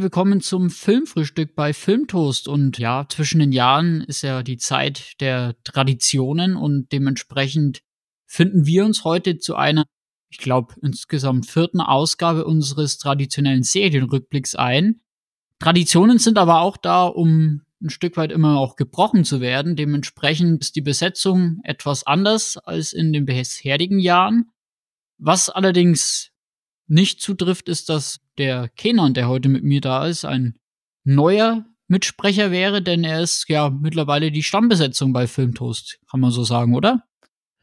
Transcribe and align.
Herzlich 0.00 0.14
willkommen 0.14 0.40
zum 0.40 0.70
Filmfrühstück 0.70 1.54
bei 1.54 1.74
Filmtoast. 1.74 2.48
Und 2.48 2.78
ja, 2.78 3.04
zwischen 3.10 3.38
den 3.38 3.52
Jahren 3.52 4.00
ist 4.00 4.22
ja 4.22 4.42
die 4.42 4.56
Zeit 4.56 5.20
der 5.20 5.56
Traditionen 5.62 6.56
und 6.56 6.90
dementsprechend 6.90 7.82
finden 8.24 8.64
wir 8.64 8.86
uns 8.86 9.04
heute 9.04 9.36
zu 9.36 9.56
einer, 9.56 9.84
ich 10.30 10.38
glaube, 10.38 10.72
insgesamt 10.80 11.44
vierten 11.44 11.82
Ausgabe 11.82 12.46
unseres 12.46 12.96
traditionellen 12.96 13.62
Serienrückblicks 13.62 14.54
ein. 14.54 15.02
Traditionen 15.58 16.18
sind 16.18 16.38
aber 16.38 16.62
auch 16.62 16.78
da, 16.78 17.04
um 17.04 17.60
ein 17.82 17.90
Stück 17.90 18.16
weit 18.16 18.32
immer 18.32 18.58
auch 18.58 18.76
gebrochen 18.76 19.26
zu 19.26 19.42
werden. 19.42 19.76
Dementsprechend 19.76 20.62
ist 20.62 20.76
die 20.76 20.80
Besetzung 20.80 21.60
etwas 21.62 22.06
anders 22.06 22.56
als 22.56 22.94
in 22.94 23.12
den 23.12 23.26
bisherigen 23.26 23.98
Jahren. 23.98 24.50
Was 25.18 25.50
allerdings 25.50 26.30
nicht 26.86 27.20
zutrifft, 27.20 27.68
ist, 27.68 27.90
dass 27.90 28.20
der 28.40 28.68
Kenan, 28.70 29.14
der 29.14 29.28
heute 29.28 29.48
mit 29.48 29.62
mir 29.62 29.80
da 29.80 30.06
ist, 30.06 30.24
ein 30.24 30.58
neuer 31.04 31.64
Mitsprecher 31.86 32.50
wäre, 32.50 32.82
denn 32.82 33.04
er 33.04 33.20
ist 33.20 33.48
ja 33.48 33.70
mittlerweile 33.70 34.32
die 34.32 34.42
Stammbesetzung 34.42 35.12
bei 35.12 35.26
Filmtoast, 35.26 36.00
kann 36.10 36.20
man 36.20 36.30
so 36.30 36.42
sagen, 36.42 36.74
oder? 36.74 37.04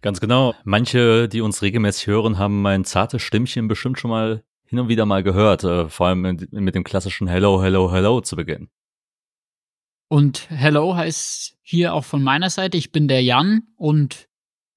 Ganz 0.02 0.20
genau. 0.20 0.54
Manche, 0.64 1.28
die 1.28 1.42
uns 1.42 1.62
regelmäßig 1.62 2.08
hören, 2.08 2.38
haben 2.38 2.62
mein 2.62 2.86
zartes 2.86 3.22
Stimmchen 3.22 3.68
bestimmt 3.68 4.00
schon 4.00 4.12
mal 4.12 4.44
hin 4.66 4.80
und 4.80 4.90
wieder 4.90 5.06
mal 5.06 5.24
gehört, 5.24 5.64
äh, 5.64 5.90
vor 5.90 6.08
allem 6.08 6.22
mit, 6.22 6.54
mit 6.54 6.76
dem 6.76 6.84
klassischen 6.84 7.28
Hello, 7.28 7.62
Hello, 7.62 7.92
Hello 7.92 8.22
zu 8.22 8.36
Beginn. 8.36 8.70
Und 10.10 10.48
Hello 10.50 10.96
heißt 10.96 11.58
hier 11.62 11.94
auch 11.94 12.06
von 12.06 12.22
meiner 12.22 12.50
Seite, 12.50 12.78
ich 12.78 12.92
bin 12.92 13.08
der 13.08 13.24
Jan 13.24 13.64
und 13.76 14.28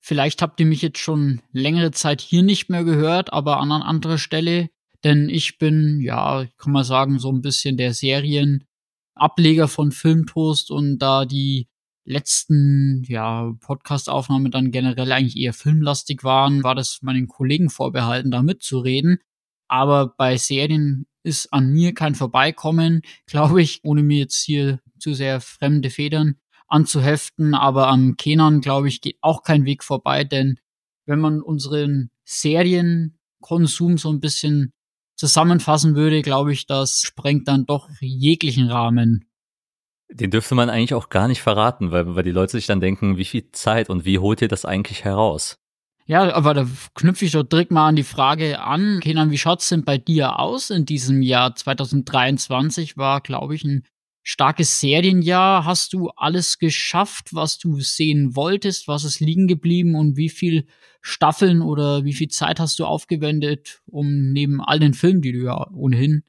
Vielleicht 0.02 0.40
habt 0.40 0.58
ihr 0.58 0.66
mich 0.66 0.80
jetzt 0.80 0.98
schon 0.98 1.42
längere 1.52 1.90
Zeit 1.90 2.22
hier 2.22 2.42
nicht 2.42 2.70
mehr 2.70 2.84
gehört, 2.84 3.32
aber 3.32 3.58
an 3.58 3.70
einer 3.70 3.84
anderen 3.84 4.18
Stelle, 4.18 4.70
denn 5.04 5.28
ich 5.28 5.58
bin, 5.58 6.00
ja, 6.00 6.46
kann 6.58 6.72
man 6.72 6.84
sagen, 6.84 7.18
so 7.18 7.30
ein 7.30 7.42
bisschen 7.42 7.76
der 7.76 7.94
Serienableger 7.94 9.68
von 9.68 9.92
Filmtoast 9.92 10.70
und 10.70 10.98
da 10.98 11.24
die 11.24 11.68
letzten, 12.04 13.04
ja, 13.06 13.52
Podcast-Aufnahmen 13.60 14.50
dann 14.50 14.70
generell 14.70 15.12
eigentlich 15.12 15.36
eher 15.36 15.52
filmlastig 15.52 16.24
waren, 16.24 16.62
war 16.64 16.74
das 16.74 17.00
meinen 17.02 17.28
Kollegen 17.28 17.70
vorbehalten, 17.70 18.30
da 18.30 18.42
mitzureden. 18.42 19.18
Aber 19.68 20.14
bei 20.16 20.36
Serien 20.36 21.06
ist 21.22 21.52
an 21.52 21.72
mir 21.72 21.94
kein 21.94 22.14
Vorbeikommen, 22.14 23.02
glaube 23.26 23.62
ich, 23.62 23.80
ohne 23.84 24.02
mir 24.02 24.18
jetzt 24.18 24.42
hier 24.42 24.80
zu 24.98 25.14
sehr 25.14 25.40
fremde 25.40 25.90
Federn 25.90 26.36
anzuheften. 26.66 27.54
Aber 27.54 27.88
am 27.88 28.16
Kenan, 28.16 28.60
glaube 28.60 28.88
ich, 28.88 29.00
geht 29.00 29.18
auch 29.20 29.42
kein 29.42 29.64
Weg 29.64 29.84
vorbei, 29.84 30.24
denn 30.24 30.58
wenn 31.06 31.20
man 31.20 31.40
unseren 31.40 32.10
Serienkonsum 32.24 33.98
so 33.98 34.10
ein 34.10 34.20
bisschen 34.20 34.72
zusammenfassen 35.20 35.96
würde, 35.96 36.22
glaube 36.22 36.50
ich, 36.50 36.66
das 36.66 37.02
sprengt 37.02 37.46
dann 37.46 37.66
doch 37.66 37.90
jeglichen 38.00 38.70
Rahmen. 38.70 39.26
Den 40.10 40.30
dürfte 40.30 40.54
man 40.54 40.70
eigentlich 40.70 40.94
auch 40.94 41.10
gar 41.10 41.28
nicht 41.28 41.42
verraten, 41.42 41.92
weil, 41.92 42.16
weil 42.16 42.22
die 42.22 42.30
Leute 42.30 42.52
sich 42.52 42.66
dann 42.66 42.80
denken, 42.80 43.18
wie 43.18 43.26
viel 43.26 43.52
Zeit 43.52 43.90
und 43.90 44.06
wie 44.06 44.18
holt 44.18 44.40
ihr 44.40 44.48
das 44.48 44.64
eigentlich 44.64 45.04
heraus? 45.04 45.58
Ja, 46.06 46.32
aber 46.32 46.54
da 46.54 46.66
knüpfe 46.94 47.26
ich 47.26 47.32
doch 47.32 47.42
direkt 47.42 47.70
mal 47.70 47.86
an 47.86 47.96
die 47.96 48.02
Frage 48.02 48.60
an. 48.60 49.00
Kenan, 49.00 49.30
wie 49.30 49.38
schaut's 49.38 49.68
denn 49.68 49.84
bei 49.84 49.98
dir 49.98 50.40
aus 50.40 50.70
in 50.70 50.86
diesem 50.86 51.20
Jahr? 51.20 51.54
2023 51.54 52.96
war, 52.96 53.20
glaube 53.20 53.54
ich, 53.54 53.62
ein 53.62 53.84
starkes 54.22 54.80
Serienjahr. 54.80 55.64
Hast 55.64 55.92
du 55.92 56.10
alles 56.10 56.58
geschafft, 56.58 57.32
was 57.32 57.58
du 57.58 57.80
sehen 57.80 58.36
wolltest? 58.36 58.88
Was 58.88 59.04
ist 59.04 59.20
liegen 59.20 59.46
geblieben 59.46 59.94
und 59.94 60.16
wie 60.16 60.28
viel 60.28 60.66
Staffeln 61.00 61.62
oder 61.62 62.04
wie 62.04 62.12
viel 62.12 62.28
Zeit 62.28 62.60
hast 62.60 62.78
du 62.78 62.84
aufgewendet, 62.84 63.80
um 63.86 64.32
neben 64.32 64.60
all 64.60 64.78
den 64.78 64.94
Filmen, 64.94 65.22
die 65.22 65.32
du 65.32 65.44
ja 65.44 65.70
ohnehin 65.72 66.24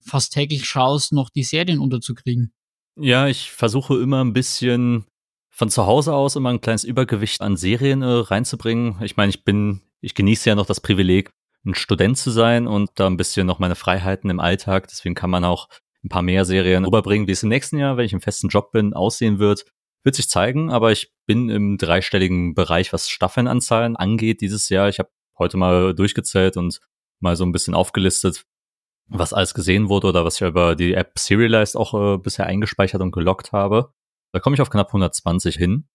fast 0.00 0.32
täglich 0.32 0.64
schaust, 0.64 1.12
noch 1.12 1.30
die 1.30 1.44
Serien 1.44 1.78
unterzukriegen? 1.78 2.52
Ja, 2.96 3.28
ich 3.28 3.52
versuche 3.52 4.00
immer 4.00 4.24
ein 4.24 4.32
bisschen 4.32 5.04
von 5.50 5.70
zu 5.70 5.86
Hause 5.86 6.14
aus 6.14 6.36
immer 6.36 6.50
ein 6.50 6.60
kleines 6.60 6.84
Übergewicht 6.84 7.40
an 7.40 7.56
Serien 7.56 8.02
äh, 8.02 8.06
reinzubringen. 8.06 8.96
Ich 9.02 9.16
meine, 9.16 9.30
ich 9.30 9.44
bin, 9.44 9.82
ich 10.00 10.14
genieße 10.14 10.48
ja 10.48 10.54
noch 10.54 10.66
das 10.66 10.80
Privileg, 10.80 11.30
ein 11.64 11.74
Student 11.74 12.16
zu 12.16 12.30
sein 12.30 12.66
und 12.66 12.90
da 12.94 13.06
ein 13.06 13.16
bisschen 13.16 13.46
noch 13.46 13.58
meine 13.58 13.74
Freiheiten 13.74 14.30
im 14.30 14.40
Alltag. 14.40 14.88
Deswegen 14.88 15.14
kann 15.14 15.30
man 15.30 15.44
auch 15.44 15.68
ein 16.04 16.08
paar 16.08 16.22
mehr 16.22 16.44
Serien 16.44 16.84
rüberbringen, 16.84 17.26
wie 17.26 17.32
es 17.32 17.42
im 17.42 17.48
nächsten 17.48 17.78
Jahr, 17.78 17.96
wenn 17.96 18.06
ich 18.06 18.12
im 18.12 18.20
festen 18.20 18.48
Job 18.48 18.72
bin, 18.72 18.94
aussehen 18.94 19.38
wird. 19.38 19.64
Wird 20.04 20.14
sich 20.14 20.28
zeigen, 20.28 20.70
aber 20.70 20.92
ich 20.92 21.12
bin 21.26 21.48
im 21.50 21.76
dreistelligen 21.76 22.54
Bereich, 22.54 22.92
was 22.92 23.08
Staffelnanzahlen 23.08 23.96
angeht 23.96 24.40
dieses 24.40 24.68
Jahr. 24.68 24.88
Ich 24.88 25.00
habe 25.00 25.10
heute 25.38 25.56
mal 25.56 25.94
durchgezählt 25.94 26.56
und 26.56 26.80
mal 27.20 27.36
so 27.36 27.44
ein 27.44 27.52
bisschen 27.52 27.74
aufgelistet, 27.74 28.44
was 29.08 29.32
alles 29.32 29.54
gesehen 29.54 29.88
wurde 29.88 30.08
oder 30.08 30.24
was 30.24 30.40
ich 30.40 30.46
über 30.46 30.76
die 30.76 30.94
App 30.94 31.18
Serialized 31.18 31.76
auch 31.76 31.94
äh, 31.94 32.18
bisher 32.18 32.46
eingespeichert 32.46 33.00
und 33.00 33.10
gelockt 33.10 33.52
habe. 33.52 33.92
Da 34.32 34.40
komme 34.40 34.54
ich 34.54 34.60
auf 34.60 34.70
knapp 34.70 34.88
120 34.88 35.56
hin. 35.56 35.88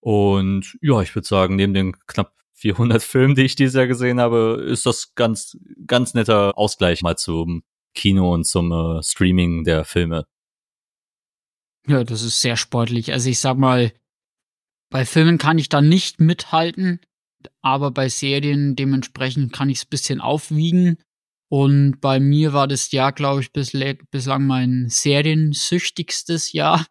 Und 0.00 0.78
ja, 0.82 1.00
ich 1.00 1.14
würde 1.14 1.26
sagen, 1.26 1.56
neben 1.56 1.74
den 1.74 1.98
knapp 2.06 2.34
400 2.54 3.02
Filmen, 3.02 3.34
die 3.34 3.42
ich 3.42 3.56
dieses 3.56 3.74
Jahr 3.74 3.86
gesehen 3.86 4.20
habe, 4.20 4.64
ist 4.66 4.86
das 4.86 5.14
ganz, 5.14 5.58
ganz 5.86 6.14
netter 6.14 6.56
Ausgleich 6.56 7.02
mal 7.02 7.16
zum 7.16 7.64
Kino 7.96 8.32
und 8.32 8.44
zum 8.44 8.70
äh, 8.70 9.02
Streaming 9.02 9.64
der 9.64 9.84
Filme. 9.84 10.26
Ja, 11.88 12.04
das 12.04 12.22
ist 12.22 12.40
sehr 12.40 12.56
sportlich. 12.56 13.12
Also 13.12 13.30
ich 13.30 13.38
sag 13.38 13.56
mal, 13.56 13.92
bei 14.90 15.04
Filmen 15.04 15.38
kann 15.38 15.58
ich 15.58 15.68
da 15.68 15.80
nicht 15.80 16.20
mithalten, 16.20 17.00
aber 17.62 17.90
bei 17.90 18.08
Serien 18.08 18.76
dementsprechend 18.76 19.52
kann 19.52 19.70
ich 19.70 19.78
es 19.78 19.84
bisschen 19.84 20.20
aufwiegen. 20.20 20.98
Und 21.48 22.00
bei 22.00 22.18
mir 22.18 22.52
war 22.52 22.66
das 22.66 22.90
Jahr, 22.90 23.12
glaube 23.12 23.40
ich, 23.40 23.52
bislang 23.52 24.46
mein 24.46 24.86
seriensüchtigstes 24.88 26.52
Jahr, 26.52 26.84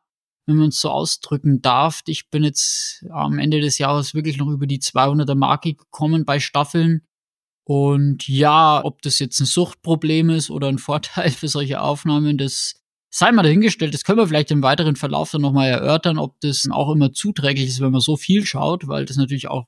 wenn 0.45 0.55
man 0.55 0.69
es 0.69 0.79
so 0.79 0.89
ausdrücken 0.89 1.61
darf. 1.61 2.01
Ich 2.07 2.29
bin 2.29 2.43
jetzt 2.43 3.05
am 3.09 3.37
Ende 3.37 3.59
des 3.59 3.77
Jahres 3.79 4.13
wirklich 4.13 4.37
noch 4.37 4.49
über 4.49 4.66
die 4.66 4.79
200er 4.79 5.35
Marke 5.35 5.73
gekommen 5.73 6.23
bei 6.23 6.39
Staffeln. 6.39 7.05
Und 7.67 8.27
ja, 8.27 8.83
ob 8.83 9.01
das 9.01 9.19
jetzt 9.19 9.39
ein 9.39 9.45
Suchtproblem 9.45 10.29
ist 10.29 10.49
oder 10.49 10.67
ein 10.67 10.77
Vorteil 10.79 11.31
für 11.31 11.47
solche 11.47 11.81
Aufnahmen, 11.81 12.37
das 12.37 12.75
sei 13.09 13.31
mal 13.31 13.43
dahingestellt. 13.43 13.93
Das 13.93 14.03
können 14.03 14.19
wir 14.19 14.27
vielleicht 14.27 14.51
im 14.51 14.61
weiteren 14.61 14.95
Verlauf 14.95 15.31
dann 15.31 15.41
nochmal 15.41 15.69
erörtern, 15.69 16.17
ob 16.17 16.39
das 16.41 16.67
auch 16.69 16.91
immer 16.91 17.13
zuträglich 17.13 17.67
ist, 17.67 17.79
wenn 17.79 17.91
man 17.91 18.01
so 18.01 18.17
viel 18.17 18.45
schaut, 18.45 18.87
weil 18.87 19.05
das 19.05 19.17
natürlich 19.17 19.47
auch 19.47 19.65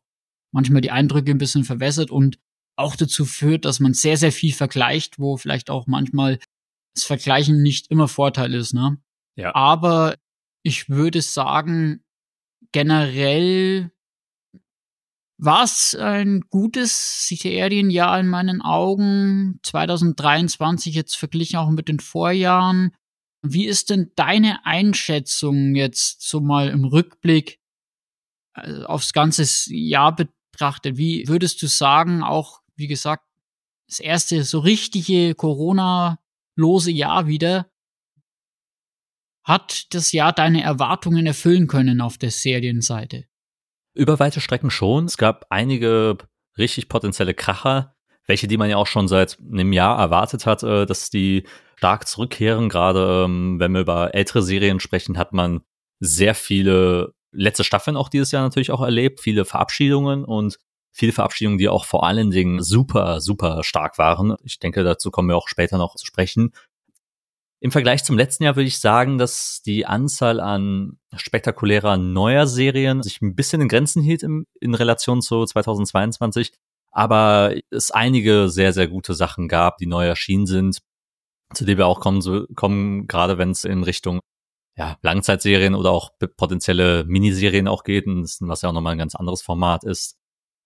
manchmal 0.51 0.81
die 0.81 0.91
Eindrücke 0.91 1.31
ein 1.31 1.37
bisschen 1.37 1.63
verwässert 1.63 2.11
und 2.11 2.39
auch 2.77 2.95
dazu 2.95 3.25
führt, 3.25 3.65
dass 3.65 3.79
man 3.79 3.93
sehr, 3.93 4.17
sehr 4.17 4.31
viel 4.31 4.53
vergleicht, 4.53 5.17
wo 5.17 5.37
vielleicht 5.37 5.69
auch 5.69 5.87
manchmal 5.87 6.39
das 6.93 7.05
Vergleichen 7.05 7.61
nicht 7.61 7.89
immer 7.89 8.07
Vorteil 8.07 8.53
ist, 8.53 8.73
ne? 8.73 8.97
Ja. 9.35 9.55
Aber 9.55 10.15
ich 10.63 10.89
würde 10.89 11.21
sagen, 11.21 12.03
generell 12.71 13.91
war 15.37 15.69
ein 15.99 16.41
gutes 16.49 17.27
Serienjahr 17.27 18.19
in 18.19 18.27
meinen 18.27 18.61
Augen. 18.61 19.59
2023 19.63 20.95
jetzt 20.95 21.15
verglichen 21.15 21.57
auch 21.57 21.69
mit 21.69 21.87
den 21.87 21.99
Vorjahren. 21.99 22.95
Wie 23.43 23.67
ist 23.67 23.91
denn 23.91 24.11
deine 24.15 24.65
Einschätzung 24.65 25.75
jetzt 25.75 26.27
so 26.27 26.41
mal 26.41 26.69
im 26.69 26.85
Rückblick 26.85 27.59
äh, 28.55 28.83
aufs 28.83 29.13
ganze 29.13 29.45
Jahr 29.73 30.15
betrachtet? 30.15 30.97
Wie 30.97 31.27
würdest 31.27 31.61
du 31.61 31.67
sagen, 31.67 32.23
auch 32.23 32.61
wie 32.75 32.87
gesagt, 32.87 33.23
das 33.87 33.99
erste 33.99 34.43
so 34.43 34.59
richtige 34.59 35.35
Corona-lose 35.35 36.91
Jahr 36.91 37.27
wieder, 37.27 37.69
hat 39.43 39.93
das 39.93 40.11
Jahr 40.11 40.33
deine 40.33 40.61
Erwartungen 40.61 41.25
erfüllen 41.25 41.67
können 41.67 42.01
auf 42.01 42.17
der 42.17 42.31
Serienseite? 42.31 43.27
Über 43.97 44.19
weite 44.19 44.41
Strecken 44.41 44.69
schon. 44.69 45.05
Es 45.05 45.17
gab 45.17 45.47
einige 45.49 46.17
richtig 46.57 46.87
potenzielle 46.87 47.33
Kracher, 47.33 47.95
welche, 48.27 48.47
die 48.47 48.57
man 48.57 48.69
ja 48.69 48.77
auch 48.77 48.85
schon 48.85 49.07
seit 49.07 49.39
einem 49.39 49.73
Jahr 49.73 49.97
erwartet 49.97 50.45
hat, 50.45 50.61
äh, 50.61 50.85
dass 50.85 51.09
die 51.09 51.47
stark 51.77 52.07
zurückkehren. 52.07 52.69
Gerade 52.69 53.23
ähm, 53.25 53.59
wenn 53.59 53.71
wir 53.71 53.81
über 53.81 54.13
ältere 54.13 54.43
Serien 54.43 54.79
sprechen, 54.79 55.17
hat 55.17 55.33
man 55.33 55.61
sehr 55.99 56.35
viele 56.35 57.13
letzte 57.31 57.63
Staffeln 57.63 57.97
auch 57.97 58.09
dieses 58.09 58.31
Jahr 58.31 58.43
natürlich 58.43 58.71
auch 58.71 58.81
erlebt, 58.81 59.19
viele 59.19 59.45
Verabschiedungen 59.45 60.23
und 60.23 60.59
viele 60.91 61.11
Verabschiedungen, 61.11 61.57
die 61.57 61.69
auch 61.69 61.85
vor 61.85 62.05
allen 62.05 62.29
Dingen 62.29 62.61
super, 62.61 63.19
super 63.19 63.63
stark 63.63 63.97
waren. 63.97 64.35
Ich 64.43 64.59
denke, 64.59 64.83
dazu 64.83 65.09
kommen 65.09 65.29
wir 65.29 65.37
auch 65.37 65.47
später 65.47 65.77
noch 65.77 65.95
zu 65.95 66.05
sprechen. 66.05 66.51
Im 67.59 67.71
Vergleich 67.71 68.03
zum 68.03 68.17
letzten 68.17 68.43
Jahr 68.43 68.55
würde 68.55 68.67
ich 68.67 68.79
sagen, 68.79 69.17
dass 69.17 69.61
die 69.65 69.85
Anzahl 69.87 70.39
an 70.39 70.99
spektakulärer 71.15 71.97
neuer 71.97 72.45
Serien 72.45 73.01
sich 73.01 73.21
ein 73.21 73.35
bisschen 73.35 73.61
in 73.61 73.67
Grenzen 73.67 74.03
hielt 74.03 74.21
im, 74.21 74.45
in 74.61 74.75
Relation 74.75 75.21
zu 75.21 75.43
2022, 75.43 76.53
aber 76.91 77.55
es 77.71 77.89
einige 77.89 78.49
sehr, 78.49 78.73
sehr 78.73 78.87
gute 78.87 79.15
Sachen 79.15 79.47
gab, 79.47 79.77
die 79.77 79.87
neu 79.87 80.05
erschienen 80.05 80.45
sind, 80.45 80.79
zu 81.53 81.65
denen 81.65 81.79
wir 81.79 81.87
auch 81.87 81.99
kommen, 81.99 82.21
so, 82.21 82.45
kommen 82.55 83.07
gerade 83.07 83.39
wenn 83.39 83.51
es 83.51 83.63
in 83.63 83.83
Richtung 83.83 84.19
ja, 84.77 84.97
Langzeitserien 85.01 85.73
oder 85.73 85.91
auch 85.91 86.11
potenzielle 86.37 87.05
Miniserien 87.05 87.67
auch 87.67 87.83
geht, 87.83 88.05
was 88.05 88.61
ja 88.61 88.69
auch 88.69 88.73
nochmal 88.73 88.93
ein 88.93 88.99
ganz 88.99 89.15
anderes 89.15 89.41
Format 89.41 89.83
ist. 89.83 90.15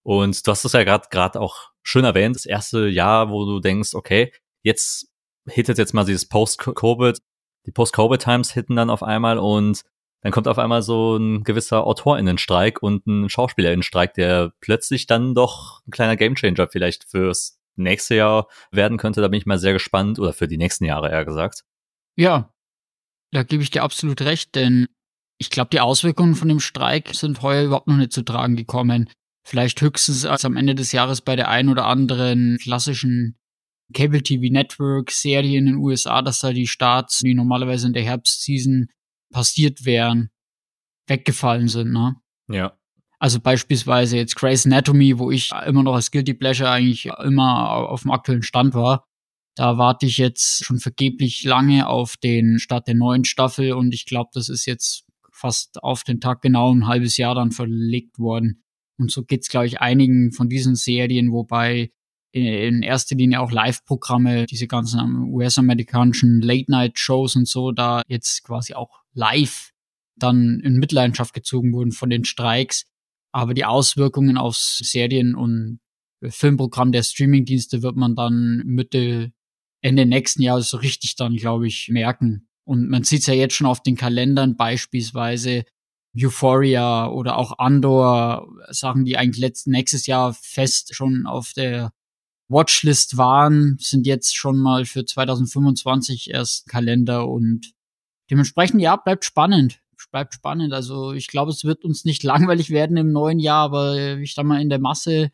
Und 0.03 0.45
du 0.45 0.51
hast 0.51 0.65
es 0.65 0.73
ja 0.73 0.83
gerade 0.83 1.39
auch 1.39 1.69
schön 1.83 2.03
erwähnt, 2.03 2.35
das 2.35 2.45
erste 2.45 2.87
Jahr, 2.87 3.29
wo 3.29 3.45
du 3.45 3.59
denkst, 3.61 3.93
okay, 3.93 4.33
jetzt 4.63 5.10
hittet 5.47 5.77
jetzt 5.77 5.93
mal 5.93 6.05
dieses 6.05 6.27
Post-Covid, 6.27 7.17
die 7.65 7.71
Post-Covid-Times 7.71 8.51
hitten 8.51 8.75
dann 8.75 8.89
auf 8.89 9.03
einmal 9.03 9.37
und 9.37 9.83
dann 10.21 10.31
kommt 10.31 10.47
auf 10.47 10.59
einmal 10.59 10.83
so 10.83 11.17
ein 11.17 11.43
gewisser 11.43 11.85
AutorInnenstreik 11.85 12.83
und 12.83 13.07
ein 13.07 13.29
SchauspielerInnenstreik, 13.29 14.13
der 14.13 14.53
plötzlich 14.61 15.07
dann 15.07 15.33
doch 15.33 15.81
ein 15.87 15.91
kleiner 15.91 16.15
Gamechanger 16.15 16.67
vielleicht 16.67 17.05
fürs 17.09 17.59
nächste 17.75 18.15
Jahr 18.15 18.47
werden 18.71 18.97
könnte. 18.97 19.21
Da 19.21 19.29
bin 19.29 19.39
ich 19.39 19.47
mal 19.47 19.57
sehr 19.57 19.73
gespannt 19.73 20.19
oder 20.19 20.33
für 20.33 20.47
die 20.47 20.57
nächsten 20.57 20.85
Jahre 20.85 21.09
eher 21.09 21.25
gesagt. 21.25 21.63
Ja, 22.15 22.53
da 23.31 23.43
gebe 23.43 23.63
ich 23.63 23.71
dir 23.71 23.83
absolut 23.83 24.21
recht, 24.21 24.53
denn 24.55 24.87
ich 25.39 25.49
glaube, 25.49 25.69
die 25.71 25.79
Auswirkungen 25.79 26.35
von 26.35 26.49
dem 26.49 26.59
Streik 26.59 27.15
sind 27.15 27.41
heuer 27.41 27.63
überhaupt 27.63 27.87
noch 27.87 27.95
nicht 27.95 28.11
zu 28.11 28.21
tragen 28.21 28.55
gekommen. 28.55 29.09
Vielleicht 29.43 29.81
höchstens 29.81 30.25
als 30.25 30.45
am 30.45 30.55
Ende 30.55 30.75
des 30.75 30.91
Jahres 30.91 31.21
bei 31.21 31.35
der 31.35 31.49
ein 31.49 31.69
oder 31.69 31.87
anderen 31.87 32.59
klassischen 32.61 33.39
Cable 33.91 34.23
TV 34.23 34.51
Network 34.51 35.11
Serie 35.11 35.57
in 35.57 35.65
den 35.65 35.75
USA, 35.75 36.21
dass 36.21 36.39
da 36.39 36.51
die 36.51 36.67
Starts, 36.67 37.19
die 37.19 37.33
normalerweise 37.33 37.87
in 37.87 37.93
der 37.93 38.03
Herbstseason 38.03 38.87
passiert 39.31 39.85
wären, 39.85 40.29
weggefallen 41.07 41.67
sind, 41.67 41.91
ne? 41.91 42.15
Ja. 42.49 42.77
Also 43.19 43.39
beispielsweise 43.39 44.17
jetzt 44.17 44.35
Grey's 44.35 44.65
Anatomy, 44.65 45.19
wo 45.19 45.29
ich 45.29 45.51
immer 45.67 45.83
noch 45.83 45.93
als 45.93 46.09
Guilty 46.09 46.33
Pleasure 46.33 46.69
eigentlich 46.69 47.05
immer 47.23 47.89
auf 47.89 48.01
dem 48.01 48.11
aktuellen 48.11 48.41
Stand 48.41 48.73
war. 48.73 49.05
Da 49.55 49.77
warte 49.77 50.05
ich 50.05 50.17
jetzt 50.17 50.65
schon 50.65 50.79
vergeblich 50.79 51.43
lange 51.43 51.87
auf 51.87 52.17
den 52.17 52.57
Start 52.57 52.87
der 52.87 52.95
neuen 52.95 53.23
Staffel 53.23 53.73
und 53.73 53.93
ich 53.93 54.05
glaube, 54.05 54.31
das 54.33 54.49
ist 54.49 54.65
jetzt 54.65 55.05
fast 55.31 55.83
auf 55.83 56.03
den 56.03 56.19
Tag 56.19 56.41
genau 56.41 56.73
ein 56.73 56.87
halbes 56.87 57.17
Jahr 57.17 57.35
dann 57.35 57.51
verlegt 57.51 58.17
worden. 58.17 58.63
Und 58.97 59.11
so 59.11 59.23
geht's, 59.23 59.49
glaube 59.49 59.67
ich, 59.67 59.81
einigen 59.81 60.31
von 60.31 60.49
diesen 60.49 60.75
Serien, 60.75 61.31
wobei 61.31 61.91
in 62.31 62.81
erster 62.81 63.15
Linie 63.15 63.41
auch 63.41 63.51
Live-Programme, 63.51 64.45
diese 64.45 64.67
ganzen 64.67 65.23
US-amerikanischen 65.33 66.41
Late-Night-Shows 66.41 67.35
und 67.35 67.47
so, 67.47 67.71
da 67.71 68.01
jetzt 68.07 68.43
quasi 68.43 68.73
auch 68.73 69.01
live 69.13 69.71
dann 70.15 70.59
in 70.61 70.77
Mitleidenschaft 70.77 71.33
gezogen 71.33 71.73
wurden 71.73 71.91
von 71.91 72.09
den 72.09 72.23
Streiks. 72.23 72.85
Aber 73.33 73.53
die 73.53 73.65
Auswirkungen 73.65 74.37
aufs 74.37 74.77
Serien- 74.77 75.35
und 75.35 75.79
Filmprogramm 76.23 76.91
der 76.91 77.03
Streamingdienste 77.03 77.81
wird 77.81 77.95
man 77.95 78.15
dann 78.15 78.61
Mitte, 78.65 79.31
Ende 79.81 80.05
nächsten 80.05 80.43
Jahres 80.43 80.69
so 80.69 80.77
richtig 80.77 81.15
dann, 81.15 81.35
glaube 81.35 81.67
ich, 81.67 81.89
merken. 81.89 82.47
Und 82.63 82.87
man 82.89 83.03
sieht 83.03 83.21
es 83.21 83.27
ja 83.27 83.33
jetzt 83.33 83.55
schon 83.55 83.67
auf 83.67 83.81
den 83.81 83.95
Kalendern 83.95 84.55
beispielsweise 84.55 85.65
Euphoria 86.15 87.07
oder 87.07 87.37
auch 87.37 87.57
Andor, 87.57 88.47
Sachen, 88.69 89.05
die 89.05 89.17
eigentlich 89.17 89.41
letzten, 89.41 89.71
nächstes 89.71 90.05
Jahr 90.05 90.33
fest 90.33 90.93
schon 90.93 91.25
auf 91.25 91.53
der 91.53 91.91
Watchlist 92.51 93.17
waren, 93.17 93.77
sind 93.79 94.05
jetzt 94.05 94.35
schon 94.35 94.57
mal 94.57 94.85
für 94.85 95.05
2025 95.05 96.29
erst 96.31 96.67
Kalender 96.67 97.27
und 97.27 97.73
dementsprechend, 98.29 98.81
ja, 98.81 98.95
bleibt 98.95 99.25
spannend. 99.25 99.79
Bleibt 100.11 100.33
spannend. 100.33 100.73
Also 100.73 101.13
ich 101.13 101.27
glaube, 101.27 101.51
es 101.51 101.63
wird 101.63 101.85
uns 101.85 102.05
nicht 102.05 102.23
langweilig 102.23 102.69
werden 102.69 102.97
im 102.97 103.11
neuen 103.11 103.39
Jahr, 103.39 103.63
aber 103.63 104.17
ich 104.17 104.33
sag 104.33 104.45
mal, 104.45 104.61
in 104.61 104.69
der 104.69 104.79
Masse 104.79 105.31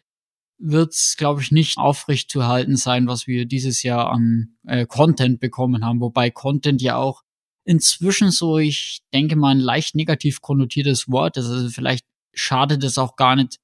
wird's, 0.60 1.16
glaube 1.18 1.42
ich, 1.42 1.52
nicht 1.52 1.78
aufrecht 1.78 2.30
zu 2.30 2.46
halten 2.46 2.76
sein, 2.76 3.08
was 3.08 3.28
wir 3.28 3.46
dieses 3.46 3.84
Jahr 3.84 4.12
an 4.12 4.58
äh, 4.66 4.86
Content 4.86 5.40
bekommen 5.40 5.86
haben. 5.86 6.02
Wobei 6.02 6.32
Content 6.32 6.82
ja 6.82 6.98
auch 6.98 7.24
inzwischen 7.64 8.32
so, 8.32 8.58
ich 8.58 9.02
denke 9.14 9.36
mal, 9.36 9.52
ein 9.52 9.60
leicht 9.60 9.96
negativ 9.96 10.42
konnotiertes 10.42 11.10
Wort 11.10 11.38
ist. 11.38 11.48
Also 11.48 11.70
vielleicht 11.70 12.06
schadet 12.34 12.84
es 12.84 12.98
auch 12.98 13.16
gar 13.16 13.36
nicht, 13.36 13.60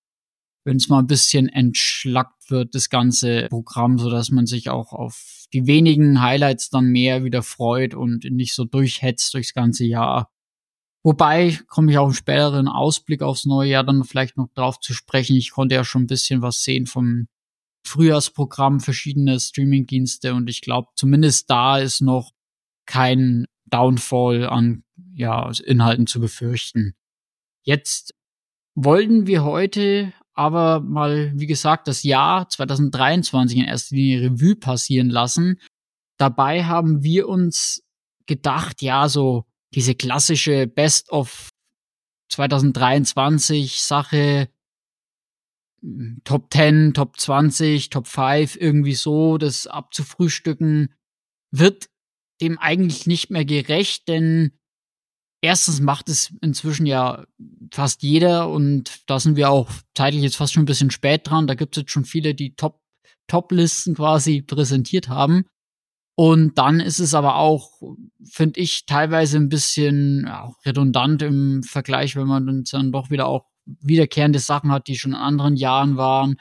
wenn 0.66 0.78
es 0.78 0.90
mal 0.90 1.00
ein 1.00 1.08
bisschen 1.08 1.50
entschlackt 1.50 2.50
wird, 2.50 2.76
das 2.76 2.90
ganze 2.90 3.48
Programm, 3.50 3.98
so 3.98 4.10
dass 4.10 4.32
man 4.32 4.46
sich 4.46 4.70
auch 4.70 4.94
auf 4.94 5.46
die 5.54 5.68
wenigen 5.68 6.22
Highlights 6.22 6.70
dann 6.70 6.86
mehr 6.86 7.24
wieder 7.24 7.44
freut 7.44 7.94
und 7.94 8.24
nicht 8.24 8.54
so 8.54 8.66
durchhetzt 8.66 9.34
durchs 9.34 9.54
ganze 9.54 9.86
Jahr. 9.86 10.32
Wobei 11.04 11.60
komme 11.68 11.92
ich 11.92 11.98
auch 11.98 12.08
im 12.08 12.14
späteren 12.14 12.70
Ausblick 12.70 13.22
aufs 13.22 13.46
neue 13.46 13.70
Jahr 13.70 13.84
dann 13.84 14.06
vielleicht 14.06 14.38
noch 14.38 14.48
drauf 14.54 14.80
zu 14.80 14.94
sprechen. 14.94 15.36
Ich 15.36 15.52
konnte 15.52 15.76
ja 15.76 15.84
schon 15.84 16.04
ein 16.04 16.08
bisschen 16.08 16.42
was 16.42 16.64
sehen 16.64 16.86
vom 16.86 17.28
Frühjahrsprogramm, 17.86 18.80
verschiedene 18.80 19.38
Streamingdienste 19.40 20.34
und 20.34 20.50
ich 20.50 20.62
glaube, 20.62 20.88
zumindest 20.96 21.50
da 21.50 21.78
ist 21.78 22.02
noch 22.02 22.32
kein 22.86 23.46
Downfall 23.66 24.48
an 24.48 24.84
ja, 25.14 25.52
Inhalten 25.66 26.08
zu 26.08 26.22
befürchten. 26.22 26.96
Jetzt 27.64 28.14
wollten 28.76 29.28
wir 29.28 29.44
heute 29.44 30.14
aber 30.34 30.80
mal, 30.82 31.32
wie 31.36 31.48
gesagt, 31.48 31.88
das 31.88 32.04
Jahr 32.04 32.50
2023 32.50 33.60
in 33.60 33.66
erster 33.66 33.96
Linie 33.96 34.32
Revue 34.32 34.56
passieren 34.56 35.10
lassen. 35.10 35.60
Dabei 36.18 36.66
haben 36.66 37.04
wir 37.04 37.28
uns 37.28 37.84
gedacht, 38.26 38.82
ja, 38.82 39.10
so 39.10 39.46
diese 39.74 39.96
klassische 39.96 40.68
Best 40.68 41.12
of 41.12 41.50
2023 42.30 43.82
Sache, 43.82 44.50
hm, 45.82 46.22
Top 46.24 46.52
10, 46.52 46.94
Top 46.94 47.20
20, 47.20 47.90
Top 47.90 48.08
5, 48.08 48.56
irgendwie 48.56 48.96
so, 48.96 49.38
das 49.38 49.68
abzufrühstücken, 49.68 50.94
wird 51.52 51.90
dem 52.42 52.58
eigentlich 52.58 53.06
nicht 53.06 53.30
mehr 53.30 53.46
gerecht, 53.46 54.08
denn 54.08 54.52
erstens 55.44 55.82
macht 55.82 56.08
es 56.08 56.34
inzwischen 56.42 56.86
ja 56.86 57.26
fast 57.72 58.02
jeder 58.02 58.50
und 58.50 59.02
da 59.08 59.20
sind 59.20 59.36
wir 59.36 59.50
auch 59.50 59.70
zeitlich 59.94 60.24
jetzt 60.24 60.38
fast 60.38 60.54
schon 60.54 60.64
ein 60.64 60.68
bisschen 60.68 60.90
spät 60.90 61.22
dran. 61.26 61.48
Da 61.48 61.54
gibt 61.54 61.76
es 61.76 61.82
jetzt 61.82 61.92
schon 61.92 62.06
viele, 62.06 62.34
die 62.34 62.56
Top, 62.56 62.80
Top-Listen 63.28 63.94
quasi 63.94 64.42
präsentiert 64.42 65.10
haben. 65.10 65.46
Und 66.16 66.58
dann 66.58 66.80
ist 66.80 67.00
es 67.00 67.14
aber 67.14 67.36
auch, 67.36 67.72
finde 68.24 68.62
ich, 68.62 68.86
teilweise 68.86 69.38
ein 69.38 69.50
bisschen 69.50 70.26
ja, 70.28 70.54
redundant 70.66 71.22
im 71.24 71.62
Vergleich, 71.64 72.16
wenn 72.16 72.28
man 72.28 72.64
dann 72.72 72.92
doch 72.92 73.10
wieder 73.10 73.28
auch 73.28 73.46
wiederkehrende 73.66 74.40
Sachen 74.40 74.72
hat, 74.72 74.88
die 74.88 74.96
schon 74.96 75.12
in 75.12 75.18
anderen 75.18 75.58
Jahren 75.58 75.98
waren. 75.98 76.38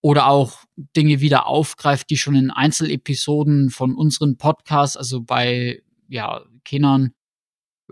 Oder 0.00 0.26
auch 0.26 0.64
Dinge 0.96 1.20
wieder 1.20 1.46
aufgreift, 1.46 2.10
die 2.10 2.16
schon 2.16 2.34
in 2.34 2.50
Einzelepisoden 2.50 3.70
von 3.70 3.94
unseren 3.94 4.36
Podcasts, 4.36 4.96
also 4.96 5.22
bei 5.22 5.80
ja, 6.08 6.42
Kindern 6.64 7.12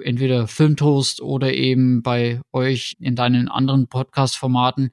entweder 0.00 0.48
Filmtoast 0.48 1.20
oder 1.20 1.52
eben 1.54 2.02
bei 2.02 2.40
euch 2.52 2.96
in 3.00 3.16
deinen 3.16 3.48
anderen 3.48 3.88
Podcast-Formaten 3.88 4.90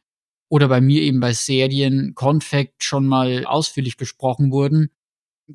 oder 0.50 0.68
bei 0.68 0.82
mir 0.82 1.02
eben 1.02 1.20
bei 1.20 1.34
Serien 1.34 2.14
Confact 2.16 2.84
schon 2.84 3.06
mal 3.06 3.46
ausführlich 3.46 3.98
besprochen 3.98 4.52
wurden. 4.52 4.90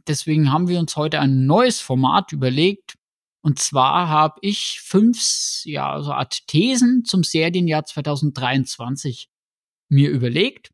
Deswegen 0.07 0.53
haben 0.53 0.69
wir 0.69 0.79
uns 0.79 0.97
heute 0.97 1.21
ein 1.21 1.47
neues 1.47 1.81
Format 1.81 2.33
überlegt. 2.33 2.97
Und 3.43 3.59
zwar 3.59 4.09
habe 4.09 4.39
ich 4.41 4.81
fünf, 4.81 5.63
ja, 5.65 6.01
so 6.01 6.13
Art 6.13 6.47
Thesen 6.47 7.05
zum 7.05 7.25
Serienjahr 7.25 7.85
2023 7.85 9.29
mir 9.89 10.11
überlegt. 10.11 10.71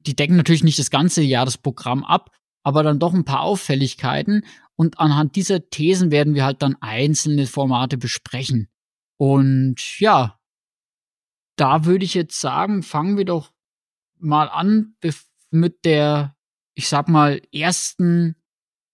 Die 0.00 0.16
decken 0.16 0.36
natürlich 0.36 0.64
nicht 0.64 0.78
das 0.78 0.90
ganze 0.90 1.22
Jahr 1.22 1.44
das 1.44 1.58
Programm 1.58 2.04
ab, 2.04 2.30
aber 2.62 2.82
dann 2.82 2.98
doch 2.98 3.14
ein 3.14 3.24
paar 3.24 3.42
Auffälligkeiten. 3.42 4.44
Und 4.76 5.00
anhand 5.00 5.36
dieser 5.36 5.68
Thesen 5.70 6.10
werden 6.10 6.34
wir 6.34 6.44
halt 6.44 6.62
dann 6.62 6.76
einzelne 6.80 7.46
Formate 7.46 7.96
besprechen. 7.96 8.68
Und 9.16 9.98
ja, 9.98 10.38
da 11.56 11.86
würde 11.86 12.04
ich 12.04 12.14
jetzt 12.14 12.40
sagen, 12.40 12.82
fangen 12.82 13.16
wir 13.16 13.24
doch 13.24 13.52
mal 14.18 14.48
an 14.48 14.94
mit 15.50 15.84
der, 15.84 16.36
ich 16.74 16.88
sag 16.88 17.08
mal, 17.08 17.40
ersten 17.52 18.36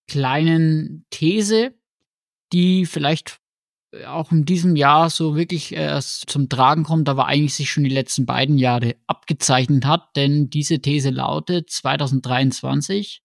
kleinen 0.06 1.04
These, 1.10 1.74
die 2.52 2.86
vielleicht 2.86 3.40
auch 4.06 4.32
in 4.32 4.44
diesem 4.44 4.74
Jahr 4.74 5.10
so 5.10 5.36
wirklich 5.36 5.72
erst 5.72 6.30
zum 6.30 6.48
Tragen 6.48 6.84
kommt, 6.84 7.08
aber 7.08 7.26
eigentlich 7.26 7.54
sich 7.54 7.70
schon 7.70 7.84
die 7.84 7.90
letzten 7.90 8.24
beiden 8.24 8.56
Jahre 8.56 8.96
abgezeichnet 9.06 9.84
hat, 9.84 10.16
denn 10.16 10.48
diese 10.48 10.80
These 10.80 11.10
lautet 11.10 11.70
2023 11.70 13.22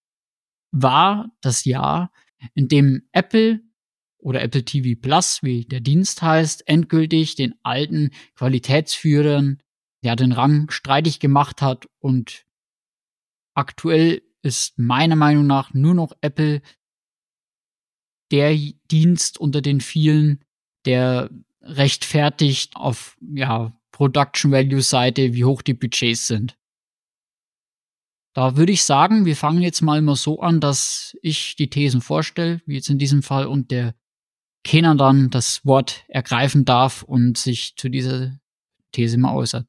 war 0.71 1.31
das 1.41 1.63
Jahr, 1.63 2.11
in 2.53 2.67
dem 2.67 3.03
Apple 3.11 3.61
oder 4.19 4.41
Apple 4.41 4.65
TV 4.65 4.99
Plus, 4.99 5.43
wie 5.43 5.65
der 5.65 5.79
Dienst 5.79 6.21
heißt, 6.21 6.67
endgültig 6.67 7.35
den 7.35 7.55
alten 7.63 8.11
Qualitätsführern 8.35 9.61
ja 10.01 10.15
den 10.15 10.31
Rang 10.31 10.69
streitig 10.69 11.19
gemacht 11.19 11.61
hat 11.61 11.87
und 11.99 12.45
aktuell 13.53 14.21
ist 14.41 14.77
meiner 14.77 15.15
Meinung 15.15 15.47
nach 15.47 15.73
nur 15.73 15.93
noch 15.93 16.13
Apple 16.21 16.61
der 18.31 18.55
Dienst 18.91 19.37
unter 19.39 19.61
den 19.61 19.81
vielen, 19.81 20.43
der 20.85 21.29
rechtfertigt 21.61 22.75
auf 22.75 23.17
ja, 23.21 23.77
Production 23.91 24.51
Value 24.51 24.81
Seite, 24.81 25.33
wie 25.33 25.45
hoch 25.45 25.61
die 25.61 25.73
Budgets 25.73 26.27
sind. 26.27 26.57
Da 28.37 28.55
würde 28.55 28.71
ich 28.71 28.83
sagen, 28.83 29.25
wir 29.25 29.35
fangen 29.35 29.63
jetzt 29.63 29.81
mal 29.81 29.97
immer 29.97 30.15
so 30.15 30.41
an, 30.41 30.59
dass 30.59 31.17
ich 31.23 31.55
die 31.55 31.71
Thesen 31.71 32.01
vorstelle, 32.01 32.61
wie 32.67 32.75
jetzt 32.75 32.87
in 32.87 32.99
diesem 32.99 33.23
Fall, 33.23 33.47
und 33.47 33.71
der 33.71 33.95
Kenan 34.63 34.99
dann 34.99 35.31
das 35.31 35.65
Wort 35.65 36.05
ergreifen 36.07 36.63
darf 36.63 37.01
und 37.01 37.39
sich 37.39 37.75
zu 37.77 37.89
dieser 37.89 38.37
These 38.91 39.17
mal 39.17 39.33
äußert. 39.33 39.65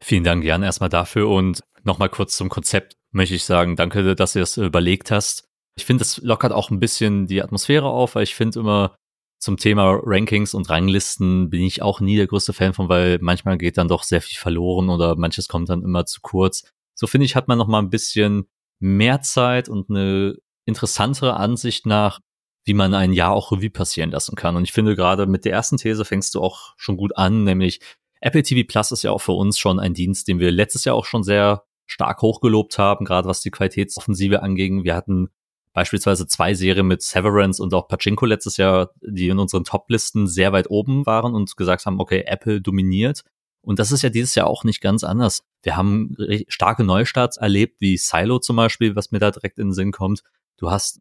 Vielen 0.00 0.22
Dank, 0.22 0.44
Jan, 0.44 0.62
erstmal 0.62 0.90
dafür 0.90 1.28
und 1.28 1.64
nochmal 1.82 2.08
kurz 2.08 2.36
zum 2.36 2.48
Konzept 2.48 2.94
möchte 3.10 3.34
ich 3.34 3.42
sagen, 3.42 3.74
danke, 3.74 4.14
dass 4.14 4.34
du 4.34 4.38
das 4.38 4.58
überlegt 4.58 5.10
hast. 5.10 5.48
Ich 5.76 5.84
finde, 5.84 6.02
das 6.02 6.18
lockert 6.18 6.52
auch 6.52 6.70
ein 6.70 6.78
bisschen 6.78 7.26
die 7.26 7.42
Atmosphäre 7.42 7.88
auf, 7.88 8.14
weil 8.14 8.22
ich 8.22 8.36
finde 8.36 8.60
immer 8.60 8.94
zum 9.40 9.56
Thema 9.56 9.98
Rankings 10.04 10.54
und 10.54 10.70
Ranglisten 10.70 11.50
bin 11.50 11.62
ich 11.62 11.82
auch 11.82 11.98
nie 11.98 12.14
der 12.14 12.28
größte 12.28 12.52
Fan 12.52 12.74
von, 12.74 12.88
weil 12.88 13.18
manchmal 13.20 13.58
geht 13.58 13.76
dann 13.76 13.88
doch 13.88 14.04
sehr 14.04 14.22
viel 14.22 14.38
verloren 14.38 14.88
oder 14.88 15.16
manches 15.16 15.48
kommt 15.48 15.68
dann 15.68 15.82
immer 15.82 16.06
zu 16.06 16.20
kurz. 16.20 16.70
So 17.02 17.08
finde 17.08 17.24
ich, 17.24 17.34
hat 17.34 17.48
man 17.48 17.58
noch 17.58 17.66
mal 17.66 17.80
ein 17.80 17.90
bisschen 17.90 18.44
mehr 18.78 19.22
Zeit 19.22 19.68
und 19.68 19.90
eine 19.90 20.36
interessantere 20.66 21.34
Ansicht 21.34 21.84
nach, 21.84 22.20
wie 22.64 22.74
man 22.74 22.94
ein 22.94 23.12
Jahr 23.12 23.32
auch 23.32 23.50
Revue 23.50 23.70
passieren 23.70 24.12
lassen 24.12 24.36
kann. 24.36 24.54
Und 24.54 24.62
ich 24.62 24.70
finde 24.70 24.94
gerade 24.94 25.26
mit 25.26 25.44
der 25.44 25.50
ersten 25.50 25.78
These 25.78 26.04
fängst 26.04 26.32
du 26.36 26.40
auch 26.40 26.74
schon 26.76 26.96
gut 26.96 27.16
an, 27.16 27.42
nämlich 27.42 27.80
Apple 28.20 28.44
TV 28.44 28.64
Plus 28.68 28.92
ist 28.92 29.02
ja 29.02 29.10
auch 29.10 29.20
für 29.20 29.32
uns 29.32 29.58
schon 29.58 29.80
ein 29.80 29.94
Dienst, 29.94 30.28
den 30.28 30.38
wir 30.38 30.52
letztes 30.52 30.84
Jahr 30.84 30.94
auch 30.94 31.04
schon 31.04 31.24
sehr 31.24 31.64
stark 31.86 32.22
hochgelobt 32.22 32.78
haben, 32.78 33.04
gerade 33.04 33.28
was 33.28 33.40
die 33.40 33.50
Qualitätsoffensive 33.50 34.40
anging. 34.40 34.84
Wir 34.84 34.94
hatten 34.94 35.28
beispielsweise 35.72 36.28
zwei 36.28 36.54
Serien 36.54 36.86
mit 36.86 37.02
Severance 37.02 37.60
und 37.60 37.74
auch 37.74 37.88
Pachinko 37.88 38.26
letztes 38.26 38.58
Jahr, 38.58 38.90
die 39.00 39.26
in 39.26 39.40
unseren 39.40 39.64
Top-Listen 39.64 40.28
sehr 40.28 40.52
weit 40.52 40.70
oben 40.70 41.04
waren 41.04 41.34
und 41.34 41.56
gesagt 41.56 41.84
haben, 41.84 41.98
okay, 41.98 42.22
Apple 42.28 42.60
dominiert. 42.60 43.24
Und 43.64 43.78
das 43.78 43.92
ist 43.92 44.02
ja 44.02 44.10
dieses 44.10 44.34
Jahr 44.34 44.48
auch 44.48 44.64
nicht 44.64 44.80
ganz 44.80 45.04
anders. 45.04 45.44
Wir 45.62 45.76
haben 45.76 46.16
starke 46.48 46.84
Neustarts 46.84 47.36
erlebt, 47.36 47.80
wie 47.80 47.96
Silo 47.96 48.38
zum 48.38 48.56
Beispiel, 48.56 48.96
was 48.96 49.12
mir 49.12 49.20
da 49.20 49.30
direkt 49.30 49.58
in 49.58 49.68
den 49.68 49.72
Sinn 49.72 49.92
kommt. 49.92 50.22
Du 50.58 50.70
hast 50.70 51.00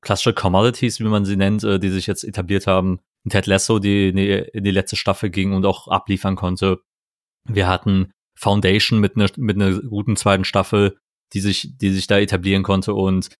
klassische 0.00 0.34
Commodities, 0.34 1.00
wie 1.00 1.04
man 1.04 1.24
sie 1.24 1.36
nennt, 1.36 1.64
äh, 1.64 1.80
die 1.80 1.90
sich 1.90 2.06
jetzt 2.06 2.24
etabliert 2.24 2.66
haben. 2.66 3.00
Ted 3.28 3.46
Lasso, 3.46 3.78
die 3.78 4.08
in 4.08 4.64
die 4.64 4.70
letzte 4.70 4.96
Staffel 4.96 5.30
ging 5.30 5.54
und 5.54 5.64
auch 5.64 5.88
abliefern 5.88 6.36
konnte. 6.36 6.80
Wir 7.48 7.66
hatten 7.66 8.12
Foundation 8.36 9.00
mit 9.00 9.16
einer 9.16 9.28
mit 9.36 9.56
einer 9.56 9.80
guten 9.80 10.16
zweiten 10.16 10.44
Staffel, 10.44 10.98
die 11.32 11.40
sich 11.40 11.76
die 11.78 11.90
sich 11.90 12.06
da 12.06 12.18
etablieren 12.18 12.62
konnte 12.62 12.92
und 12.92 13.30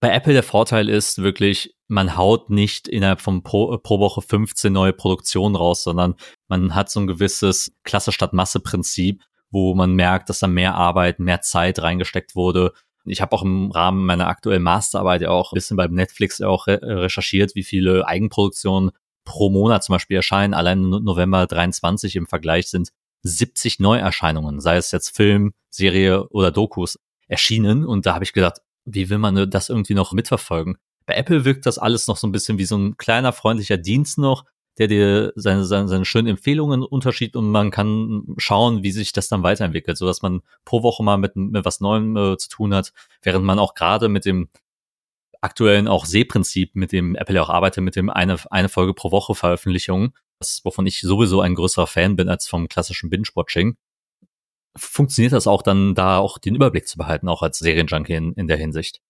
bei 0.00 0.10
Apple 0.12 0.32
der 0.32 0.42
Vorteil 0.42 0.88
ist 0.88 1.18
wirklich, 1.18 1.74
man 1.88 2.16
haut 2.16 2.50
nicht 2.50 2.88
innerhalb 2.88 3.20
von 3.20 3.42
pro, 3.42 3.78
pro 3.78 3.98
Woche 3.98 4.22
15 4.22 4.72
neue 4.72 4.92
Produktionen 4.92 5.56
raus, 5.56 5.82
sondern 5.82 6.14
man 6.48 6.74
hat 6.74 6.90
so 6.90 7.00
ein 7.00 7.06
gewisses 7.06 7.72
Klasse 7.84 8.12
statt 8.12 8.32
Masse 8.32 8.60
Prinzip, 8.60 9.22
wo 9.50 9.74
man 9.74 9.94
merkt, 9.94 10.28
dass 10.28 10.40
da 10.40 10.48
mehr 10.48 10.74
Arbeit, 10.74 11.18
mehr 11.18 11.40
Zeit 11.40 11.80
reingesteckt 11.80 12.34
wurde 12.34 12.72
ich 13.06 13.20
habe 13.20 13.34
auch 13.34 13.42
im 13.42 13.70
Rahmen 13.70 14.04
meiner 14.04 14.26
aktuellen 14.28 14.62
Masterarbeit 14.62 15.22
ja 15.22 15.30
auch 15.30 15.52
ein 15.52 15.54
bisschen 15.54 15.76
beim 15.76 15.94
Netflix 15.94 16.40
auch 16.40 16.66
re 16.66 16.80
recherchiert, 16.82 17.54
wie 17.54 17.62
viele 17.62 18.06
Eigenproduktionen 18.06 18.90
pro 19.24 19.50
Monat 19.50 19.84
zum 19.84 19.94
Beispiel 19.94 20.16
erscheinen. 20.16 20.54
Allein 20.54 20.80
November 20.80 21.46
23 21.46 22.16
im 22.16 22.26
Vergleich 22.26 22.68
sind 22.68 22.90
70 23.22 23.80
Neuerscheinungen, 23.80 24.60
sei 24.60 24.76
es 24.76 24.90
jetzt 24.92 25.16
Film, 25.16 25.54
Serie 25.70 26.28
oder 26.28 26.50
Dokus, 26.50 26.98
erschienen. 27.28 27.84
Und 27.84 28.06
da 28.06 28.14
habe 28.14 28.24
ich 28.24 28.32
gedacht, 28.32 28.58
wie 28.86 29.10
will 29.10 29.18
man 29.18 29.50
das 29.50 29.68
irgendwie 29.68 29.94
noch 29.94 30.12
mitverfolgen? 30.12 30.78
Bei 31.04 31.14
Apple 31.14 31.44
wirkt 31.44 31.66
das 31.66 31.78
alles 31.78 32.06
noch 32.06 32.16
so 32.16 32.26
ein 32.26 32.32
bisschen 32.32 32.58
wie 32.58 32.64
so 32.64 32.76
ein 32.76 32.96
kleiner 32.96 33.32
freundlicher 33.32 33.76
Dienst 33.76 34.18
noch, 34.18 34.44
der 34.78 34.88
dir 34.88 35.32
seine, 35.36 35.64
seine, 35.64 35.88
seine 35.88 36.04
schönen 36.04 36.28
Empfehlungen 36.28 36.82
unterschiebt 36.82 37.36
und 37.36 37.50
man 37.50 37.70
kann 37.70 38.34
schauen, 38.36 38.82
wie 38.82 38.90
sich 38.90 39.12
das 39.12 39.28
dann 39.28 39.42
weiterentwickelt, 39.42 39.96
so 39.96 40.06
dass 40.06 40.22
man 40.22 40.42
pro 40.64 40.82
Woche 40.82 41.02
mal 41.02 41.16
mit, 41.16 41.36
mit 41.36 41.64
was 41.64 41.80
Neuem 41.80 42.16
äh, 42.16 42.36
zu 42.36 42.48
tun 42.48 42.74
hat, 42.74 42.92
während 43.22 43.44
man 43.44 43.58
auch 43.58 43.74
gerade 43.74 44.08
mit 44.08 44.24
dem 44.24 44.48
aktuellen 45.40 45.88
auch 45.88 46.04
Sehprinzip, 46.04 46.74
mit 46.74 46.92
dem 46.92 47.14
Apple 47.14 47.40
auch 47.42 47.48
arbeitet, 47.48 47.84
mit 47.84 47.96
dem 47.96 48.10
eine, 48.10 48.36
eine 48.50 48.68
Folge 48.68 48.94
pro 48.94 49.10
Woche 49.12 49.34
Veröffentlichung, 49.34 50.12
das, 50.40 50.60
wovon 50.64 50.86
ich 50.86 51.00
sowieso 51.00 51.40
ein 51.40 51.54
größerer 51.54 51.86
Fan 51.86 52.16
bin 52.16 52.28
als 52.28 52.46
vom 52.46 52.68
klassischen 52.68 53.10
Binge-Watching, 53.10 53.76
funktioniert 54.76 55.32
das 55.32 55.46
auch 55.46 55.62
dann 55.62 55.94
da 55.94 56.18
auch 56.18 56.38
den 56.38 56.54
Überblick 56.54 56.86
zu 56.88 56.98
behalten, 56.98 57.28
auch 57.28 57.42
als 57.42 57.58
Serienjunkie 57.58 58.14
in, 58.14 58.32
in 58.34 58.46
der 58.46 58.56
Hinsicht. 58.56 59.00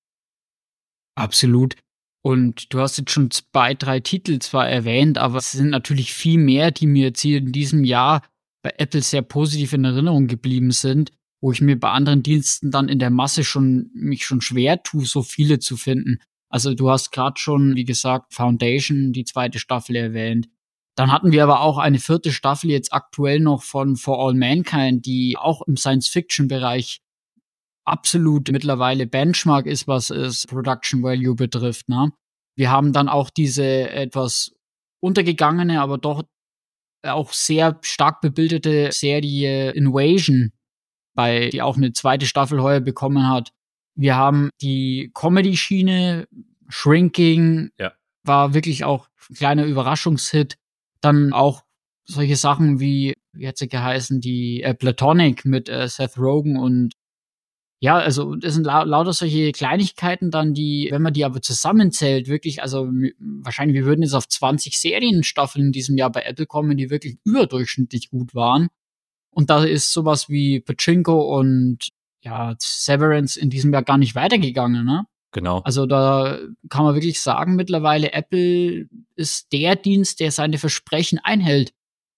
Absolut. 1.14 1.76
Und 2.22 2.72
du 2.72 2.80
hast 2.80 2.98
jetzt 2.98 3.12
schon 3.12 3.30
zwei, 3.30 3.74
drei 3.74 4.00
Titel 4.00 4.40
zwar 4.40 4.68
erwähnt, 4.68 5.16
aber 5.16 5.38
es 5.38 5.52
sind 5.52 5.70
natürlich 5.70 6.12
viel 6.12 6.38
mehr, 6.38 6.72
die 6.72 6.86
mir 6.86 7.04
jetzt 7.04 7.20
hier 7.20 7.38
in 7.38 7.52
diesem 7.52 7.84
Jahr 7.84 8.22
bei 8.62 8.74
Apple 8.78 9.02
sehr 9.02 9.22
positiv 9.22 9.72
in 9.72 9.84
Erinnerung 9.84 10.26
geblieben 10.26 10.72
sind, 10.72 11.12
wo 11.40 11.52
ich 11.52 11.60
mir 11.60 11.78
bei 11.78 11.90
anderen 11.90 12.24
Diensten 12.24 12.72
dann 12.72 12.88
in 12.88 12.98
der 12.98 13.10
Masse 13.10 13.44
schon 13.44 13.90
mich 13.94 14.26
schon 14.26 14.40
schwer 14.40 14.82
tue, 14.82 15.06
so 15.06 15.22
viele 15.22 15.60
zu 15.60 15.76
finden. 15.76 16.18
Also 16.48 16.74
du 16.74 16.90
hast 16.90 17.12
gerade 17.12 17.38
schon, 17.38 17.76
wie 17.76 17.84
gesagt, 17.84 18.34
Foundation, 18.34 19.12
die 19.12 19.24
zweite 19.24 19.60
Staffel 19.60 19.94
erwähnt. 19.94 20.48
Dann 20.96 21.12
hatten 21.12 21.30
wir 21.30 21.42
aber 21.42 21.60
auch 21.60 21.78
eine 21.78 21.98
vierte 21.98 22.32
Staffel 22.32 22.70
jetzt 22.70 22.92
aktuell 22.92 23.38
noch 23.38 23.62
von 23.62 23.96
For 23.96 24.18
All 24.18 24.34
Mankind, 24.34 25.04
die 25.04 25.36
auch 25.38 25.62
im 25.62 25.76
Science-Fiction-Bereich 25.76 27.02
absolut 27.84 28.50
mittlerweile 28.50 29.06
Benchmark 29.06 29.66
ist, 29.66 29.86
was 29.86 30.10
es 30.10 30.46
Production 30.46 31.02
Value 31.02 31.34
betrifft. 31.34 31.88
Ne? 31.88 32.12
Wir 32.56 32.70
haben 32.70 32.92
dann 32.94 33.08
auch 33.08 33.28
diese 33.28 33.90
etwas 33.90 34.52
untergegangene, 35.00 35.80
aber 35.80 35.98
doch 35.98 36.24
auch 37.02 37.32
sehr 37.32 37.78
stark 37.82 38.22
bebildete 38.22 38.90
Serie 38.90 39.70
Invasion, 39.72 40.52
bei 41.14 41.50
die 41.50 41.62
auch 41.62 41.76
eine 41.76 41.92
zweite 41.92 42.26
Staffel 42.26 42.62
heuer 42.62 42.80
bekommen 42.80 43.28
hat. 43.28 43.52
Wir 43.94 44.16
haben 44.16 44.50
die 44.60 45.10
Comedy-Schiene, 45.14 46.26
Shrinking, 46.68 47.70
ja. 47.78 47.92
war 48.24 48.54
wirklich 48.54 48.84
auch 48.84 49.08
ein 49.30 49.36
kleiner 49.36 49.64
Überraschungshit. 49.64 50.56
Dann 51.06 51.32
auch 51.32 51.62
solche 52.04 52.34
Sachen 52.34 52.80
wie, 52.80 53.14
wie 53.32 53.46
hat 53.46 53.58
sie 53.58 53.68
geheißen, 53.68 54.20
die 54.20 54.62
äh, 54.62 54.74
Platonic 54.74 55.44
mit 55.44 55.68
äh, 55.68 55.86
Seth 55.86 56.18
Rogen 56.18 56.56
und 56.56 56.94
ja, 57.78 57.96
also 57.98 58.34
das 58.34 58.54
sind 58.54 58.64
lau 58.64 58.82
lauter 58.84 59.12
solche 59.12 59.52
Kleinigkeiten 59.52 60.32
dann, 60.32 60.52
die, 60.52 60.88
wenn 60.90 61.02
man 61.02 61.12
die 61.12 61.24
aber 61.24 61.40
zusammenzählt, 61.40 62.26
wirklich, 62.26 62.60
also 62.62 62.88
wahrscheinlich, 63.20 63.76
wir 63.76 63.84
würden 63.84 64.02
jetzt 64.02 64.14
auf 64.14 64.26
20 64.26 64.76
Serienstaffeln 64.76 65.66
in 65.66 65.72
diesem 65.72 65.96
Jahr 65.96 66.10
bei 66.10 66.22
Apple 66.22 66.46
kommen, 66.46 66.76
die 66.76 66.90
wirklich 66.90 67.18
überdurchschnittlich 67.24 68.10
gut 68.10 68.34
waren. 68.34 68.68
Und 69.30 69.50
da 69.50 69.62
ist 69.62 69.92
sowas 69.92 70.28
wie 70.28 70.60
Pachinko 70.60 71.38
und 71.38 71.90
ja, 72.22 72.56
Severance 72.58 73.38
in 73.38 73.50
diesem 73.50 73.72
Jahr 73.72 73.84
gar 73.84 73.98
nicht 73.98 74.16
weitergegangen, 74.16 74.84
ne? 74.84 75.06
Genau. 75.32 75.60
Also 75.64 75.86
da 75.86 76.38
kann 76.68 76.84
man 76.84 76.94
wirklich 76.94 77.20
sagen, 77.20 77.56
mittlerweile 77.56 78.12
Apple 78.12 78.88
ist 79.16 79.52
der 79.52 79.76
Dienst, 79.76 80.20
der 80.20 80.30
seine 80.30 80.58
Versprechen 80.58 81.18
einhält. 81.22 81.72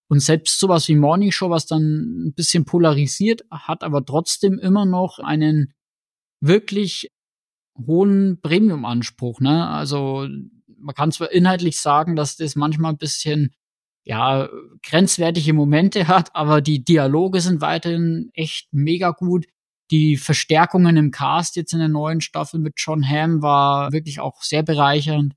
Und 0.07 0.21
selbst 0.21 0.59
sowas 0.59 0.87
wie 0.87 0.95
Morning 0.95 1.31
Show, 1.31 1.49
was 1.49 1.67
dann 1.67 2.27
ein 2.27 2.33
bisschen 2.33 2.65
polarisiert, 2.65 3.43
hat 3.51 3.83
aber 3.83 4.03
trotzdem 4.05 4.57
immer 4.57 4.85
noch 4.85 5.19
einen 5.19 5.73
wirklich 6.41 7.11
hohen 7.85 8.39
Premium-Anspruch. 8.41 9.39
Ne? 9.39 9.67
Also 9.67 10.27
man 10.77 10.95
kann 10.95 11.11
zwar 11.11 11.31
inhaltlich 11.31 11.79
sagen, 11.79 12.15
dass 12.15 12.37
das 12.37 12.55
manchmal 12.55 12.93
ein 12.93 12.97
bisschen 12.97 13.53
ja 14.03 14.49
grenzwertige 14.81 15.53
Momente 15.53 16.07
hat, 16.07 16.35
aber 16.35 16.61
die 16.61 16.83
Dialoge 16.83 17.41
sind 17.41 17.61
weiterhin 17.61 18.31
echt 18.33 18.69
mega 18.71 19.11
gut. 19.11 19.45
Die 19.91 20.17
Verstärkungen 20.17 20.97
im 20.97 21.11
Cast 21.11 21.55
jetzt 21.55 21.73
in 21.73 21.79
der 21.79 21.87
neuen 21.87 22.21
Staffel 22.21 22.59
mit 22.59 22.73
John 22.77 23.07
Hamm 23.07 23.41
war 23.41 23.91
wirklich 23.91 24.19
auch 24.19 24.41
sehr 24.43 24.63
bereichernd. 24.63 25.33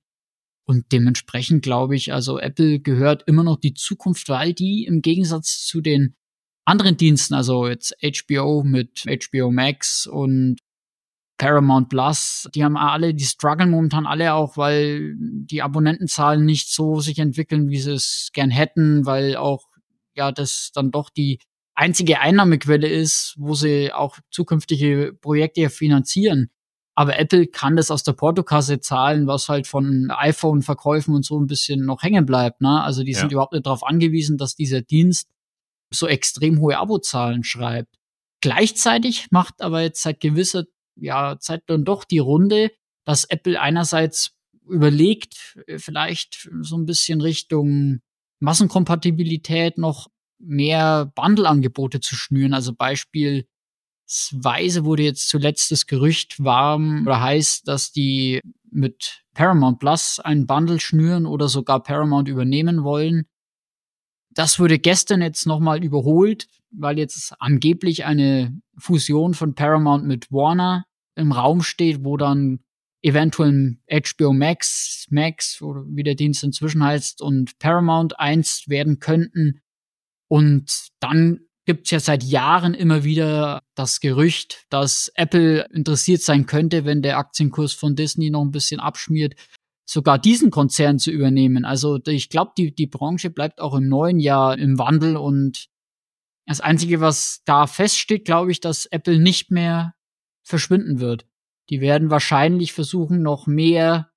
Und 0.64 0.92
dementsprechend 0.92 1.62
glaube 1.62 1.96
ich, 1.96 2.12
also 2.12 2.38
Apple 2.38 2.80
gehört 2.80 3.24
immer 3.26 3.42
noch 3.42 3.58
die 3.58 3.74
Zukunft, 3.74 4.28
weil 4.28 4.52
die 4.52 4.84
im 4.84 5.02
Gegensatz 5.02 5.64
zu 5.64 5.80
den 5.80 6.14
anderen 6.64 6.96
Diensten, 6.96 7.34
also 7.34 7.66
jetzt 7.66 7.96
HBO 8.02 8.62
mit 8.62 9.04
HBO 9.06 9.50
Max 9.50 10.06
und 10.06 10.58
Paramount 11.38 11.88
Plus, 11.88 12.48
die 12.54 12.62
haben 12.62 12.76
alle, 12.76 13.14
die 13.14 13.24
strugglen 13.24 13.70
momentan 13.70 14.06
alle 14.06 14.34
auch, 14.34 14.56
weil 14.56 15.16
die 15.18 15.60
Abonnentenzahlen 15.60 16.44
nicht 16.44 16.72
so 16.72 17.00
sich 17.00 17.18
entwickeln, 17.18 17.68
wie 17.68 17.80
sie 17.80 17.94
es 17.94 18.30
gern 18.32 18.50
hätten, 18.50 19.06
weil 19.06 19.34
auch 19.36 19.66
ja 20.14 20.30
das 20.30 20.70
dann 20.72 20.92
doch 20.92 21.10
die 21.10 21.40
einzige 21.74 22.20
Einnahmequelle 22.20 22.88
ist, 22.88 23.34
wo 23.38 23.54
sie 23.54 23.92
auch 23.92 24.18
zukünftige 24.30 25.16
Projekte 25.20 25.70
finanzieren. 25.70 26.50
Aber 26.94 27.18
Apple 27.18 27.46
kann 27.46 27.76
das 27.76 27.90
aus 27.90 28.02
der 28.02 28.12
Portokasse 28.12 28.80
zahlen, 28.80 29.26
was 29.26 29.48
halt 29.48 29.66
von 29.66 30.10
iPhone-Verkäufen 30.10 31.14
und 31.14 31.24
so 31.24 31.40
ein 31.40 31.46
bisschen 31.46 31.86
noch 31.86 32.02
hängen 32.02 32.26
bleibt. 32.26 32.60
Ne? 32.60 32.82
Also 32.82 33.02
die 33.02 33.12
ja. 33.12 33.20
sind 33.20 33.32
überhaupt 33.32 33.54
nicht 33.54 33.66
darauf 33.66 33.82
angewiesen, 33.82 34.36
dass 34.36 34.56
dieser 34.56 34.82
Dienst 34.82 35.30
so 35.90 36.06
extrem 36.06 36.60
hohe 36.60 36.78
Abozahlen 36.78 37.44
schreibt. 37.44 37.96
Gleichzeitig 38.42 39.28
macht 39.30 39.62
aber 39.62 39.82
jetzt 39.82 40.02
seit 40.02 40.20
gewisser 40.20 40.64
ja, 40.96 41.38
Zeit 41.38 41.62
dann 41.66 41.84
doch 41.84 42.04
die 42.04 42.18
Runde, 42.18 42.70
dass 43.04 43.24
Apple 43.24 43.60
einerseits 43.60 44.36
überlegt, 44.68 45.58
vielleicht 45.76 46.50
so 46.60 46.76
ein 46.76 46.86
bisschen 46.86 47.20
Richtung 47.20 48.00
Massenkompatibilität 48.40 49.78
noch 49.78 50.08
mehr 50.42 51.12
Bundle-Angebote 51.14 52.00
zu 52.00 52.16
schnüren. 52.16 52.54
Also 52.54 52.74
beispielsweise 52.74 53.46
wurde 54.84 55.04
jetzt 55.04 55.28
zuletzt 55.28 55.70
das 55.70 55.86
Gerücht 55.86 56.42
warm 56.42 57.02
oder 57.06 57.20
heiß, 57.20 57.62
dass 57.62 57.92
die 57.92 58.40
mit 58.70 59.22
Paramount 59.34 59.78
Plus 59.78 60.20
einen 60.20 60.46
Bundle 60.46 60.80
schnüren 60.80 61.26
oder 61.26 61.48
sogar 61.48 61.82
Paramount 61.82 62.28
übernehmen 62.28 62.84
wollen. 62.84 63.26
Das 64.30 64.58
wurde 64.58 64.78
gestern 64.78 65.20
jetzt 65.22 65.46
nochmal 65.46 65.84
überholt, 65.84 66.48
weil 66.70 66.98
jetzt 66.98 67.34
angeblich 67.38 68.04
eine 68.04 68.58
Fusion 68.76 69.34
von 69.34 69.54
Paramount 69.54 70.06
mit 70.06 70.32
Warner 70.32 70.86
im 71.14 71.32
Raum 71.32 71.62
steht, 71.62 72.04
wo 72.04 72.16
dann 72.16 72.60
eventuell 73.02 73.76
HBO 73.90 74.32
Max, 74.32 75.06
Max 75.10 75.60
oder 75.60 75.84
wie 75.86 76.02
der 76.02 76.14
Dienst 76.14 76.44
inzwischen 76.44 76.82
heißt 76.82 77.20
und 77.20 77.58
Paramount 77.58 78.18
einst 78.18 78.68
werden 78.68 79.00
könnten. 79.00 79.60
Und 80.32 80.88
dann 80.98 81.40
gibt 81.66 81.84
es 81.84 81.90
ja 81.90 82.00
seit 82.00 82.24
Jahren 82.24 82.72
immer 82.72 83.04
wieder 83.04 83.60
das 83.74 84.00
Gerücht, 84.00 84.64
dass 84.70 85.12
Apple 85.14 85.68
interessiert 85.74 86.22
sein 86.22 86.46
könnte, 86.46 86.86
wenn 86.86 87.02
der 87.02 87.18
Aktienkurs 87.18 87.74
von 87.74 87.96
Disney 87.96 88.30
noch 88.30 88.40
ein 88.40 88.50
bisschen 88.50 88.80
abschmiert, 88.80 89.34
sogar 89.84 90.18
diesen 90.18 90.50
Konzern 90.50 90.98
zu 90.98 91.10
übernehmen. 91.10 91.66
Also 91.66 92.00
ich 92.06 92.30
glaube, 92.30 92.52
die, 92.56 92.74
die 92.74 92.86
Branche 92.86 93.28
bleibt 93.28 93.60
auch 93.60 93.74
im 93.74 93.90
neuen 93.90 94.20
Jahr 94.20 94.56
im 94.56 94.78
Wandel 94.78 95.18
und 95.18 95.66
das 96.46 96.62
Einzige, 96.62 97.02
was 97.02 97.42
da 97.44 97.66
feststeht, 97.66 98.24
glaube 98.24 98.52
ich, 98.52 98.60
dass 98.60 98.86
Apple 98.86 99.18
nicht 99.18 99.50
mehr 99.50 99.92
verschwinden 100.42 100.98
wird. 100.98 101.26
Die 101.68 101.82
werden 101.82 102.08
wahrscheinlich 102.08 102.72
versuchen, 102.72 103.20
noch 103.20 103.46
mehr, 103.46 104.10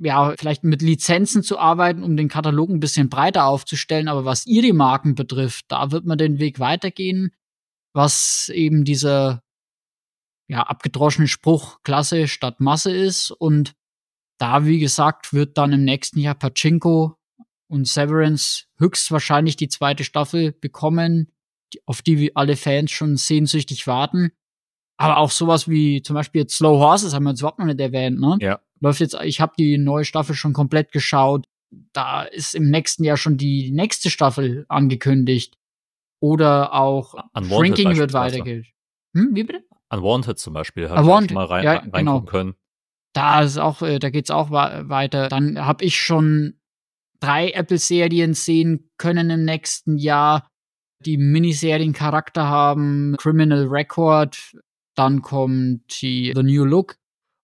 ja, 0.00 0.34
vielleicht 0.38 0.64
mit 0.64 0.82
Lizenzen 0.82 1.42
zu 1.42 1.58
arbeiten, 1.58 2.02
um 2.02 2.16
den 2.16 2.28
Katalog 2.28 2.70
ein 2.70 2.80
bisschen 2.80 3.08
breiter 3.08 3.46
aufzustellen. 3.46 4.08
Aber 4.08 4.24
was 4.24 4.46
ihre 4.46 4.72
Marken 4.72 5.14
betrifft, 5.14 5.66
da 5.68 5.90
wird 5.90 6.04
man 6.04 6.18
den 6.18 6.38
Weg 6.38 6.58
weitergehen, 6.60 7.32
was 7.92 8.50
eben 8.54 8.84
dieser, 8.84 9.42
ja, 10.48 10.62
abgedroschene 10.62 11.28
Spruch 11.28 11.82
Klasse 11.82 12.28
statt 12.28 12.60
Masse 12.60 12.94
ist. 12.94 13.30
Und 13.30 13.72
da, 14.38 14.66
wie 14.66 14.78
gesagt, 14.78 15.32
wird 15.32 15.58
dann 15.58 15.72
im 15.72 15.84
nächsten 15.84 16.18
Jahr 16.18 16.34
Pachinko 16.34 17.16
und 17.68 17.88
Severance 17.88 18.64
höchstwahrscheinlich 18.78 19.56
die 19.56 19.68
zweite 19.68 20.04
Staffel 20.04 20.52
bekommen, 20.52 21.32
auf 21.86 22.02
die 22.02 22.34
alle 22.36 22.56
Fans 22.56 22.90
schon 22.90 23.16
sehnsüchtig 23.16 23.86
warten. 23.86 24.32
Aber 24.98 25.16
auch 25.16 25.30
sowas 25.30 25.68
wie 25.68 26.02
zum 26.02 26.14
Beispiel 26.14 26.42
jetzt 26.42 26.56
Slow 26.56 26.78
Horses 26.78 27.14
haben 27.14 27.24
wir 27.24 27.30
jetzt 27.30 27.40
überhaupt 27.40 27.58
noch 27.58 27.66
nicht 27.66 27.80
erwähnt, 27.80 28.20
ne? 28.20 28.36
Ja. 28.40 28.60
Läuft 28.82 29.00
jetzt, 29.00 29.16
ich 29.22 29.40
habe 29.40 29.52
die 29.56 29.78
neue 29.78 30.04
Staffel 30.04 30.34
schon 30.34 30.52
komplett 30.52 30.90
geschaut. 30.90 31.46
Da 31.92 32.22
ist 32.22 32.54
im 32.54 32.68
nächsten 32.68 33.04
Jahr 33.04 33.16
schon 33.16 33.36
die 33.36 33.70
nächste 33.70 34.10
Staffel 34.10 34.66
angekündigt. 34.68 35.56
Oder 36.20 36.74
auch 36.74 37.14
Unwanted 37.32 37.78
Shrinking 37.78 37.96
wird 37.96 38.12
weitergehen. 38.12 38.66
Hm, 39.16 39.30
wie 39.34 39.44
bitte? 39.44 39.64
Unwanted 39.88 40.38
zum 40.38 40.54
Beispiel, 40.54 40.88
habe 40.88 41.00
ich 41.00 41.06
Unwanted, 41.06 41.34
mal 41.34 41.44
rein, 41.44 41.64
ja, 41.64 41.72
reingucken 41.72 41.92
genau. 41.92 42.20
können. 42.22 42.54
Da 43.14 43.42
ist 43.42 43.58
auch, 43.58 43.82
äh, 43.82 43.98
da 43.98 44.10
geht's 44.10 44.30
auch 44.30 44.50
weiter. 44.50 45.28
Dann 45.28 45.64
habe 45.64 45.84
ich 45.84 46.00
schon 46.00 46.58
drei 47.20 47.50
Apple-Serien 47.50 48.34
sehen 48.34 48.90
können 48.96 49.30
im 49.30 49.44
nächsten 49.44 49.96
Jahr, 49.96 50.48
die 51.04 51.18
Miniserien 51.18 51.92
Charakter 51.92 52.48
haben. 52.48 53.14
Criminal 53.18 53.66
Record, 53.66 54.56
dann 54.96 55.22
kommt 55.22 56.00
die 56.02 56.32
The 56.34 56.42
New 56.42 56.64
Look 56.64 56.96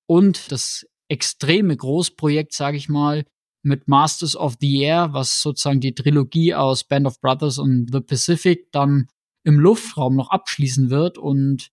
und 0.06 0.50
das 0.50 0.87
extreme 1.08 1.76
Großprojekt, 1.76 2.52
sage 2.52 2.76
ich 2.76 2.88
mal, 2.88 3.24
mit 3.62 3.88
Masters 3.88 4.36
of 4.36 4.56
the 4.60 4.82
Air, 4.82 5.12
was 5.12 5.42
sozusagen 5.42 5.80
die 5.80 5.94
Trilogie 5.94 6.54
aus 6.54 6.84
Band 6.84 7.06
of 7.06 7.20
Brothers 7.20 7.58
und 7.58 7.88
The 7.92 8.00
Pacific 8.00 8.70
dann 8.72 9.08
im 9.44 9.58
Luftraum 9.58 10.16
noch 10.16 10.30
abschließen 10.30 10.90
wird 10.90 11.18
und 11.18 11.70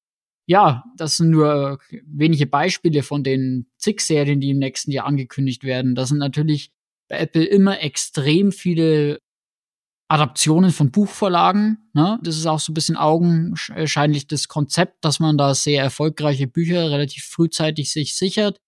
ja, 0.48 0.84
das 0.96 1.18
sind 1.18 1.32
nur 1.32 1.80
wenige 2.06 2.46
Beispiele 2.46 3.02
von 3.02 3.24
den 3.24 3.68
zig 3.78 4.02
Serien, 4.02 4.40
die 4.40 4.52
im 4.52 4.60
nächsten 4.60 4.92
Jahr 4.92 5.08
angekündigt 5.08 5.64
werden. 5.64 5.96
Das 5.96 6.10
sind 6.10 6.20
natürlich 6.20 6.72
bei 7.10 7.18
Apple 7.18 7.44
immer 7.44 7.82
extrem 7.82 8.52
viele 8.52 9.20
Adaptionen 10.08 10.70
von 10.70 10.92
Buchvorlagen. 10.92 11.90
Ne? 11.94 12.20
Das 12.22 12.38
ist 12.38 12.46
auch 12.46 12.60
so 12.60 12.72
ein 12.72 12.76
bisschen 12.76 12.96
augenscheinlich 12.96 14.28
das 14.28 14.48
Konzept, 14.48 15.04
dass 15.04 15.20
man 15.20 15.36
da 15.36 15.56
sehr 15.56 15.82
erfolgreiche 15.82 16.46
Bücher 16.46 16.92
relativ 16.92 17.24
frühzeitig 17.24 17.92
sich 17.92 18.16
sichert 18.16 18.60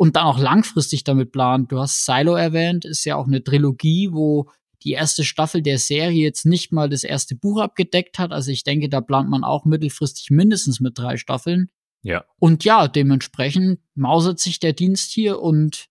und 0.00 0.16
dann 0.16 0.24
auch 0.24 0.38
langfristig 0.38 1.04
damit 1.04 1.30
plant. 1.30 1.70
Du 1.70 1.78
hast 1.78 2.06
Silo 2.06 2.34
erwähnt, 2.34 2.86
ist 2.86 3.04
ja 3.04 3.16
auch 3.16 3.26
eine 3.26 3.44
Trilogie, 3.44 4.08
wo 4.12 4.50
die 4.82 4.92
erste 4.92 5.24
Staffel 5.24 5.60
der 5.60 5.78
Serie 5.78 6.22
jetzt 6.22 6.46
nicht 6.46 6.72
mal 6.72 6.88
das 6.88 7.04
erste 7.04 7.36
Buch 7.36 7.60
abgedeckt 7.60 8.18
hat. 8.18 8.32
Also 8.32 8.50
ich 8.50 8.64
denke, 8.64 8.88
da 8.88 9.02
plant 9.02 9.28
man 9.28 9.44
auch 9.44 9.66
mittelfristig 9.66 10.30
mindestens 10.30 10.80
mit 10.80 10.96
drei 10.96 11.18
Staffeln. 11.18 11.68
Ja. 12.00 12.24
Und 12.38 12.64
ja, 12.64 12.88
dementsprechend 12.88 13.78
mausert 13.94 14.38
sich 14.38 14.58
der 14.58 14.72
Dienst 14.72 15.12
hier 15.12 15.38
und 15.38 15.90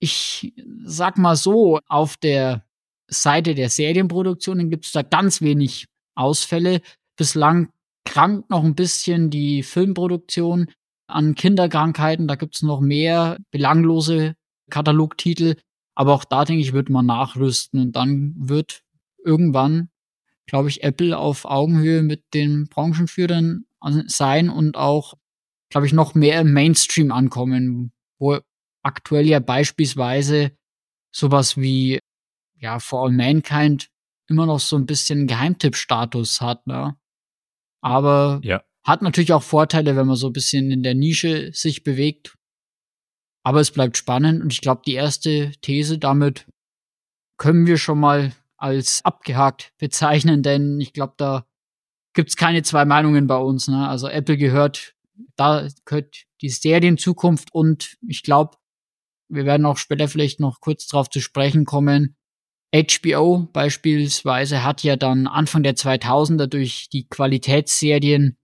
ich 0.00 0.52
sag 0.84 1.16
mal 1.16 1.36
so, 1.36 1.78
auf 1.86 2.16
der 2.16 2.66
Seite 3.06 3.54
der 3.54 3.70
Serienproduktionen 3.70 4.68
gibt 4.68 4.84
es 4.84 4.90
da 4.90 5.02
ganz 5.02 5.40
wenig 5.40 5.86
Ausfälle. 6.16 6.80
Bislang 7.14 7.68
krankt 8.04 8.50
noch 8.50 8.64
ein 8.64 8.74
bisschen 8.74 9.30
die 9.30 9.62
Filmproduktion 9.62 10.72
an 11.06 11.34
Kinderkrankheiten. 11.34 12.28
Da 12.28 12.34
gibt 12.34 12.56
es 12.56 12.62
noch 12.62 12.80
mehr 12.80 13.38
belanglose 13.50 14.34
Katalogtitel. 14.70 15.56
Aber 15.94 16.14
auch 16.14 16.24
da, 16.24 16.44
denke 16.44 16.62
ich, 16.62 16.72
wird 16.72 16.90
man 16.90 17.06
nachrüsten 17.06 17.80
und 17.80 17.92
dann 17.96 18.34
wird 18.36 18.82
irgendwann, 19.24 19.88
glaube 20.46 20.68
ich, 20.68 20.82
Apple 20.82 21.16
auf 21.16 21.44
Augenhöhe 21.44 22.02
mit 22.02 22.22
den 22.34 22.68
Branchenführern 22.68 23.64
sein 24.06 24.50
und 24.50 24.76
auch, 24.76 25.14
glaube 25.70 25.86
ich, 25.86 25.92
noch 25.92 26.14
mehr 26.14 26.40
im 26.40 26.52
Mainstream 26.52 27.12
ankommen, 27.12 27.92
wo 28.18 28.38
aktuell 28.82 29.26
ja 29.26 29.40
beispielsweise 29.40 30.52
sowas 31.12 31.56
wie 31.56 32.00
ja, 32.58 32.78
For 32.78 33.04
All 33.04 33.12
Mankind 33.12 33.88
immer 34.28 34.46
noch 34.46 34.60
so 34.60 34.76
ein 34.76 34.86
bisschen 34.86 35.26
Geheimtipp-Status 35.26 36.40
hat, 36.40 36.66
ne? 36.66 36.96
Aber 37.80 38.40
Ja. 38.42 38.62
Hat 38.86 39.02
natürlich 39.02 39.32
auch 39.32 39.42
Vorteile, 39.42 39.96
wenn 39.96 40.06
man 40.06 40.16
so 40.16 40.28
ein 40.28 40.32
bisschen 40.32 40.70
in 40.70 40.82
der 40.82 40.94
Nische 40.94 41.50
sich 41.52 41.82
bewegt. 41.82 42.36
Aber 43.42 43.60
es 43.60 43.72
bleibt 43.72 43.96
spannend 43.96 44.42
und 44.42 44.52
ich 44.52 44.60
glaube, 44.60 44.82
die 44.86 44.94
erste 44.94 45.52
These 45.60 45.98
damit 45.98 46.46
können 47.36 47.66
wir 47.66 47.78
schon 47.78 48.00
mal 48.00 48.32
als 48.56 49.04
abgehakt 49.04 49.72
bezeichnen, 49.78 50.42
denn 50.42 50.80
ich 50.80 50.92
glaube, 50.92 51.14
da 51.16 51.46
gibt's 52.14 52.36
keine 52.36 52.62
zwei 52.62 52.84
Meinungen 52.84 53.26
bei 53.26 53.36
uns. 53.36 53.68
Ne? 53.68 53.86
Also 53.88 54.08
Apple 54.08 54.38
gehört, 54.38 54.94
da 55.36 55.68
gehört 55.84 56.24
die 56.40 56.48
Serienzukunft 56.48 57.52
und 57.52 57.96
ich 58.06 58.22
glaube, 58.22 58.56
wir 59.28 59.44
werden 59.44 59.66
auch 59.66 59.76
später 59.76 60.08
vielleicht 60.08 60.40
noch 60.40 60.60
kurz 60.60 60.86
drauf 60.86 61.10
zu 61.10 61.20
sprechen 61.20 61.64
kommen. 61.64 62.16
HBO 62.74 63.48
beispielsweise 63.52 64.62
hat 64.62 64.82
ja 64.82 64.96
dann 64.96 65.26
Anfang 65.26 65.62
der 65.62 65.76
2000er 65.76 66.46
durch 66.46 66.88
die 66.90 67.08
Qualitätsserien 67.08 68.38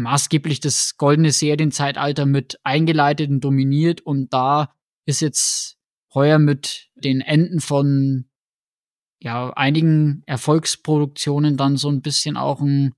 maßgeblich 0.00 0.60
das 0.60 0.96
goldene 0.96 1.32
Serienzeitalter 1.32 2.26
mit 2.26 2.58
eingeleitet 2.64 3.30
und 3.30 3.40
dominiert 3.40 4.00
und 4.00 4.32
da 4.32 4.74
ist 5.06 5.20
jetzt 5.20 5.78
heuer 6.14 6.38
mit 6.38 6.90
den 6.94 7.20
Enden 7.20 7.60
von 7.60 8.26
ja 9.20 9.50
einigen 9.50 10.22
Erfolgsproduktionen 10.26 11.56
dann 11.56 11.76
so 11.76 11.88
ein 11.88 12.02
bisschen 12.02 12.36
auch 12.36 12.60
ein 12.60 12.94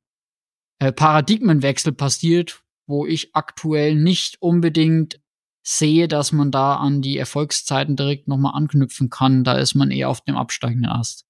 äh, 0.78 0.92
Paradigmenwechsel 0.92 1.92
passiert, 1.92 2.62
wo 2.86 3.06
ich 3.06 3.34
aktuell 3.34 3.94
nicht 3.94 4.40
unbedingt 4.40 5.20
sehe, 5.62 6.08
dass 6.08 6.32
man 6.32 6.50
da 6.50 6.76
an 6.76 7.02
die 7.02 7.18
Erfolgszeiten 7.18 7.96
direkt 7.96 8.26
nochmal 8.26 8.54
anknüpfen 8.54 9.10
kann. 9.10 9.44
Da 9.44 9.58
ist 9.58 9.74
man 9.74 9.90
eher 9.90 10.08
auf 10.08 10.22
dem 10.22 10.36
absteigenden 10.36 10.90
Ast. 10.90 11.26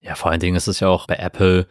Ja, 0.00 0.14
vor 0.14 0.30
allen 0.30 0.40
Dingen 0.40 0.56
ist 0.56 0.68
es 0.68 0.80
ja 0.80 0.88
auch 0.88 1.06
bei 1.06 1.16
Apple 1.16 1.68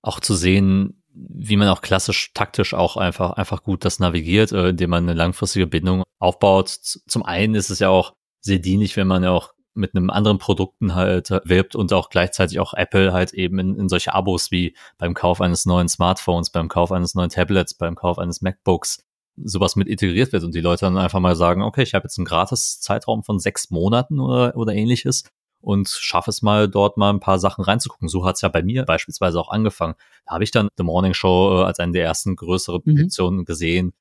auch 0.00 0.20
zu 0.20 0.34
sehen, 0.34 1.02
wie 1.14 1.56
man 1.56 1.68
auch 1.68 1.80
klassisch 1.80 2.32
taktisch 2.34 2.74
auch 2.74 2.96
einfach, 2.96 3.32
einfach 3.32 3.62
gut 3.62 3.84
das 3.84 4.00
navigiert, 4.00 4.52
äh, 4.52 4.70
indem 4.70 4.90
man 4.90 5.04
eine 5.04 5.14
langfristige 5.14 5.66
Bindung 5.66 6.02
aufbaut. 6.18 6.68
Zum 6.68 7.22
einen 7.22 7.54
ist 7.54 7.70
es 7.70 7.78
ja 7.78 7.88
auch 7.88 8.14
sehr 8.40 8.58
dienlich, 8.58 8.96
wenn 8.96 9.06
man 9.06 9.22
ja 9.22 9.30
auch 9.30 9.52
mit 9.74 9.94
einem 9.94 10.10
anderen 10.10 10.38
Produkten 10.38 10.94
halt 10.94 11.30
äh, 11.30 11.40
wirbt 11.44 11.76
und 11.76 11.92
auch 11.92 12.10
gleichzeitig 12.10 12.60
auch 12.60 12.74
Apple 12.74 13.12
halt 13.12 13.32
eben 13.32 13.58
in, 13.58 13.78
in 13.78 13.88
solche 13.88 14.14
Abos 14.14 14.50
wie 14.50 14.76
beim 14.98 15.14
Kauf 15.14 15.40
eines 15.40 15.66
neuen 15.66 15.88
Smartphones, 15.88 16.50
beim 16.50 16.68
Kauf 16.68 16.92
eines 16.92 17.14
neuen 17.14 17.30
Tablets, 17.30 17.74
beim 17.74 17.94
Kauf 17.94 18.18
eines 18.18 18.40
MacBooks 18.40 19.04
sowas 19.36 19.74
mit 19.74 19.88
integriert 19.88 20.32
wird 20.32 20.44
und 20.44 20.54
die 20.54 20.60
Leute 20.60 20.86
dann 20.86 20.96
einfach 20.96 21.18
mal 21.18 21.34
sagen, 21.34 21.62
okay, 21.62 21.82
ich 21.82 21.94
habe 21.94 22.04
jetzt 22.04 22.18
einen 22.18 22.24
gratis 22.24 22.80
Zeitraum 22.80 23.24
von 23.24 23.40
sechs 23.40 23.70
Monaten 23.70 24.20
oder, 24.20 24.56
oder 24.56 24.72
ähnliches 24.74 25.24
und 25.64 25.88
schaffe 25.88 26.30
es 26.30 26.42
mal 26.42 26.68
dort 26.68 26.96
mal 26.96 27.10
ein 27.10 27.20
paar 27.20 27.38
Sachen 27.38 27.64
reinzugucken. 27.64 28.08
So 28.08 28.24
hat 28.26 28.36
es 28.36 28.42
ja 28.42 28.48
bei 28.48 28.62
mir 28.62 28.84
beispielsweise 28.84 29.40
auch 29.40 29.50
angefangen. 29.50 29.94
Da 30.26 30.34
habe 30.34 30.44
ich 30.44 30.50
dann 30.50 30.68
The 30.76 30.84
Morning 30.84 31.14
Show 31.14 31.60
äh, 31.60 31.64
als 31.64 31.78
eine 31.80 31.92
der 31.92 32.04
ersten 32.04 32.36
größeren 32.36 32.82
Mhm. 32.84 32.94
Produktionen 32.94 33.44
gesehen. 33.44 33.92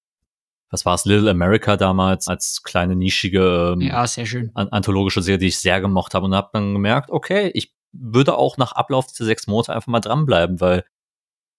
was 0.70 0.86
war 0.86 0.96
es, 0.96 1.06
Little 1.06 1.30
America 1.30 1.78
damals 1.78 2.28
als 2.28 2.64
kleine 2.64 2.96
nischige 2.96 3.74
ähm, 3.76 3.82
ja, 3.82 4.08
sehr 4.08 4.26
schön. 4.26 4.50
anthologische 4.56 5.22
Serie, 5.22 5.38
die 5.38 5.48
ich 5.48 5.60
sehr 5.60 5.80
gemocht 5.82 6.16
habe 6.16 6.26
und 6.26 6.34
habe 6.34 6.50
dann 6.54 6.74
gemerkt, 6.74 7.12
okay, 7.12 7.52
ich 7.54 7.74
würde 7.92 8.36
auch 8.36 8.58
nach 8.58 8.72
Ablauf 8.72 9.06
dieser 9.06 9.26
sechs 9.26 9.46
Monate 9.46 9.72
einfach 9.74 9.88
mal 9.88 10.00
dranbleiben, 10.00 10.60
weil 10.62 10.84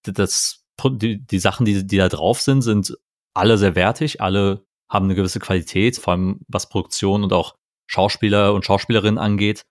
das, 0.02 0.64
die, 0.84 1.24
die 1.24 1.38
Sachen, 1.38 1.64
die, 1.64 1.86
die 1.86 1.96
da 1.96 2.08
drauf 2.08 2.40
sind, 2.40 2.62
sind 2.62 2.98
alle 3.34 3.56
sehr 3.56 3.76
wertig, 3.76 4.20
alle 4.20 4.64
haben 4.90 5.04
eine 5.06 5.14
gewisse 5.14 5.38
Qualität, 5.38 5.96
vor 5.96 6.12
allem 6.14 6.40
was 6.48 6.68
Produktion 6.68 7.22
und 7.22 7.32
auch 7.32 7.54
Schauspieler 7.86 8.52
und 8.52 8.64
Schauspielerinnen 8.64 9.18
angeht. 9.18 9.62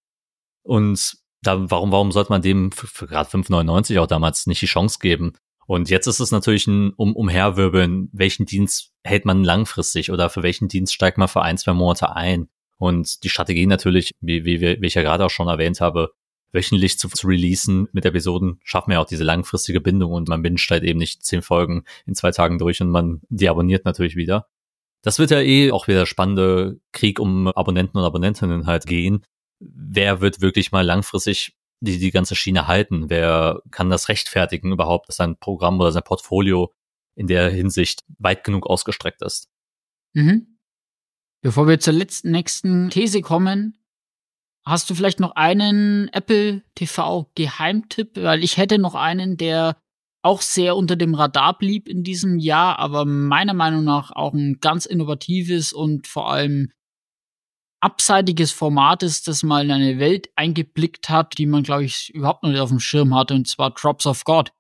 Und 0.64 1.18
da, 1.42 1.70
warum, 1.70 1.92
warum 1.92 2.12
sollte 2.12 2.32
man 2.32 2.42
dem 2.42 2.72
für, 2.72 2.88
für 2.88 3.08
gerade 3.08 3.30
5,99 3.30 4.00
auch 4.00 4.08
damals 4.08 4.48
nicht 4.48 4.62
die 4.62 4.68
Chance 4.68 5.00
geben? 5.02 5.34
Und 5.66 5.90
jetzt 5.90 6.08
ist 6.08 6.20
es 6.20 6.32
natürlich 6.32 6.68
ein 6.68 6.92
um, 6.94 7.16
Umherwirbeln, 7.16 8.10
welchen 8.12 8.46
Dienst 8.46 8.92
hält 9.04 9.26
man 9.26 9.44
langfristig 9.44 10.12
oder 10.12 10.30
für 10.30 10.44
welchen 10.44 10.68
Dienst 10.68 10.94
steigt 10.94 11.18
man 11.18 11.28
für 11.28 11.42
ein, 11.42 11.58
zwei 11.58 11.74
Monate 11.74 12.16
ein. 12.16 12.50
Und 12.78 13.24
die 13.24 13.30
Strategie 13.30 13.66
natürlich, 13.66 14.12
wie, 14.20 14.44
wie, 14.46 14.62
wie 14.62 14.86
ich 14.86 14.94
ja 14.96 15.02
gerade 15.02 15.26
auch 15.26 15.30
schon 15.30 15.48
erwähnt 15.48 15.80
habe, 15.80 16.12
wöchentlich 16.52 17.00
zu, 17.00 17.10
zu 17.10 17.28
releasen 17.28 17.88
mit 17.94 18.06
Episoden, 18.06 18.60
schaffen 18.64 18.92
wir 18.92 19.02
auch 19.02 19.06
diese 19.06 19.24
langfristige 19.24 19.82
Bindung 19.82 20.12
und 20.12 20.30
man 20.30 20.42
binscht 20.42 20.70
halt 20.70 20.84
eben 20.84 21.00
nicht 21.00 21.24
zehn 21.24 21.42
Folgen 21.42 21.84
in 22.06 22.16
zwei 22.16 22.32
Tagen 22.32 22.60
durch 22.60 22.82
und 22.82 22.90
man 22.90 23.22
deabonniert 23.30 23.86
natürlich 23.86 24.16
wieder. 24.16 24.48
Das 25.02 25.20
wird 25.20 25.32
ja 25.32 25.42
eh 25.42 25.72
auch 25.72 25.88
wieder 25.88 26.06
spannende 26.06 26.80
Krieg 26.92 27.20
um 27.20 27.48
Abonnenten 27.48 27.98
und 27.98 28.06
Abonnentinnen 28.06 28.68
halt 28.68 28.86
gehen. 28.86 29.24
Wer 29.76 30.22
wird 30.22 30.42
wirklich 30.42 30.72
mal 30.72 30.86
langfristig 30.86 31.56
die, 31.80 32.00
die 32.00 32.12
ganze 32.12 32.36
Schiene 32.36 32.68
halten? 32.68 33.10
Wer 33.10 33.62
kann 33.72 33.90
das 33.90 34.10
rechtfertigen 34.10 34.72
überhaupt, 34.72 35.10
dass 35.10 35.18
sein 35.18 35.38
Programm 35.38 35.80
oder 35.80 35.92
sein 35.92 36.04
Portfolio 36.04 36.74
in 37.16 37.28
der 37.28 37.50
Hinsicht 37.50 38.02
weit 38.18 38.44
genug 38.44 38.68
ausgestreckt 38.68 39.22
ist? 39.22 39.50
Mhm. 40.14 40.58
Bevor 41.42 41.68
wir 41.68 41.80
zur 41.80 41.94
letzten, 41.94 42.32
nächsten 42.32 42.90
These 42.90 43.22
kommen, 43.22 43.78
hast 44.66 44.90
du 44.90 44.96
vielleicht 44.96 45.20
noch 45.20 45.36
einen 45.36 46.08
Apple 46.14 46.64
TV 46.76 47.30
Geheimtipp? 47.36 48.16
Weil 48.16 48.44
ich 48.44 48.58
hätte 48.58 48.80
noch 48.80 48.96
einen, 48.96 49.36
der 49.36 49.78
auch 50.24 50.42
sehr 50.42 50.78
unter 50.78 50.96
dem 50.96 51.16
Radar 51.16 51.58
blieb 51.58 51.90
in 51.90 52.04
diesem 52.04 52.40
Jahr, 52.40 52.80
aber 52.80 53.04
meiner 53.04 53.54
Meinung 53.54 53.84
nach 53.84 54.12
auch 54.12 54.34
ein 54.34 54.60
ganz 54.62 54.86
innovatives 54.86 55.74
und 55.74 56.08
vor 56.08 56.32
allem 56.32 56.72
abseitiges 57.84 58.52
Format 58.52 59.04
ist, 59.04 59.28
das 59.28 59.44
mal 59.44 59.66
in 59.66 59.72
eine 59.72 60.00
Welt 60.00 60.30
eingeblickt 60.36 61.10
hat, 61.10 61.38
die 61.38 61.46
man, 61.46 61.64
glaube 61.64 61.84
ich, 61.84 62.14
überhaupt 62.14 62.44
noch 62.44 62.50
nicht 62.50 62.60
auf 62.60 62.70
dem 62.70 62.80
Schirm 62.80 63.14
hatte, 63.14 63.34
und 63.34 63.48
zwar 63.48 63.72
Drops 63.72 64.06
of 64.06 64.24
God. 64.24 64.52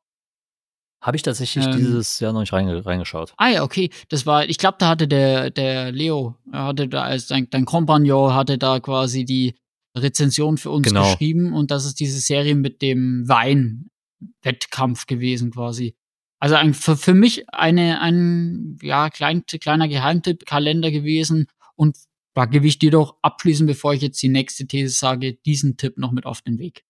Habe 1.01 1.17
ich 1.17 1.23
tatsächlich 1.23 1.65
ähm, 1.65 1.75
dieses 1.75 2.19
Jahr 2.19 2.33
noch 2.33 2.41
nicht 2.41 2.53
reinge 2.53 2.85
reingeschaut. 2.85 3.33
Ah 3.37 3.49
ja, 3.49 3.63
okay. 3.63 3.89
Das 4.09 4.25
war, 4.25 4.47
ich 4.47 4.57
glaube, 4.57 4.77
da 4.79 4.89
hatte 4.89 5.07
der, 5.07 5.49
der 5.49 5.91
Leo, 5.91 6.35
er 6.51 6.65
hatte 6.65 6.87
da 6.87 7.03
als 7.03 7.27
dein, 7.27 7.49
dein 7.49 7.65
Kompagnon, 7.65 8.33
hatte 8.33 8.57
da 8.57 8.79
quasi 8.79 9.25
die 9.25 9.55
Rezension 9.97 10.57
für 10.57 10.71
uns 10.71 10.87
genau. 10.87 11.09
geschrieben 11.09 11.53
und 11.53 11.71
das 11.71 11.85
ist 11.85 11.99
diese 11.99 12.19
Serie 12.19 12.55
mit 12.55 12.81
dem 12.81 13.27
Wein-Wettkampf 13.27 15.05
gewesen 15.05 15.51
quasi. 15.51 15.95
Also 16.39 16.55
ein, 16.55 16.73
für, 16.73 16.97
für 16.97 17.13
mich 17.13 17.49
eine, 17.53 18.01
ein 18.01 18.77
ja, 18.81 19.09
klein, 19.09 19.45
kleiner 19.45 19.87
Geheimtipp-Kalender 19.87 20.91
gewesen 20.91 21.47
und 21.75 21.97
da 22.33 22.45
gebe 22.45 22.67
ich 22.67 22.79
dir 22.79 22.91
doch 22.91 23.17
abschließend, 23.21 23.67
bevor 23.67 23.93
ich 23.93 24.01
jetzt 24.01 24.21
die 24.21 24.29
nächste 24.29 24.65
These 24.65 24.97
sage, 24.97 25.35
diesen 25.45 25.77
Tipp 25.77 25.97
noch 25.97 26.11
mit 26.11 26.25
auf 26.25 26.41
den 26.41 26.59
Weg. 26.59 26.83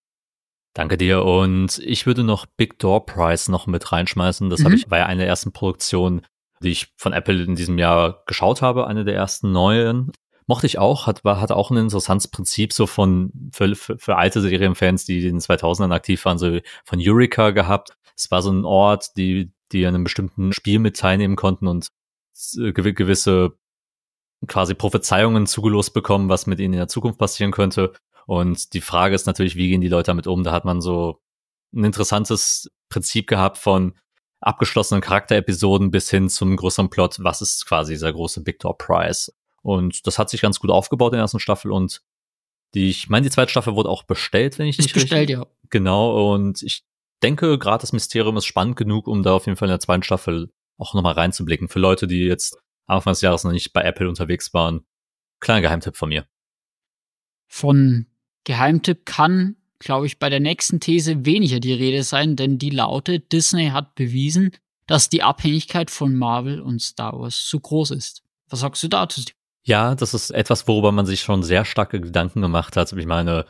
Danke 0.74 0.98
dir. 0.98 1.22
Und 1.24 1.78
ich 1.78 2.06
würde 2.06 2.24
noch 2.24 2.46
Big 2.46 2.78
Door 2.78 3.06
Prize 3.06 3.50
noch 3.50 3.66
mit 3.66 3.92
reinschmeißen. 3.92 4.50
Das 4.50 4.60
mhm. 4.60 4.64
habe 4.64 4.74
ich 4.74 4.86
bei 4.86 5.06
einer 5.06 5.20
der 5.20 5.28
ersten 5.28 5.52
Produktionen, 5.52 6.22
die 6.62 6.70
ich 6.70 6.92
von 6.96 7.12
Apple 7.12 7.44
in 7.44 7.54
diesem 7.54 7.78
Jahr 7.78 8.24
geschaut 8.26 8.60
habe, 8.60 8.86
eine 8.86 9.04
der 9.04 9.14
ersten 9.14 9.52
neuen. 9.52 10.10
Mochte 10.46 10.66
ich 10.66 10.78
auch, 10.78 11.06
hat, 11.06 11.24
war, 11.24 11.40
hat 11.40 11.52
auch 11.52 11.70
ein 11.70 11.76
interessantes 11.76 12.28
Prinzip 12.28 12.72
so 12.72 12.86
von, 12.86 13.32
für, 13.52 13.74
für, 13.76 13.98
für 13.98 14.16
alte 14.16 14.40
Serienfans, 14.40 15.04
die 15.04 15.18
in 15.18 15.36
den 15.36 15.40
2000ern 15.40 15.94
aktiv 15.94 16.24
waren, 16.24 16.38
so 16.38 16.58
von 16.84 16.98
Eureka 17.00 17.50
gehabt. 17.50 17.96
Es 18.16 18.30
war 18.30 18.42
so 18.42 18.50
ein 18.50 18.64
Ort, 18.64 19.16
die, 19.16 19.52
die 19.72 19.86
an 19.86 19.94
einem 19.94 20.04
bestimmten 20.04 20.52
Spiel 20.52 20.80
mit 20.80 20.96
teilnehmen 20.96 21.36
konnten 21.36 21.66
und 21.66 21.88
gewisse 22.54 23.56
quasi 24.46 24.74
Prophezeiungen 24.74 25.46
zugelost 25.46 25.94
bekommen, 25.94 26.28
was 26.28 26.46
mit 26.46 26.60
ihnen 26.60 26.74
in 26.74 26.78
der 26.78 26.88
Zukunft 26.88 27.18
passieren 27.18 27.52
könnte. 27.52 27.92
Und 28.26 28.72
die 28.74 28.80
Frage 28.80 29.14
ist 29.14 29.26
natürlich, 29.26 29.56
wie 29.56 29.68
gehen 29.68 29.80
die 29.80 29.88
Leute 29.88 30.06
damit 30.06 30.26
um? 30.26 30.44
Da 30.44 30.52
hat 30.52 30.64
man 30.64 30.80
so 30.80 31.20
ein 31.74 31.84
interessantes 31.84 32.70
Prinzip 32.88 33.26
gehabt 33.26 33.58
von 33.58 33.94
abgeschlossenen 34.40 35.00
Charakterepisoden 35.00 35.90
bis 35.90 36.10
hin 36.10 36.28
zum 36.28 36.56
größeren 36.56 36.90
Plot. 36.90 37.16
Was 37.20 37.42
ist 37.42 37.66
quasi 37.66 37.94
dieser 37.94 38.12
große 38.12 38.42
Big 38.42 38.58
Door 38.60 38.78
Prize? 38.78 39.32
Und 39.62 40.06
das 40.06 40.18
hat 40.18 40.30
sich 40.30 40.42
ganz 40.42 40.60
gut 40.60 40.70
aufgebaut 40.70 41.12
in 41.12 41.16
der 41.16 41.22
ersten 41.22 41.40
Staffel 41.40 41.72
und 41.72 42.02
die, 42.74 42.90
ich 42.90 43.08
meine, 43.08 43.24
die 43.24 43.30
zweite 43.30 43.50
Staffel 43.50 43.76
wurde 43.76 43.88
auch 43.88 44.02
bestellt, 44.02 44.58
wenn 44.58 44.66
ich 44.66 44.78
ist 44.78 44.86
nicht 44.86 44.94
bestellt, 44.94 45.30
richtig. 45.30 45.36
ja. 45.38 45.46
Genau, 45.70 46.34
und 46.34 46.62
ich 46.62 46.84
denke, 47.22 47.58
gerade 47.58 47.80
das 47.80 47.92
Mysterium 47.92 48.36
ist 48.36 48.46
spannend 48.46 48.76
genug, 48.76 49.06
um 49.06 49.22
da 49.22 49.32
auf 49.32 49.46
jeden 49.46 49.56
Fall 49.56 49.68
in 49.68 49.72
der 49.72 49.80
zweiten 49.80 50.02
Staffel 50.02 50.50
auch 50.76 50.92
nochmal 50.92 51.14
reinzublicken. 51.14 51.68
Für 51.68 51.78
Leute, 51.78 52.06
die 52.06 52.24
jetzt 52.24 52.58
Anfang 52.86 53.12
des 53.12 53.20
Jahres 53.20 53.44
noch 53.44 53.52
nicht 53.52 53.72
bei 53.72 53.82
Apple 53.82 54.08
unterwegs 54.08 54.52
waren. 54.54 54.84
Kleiner 55.40 55.62
Geheimtipp 55.62 55.96
von 55.96 56.08
mir. 56.08 56.26
Von 57.46 58.06
Geheimtipp 58.44 59.06
kann, 59.06 59.56
glaube 59.78 60.06
ich, 60.06 60.18
bei 60.18 60.28
der 60.28 60.40
nächsten 60.40 60.80
These 60.80 61.24
weniger 61.24 61.60
die 61.60 61.72
Rede 61.72 62.02
sein, 62.02 62.36
denn 62.36 62.58
die 62.58 62.70
lautet, 62.70 63.32
Disney 63.32 63.68
hat 63.68 63.94
bewiesen, 63.94 64.52
dass 64.86 65.08
die 65.08 65.22
Abhängigkeit 65.22 65.90
von 65.90 66.14
Marvel 66.14 66.60
und 66.60 66.80
Star 66.80 67.18
Wars 67.18 67.46
zu 67.46 67.60
groß 67.60 67.90
ist. 67.92 68.22
Was 68.48 68.60
sagst 68.60 68.82
du 68.82 68.88
dazu? 68.88 69.22
Ja, 69.62 69.94
das 69.94 70.12
ist 70.12 70.30
etwas, 70.30 70.68
worüber 70.68 70.92
man 70.92 71.06
sich 71.06 71.22
schon 71.22 71.42
sehr 71.42 71.64
starke 71.64 72.00
Gedanken 72.00 72.42
gemacht 72.42 72.76
hat. 72.76 72.92
Ich 72.92 73.06
meine, 73.06 73.46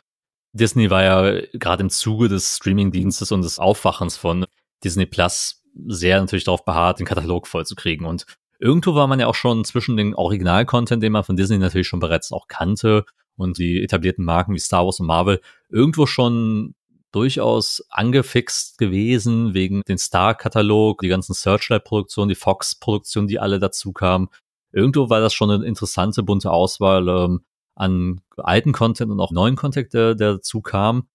Disney 0.53 0.89
war 0.91 1.03
ja 1.03 1.41
gerade 1.53 1.83
im 1.83 1.91
Zuge 1.91 2.29
des 2.29 2.57
Streamingdienstes 2.57 3.33
und 3.33 3.43
des 3.43 3.59
Aufwachens 3.59 4.17
von 4.17 4.47
Disney 4.85 5.07
Plus 5.07 5.65
sehr 5.87 6.21
natürlich 6.21 6.45
darauf 6.45 6.65
beharrt, 6.65 7.01
den 7.01 7.07
Katalog 7.07 7.49
vollzukriegen. 7.49 8.07
Und 8.07 8.27
irgendwo 8.65 8.95
war 8.95 9.07
man 9.07 9.21
ja 9.21 9.27
auch 9.27 9.35
schon 9.35 9.63
zwischen 9.67 9.99
den 9.99 10.15
Original-Content, 10.15 11.03
den 11.03 11.13
man 11.13 11.23
von 11.23 11.37
Disney 11.37 11.59
natürlich 11.59 11.87
schon 11.87 12.01
bereits 12.01 12.33
auch 12.33 12.49
kannte 12.49 13.05
und 13.37 13.59
die 13.59 13.83
etablierten 13.83 14.25
Marken 14.25 14.55
wie 14.55 14.59
Star 14.59 14.87
Wars 14.87 14.99
und 15.01 15.07
Marvel 15.07 15.43
irgendwo 15.69 16.07
schon 16.07 16.75
durchaus 17.13 17.85
angefixt 17.91 18.79
gewesen 18.79 19.53
wegen 19.53 19.83
den 19.87 19.99
Star-Katalog, 19.99 21.03
die 21.03 21.09
ganzen 21.09 21.35
Searchlight-Produktionen, 21.35 22.31
die 22.31 22.35
Fox-Produktionen, 22.37 23.29
die 23.29 23.39
alle 23.39 23.59
dazu 23.59 23.93
kamen. 23.93 24.29
Irgendwo 24.73 25.11
war 25.11 25.21
das 25.21 25.35
schon 25.35 25.51
eine 25.51 25.67
interessante, 25.67 26.23
bunte 26.23 26.51
Auswahl 26.51 27.07
ähm, 27.07 27.45
an 27.77 28.23
alten 28.39 28.73
Content 28.73 29.13
und 29.13 29.21
auch 29.21 29.31
neuen 29.31 29.57
Content, 29.57 29.93
der, 29.93 30.15
der 30.15 30.35
dazu 30.35 30.63
kam. 30.63 31.07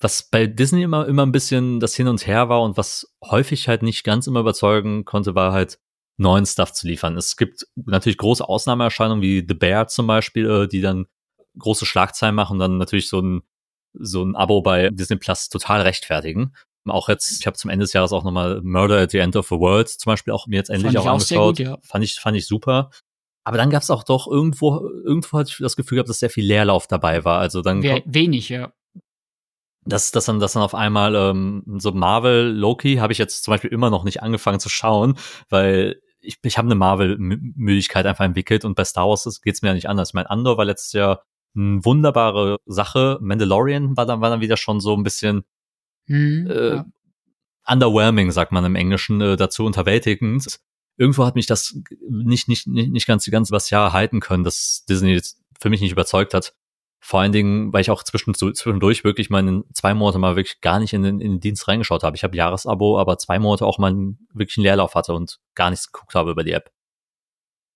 Was 0.00 0.22
bei 0.30 0.46
Disney 0.46 0.82
immer, 0.82 1.06
immer 1.06 1.26
ein 1.26 1.32
bisschen 1.32 1.78
das 1.78 1.94
Hin 1.94 2.08
und 2.08 2.26
Her 2.26 2.48
war 2.48 2.62
und 2.62 2.78
was 2.78 3.14
häufig 3.22 3.68
halt 3.68 3.82
nicht 3.82 4.02
ganz 4.02 4.26
immer 4.26 4.40
überzeugen 4.40 5.04
konnte, 5.04 5.34
war 5.34 5.52
halt 5.52 5.78
neuen 6.16 6.46
Stuff 6.46 6.72
zu 6.72 6.86
liefern. 6.86 7.16
Es 7.16 7.36
gibt 7.36 7.66
natürlich 7.74 8.18
große 8.18 8.46
Ausnahmeerscheinungen 8.48 9.22
wie 9.22 9.44
The 9.46 9.54
Bear 9.54 9.88
zum 9.88 10.06
Beispiel, 10.06 10.48
äh, 10.48 10.68
die 10.68 10.80
dann 10.80 11.06
große 11.58 11.86
Schlagzeilen 11.86 12.34
machen 12.34 12.54
und 12.54 12.58
dann 12.58 12.78
natürlich 12.78 13.08
so 13.08 13.20
ein, 13.20 13.42
so 13.94 14.22
ein 14.22 14.36
Abo 14.36 14.62
bei 14.62 14.90
Disney 14.90 15.16
Plus 15.16 15.48
total 15.48 15.82
rechtfertigen. 15.82 16.54
Auch 16.88 17.08
jetzt, 17.08 17.40
ich 17.40 17.46
habe 17.46 17.56
zum 17.56 17.70
Ende 17.70 17.84
des 17.84 17.92
Jahres 17.92 18.12
auch 18.12 18.22
nochmal 18.22 18.60
Murder 18.62 18.98
at 18.98 19.10
the 19.10 19.18
End 19.18 19.34
of 19.36 19.48
the 19.48 19.56
World 19.56 19.88
zum 19.88 20.10
Beispiel 20.12 20.32
auch 20.32 20.46
mir 20.46 20.56
jetzt 20.56 20.70
endlich 20.70 20.96
auch, 20.98 21.06
auch 21.06 21.12
angeschaut. 21.12 21.56
Gut, 21.56 21.66
ja. 21.66 21.78
Fand 21.82 22.04
ich, 22.04 22.14
fand 22.14 22.36
ich 22.36 22.46
super. 22.46 22.90
Aber 23.44 23.56
dann 23.56 23.70
gab 23.70 23.82
es 23.82 23.90
auch 23.90 24.02
doch 24.02 24.26
irgendwo, 24.26 24.88
irgendwo 25.04 25.38
hatte 25.38 25.50
ich 25.50 25.58
das 25.58 25.76
Gefühl 25.76 25.96
gehabt, 25.96 26.08
dass 26.08 26.18
sehr 26.18 26.30
viel 26.30 26.44
Leerlauf 26.44 26.86
dabei 26.86 27.24
war. 27.24 27.40
Also 27.40 27.62
dann 27.62 27.82
We 27.82 28.02
wenig, 28.06 28.48
ja. 28.48 28.72
Dass, 29.84 30.10
dass 30.10 30.24
dann, 30.24 30.40
dass 30.40 30.54
dann 30.54 30.64
auf 30.64 30.74
einmal 30.74 31.14
ähm, 31.14 31.62
so 31.78 31.92
Marvel, 31.92 32.52
Loki 32.52 32.96
habe 32.96 33.12
ich 33.12 33.18
jetzt 33.18 33.44
zum 33.44 33.52
Beispiel 33.52 33.70
immer 33.70 33.88
noch 33.88 34.02
nicht 34.02 34.20
angefangen 34.20 34.58
zu 34.58 34.68
schauen, 34.68 35.16
weil 35.48 36.00
ich, 36.26 36.38
ich 36.42 36.58
habe 36.58 36.66
eine 36.66 36.74
Marvel-Müdigkeit 36.74 38.06
einfach 38.06 38.24
entwickelt 38.24 38.64
und 38.64 38.74
bei 38.74 38.84
Star 38.84 39.08
Wars 39.08 39.40
geht's 39.42 39.62
mir 39.62 39.68
ja 39.68 39.74
nicht 39.74 39.88
anders. 39.88 40.10
Ich 40.10 40.14
meine, 40.14 40.30
Andor 40.30 40.58
war 40.58 40.64
letztes 40.64 40.92
Jahr 40.92 41.24
eine 41.54 41.84
wunderbare 41.84 42.58
Sache. 42.66 43.18
Mandalorian 43.20 43.96
war 43.96 44.06
dann, 44.06 44.20
war 44.20 44.30
dann 44.30 44.40
wieder 44.40 44.56
schon 44.56 44.80
so 44.80 44.94
ein 44.94 45.02
bisschen 45.02 45.44
hm, 46.06 46.50
äh, 46.50 46.74
ja. 46.76 46.86
underwhelming, 47.66 48.30
sagt 48.30 48.52
man 48.52 48.64
im 48.64 48.76
Englischen, 48.76 49.20
äh, 49.20 49.36
dazu 49.36 49.64
unterwältigend. 49.64 50.60
Irgendwo 50.98 51.24
hat 51.24 51.34
mich 51.34 51.46
das 51.46 51.78
nicht, 52.08 52.48
nicht, 52.48 52.66
nicht, 52.66 52.90
nicht 52.90 53.06
ganz 53.06 53.24
die 53.24 53.30
ganze 53.30 53.52
was 53.52 53.70
Jahr 53.70 53.92
halten 53.92 54.20
können, 54.20 54.44
dass 54.44 54.84
Disney 54.88 55.20
für 55.60 55.70
mich 55.70 55.80
nicht 55.80 55.92
überzeugt 55.92 56.34
hat. 56.34 56.54
Vor 57.06 57.20
allen 57.20 57.30
Dingen, 57.30 57.72
weil 57.72 57.82
ich 57.82 57.90
auch 57.92 58.02
zwischendurch 58.02 59.04
wirklich 59.04 59.30
mal 59.30 59.62
zwei 59.72 59.94
Monate 59.94 60.18
mal 60.18 60.34
wirklich 60.34 60.60
gar 60.60 60.80
nicht 60.80 60.92
in 60.92 61.04
den, 61.04 61.20
in 61.20 61.34
den 61.34 61.40
Dienst 61.40 61.68
reingeschaut 61.68 62.02
habe. 62.02 62.16
Ich 62.16 62.24
habe 62.24 62.36
Jahresabo, 62.36 62.98
aber 62.98 63.16
zwei 63.16 63.38
Monate 63.38 63.64
auch 63.64 63.78
mal 63.78 63.94
wirklich 64.34 64.56
einen 64.56 64.64
Leerlauf 64.64 64.96
hatte 64.96 65.14
und 65.14 65.38
gar 65.54 65.70
nichts 65.70 65.92
geguckt 65.92 66.16
habe 66.16 66.32
über 66.32 66.42
die 66.42 66.50
App. 66.50 66.72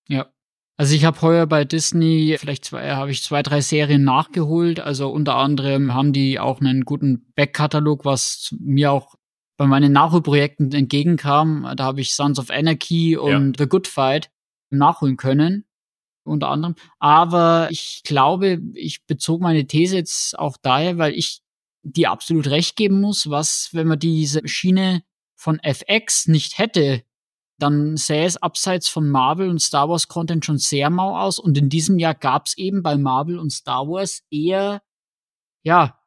Ja. 0.09 0.33
Also 0.75 0.93
ich 0.95 1.05
habe 1.05 1.21
heuer 1.21 1.45
bei 1.45 1.63
Disney, 1.63 2.35
vielleicht 2.37 2.65
zwei, 2.65 2.91
habe 2.91 3.11
ich 3.11 3.23
zwei, 3.23 3.41
drei 3.41 3.61
Serien 3.61 4.03
nachgeholt. 4.03 4.81
Also 4.81 5.09
unter 5.09 5.37
anderem 5.37 5.93
haben 5.93 6.11
die 6.11 6.37
auch 6.37 6.59
einen 6.59 6.83
guten 6.83 7.31
Backkatalog, 7.35 8.03
was 8.03 8.53
mir 8.59 8.91
auch 8.91 9.15
bei 9.55 9.65
meinen 9.65 9.93
Nachholprojekten 9.93 10.73
entgegenkam. 10.73 11.71
Da 11.77 11.85
habe 11.85 12.01
ich 12.01 12.13
Sons 12.13 12.37
of 12.37 12.49
Anarchy 12.49 13.15
und 13.15 13.57
ja. 13.57 13.63
The 13.63 13.69
Good 13.69 13.87
Fight 13.87 14.29
nachholen 14.71 15.15
können, 15.15 15.63
unter 16.23 16.49
anderem. 16.49 16.75
Aber 16.99 17.67
ich 17.71 18.01
glaube, 18.03 18.61
ich 18.73 19.05
bezog 19.05 19.41
meine 19.41 19.65
These 19.65 19.97
jetzt 19.97 20.37
auch 20.37 20.57
daher, 20.61 20.97
weil 20.97 21.13
ich 21.13 21.41
die 21.83 22.07
absolut 22.07 22.47
recht 22.47 22.75
geben 22.75 23.01
muss, 23.01 23.29
was, 23.29 23.69
wenn 23.73 23.87
man 23.87 23.99
diese 23.99 24.47
Schiene 24.47 25.03
von 25.35 25.59
FX 25.59 26.27
nicht 26.27 26.57
hätte, 26.59 27.03
dann 27.57 27.95
sähe 27.95 28.25
es 28.25 28.37
abseits 28.37 28.87
von 28.87 29.09
Marvel 29.09 29.49
und 29.49 29.59
Star 29.59 29.87
Wars 29.89 30.07
Content 30.07 30.45
schon 30.45 30.57
sehr 30.57 30.89
mau 30.89 31.17
aus. 31.17 31.39
Und 31.39 31.57
in 31.57 31.69
diesem 31.69 31.99
Jahr 31.99 32.15
gab 32.15 32.47
es 32.47 32.57
eben 32.57 32.81
bei 32.81 32.97
Marvel 32.97 33.37
und 33.37 33.51
Star 33.51 33.87
Wars 33.87 34.23
eher, 34.31 34.81
ja, 35.63 35.99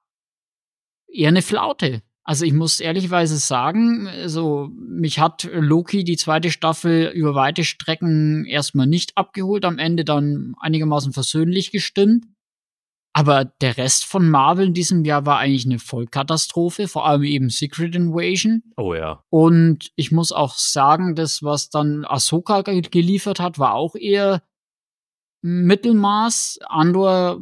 eher 1.07 1.29
eine 1.29 1.43
Flaute. 1.43 2.03
Also 2.27 2.47
ich 2.47 2.55
muss 2.55 2.81
ehrlichweise 2.81 3.37
sagen, 3.37 4.09
also 4.09 4.71
mich 4.75 5.19
hat 5.19 5.49
Loki 5.53 6.05
die 6.05 6.17
zweite 6.17 6.51
Staffel 6.51 7.13
über 7.15 7.35
weite 7.35 7.65
Strecken 7.65 8.47
erstmal 8.47 8.87
nicht 8.87 9.17
abgeholt, 9.17 9.67
am 9.67 9.79
Ende 9.79 10.05
dann 10.07 10.55
einigermaßen 10.59 11.13
versöhnlich 11.13 11.71
gestimmt. 11.71 12.25
Aber 13.17 13.45
der 13.45 13.77
Rest 13.77 14.07
von 14.07 14.29
Marvel 14.29 14.69
in 14.69 14.75
diesem 14.75 15.05
Jahr 15.05 15.25
war 15.25 15.39
eigentlich 15.39 15.67
eine 15.67 15.79
Vollkatastrophe, 15.79 16.89
vor 16.89 17.07
allem 17.07 17.23
eben 17.23 17.49
Secret 17.49 17.95
Invasion. 17.95 18.65
Oh 18.77 18.95
ja. 18.95 19.23
Und 19.31 19.93
ich 19.95 20.11
muss 20.11 20.33
auch 20.33 20.57
sagen, 20.57 21.15
das, 21.15 21.43
was 21.43 21.71
dann 21.71 22.05
Ahsoka 22.05 22.63
geliefert 22.63 23.39
hat, 23.39 23.61
war 23.61 23.75
auch 23.75 23.95
eher 23.95 24.43
Mittelmaß. 25.43 26.59
Andor 26.67 27.41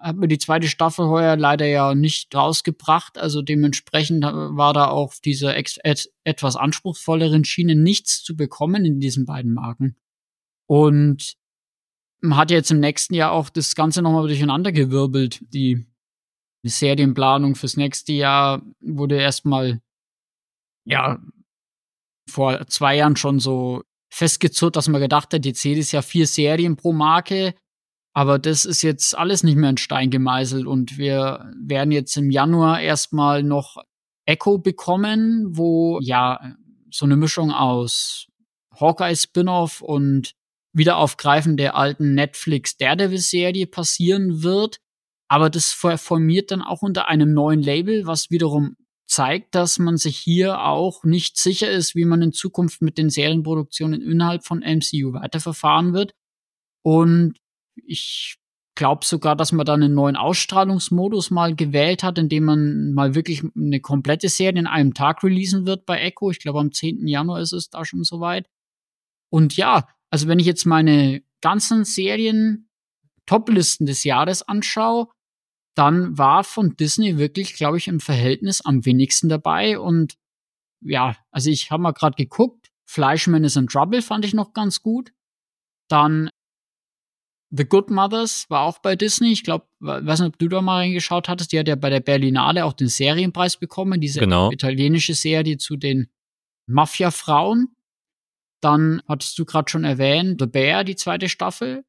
hat 0.00 0.16
mir 0.16 0.28
die 0.28 0.38
zweite 0.38 0.68
Staffel 0.68 1.06
heuer 1.06 1.36
leider 1.36 1.66
ja 1.66 1.94
nicht 1.94 2.34
rausgebracht. 2.34 3.18
Also 3.18 3.42
dementsprechend 3.42 4.24
war 4.24 4.72
da 4.72 4.86
auf 4.86 5.20
dieser 5.20 5.56
et 5.56 6.10
etwas 6.24 6.56
anspruchsvolleren 6.56 7.44
Schiene 7.44 7.74
nichts 7.74 8.22
zu 8.22 8.36
bekommen 8.36 8.84
in 8.84 9.00
diesen 9.00 9.26
beiden 9.26 9.52
Marken. 9.52 9.96
Und 10.66 11.36
man 12.20 12.38
hat 12.38 12.50
jetzt 12.50 12.70
im 12.70 12.80
nächsten 12.80 13.14
Jahr 13.14 13.32
auch 13.32 13.50
das 13.50 13.74
Ganze 13.74 14.02
nochmal 14.02 14.26
durcheinander 14.26 14.72
gewirbelt. 14.72 15.40
Die, 15.52 15.86
die 16.64 16.68
Serienplanung 16.68 17.54
fürs 17.54 17.76
nächste 17.76 18.12
Jahr 18.12 18.62
wurde 18.80 19.16
erstmal, 19.16 19.80
ja, 20.84 21.20
vor 22.28 22.66
zwei 22.66 22.96
Jahren 22.96 23.16
schon 23.16 23.38
so 23.38 23.82
festgezurrt, 24.10 24.76
dass 24.76 24.88
man 24.88 25.00
gedacht 25.00 25.32
hat, 25.32 25.44
jetzt 25.44 25.62
jedes 25.62 25.92
Jahr 25.92 26.02
vier 26.02 26.26
Serien 26.26 26.76
pro 26.76 26.92
Marke 26.92 27.54
aber 28.16 28.38
das 28.38 28.64
ist 28.64 28.80
jetzt 28.80 29.14
alles 29.14 29.42
nicht 29.42 29.56
mehr 29.56 29.68
in 29.68 29.76
Stein 29.76 30.10
gemeißelt 30.10 30.66
und 30.66 30.96
wir 30.96 31.52
werden 31.60 31.90
jetzt 31.90 32.16
im 32.16 32.30
Januar 32.30 32.80
erstmal 32.80 33.42
noch 33.42 33.76
Echo 34.24 34.56
bekommen, 34.56 35.54
wo 35.54 36.00
ja 36.00 36.56
so 36.90 37.04
eine 37.04 37.16
Mischung 37.18 37.50
aus 37.50 38.26
Hawkeye 38.74 39.14
Spin-off 39.14 39.82
und 39.82 40.32
Wiederaufgreifen 40.72 41.58
der 41.58 41.76
alten 41.76 42.14
Netflix 42.14 42.78
Daredevil-Serie 42.78 43.66
passieren 43.66 44.42
wird. 44.42 44.78
Aber 45.28 45.50
das 45.50 45.72
formiert 45.72 46.50
dann 46.52 46.62
auch 46.62 46.80
unter 46.80 47.08
einem 47.08 47.34
neuen 47.34 47.60
Label, 47.60 48.06
was 48.06 48.30
wiederum 48.30 48.76
zeigt, 49.06 49.54
dass 49.54 49.78
man 49.78 49.98
sich 49.98 50.16
hier 50.16 50.62
auch 50.62 51.04
nicht 51.04 51.36
sicher 51.36 51.70
ist, 51.70 51.94
wie 51.94 52.06
man 52.06 52.22
in 52.22 52.32
Zukunft 52.32 52.80
mit 52.80 52.96
den 52.96 53.10
Serienproduktionen 53.10 54.00
innerhalb 54.00 54.42
von 54.46 54.60
MCU 54.60 55.12
weiterverfahren 55.12 55.92
wird. 55.92 56.14
Und 56.82 57.34
ich 57.84 58.38
glaube 58.76 59.04
sogar, 59.04 59.34
dass 59.34 59.52
man 59.52 59.66
dann 59.66 59.82
einen 59.82 59.94
neuen 59.94 60.16
Ausstrahlungsmodus 60.16 61.30
mal 61.30 61.56
gewählt 61.56 62.02
hat, 62.02 62.18
in 62.18 62.28
dem 62.28 62.44
man 62.44 62.92
mal 62.92 63.14
wirklich 63.14 63.42
eine 63.56 63.80
komplette 63.80 64.28
Serie 64.28 64.60
in 64.60 64.66
einem 64.66 64.94
Tag 64.94 65.24
releasen 65.24 65.66
wird 65.66 65.86
bei 65.86 65.98
Echo. 66.00 66.30
Ich 66.30 66.38
glaube, 66.38 66.60
am 66.60 66.72
10. 66.72 67.08
Januar 67.08 67.40
ist 67.40 67.52
es 67.52 67.70
da 67.70 67.84
schon 67.84 68.04
soweit. 68.04 68.48
Und 69.30 69.56
ja, 69.56 69.88
also 70.10 70.28
wenn 70.28 70.38
ich 70.38 70.46
jetzt 70.46 70.66
meine 70.66 71.22
ganzen 71.40 71.84
Serien 71.84 72.68
Toplisten 73.24 73.86
des 73.86 74.04
Jahres 74.04 74.42
anschaue, 74.42 75.08
dann 75.74 76.16
war 76.16 76.44
von 76.44 76.76
Disney 76.76 77.18
wirklich, 77.18 77.54
glaube 77.54 77.76
ich, 77.76 77.88
im 77.88 78.00
Verhältnis 78.00 78.60
am 78.62 78.84
wenigsten 78.84 79.28
dabei. 79.28 79.78
Und 79.78 80.16
ja, 80.80 81.16
also 81.30 81.50
ich 81.50 81.70
habe 81.70 81.82
mal 81.82 81.92
gerade 81.92 82.16
geguckt. 82.16 82.70
Fleischman 82.86 83.44
is 83.44 83.56
in 83.56 83.66
Trouble 83.66 84.00
fand 84.00 84.24
ich 84.24 84.32
noch 84.32 84.52
ganz 84.52 84.80
gut. 84.80 85.12
Dann 85.88 86.30
The 87.56 87.64
Good 87.64 87.90
Mothers 87.90 88.46
war 88.48 88.62
auch 88.62 88.78
bei 88.78 88.96
Disney. 88.96 89.32
Ich 89.32 89.44
glaube, 89.44 89.66
weiß 89.80 90.20
nicht, 90.20 90.28
ob 90.28 90.38
du 90.38 90.48
da 90.48 90.60
mal 90.60 90.78
reingeschaut 90.78 91.28
hattest. 91.28 91.52
Die 91.52 91.58
hat 91.58 91.68
ja 91.68 91.76
bei 91.76 91.90
der 91.90 92.00
Berlinale 92.00 92.64
auch 92.64 92.72
den 92.72 92.88
Serienpreis 92.88 93.56
bekommen. 93.56 94.00
Diese 94.00 94.20
genau. 94.20 94.50
italienische 94.50 95.14
Serie 95.14 95.56
zu 95.58 95.76
den 95.76 96.08
Mafia-Frauen. 96.66 97.68
Dann 98.60 99.02
hattest 99.08 99.38
du 99.38 99.44
gerade 99.44 99.70
schon 99.70 99.84
erwähnt, 99.84 100.40
The 100.40 100.46
Bear, 100.46 100.84
die 100.84 100.96
zweite 100.96 101.28
Staffel. 101.28 101.84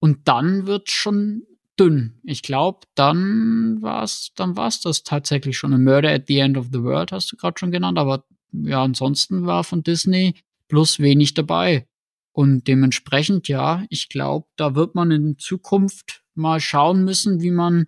Und 0.00 0.28
dann 0.28 0.66
wird 0.66 0.90
schon 0.90 1.44
dünn. 1.78 2.20
Ich 2.22 2.42
glaube, 2.42 2.80
dann 2.94 3.80
war's, 3.80 4.32
dann 4.36 4.56
war's 4.56 4.80
das 4.80 5.02
tatsächlich 5.02 5.56
schon. 5.56 5.72
A 5.72 5.78
Murder 5.78 6.12
at 6.12 6.26
the 6.28 6.38
End 6.38 6.56
of 6.56 6.68
the 6.72 6.82
World 6.82 7.12
hast 7.12 7.32
du 7.32 7.36
gerade 7.36 7.58
schon 7.58 7.70
genannt. 7.70 7.98
Aber 7.98 8.24
ja, 8.52 8.82
ansonsten 8.82 9.46
war 9.46 9.64
von 9.64 9.82
Disney 9.82 10.34
plus 10.68 11.00
wenig 11.00 11.34
dabei. 11.34 11.86
Und 12.34 12.66
dementsprechend, 12.66 13.46
ja, 13.46 13.84
ich 13.90 14.08
glaube, 14.08 14.48
da 14.56 14.74
wird 14.74 14.96
man 14.96 15.12
in 15.12 15.38
Zukunft 15.38 16.24
mal 16.34 16.58
schauen 16.58 17.04
müssen, 17.04 17.40
wie 17.42 17.52
man, 17.52 17.86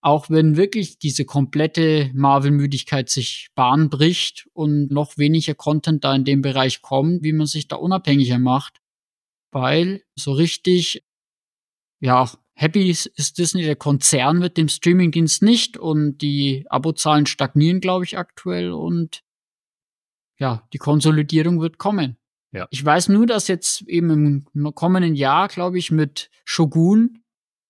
auch 0.00 0.30
wenn 0.30 0.56
wirklich 0.56 0.98
diese 0.98 1.26
komplette 1.26 2.10
Marvel-Müdigkeit 2.14 3.10
sich 3.10 3.50
Bahn 3.54 3.90
bricht 3.90 4.48
und 4.54 4.90
noch 4.90 5.18
weniger 5.18 5.54
Content 5.54 6.04
da 6.04 6.14
in 6.14 6.24
dem 6.24 6.40
Bereich 6.40 6.80
kommt, 6.80 7.22
wie 7.22 7.34
man 7.34 7.46
sich 7.46 7.68
da 7.68 7.76
unabhängiger 7.76 8.38
macht. 8.38 8.80
Weil 9.50 10.02
so 10.14 10.32
richtig, 10.32 11.04
ja, 12.00 12.30
happy 12.54 12.88
ist 12.88 13.36
Disney, 13.36 13.62
der 13.62 13.76
Konzern 13.76 14.38
mit 14.38 14.56
dem 14.56 14.68
Streamingdienst 14.68 15.42
nicht 15.42 15.76
und 15.76 16.22
die 16.22 16.64
Abozahlen 16.70 17.26
stagnieren, 17.26 17.80
glaube 17.80 18.06
ich, 18.06 18.16
aktuell 18.16 18.72
und 18.72 19.22
ja, 20.38 20.66
die 20.72 20.78
Konsolidierung 20.78 21.60
wird 21.60 21.76
kommen. 21.76 22.16
Ja. 22.52 22.66
Ich 22.70 22.84
weiß 22.84 23.08
nur, 23.08 23.26
dass 23.26 23.48
jetzt 23.48 23.82
eben 23.82 24.46
im 24.54 24.74
kommenden 24.74 25.14
Jahr, 25.14 25.48
glaube 25.48 25.78
ich, 25.78 25.90
mit 25.90 26.30
Shogun 26.44 27.22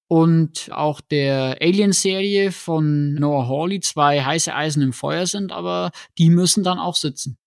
und 0.08 0.70
auch 0.72 1.00
der 1.00 1.58
Alien-Serie 1.60 2.52
von 2.52 3.14
Noah 3.14 3.48
Hawley 3.48 3.80
zwei 3.80 4.22
heiße 4.22 4.54
Eisen 4.54 4.82
im 4.82 4.92
Feuer 4.92 5.26
sind, 5.26 5.52
aber 5.52 5.90
die 6.18 6.28
müssen 6.28 6.64
dann 6.64 6.78
auch 6.78 6.96
sitzen. 6.96 7.38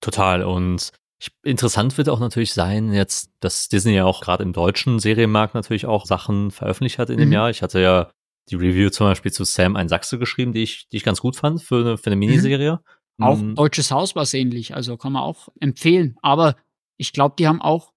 Total. 0.00 0.44
Und 0.44 0.92
interessant 1.42 1.98
wird 1.98 2.08
auch 2.08 2.20
natürlich 2.20 2.52
sein, 2.52 2.92
jetzt, 2.92 3.30
dass 3.40 3.68
Disney 3.68 3.94
ja 3.94 4.04
auch 4.04 4.20
gerade 4.20 4.44
im 4.44 4.52
deutschen 4.52 5.00
Serienmarkt 5.00 5.54
natürlich 5.54 5.86
auch 5.86 6.06
Sachen 6.06 6.50
veröffentlicht 6.50 6.98
hat 6.98 7.10
in 7.10 7.18
dem 7.18 7.28
mhm. 7.28 7.34
Jahr. 7.34 7.50
Ich 7.50 7.60
hatte 7.60 7.80
ja 7.80 8.10
die 8.50 8.56
Review 8.56 8.90
zum 8.90 9.08
Beispiel 9.08 9.32
zu 9.32 9.44
Sam 9.44 9.76
ein 9.76 9.88
Sachse 9.88 10.18
geschrieben, 10.18 10.52
die 10.52 10.62
ich, 10.62 10.88
die 10.88 10.96
ich 10.96 11.04
ganz 11.04 11.20
gut 11.20 11.36
fand 11.36 11.60
für 11.60 11.80
eine, 11.80 11.98
für 11.98 12.06
eine 12.06 12.16
mhm. 12.16 12.20
Miniserie. 12.20 12.80
Mhm. 13.18 13.24
Auch 13.24 13.38
Deutsches 13.54 13.90
Haus 13.90 14.14
war 14.14 14.22
es 14.22 14.32
ähnlich, 14.32 14.74
also 14.74 14.96
kann 14.96 15.12
man 15.12 15.22
auch 15.22 15.48
empfehlen. 15.60 16.16
Aber 16.22 16.56
ich 16.98 17.12
glaube, 17.12 17.36
die 17.38 17.48
haben 17.48 17.62
auch 17.62 17.92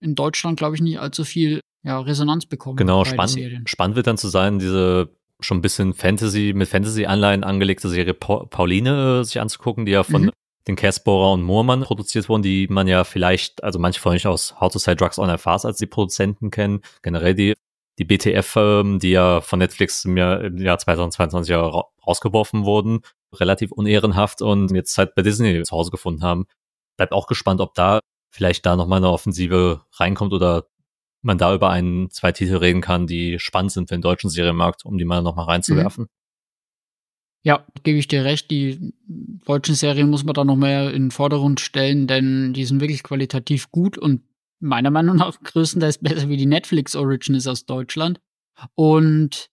in 0.00 0.14
Deutschland, 0.14 0.58
glaube 0.58 0.76
ich, 0.76 0.82
nicht 0.82 0.98
allzu 0.98 1.24
viel 1.24 1.60
ja, 1.82 2.00
Resonanz 2.00 2.46
bekommen. 2.46 2.76
Genau, 2.76 3.04
spannend, 3.04 3.68
spannend 3.68 3.96
wird 3.96 4.06
dann 4.06 4.18
zu 4.18 4.28
sein, 4.28 4.58
diese 4.58 5.10
schon 5.40 5.58
ein 5.58 5.62
bisschen 5.62 5.94
Fantasy, 5.94 6.52
mit 6.54 6.68
Fantasy-Anleihen 6.68 7.44
angelegte 7.44 7.88
Serie 7.88 8.14
pa 8.14 8.44
Pauline 8.44 9.20
äh, 9.20 9.24
sich 9.24 9.40
anzugucken, 9.40 9.86
die 9.86 9.92
ja 9.92 10.02
von 10.02 10.24
mhm. 10.24 10.30
den 10.68 10.76
Casborer 10.76 11.32
und 11.32 11.42
Moormann 11.42 11.82
produziert 11.82 12.28
wurden, 12.28 12.42
die 12.42 12.66
man 12.68 12.86
ja 12.86 13.04
vielleicht, 13.04 13.64
also 13.64 13.78
manche 13.78 14.00
von 14.00 14.12
euch 14.12 14.26
aus 14.26 14.60
How 14.60 14.70
to 14.70 14.78
Sell 14.78 14.96
Drugs 14.96 15.18
on 15.18 15.36
Fast 15.38 15.64
als 15.64 15.78
die 15.78 15.86
Produzenten 15.86 16.50
kennen, 16.50 16.82
generell 17.02 17.34
die, 17.34 17.54
die 17.98 18.04
BTF, 18.04 18.56
ähm, 18.56 18.98
die 18.98 19.12
ja 19.12 19.40
von 19.40 19.58
Netflix 19.58 20.04
im 20.04 20.16
Jahr, 20.16 20.42
im 20.42 20.58
Jahr 20.58 20.78
2022 20.78 21.50
ja 21.50 21.66
ra 21.66 21.84
rausgeworfen 22.06 22.64
wurden, 22.64 23.00
relativ 23.34 23.72
unehrenhaft 23.72 24.42
und 24.42 24.74
jetzt 24.74 24.96
halt 24.98 25.14
bei 25.14 25.22
Disney 25.22 25.62
zu 25.62 25.76
Hause 25.76 25.90
gefunden 25.90 26.22
haben. 26.22 26.46
Bleibt 26.96 27.12
auch 27.12 27.26
gespannt, 27.26 27.60
ob 27.60 27.74
da 27.74 28.00
vielleicht 28.30 28.64
da 28.66 28.76
nochmal 28.76 28.98
eine 28.98 29.10
Offensive 29.10 29.82
reinkommt 29.92 30.32
oder 30.32 30.66
man 31.22 31.38
da 31.38 31.54
über 31.54 31.70
ein, 31.70 32.08
zwei 32.10 32.32
Titel 32.32 32.56
reden 32.56 32.80
kann, 32.80 33.06
die 33.06 33.38
spannend 33.38 33.72
sind 33.72 33.88
für 33.88 33.94
den 33.94 34.02
deutschen 34.02 34.30
Serienmarkt, 34.30 34.84
um 34.84 34.96
die 34.96 35.04
mal 35.04 35.22
nochmal 35.22 35.46
reinzuwerfen. 35.46 36.04
Mhm. 36.04 36.08
Ja, 37.42 37.66
gebe 37.84 37.98
ich 37.98 38.08
dir 38.08 38.24
recht. 38.24 38.50
Die 38.50 38.92
deutschen 39.46 39.74
Serien 39.74 40.10
muss 40.10 40.24
man 40.24 40.34
da 40.34 40.44
noch 40.44 40.56
mehr 40.56 40.92
in 40.92 41.04
den 41.04 41.10
Vordergrund 41.10 41.60
stellen, 41.60 42.06
denn 42.06 42.52
die 42.52 42.64
sind 42.64 42.80
wirklich 42.80 43.02
qualitativ 43.02 43.70
gut 43.70 43.96
und 43.96 44.22
meiner 44.60 44.90
Meinung 44.90 45.16
nach 45.16 45.40
größtenteils 45.42 45.98
besser 45.98 46.28
wie 46.28 46.36
die 46.36 46.46
Netflix 46.46 46.94
Originals 46.94 47.46
aus 47.46 47.64
Deutschland. 47.64 48.20
Und 48.74 49.50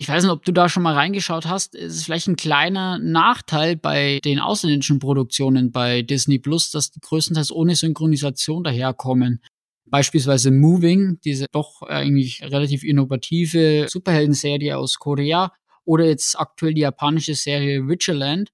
ich 0.00 0.08
weiß 0.08 0.22
nicht, 0.22 0.32
ob 0.32 0.46
du 0.46 0.52
da 0.52 0.70
schon 0.70 0.82
mal 0.82 0.94
reingeschaut 0.94 1.44
hast. 1.44 1.74
Es 1.74 1.94
ist 1.94 2.04
vielleicht 2.04 2.26
ein 2.26 2.36
kleiner 2.36 2.98
Nachteil 2.98 3.76
bei 3.76 4.18
den 4.24 4.38
ausländischen 4.38 4.98
Produktionen 4.98 5.72
bei 5.72 6.00
Disney 6.00 6.38
Plus, 6.38 6.70
dass 6.70 6.90
die 6.90 7.00
größtenteils 7.00 7.52
ohne 7.52 7.76
Synchronisation 7.76 8.64
daherkommen. 8.64 9.42
Beispielsweise 9.84 10.52
Moving, 10.52 11.18
diese 11.22 11.44
doch 11.52 11.82
eigentlich 11.82 12.42
relativ 12.42 12.82
innovative 12.82 13.88
Superhelden-Serie 13.90 14.78
aus 14.78 14.98
Korea 14.98 15.52
oder 15.84 16.06
jetzt 16.06 16.40
aktuell 16.40 16.72
die 16.72 16.80
japanische 16.80 17.34
Serie 17.34 17.86
Vigilant. 17.86 18.52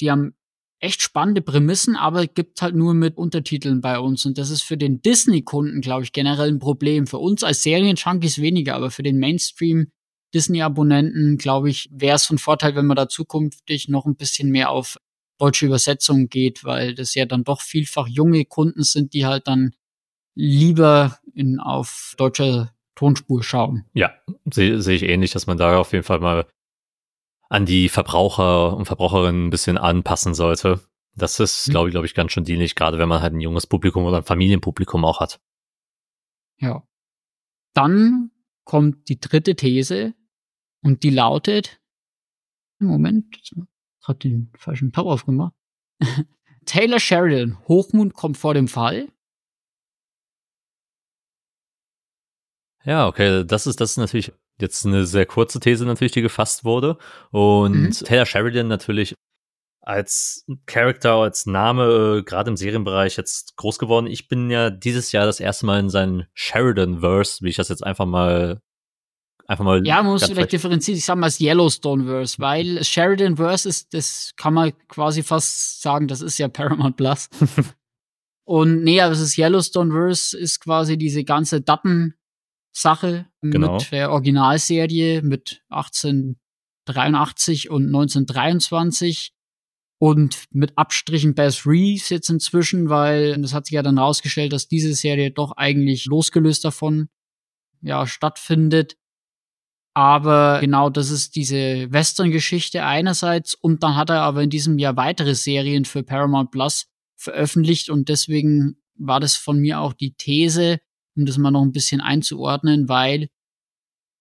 Die 0.00 0.10
haben 0.10 0.36
echt 0.80 1.02
spannende 1.02 1.42
Prämissen, 1.42 1.96
aber 1.96 2.26
gibt 2.26 2.62
halt 2.62 2.74
nur 2.74 2.94
mit 2.94 3.18
Untertiteln 3.18 3.82
bei 3.82 3.98
uns. 3.98 4.24
Und 4.24 4.38
das 4.38 4.48
ist 4.48 4.62
für 4.62 4.78
den 4.78 5.02
Disney-Kunden, 5.02 5.82
glaube 5.82 6.04
ich, 6.04 6.12
generell 6.12 6.48
ein 6.48 6.60
Problem. 6.60 7.06
Für 7.06 7.18
uns 7.18 7.44
als 7.44 7.62
Serien-Junkies 7.62 8.40
weniger, 8.40 8.74
aber 8.74 8.90
für 8.90 9.02
den 9.02 9.18
Mainstream 9.18 9.88
Disney-Abonnenten, 10.34 11.38
glaube 11.38 11.70
ich, 11.70 11.88
wäre 11.92 12.16
es 12.16 12.26
von 12.26 12.38
Vorteil, 12.38 12.74
wenn 12.74 12.86
man 12.86 12.96
da 12.96 13.08
zukünftig 13.08 13.88
noch 13.88 14.06
ein 14.06 14.16
bisschen 14.16 14.50
mehr 14.50 14.70
auf 14.70 14.98
deutsche 15.38 15.66
Übersetzungen 15.66 16.28
geht, 16.28 16.64
weil 16.64 16.94
das 16.94 17.14
ja 17.14 17.24
dann 17.24 17.44
doch 17.44 17.60
vielfach 17.60 18.06
junge 18.08 18.44
Kunden 18.44 18.82
sind, 18.82 19.14
die 19.14 19.24
halt 19.24 19.46
dann 19.46 19.74
lieber 20.34 21.18
in, 21.34 21.60
auf 21.60 22.14
deutscher 22.18 22.74
Tonspur 22.94 23.42
schauen. 23.42 23.84
Ja, 23.94 24.12
sehe 24.52 24.82
seh 24.82 24.94
ich 24.94 25.04
ähnlich, 25.04 25.30
dass 25.32 25.46
man 25.46 25.56
da 25.56 25.78
auf 25.78 25.92
jeden 25.92 26.04
Fall 26.04 26.20
mal 26.20 26.46
an 27.48 27.64
die 27.64 27.88
Verbraucher 27.88 28.76
und 28.76 28.86
Verbraucherinnen 28.86 29.46
ein 29.46 29.50
bisschen 29.50 29.78
anpassen 29.78 30.34
sollte. 30.34 30.80
Das 31.14 31.40
ist, 31.40 31.68
mhm. 31.68 31.72
glaube 31.72 31.88
ich, 31.88 31.92
glaube 31.92 32.06
ich, 32.06 32.14
ganz 32.14 32.32
schön 32.32 32.44
dienlich, 32.44 32.74
gerade 32.74 32.98
wenn 32.98 33.08
man 33.08 33.22
halt 33.22 33.32
ein 33.32 33.40
junges 33.40 33.66
Publikum 33.66 34.04
oder 34.04 34.18
ein 34.18 34.24
Familienpublikum 34.24 35.04
auch 35.04 35.20
hat. 35.20 35.40
Ja. 36.58 36.82
Dann 37.74 38.30
kommt 38.68 39.08
die 39.08 39.18
dritte 39.18 39.56
These 39.56 40.14
und 40.82 41.02
die 41.02 41.08
lautet, 41.08 41.80
Moment, 42.78 43.34
hat 44.02 44.22
den 44.24 44.52
falschen 44.58 44.92
Tab 44.92 45.06
aufgemacht. 45.06 45.54
Taylor 46.66 47.00
Sheridan, 47.00 47.58
Hochmut 47.66 48.12
kommt 48.12 48.36
vor 48.36 48.52
dem 48.52 48.68
Fall. 48.68 49.08
Ja, 52.84 53.06
okay, 53.06 53.42
das 53.46 53.66
ist, 53.66 53.80
das 53.80 53.92
ist 53.92 53.96
natürlich 53.96 54.32
jetzt 54.60 54.84
eine 54.84 55.06
sehr 55.06 55.24
kurze 55.24 55.60
These 55.60 55.86
natürlich, 55.86 56.12
die 56.12 56.20
gefasst 56.20 56.64
wurde. 56.64 56.98
Und 57.30 57.72
mhm. 57.72 57.90
Taylor 57.90 58.26
Sheridan 58.26 58.68
natürlich 58.68 59.14
als 59.88 60.44
Charakter, 60.66 61.14
als 61.14 61.46
Name, 61.46 62.18
äh, 62.18 62.22
gerade 62.22 62.50
im 62.50 62.58
Serienbereich 62.58 63.16
jetzt 63.16 63.56
groß 63.56 63.78
geworden. 63.78 64.06
Ich 64.06 64.28
bin 64.28 64.50
ja 64.50 64.68
dieses 64.68 65.12
Jahr 65.12 65.24
das 65.24 65.40
erste 65.40 65.64
Mal 65.64 65.80
in 65.80 65.88
seinen 65.88 66.26
Sheridan-Verse, 66.34 67.42
wie 67.42 67.48
ich 67.48 67.56
das 67.56 67.70
jetzt 67.70 67.82
einfach 67.82 68.04
mal 68.04 68.60
einfach 69.46 69.64
mal. 69.64 69.86
Ja, 69.86 70.02
man 70.02 70.12
muss 70.12 70.26
vielleicht 70.26 70.52
differenzieren. 70.52 70.98
Ich 70.98 71.06
sag 71.06 71.16
mal 71.16 71.28
das 71.28 71.40
Yellowstone-Verse, 71.40 72.38
weil 72.38 72.84
Sheridan-Verse 72.84 73.66
ist, 73.66 73.94
das 73.94 74.34
kann 74.36 74.52
man 74.52 74.74
quasi 74.88 75.22
fast 75.22 75.80
sagen, 75.80 76.06
das 76.06 76.20
ist 76.20 76.36
ja 76.36 76.48
Paramount 76.48 76.98
Plus. 76.98 77.30
Und 78.44 78.84
nee, 78.84 79.00
aber 79.00 79.14
das 79.14 79.38
Yellowstone-Verse 79.38 80.38
ist 80.38 80.60
quasi 80.60 80.98
diese 80.98 81.24
ganze 81.24 81.62
Datten 81.62 82.12
Sache 82.72 83.24
genau. 83.40 83.76
mit 83.76 83.90
der 83.90 84.12
Originalserie 84.12 85.22
mit 85.22 85.62
1883 85.70 87.70
und 87.70 87.86
1923 87.86 89.32
und 89.98 90.44
mit 90.50 90.78
Abstrichen 90.78 91.34
Bass 91.34 91.66
Reeves 91.66 92.08
jetzt 92.08 92.30
inzwischen, 92.30 92.88
weil 92.88 93.40
das 93.40 93.52
hat 93.52 93.66
sich 93.66 93.74
ja 93.74 93.82
dann 93.82 93.98
rausgestellt, 93.98 94.52
dass 94.52 94.68
diese 94.68 94.94
Serie 94.94 95.30
doch 95.30 95.52
eigentlich 95.56 96.06
losgelöst 96.06 96.64
davon 96.64 97.08
ja 97.80 98.06
stattfindet. 98.06 98.96
Aber 99.94 100.60
genau, 100.60 100.90
das 100.90 101.10
ist 101.10 101.34
diese 101.34 101.90
Western-Geschichte 101.90 102.84
einerseits 102.84 103.54
und 103.54 103.82
dann 103.82 103.96
hat 103.96 104.10
er 104.10 104.22
aber 104.22 104.42
in 104.44 104.50
diesem 104.50 104.78
Jahr 104.78 104.96
weitere 104.96 105.34
Serien 105.34 105.84
für 105.84 106.04
Paramount 106.04 106.52
Plus 106.52 106.86
veröffentlicht 107.16 107.90
und 107.90 108.08
deswegen 108.08 108.76
war 108.94 109.18
das 109.18 109.34
von 109.34 109.58
mir 109.58 109.80
auch 109.80 109.92
die 109.92 110.14
These, 110.14 110.78
um 111.16 111.26
das 111.26 111.38
mal 111.38 111.50
noch 111.50 111.62
ein 111.62 111.72
bisschen 111.72 112.00
einzuordnen, 112.00 112.88
weil 112.88 113.28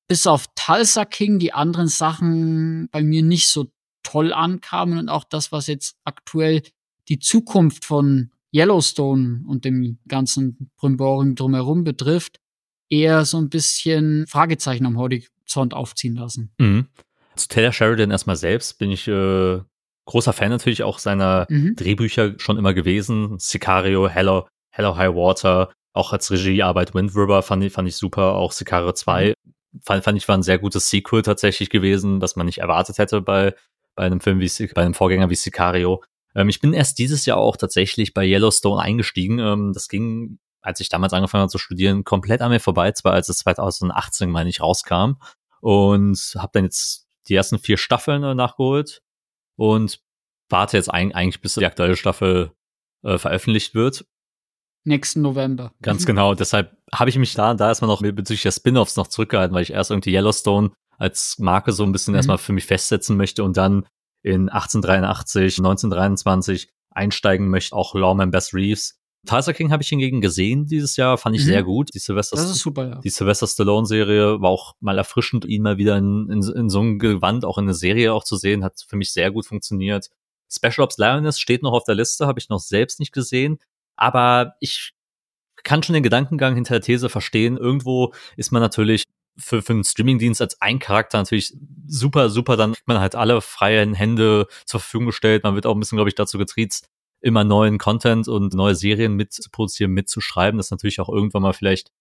bis 0.08 0.26
auf 0.26 0.48
Tulsa 0.56 1.06
King 1.06 1.38
die 1.38 1.54
anderen 1.54 1.88
Sachen 1.88 2.90
bei 2.92 3.04
mir 3.04 3.22
nicht 3.22 3.50
so 3.50 3.68
toll 4.08 4.32
ankamen 4.32 4.98
und 4.98 5.10
auch 5.10 5.26
das, 5.26 5.52
was 5.52 5.68
jetzt 5.68 5.98
aktuell 6.06 6.62
die 7.10 7.20
Zukunft 7.20 7.84
von 7.84 8.32
Yellowstone 8.56 9.44
und 9.46 9.66
dem 9.66 9.98
ganzen 10.08 10.72
Brimborium 10.78 11.36
drumherum 11.36 11.84
betrifft, 11.84 12.40
eher 12.90 13.26
so 13.26 13.38
ein 13.38 13.50
bisschen 13.50 14.26
Fragezeichen 14.28 14.86
am 14.86 14.98
Horizont 14.98 15.74
aufziehen 15.74 16.16
lassen. 16.16 16.52
Mhm. 16.58 16.88
Zu 17.36 17.50
Taylor 17.50 17.74
Sheridan 17.74 18.12
erstmal 18.12 18.38
selbst 18.38 18.80
bin 18.80 18.92
ich 18.92 19.10
äh, 19.10 19.60
großer 20.06 20.32
Fan 20.32 20.50
natürlich 20.50 20.84
auch 20.84 21.00
seiner 21.00 21.46
mhm. 21.50 21.76
Drehbücher 21.76 22.36
schon 22.38 22.58
immer 22.58 22.74
gewesen. 22.74 23.38
Sicario, 23.40 24.08
Hello, 24.08 24.48
Hello 24.70 24.96
High 24.96 25.14
Water, 25.16 25.74
auch 25.92 26.14
als 26.14 26.32
Regiearbeit 26.32 26.96
Wind 26.96 27.14
River 27.14 27.44
fand 27.44 27.64
ich, 27.66 27.74
fand 27.74 27.90
ich 27.90 27.98
super. 27.98 28.36
Auch 28.36 28.54
Sicario 28.54 28.94
2 28.94 29.28
mhm. 29.28 29.82
fand, 29.82 30.04
fand 30.06 30.18
ich 30.18 30.28
war 30.30 30.38
ein 30.38 30.44
sehr 30.44 30.60
gutes 30.60 30.90
Sequel 30.90 31.24
tatsächlich 31.24 31.70
gewesen, 31.70 32.22
was 32.22 32.38
man 32.38 32.46
nicht 32.46 32.60
erwartet 32.60 32.98
hätte 32.98 33.20
bei, 33.22 33.54
bei 33.98 34.04
einem 34.04 34.22
Film 34.22 34.40
wie, 34.40 34.68
bei 34.74 34.84
einem 34.84 34.94
Vorgänger 34.94 35.30
wie 35.30 35.36
Sicario. 35.36 36.04
Ähm, 36.34 36.48
ich 36.48 36.62
bin 36.62 36.72
erst 36.72 37.00
dieses 37.00 37.26
Jahr 37.26 37.38
auch 37.38 37.58
tatsächlich 37.58 38.14
bei 38.14 38.26
Yellowstone 38.26 38.82
eingestiegen. 38.82 39.40
Ähm, 39.40 39.74
das 39.74 39.90
ging, 39.90 40.40
als 40.62 40.80
ich 40.80 40.88
damals 40.88 41.12
angefangen 41.12 41.42
habe 41.42 41.52
zu 41.52 41.58
studieren, 41.58 42.06
komplett 42.06 42.42
an 42.42 42.52
mir 42.52 42.62
vorbei, 42.62 42.94
zwar 42.94 43.14
als 43.14 43.28
es 43.28 43.40
2018, 43.40 44.30
meine 44.30 44.50
ich, 44.50 44.62
rauskam. 44.62 45.16
Und 45.60 46.36
habe 46.38 46.52
dann 46.54 46.64
jetzt 46.64 47.08
die 47.28 47.36
ersten 47.36 47.60
vier 47.60 47.78
Staffeln 47.78 48.24
äh, 48.24 48.36
nachgeholt 48.36 49.02
und 49.58 50.00
warte 50.50 50.78
jetzt 50.78 50.90
ein, 50.90 51.14
eigentlich, 51.14 51.42
bis 51.42 51.56
die 51.56 51.66
aktuelle 51.66 51.98
Staffel 51.98 52.52
äh, 53.04 53.18
veröffentlicht 53.18 53.76
wird 53.76 54.06
nächsten 54.88 55.22
November. 55.22 55.74
Ganz 55.82 56.06
genau. 56.06 56.34
Deshalb 56.34 56.76
habe 56.92 57.10
ich 57.10 57.18
mich 57.18 57.34
da, 57.34 57.54
da 57.54 57.68
erstmal 57.68 57.90
noch 57.90 58.02
bezüglich 58.02 58.42
der 58.42 58.52
Spin-offs 58.52 58.96
noch 58.96 59.08
zurückgehalten, 59.08 59.54
weil 59.54 59.64
ich 59.64 59.74
erst 59.74 59.92
irgendwie 59.92 60.16
Yellowstone 60.16 60.72
als 60.98 61.38
Marke 61.40 61.72
so 61.72 61.84
ein 61.84 61.92
bisschen 61.92 62.14
mhm. 62.14 62.18
erstmal 62.18 62.38
für 62.38 62.54
mich 62.54 62.66
festsetzen 62.66 63.18
möchte 63.18 63.44
und 63.44 63.58
dann 63.58 63.86
in 64.24 64.50
1883, 64.50 65.60
1923 65.60 66.70
einsteigen 66.90 67.50
möchte, 67.50 67.76
auch 67.76 67.96
Lawman 67.96 68.32
Bess 68.32 68.54
Reeves. 68.54 69.00
Tulsa 69.26 69.54
King 69.54 69.72
habe 69.72 69.84
ich 69.84 69.90
hingegen 69.90 70.22
gesehen 70.22 70.68
dieses 70.68 70.96
Jahr, 70.96 71.18
fand 71.18 71.36
ich 71.36 71.44
mhm. 71.44 71.48
sehr 71.48 71.64
gut. 71.64 71.94
Die 71.94 72.00
Sylvester, 72.00 72.38
das 72.38 72.50
ist 72.50 72.60
super, 72.60 72.90
ja. 72.90 73.00
Die 73.00 73.10
Sylvester 73.10 73.48
Stallone-Serie 73.48 74.42
war 74.42 74.50
auch 74.50 74.76
mal 74.80 74.98
erfrischend, 74.98 75.46
ihn 75.46 75.64
mal 75.64 75.78
wieder 75.78 75.98
in, 75.98 76.30
in, 76.30 76.42
in 76.42 76.70
so 76.70 76.80
einem 76.80 76.98
Gewand 76.98 77.46
auch 77.46 77.58
in 77.58 77.66
eine 77.66 77.74
Serie 77.74 78.14
auch 78.14 78.24
zu 78.24 78.38
sehen, 78.38 78.64
hat 78.64 78.84
für 78.88 78.96
mich 78.96 79.12
sehr 79.12 79.32
gut 79.32 79.46
funktioniert. 79.46 80.10
Special 80.50 80.86
Ops 80.86 80.98
Lioness 80.98 81.40
steht 81.40 81.62
noch 81.62 81.74
auf 81.74 81.84
der 81.84 81.96
Liste, 81.96 82.26
habe 82.26 82.40
ich 82.40 82.50
noch 82.50 82.60
selbst 82.60 83.00
nicht 83.00 83.12
gesehen. 83.12 83.60
Aber 83.98 84.54
ich 84.62 84.94
kann 85.64 85.84
schon 85.84 85.94
den 85.94 86.04
Gedankengang 86.04 86.56
hinter 86.56 86.76
der 86.76 86.82
These 86.82 87.10
verstehen. 87.10 87.58
Irgendwo 87.58 88.14
ist 88.38 88.52
man 88.52 88.62
natürlich 88.62 89.04
für, 89.38 89.62
für 89.62 89.74
einen 89.74 89.84
Streamingdienst 89.84 90.42
als 90.42 90.62
ein 90.62 90.80
Charakter 90.80 91.18
natürlich 91.18 91.54
super, 91.88 92.30
super. 92.30 92.58
Dann 92.58 92.74
kriegt 92.74 92.88
man 92.88 93.00
halt 93.00 93.16
alle 93.16 93.42
freien 93.42 93.94
Hände 93.94 94.48
zur 94.66 94.80
Verfügung 94.80 95.08
gestellt. 95.08 95.44
Man 95.44 95.56
wird 95.56 95.66
auch 95.66 95.76
ein 95.76 95.80
bisschen, 95.80 95.98
glaube 95.98 96.10
ich, 96.10 96.16
dazu 96.16 96.38
getriezt, 96.38 96.90
immer 97.22 97.44
neuen 97.44 97.78
Content 97.78 98.28
und 98.28 98.54
neue 98.54 98.76
Serien 98.76 99.14
mitzuproduzieren, 99.14 99.94
mitzuschreiben, 99.94 100.58
dass 100.58 100.72
natürlich 100.72 101.00
auch 101.00 101.10
irgendwann 101.10 101.44
mal 101.44 101.54
vielleicht 101.54 101.92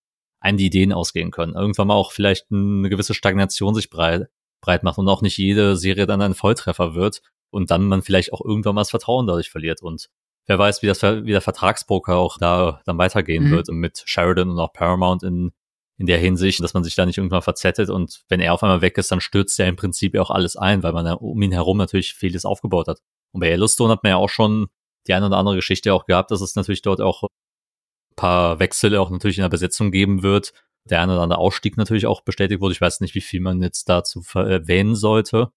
einen 0.40 0.58
die 0.58 0.66
Ideen 0.66 0.92
ausgehen 0.92 1.30
können. 1.30 1.54
Irgendwann 1.54 1.88
mal 1.88 1.94
auch 1.94 2.12
vielleicht 2.12 2.46
eine 2.50 2.88
gewisse 2.88 3.14
Stagnation 3.14 3.74
sich 3.74 3.90
breit, 3.90 4.28
breit 4.60 4.82
macht 4.82 4.98
und 4.98 5.08
auch 5.08 5.22
nicht 5.22 5.36
jede 5.36 5.76
Serie 5.76 6.06
dann 6.06 6.22
ein 6.22 6.34
Volltreffer 6.34 6.94
wird 6.94 7.22
und 7.50 7.70
dann 7.70 7.88
man 7.88 8.02
vielleicht 8.02 8.32
auch 8.32 8.44
irgendwann 8.44 8.74
mal 8.74 8.82
das 8.82 8.90
Vertrauen 8.90 9.26
dadurch 9.26 9.50
verliert. 9.50 9.82
Und 9.82 10.08
wer 10.46 10.58
weiß, 10.58 10.82
wie 10.82 10.86
das 10.86 11.02
wie 11.02 11.32
der 11.32 11.40
Vertragspoker 11.40 12.16
auch 12.16 12.38
da 12.38 12.80
dann 12.84 12.98
weitergehen 12.98 13.44
mhm. 13.44 13.50
wird 13.50 13.68
und 13.68 13.76
mit 13.76 14.02
Sheridan 14.04 14.50
und 14.50 14.58
auch 14.58 14.72
Paramount 14.72 15.22
in 15.22 15.52
in 15.98 16.06
der 16.06 16.18
Hinsicht, 16.18 16.62
dass 16.62 16.74
man 16.74 16.84
sich 16.84 16.94
da 16.94 17.06
nicht 17.06 17.18
irgendwann 17.18 17.42
verzettet 17.42 17.88
und 17.88 18.22
wenn 18.28 18.40
er 18.40 18.52
auf 18.52 18.62
einmal 18.62 18.82
weg 18.82 18.98
ist, 18.98 19.10
dann 19.10 19.20
stürzt 19.20 19.58
er 19.58 19.66
im 19.66 19.76
Prinzip 19.76 20.16
auch 20.18 20.30
alles 20.30 20.56
ein, 20.56 20.82
weil 20.82 20.92
man 20.92 21.06
um 21.14 21.40
ihn 21.40 21.52
herum 21.52 21.78
natürlich 21.78 22.14
vieles 22.14 22.44
aufgebaut 22.44 22.88
hat. 22.88 23.00
Und 23.32 23.40
bei 23.40 23.50
Yellowstone 23.50 23.92
hat 23.92 24.02
man 24.02 24.10
ja 24.10 24.16
auch 24.16 24.28
schon 24.28 24.66
die 25.06 25.14
eine 25.14 25.26
oder 25.26 25.38
andere 25.38 25.56
Geschichte 25.56 25.94
auch 25.94 26.06
gehabt, 26.06 26.30
dass 26.30 26.40
es 26.40 26.54
natürlich 26.54 26.82
dort 26.82 27.00
auch 27.00 27.22
ein 27.24 28.16
paar 28.16 28.58
Wechsel 28.58 28.96
auch 28.96 29.10
natürlich 29.10 29.38
in 29.38 29.42
der 29.42 29.48
Besetzung 29.48 29.90
geben 29.90 30.22
wird. 30.22 30.52
Der 30.84 31.00
eine 31.00 31.14
oder 31.14 31.22
andere 31.22 31.38
Ausstieg 31.38 31.76
natürlich 31.76 32.06
auch 32.06 32.22
bestätigt 32.22 32.60
wurde. 32.60 32.72
Ich 32.72 32.80
weiß 32.80 33.00
nicht, 33.00 33.14
wie 33.14 33.20
viel 33.20 33.40
man 33.40 33.62
jetzt 33.62 33.88
dazu 33.88 34.22
erwähnen 34.34 34.94
sollte. 34.94 35.50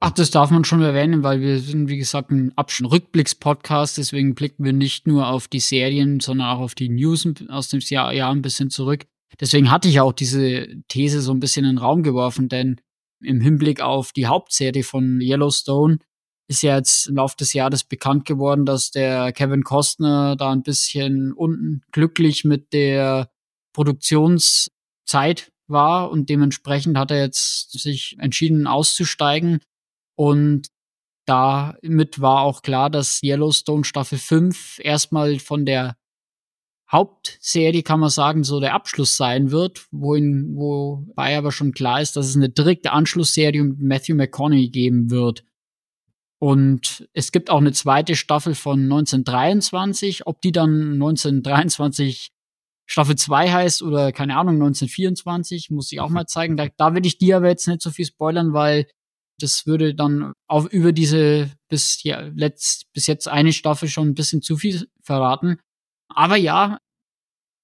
Ach, 0.00 0.10
das 0.10 0.30
darf 0.30 0.50
man 0.50 0.64
schon 0.64 0.82
erwähnen, 0.82 1.22
weil 1.22 1.40
wir 1.40 1.60
sind, 1.60 1.88
wie 1.88 1.96
gesagt, 1.96 2.30
ein 2.30 2.52
Rückblicks-Podcast, 2.56 3.96
deswegen 3.96 4.34
blicken 4.34 4.64
wir 4.64 4.72
nicht 4.72 5.06
nur 5.06 5.28
auf 5.28 5.48
die 5.48 5.60
Serien, 5.60 6.20
sondern 6.20 6.48
auch 6.48 6.60
auf 6.60 6.74
die 6.74 6.88
News 6.88 7.26
aus 7.48 7.68
dem 7.68 7.80
Jahr, 7.80 8.12
Jahr 8.12 8.32
ein 8.32 8.42
bisschen 8.42 8.70
zurück. 8.70 9.06
Deswegen 9.40 9.70
hatte 9.70 9.88
ich 9.88 10.00
auch 10.00 10.12
diese 10.12 10.68
These 10.88 11.20
so 11.20 11.32
ein 11.32 11.40
bisschen 11.40 11.64
in 11.64 11.72
den 11.72 11.78
Raum 11.78 12.02
geworfen, 12.02 12.48
denn 12.48 12.80
im 13.22 13.40
Hinblick 13.40 13.80
auf 13.80 14.12
die 14.12 14.26
Hauptserie 14.26 14.82
von 14.82 15.20
Yellowstone 15.20 15.98
ist 16.48 16.62
ja 16.62 16.76
jetzt 16.76 17.06
im 17.06 17.16
Laufe 17.16 17.36
des 17.36 17.52
Jahres 17.52 17.84
bekannt 17.84 18.26
geworden, 18.26 18.66
dass 18.66 18.90
der 18.90 19.32
Kevin 19.32 19.62
Costner 19.62 20.36
da 20.36 20.52
ein 20.52 20.62
bisschen 20.62 21.32
unglücklich 21.32 22.44
mit 22.44 22.72
der 22.72 23.30
Produktionszeit 23.72 25.52
war 25.66 26.10
und 26.10 26.28
dementsprechend 26.28 26.98
hat 26.98 27.10
er 27.10 27.20
jetzt 27.20 27.72
sich 27.72 28.16
entschieden 28.18 28.66
auszusteigen. 28.66 29.60
Und 30.16 30.68
damit 31.26 32.20
war 32.20 32.42
auch 32.42 32.60
klar, 32.60 32.90
dass 32.90 33.22
Yellowstone 33.22 33.84
Staffel 33.84 34.18
5 34.18 34.80
erstmal 34.82 35.38
von 35.38 35.64
der 35.64 35.96
Hauptserie, 36.90 37.82
kann 37.82 38.00
man 38.00 38.10
sagen, 38.10 38.44
so 38.44 38.60
der 38.60 38.74
Abschluss 38.74 39.16
sein 39.16 39.50
wird, 39.50 39.86
wohin, 39.90 40.54
wobei 40.54 41.36
aber 41.36 41.50
schon 41.50 41.72
klar 41.72 42.00
ist, 42.00 42.16
dass 42.16 42.26
es 42.26 42.36
eine 42.36 42.50
direkte 42.50 42.92
Anschlussserie 42.92 43.62
mit 43.64 43.80
Matthew 43.80 44.14
McConaughey 44.14 44.68
geben 44.68 45.10
wird. 45.10 45.44
Und 46.38 47.08
es 47.14 47.32
gibt 47.32 47.48
auch 47.48 47.58
eine 47.58 47.72
zweite 47.72 48.16
Staffel 48.16 48.54
von 48.54 48.82
1923. 48.82 50.26
Ob 50.26 50.42
die 50.42 50.52
dann 50.52 50.92
1923 50.94 52.32
Staffel 52.86 53.16
2 53.16 53.50
heißt 53.50 53.82
oder 53.82 54.12
keine 54.12 54.36
Ahnung, 54.36 54.56
1924, 54.56 55.70
muss 55.70 55.90
ich 55.90 56.00
auch 56.00 56.10
mal 56.10 56.26
zeigen. 56.26 56.56
Da, 56.58 56.68
da 56.76 56.94
will 56.94 57.06
ich 57.06 57.16
dir 57.16 57.38
aber 57.38 57.48
jetzt 57.48 57.66
nicht 57.66 57.80
so 57.80 57.90
viel 57.90 58.04
spoilern, 58.04 58.52
weil 58.52 58.86
das 59.40 59.66
würde 59.66 59.94
dann 59.94 60.32
auch 60.46 60.66
über 60.66 60.92
diese 60.92 61.50
bis, 61.68 62.02
ja, 62.02 62.20
letzt, 62.20 62.92
bis 62.92 63.06
jetzt 63.06 63.26
eine 63.26 63.52
Staffel 63.52 63.88
schon 63.88 64.08
ein 64.08 64.14
bisschen 64.14 64.42
zu 64.42 64.56
viel 64.56 64.86
verraten. 65.02 65.58
Aber 66.14 66.36
ja, 66.36 66.78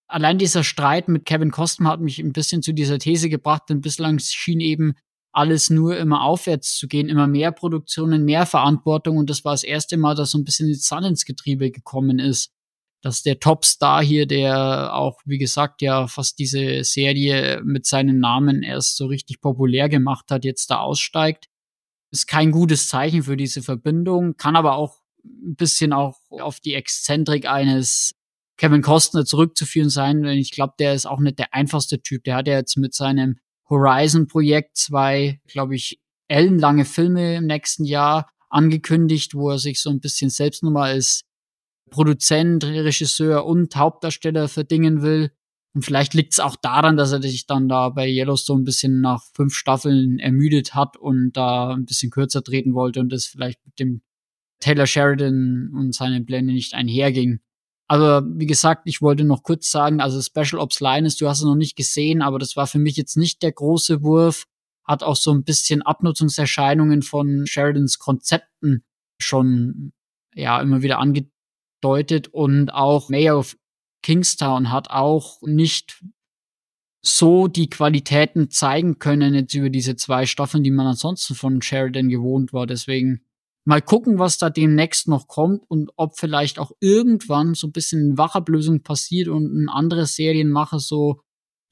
allein 0.09 0.39
dieser 0.39 0.65
Streit 0.65 1.09
mit 1.09 1.25
Kevin 1.25 1.51
Costner 1.51 1.91
hat 1.91 2.01
mich 2.01 2.19
ein 2.19 2.33
bisschen 2.33 2.63
zu 2.63 2.73
dieser 2.73 2.99
These 2.99 3.29
gebracht, 3.29 3.65
denn 3.69 3.81
bislang 3.81 4.19
schien 4.19 4.61
eben 4.61 4.95
alles 5.33 5.71
nur 5.71 5.97
immer 5.97 6.23
aufwärts 6.23 6.77
zu 6.77 6.89
gehen, 6.89 7.09
immer 7.09 7.29
mehr 7.29 7.53
Produktionen, 7.53 8.25
mehr 8.25 8.47
Verantwortung 8.47 9.17
und 9.17 9.31
das 9.31 9.45
war 9.45 9.53
das 9.53 9.63
erste 9.63 9.97
Mal, 9.97 10.15
dass 10.17 10.33
so 10.33 10.39
ein 10.39 10.45
bisschen 10.45 10.67
die 10.67 10.75
Sand 10.75 11.07
ins 11.07 11.25
Getriebe 11.25 11.71
gekommen 11.71 12.19
ist. 12.19 12.51
Dass 13.03 13.23
der 13.23 13.39
Topstar 13.39 14.03
hier, 14.03 14.27
der 14.27 14.95
auch, 14.95 15.21
wie 15.25 15.39
gesagt, 15.39 15.81
ja 15.81 16.07
fast 16.07 16.39
diese 16.39 16.85
Serie 16.85 17.63
mit 17.65 17.87
seinem 17.87 18.19
Namen 18.19 18.63
erst 18.63 18.97
so 18.97 19.07
richtig 19.07 19.41
populär 19.41 19.89
gemacht 19.89 20.27
hat, 20.31 20.45
jetzt 20.45 20.71
da 20.71 20.81
aussteigt. 20.81 21.47
Ist 22.13 22.27
kein 22.27 22.51
gutes 22.51 22.89
Zeichen 22.89 23.23
für 23.23 23.39
diese 23.39 23.63
Verbindung, 23.63 24.37
kann 24.37 24.57
aber 24.57 24.75
auch 24.75 24.97
ein 25.25 25.55
bisschen 25.55 25.95
auch 25.95 26.19
auf 26.31 26.61
die 26.61 26.75
Exzentrik 26.75 27.49
eines 27.49 28.15
Kevin 28.61 28.83
Costner 28.83 29.25
zurückzuführen 29.25 29.89
sein, 29.89 30.23
denn 30.23 30.37
ich 30.37 30.51
glaube, 30.51 30.75
der 30.79 30.93
ist 30.93 31.07
auch 31.07 31.19
nicht 31.19 31.39
der 31.39 31.55
einfachste 31.55 32.03
Typ. 32.03 32.25
Der 32.25 32.37
hat 32.37 32.47
ja 32.47 32.59
jetzt 32.59 32.77
mit 32.77 32.93
seinem 32.93 33.39
Horizon-Projekt 33.71 34.77
zwei, 34.77 35.41
glaube 35.47 35.77
ich, 35.77 35.99
ellenlange 36.29 36.85
Filme 36.85 37.37
im 37.37 37.47
nächsten 37.47 37.87
Jahr 37.87 38.31
angekündigt, 38.51 39.35
wo 39.35 39.49
er 39.49 39.59
sich 39.59 39.81
so 39.81 39.89
ein 39.89 40.01
bisschen 40.01 40.29
selbst 40.29 40.63
nochmal 40.63 40.91
als 40.91 41.23
Produzent, 41.91 42.63
Regisseur 42.63 43.47
und 43.47 43.75
Hauptdarsteller 43.75 44.47
verdingen 44.47 45.01
will. 45.01 45.31
Und 45.73 45.87
vielleicht 45.87 46.13
liegt 46.13 46.35
es 46.35 46.41
auch 46.41 46.57
daran, 46.57 46.99
dass 46.99 47.13
er 47.13 47.23
sich 47.23 47.47
dann 47.47 47.67
da 47.67 47.89
bei 47.89 48.07
Yellowstone 48.07 48.61
ein 48.61 48.65
bisschen 48.65 49.01
nach 49.01 49.23
fünf 49.33 49.55
Staffeln 49.55 50.19
ermüdet 50.19 50.75
hat 50.75 50.99
und 50.99 51.33
da 51.33 51.71
ein 51.71 51.87
bisschen 51.87 52.11
kürzer 52.11 52.43
treten 52.43 52.75
wollte 52.75 53.01
und 53.01 53.11
das 53.11 53.25
vielleicht 53.25 53.65
mit 53.65 53.79
dem 53.79 54.03
Taylor 54.59 54.87
Sheridan 54.87 55.71
und 55.75 55.95
seinen 55.95 56.27
Plänen 56.27 56.55
nicht 56.55 56.75
einherging. 56.75 57.41
Aber 57.91 58.23
wie 58.25 58.47
gesagt, 58.47 58.83
ich 58.85 59.03
wollte 59.03 59.25
noch 59.25 59.43
kurz 59.43 59.69
sagen, 59.69 60.01
also 60.01 60.23
Special 60.23 60.63
Ops 60.63 60.79
Linus, 60.79 61.17
du 61.17 61.29
hast 61.29 61.39
es 61.39 61.45
noch 61.45 61.57
nicht 61.57 61.75
gesehen, 61.75 62.23
aber 62.23 62.39
das 62.39 62.55
war 62.55 62.69
für 62.69 62.79
mich 62.79 62.97
jetzt 62.97 63.17
nicht 63.17 63.43
der 63.43 63.51
große 63.51 64.05
Wurf. 64.05 64.47
Hat 64.85 65.03
auch 65.03 65.17
so 65.17 65.33
ein 65.33 65.43
bisschen 65.43 65.83
Abnutzungserscheinungen 65.83 67.03
von 67.03 67.49
Sheridans 67.49 67.99
Konzepten 67.99 68.85
schon 69.21 69.93
ja 70.37 70.61
immer 70.61 70.83
wieder 70.83 71.01
angedeutet 71.01 72.29
und 72.29 72.73
auch 72.73 73.09
Mayor 73.09 73.41
of 73.41 73.57
Kingstown 74.05 74.71
hat 74.71 74.91
auch 74.91 75.43
nicht 75.43 76.01
so 77.03 77.49
die 77.49 77.71
Qualitäten 77.71 78.51
zeigen 78.51 79.01
können 79.01 79.35
jetzt 79.35 79.55
über 79.55 79.69
diese 79.69 79.97
zwei 79.97 80.27
Staffeln, 80.27 80.63
die 80.63 80.71
man 80.71 80.87
ansonsten 80.87 81.35
von 81.35 81.61
Sheridan 81.61 82.09
gewohnt 82.09 82.53
war. 82.53 82.69
Deswegen 82.69 83.25
Mal 83.65 83.83
gucken, 83.83 84.19
was 84.19 84.39
da 84.39 84.51
demnächst 84.51 85.07
noch 85.07 85.29
kommt 85.29 85.63
und 85.69 85.91
ob 85.97 86.19
vielleicht 86.19 86.59
auch 86.59 86.73
irgendwann 86.81 87.55
so 87.55 87.67
ein 87.69 87.73
bisschen 87.73 88.17
Wachablösung 88.17 88.83
passiert 88.83 89.29
und 89.29 89.45
ein 89.45 89.69
anderes 89.69 90.17
Serienmacher 90.17 90.79
so 90.79 91.21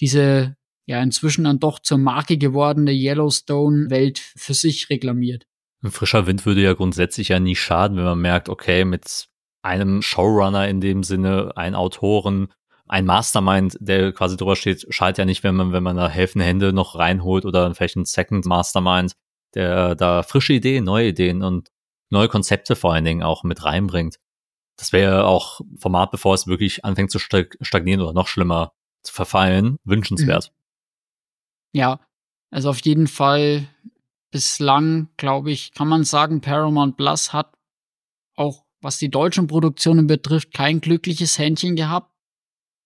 diese 0.00 0.56
ja 0.86 1.02
inzwischen 1.02 1.44
dann 1.44 1.60
doch 1.60 1.78
zur 1.78 1.98
Marke 1.98 2.38
gewordene 2.38 2.92
Yellowstone-Welt 2.92 4.18
für 4.18 4.54
sich 4.54 4.88
reklamiert. 4.90 5.46
Ein 5.82 5.90
frischer 5.90 6.26
Wind 6.26 6.44
würde 6.46 6.62
ja 6.62 6.72
grundsätzlich 6.72 7.28
ja 7.28 7.38
nie 7.38 7.54
schaden, 7.54 7.96
wenn 7.96 8.04
man 8.04 8.20
merkt, 8.20 8.48
okay, 8.48 8.84
mit 8.84 9.28
einem 9.62 10.02
Showrunner 10.02 10.66
in 10.68 10.80
dem 10.80 11.02
Sinne, 11.02 11.52
ein 11.56 11.74
Autoren, 11.74 12.48
ein 12.86 13.04
Mastermind, 13.04 13.76
der 13.80 14.12
quasi 14.12 14.36
drüber 14.36 14.56
steht, 14.56 14.86
schadet 14.88 15.18
ja 15.18 15.24
nicht, 15.26 15.44
wenn 15.44 15.54
man, 15.54 15.72
wenn 15.72 15.82
man 15.82 15.96
da 15.96 16.08
helfende 16.08 16.46
Hände 16.46 16.72
noch 16.72 16.96
reinholt 16.96 17.44
oder 17.44 17.72
vielleicht 17.74 17.96
ein 17.96 18.06
Second 18.06 18.46
Mastermind, 18.46 19.12
der 19.54 19.94
da 19.94 20.22
frische 20.22 20.54
Ideen, 20.54 20.84
neue 20.84 21.08
Ideen 21.08 21.42
und 21.42 21.68
neue 22.10 22.28
Konzepte 22.28 22.76
vor 22.76 22.92
allen 22.92 23.04
Dingen 23.04 23.22
auch 23.22 23.44
mit 23.44 23.64
reinbringt. 23.64 24.18
Das 24.76 24.92
wäre 24.92 25.26
auch 25.26 25.60
Format, 25.78 26.10
bevor 26.10 26.34
es 26.34 26.46
wirklich 26.46 26.84
anfängt 26.84 27.10
zu 27.10 27.18
stagnieren 27.18 28.00
oder 28.00 28.12
noch 28.12 28.28
schlimmer 28.28 28.72
zu 29.02 29.12
verfallen, 29.12 29.78
wünschenswert. 29.84 30.52
Mhm. 30.52 31.78
Ja, 31.78 32.00
also 32.50 32.70
auf 32.70 32.80
jeden 32.80 33.08
Fall 33.08 33.68
bislang, 34.30 35.08
glaube 35.16 35.50
ich, 35.50 35.72
kann 35.72 35.88
man 35.88 36.04
sagen, 36.04 36.40
Paramount 36.40 36.96
Plus 36.96 37.32
hat 37.32 37.54
auch, 38.36 38.64
was 38.80 38.98
die 38.98 39.10
deutschen 39.10 39.48
Produktionen 39.48 40.06
betrifft, 40.06 40.54
kein 40.54 40.80
glückliches 40.80 41.38
Händchen 41.38 41.76
gehabt. 41.76 42.12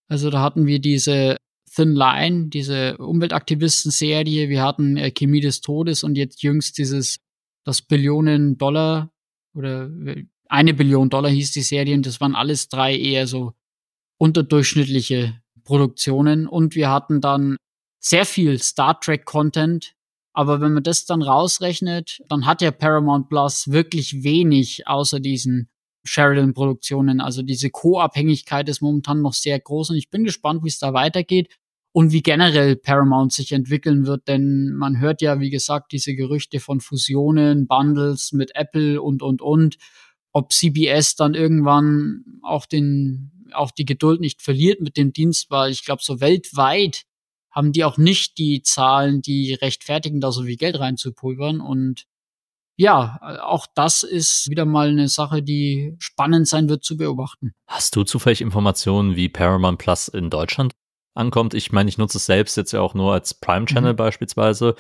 Also 0.08 0.30
da 0.30 0.40
hatten 0.40 0.66
wir 0.66 0.78
diese 0.78 1.36
Thin 1.74 1.92
Line, 1.92 2.48
diese 2.48 2.96
Umweltaktivisten-Serie, 2.98 4.48
wir 4.48 4.62
hatten 4.62 4.96
äh, 4.96 5.10
Chemie 5.10 5.40
des 5.40 5.60
Todes 5.60 6.04
und 6.04 6.16
jetzt 6.16 6.42
jüngst 6.42 6.78
dieses 6.78 7.18
das 7.64 7.82
Billionen 7.82 8.58
Dollar 8.58 9.11
oder 9.54 9.90
eine 10.48 10.74
Billion 10.74 11.08
Dollar 11.10 11.30
hieß 11.30 11.52
die 11.52 11.62
Serie 11.62 11.94
und 11.94 12.06
das 12.06 12.20
waren 12.20 12.34
alles 12.34 12.68
drei 12.68 12.96
eher 12.96 13.26
so 13.26 13.52
unterdurchschnittliche 14.18 15.40
Produktionen. 15.64 16.46
Und 16.46 16.74
wir 16.74 16.90
hatten 16.90 17.20
dann 17.20 17.56
sehr 18.00 18.26
viel 18.26 18.60
Star 18.60 18.98
Trek 19.00 19.24
Content, 19.24 19.94
aber 20.32 20.60
wenn 20.60 20.72
man 20.72 20.82
das 20.82 21.04
dann 21.04 21.22
rausrechnet, 21.22 22.22
dann 22.28 22.46
hat 22.46 22.62
ja 22.62 22.70
Paramount 22.70 23.28
Plus 23.28 23.70
wirklich 23.70 24.22
wenig 24.22 24.86
außer 24.86 25.20
diesen 25.20 25.68
Sheridan 26.04 26.52
Produktionen. 26.54 27.20
Also 27.20 27.42
diese 27.42 27.70
Co-Abhängigkeit 27.70 28.68
ist 28.68 28.80
momentan 28.80 29.22
noch 29.22 29.34
sehr 29.34 29.58
groß 29.60 29.90
und 29.90 29.96
ich 29.96 30.10
bin 30.10 30.24
gespannt, 30.24 30.64
wie 30.64 30.68
es 30.68 30.78
da 30.78 30.92
weitergeht 30.92 31.48
und 31.92 32.12
wie 32.12 32.22
generell 32.22 32.76
Paramount 32.76 33.32
sich 33.32 33.52
entwickeln 33.52 34.06
wird, 34.06 34.26
denn 34.26 34.72
man 34.74 34.98
hört 34.98 35.20
ja, 35.20 35.40
wie 35.40 35.50
gesagt, 35.50 35.92
diese 35.92 36.14
Gerüchte 36.14 36.58
von 36.58 36.80
Fusionen, 36.80 37.66
Bundles 37.66 38.32
mit 38.32 38.54
Apple 38.54 39.00
und, 39.00 39.22
und, 39.22 39.42
und. 39.42 39.76
Ob 40.32 40.52
CBS 40.52 41.14
dann 41.14 41.34
irgendwann 41.34 42.24
auch 42.42 42.64
den, 42.64 43.46
auch 43.52 43.70
die 43.70 43.84
Geduld 43.84 44.20
nicht 44.20 44.40
verliert 44.40 44.80
mit 44.80 44.96
dem 44.96 45.12
Dienst, 45.12 45.50
weil 45.50 45.70
ich 45.70 45.84
glaube, 45.84 46.02
so 46.02 46.20
weltweit 46.20 47.02
haben 47.50 47.72
die 47.72 47.84
auch 47.84 47.98
nicht 47.98 48.38
die 48.38 48.62
Zahlen, 48.62 49.20
die 49.20 49.52
rechtfertigen, 49.52 50.20
da 50.20 50.32
so 50.32 50.44
viel 50.44 50.56
Geld 50.56 50.80
reinzupulvern 50.80 51.60
und 51.60 52.04
ja, 52.76 53.20
auch 53.42 53.66
das 53.74 54.02
ist 54.02 54.48
wieder 54.48 54.64
mal 54.64 54.88
eine 54.88 55.08
Sache, 55.08 55.42
die 55.42 55.94
spannend 55.98 56.48
sein 56.48 56.70
wird 56.70 56.82
zu 56.82 56.96
beobachten. 56.96 57.52
Hast 57.66 57.94
du 57.94 58.04
zufällig 58.04 58.40
Informationen, 58.40 59.14
wie 59.14 59.28
Paramount 59.28 59.78
Plus 59.78 60.08
in 60.08 60.30
Deutschland 60.30 60.72
ankommt. 61.14 61.54
Ich 61.54 61.72
meine, 61.72 61.88
ich 61.88 61.98
nutze 61.98 62.18
es 62.18 62.26
selbst 62.26 62.56
jetzt 62.56 62.72
ja 62.72 62.80
auch 62.80 62.94
nur 62.94 63.12
als 63.12 63.34
Prime 63.34 63.66
Channel 63.66 63.92
mhm. 63.92 63.96
beispielsweise. 63.96 64.74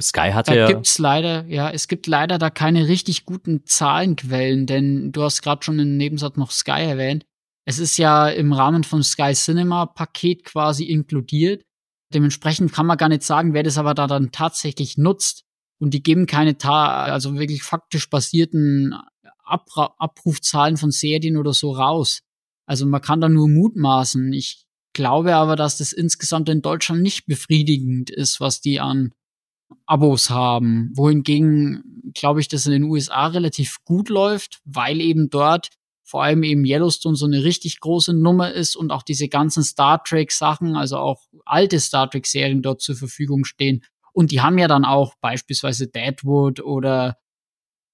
Sky 0.00 0.30
hat 0.32 0.48
da 0.48 0.54
ja. 0.54 0.68
gibt's 0.68 0.98
leider, 0.98 1.44
ja, 1.46 1.70
es 1.70 1.88
gibt 1.88 2.06
leider 2.06 2.38
da 2.38 2.50
keine 2.50 2.86
richtig 2.86 3.24
guten 3.24 3.64
Zahlenquellen, 3.66 4.66
denn 4.66 5.10
du 5.12 5.22
hast 5.22 5.42
gerade 5.42 5.64
schon 5.64 5.78
im 5.78 5.96
Nebensatz 5.96 6.36
noch 6.36 6.52
Sky 6.52 6.82
erwähnt. 6.82 7.26
Es 7.64 7.78
ist 7.78 7.98
ja 7.98 8.28
im 8.28 8.52
Rahmen 8.52 8.84
vom 8.84 9.02
Sky 9.02 9.32
Cinema 9.34 9.86
Paket 9.86 10.44
quasi 10.44 10.84
inkludiert. 10.84 11.64
Dementsprechend 12.14 12.72
kann 12.72 12.86
man 12.86 12.96
gar 12.96 13.08
nicht 13.08 13.22
sagen, 13.22 13.52
wer 13.52 13.62
das 13.62 13.76
aber 13.76 13.94
da 13.94 14.06
dann 14.06 14.30
tatsächlich 14.32 14.96
nutzt. 14.96 15.44
Und 15.78 15.92
die 15.92 16.02
geben 16.02 16.26
keine, 16.26 16.56
Ta 16.58 17.04
also 17.04 17.38
wirklich 17.38 17.62
faktisch 17.62 18.08
basierten 18.08 18.94
Abra 19.44 19.94
Abrufzahlen 19.98 20.76
von 20.76 20.90
Serien 20.90 21.36
oder 21.36 21.52
so 21.52 21.72
raus. 21.72 22.20
Also 22.66 22.86
man 22.86 23.00
kann 23.00 23.20
da 23.20 23.28
nur 23.28 23.48
mutmaßen. 23.48 24.32
Ich 24.32 24.64
glaube 24.98 25.36
aber, 25.36 25.54
dass 25.54 25.78
das 25.78 25.92
insgesamt 25.92 26.48
in 26.48 26.60
Deutschland 26.60 27.02
nicht 27.02 27.26
befriedigend 27.26 28.10
ist, 28.10 28.40
was 28.40 28.60
die 28.60 28.80
an 28.80 29.14
Abos 29.86 30.28
haben. 30.28 30.90
Wohingegen, 30.94 32.12
glaube 32.14 32.40
ich, 32.40 32.48
das 32.48 32.66
in 32.66 32.72
den 32.72 32.82
USA 32.82 33.28
relativ 33.28 33.78
gut 33.84 34.08
läuft, 34.08 34.58
weil 34.64 35.00
eben 35.00 35.30
dort 35.30 35.68
vor 36.02 36.24
allem 36.24 36.42
eben 36.42 36.64
Yellowstone 36.64 37.14
so 37.14 37.26
eine 37.26 37.44
richtig 37.44 37.78
große 37.78 38.12
Nummer 38.12 38.52
ist 38.52 38.74
und 38.74 38.90
auch 38.90 39.04
diese 39.04 39.28
ganzen 39.28 39.62
Star 39.62 40.02
Trek 40.02 40.32
Sachen, 40.32 40.74
also 40.74 40.96
auch 40.96 41.22
alte 41.44 41.78
Star 41.78 42.10
Trek 42.10 42.26
Serien 42.26 42.60
dort 42.60 42.80
zur 42.80 42.96
Verfügung 42.96 43.44
stehen. 43.44 43.84
Und 44.12 44.32
die 44.32 44.40
haben 44.40 44.58
ja 44.58 44.66
dann 44.66 44.84
auch 44.84 45.14
beispielsweise 45.20 45.86
Deadwood 45.86 46.58
oder 46.58 47.18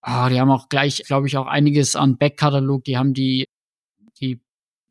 ah, 0.01 0.31
die 0.31 0.41
haben 0.41 0.51
auch 0.51 0.71
gleich, 0.71 1.03
glaube 1.05 1.27
ich, 1.27 1.37
auch 1.37 1.49
einiges 1.49 1.97
an 1.97 2.17
Backkatalog. 2.17 2.85
Die 2.85 2.97
haben 2.97 3.13
die 3.13 3.45
die 4.21 4.41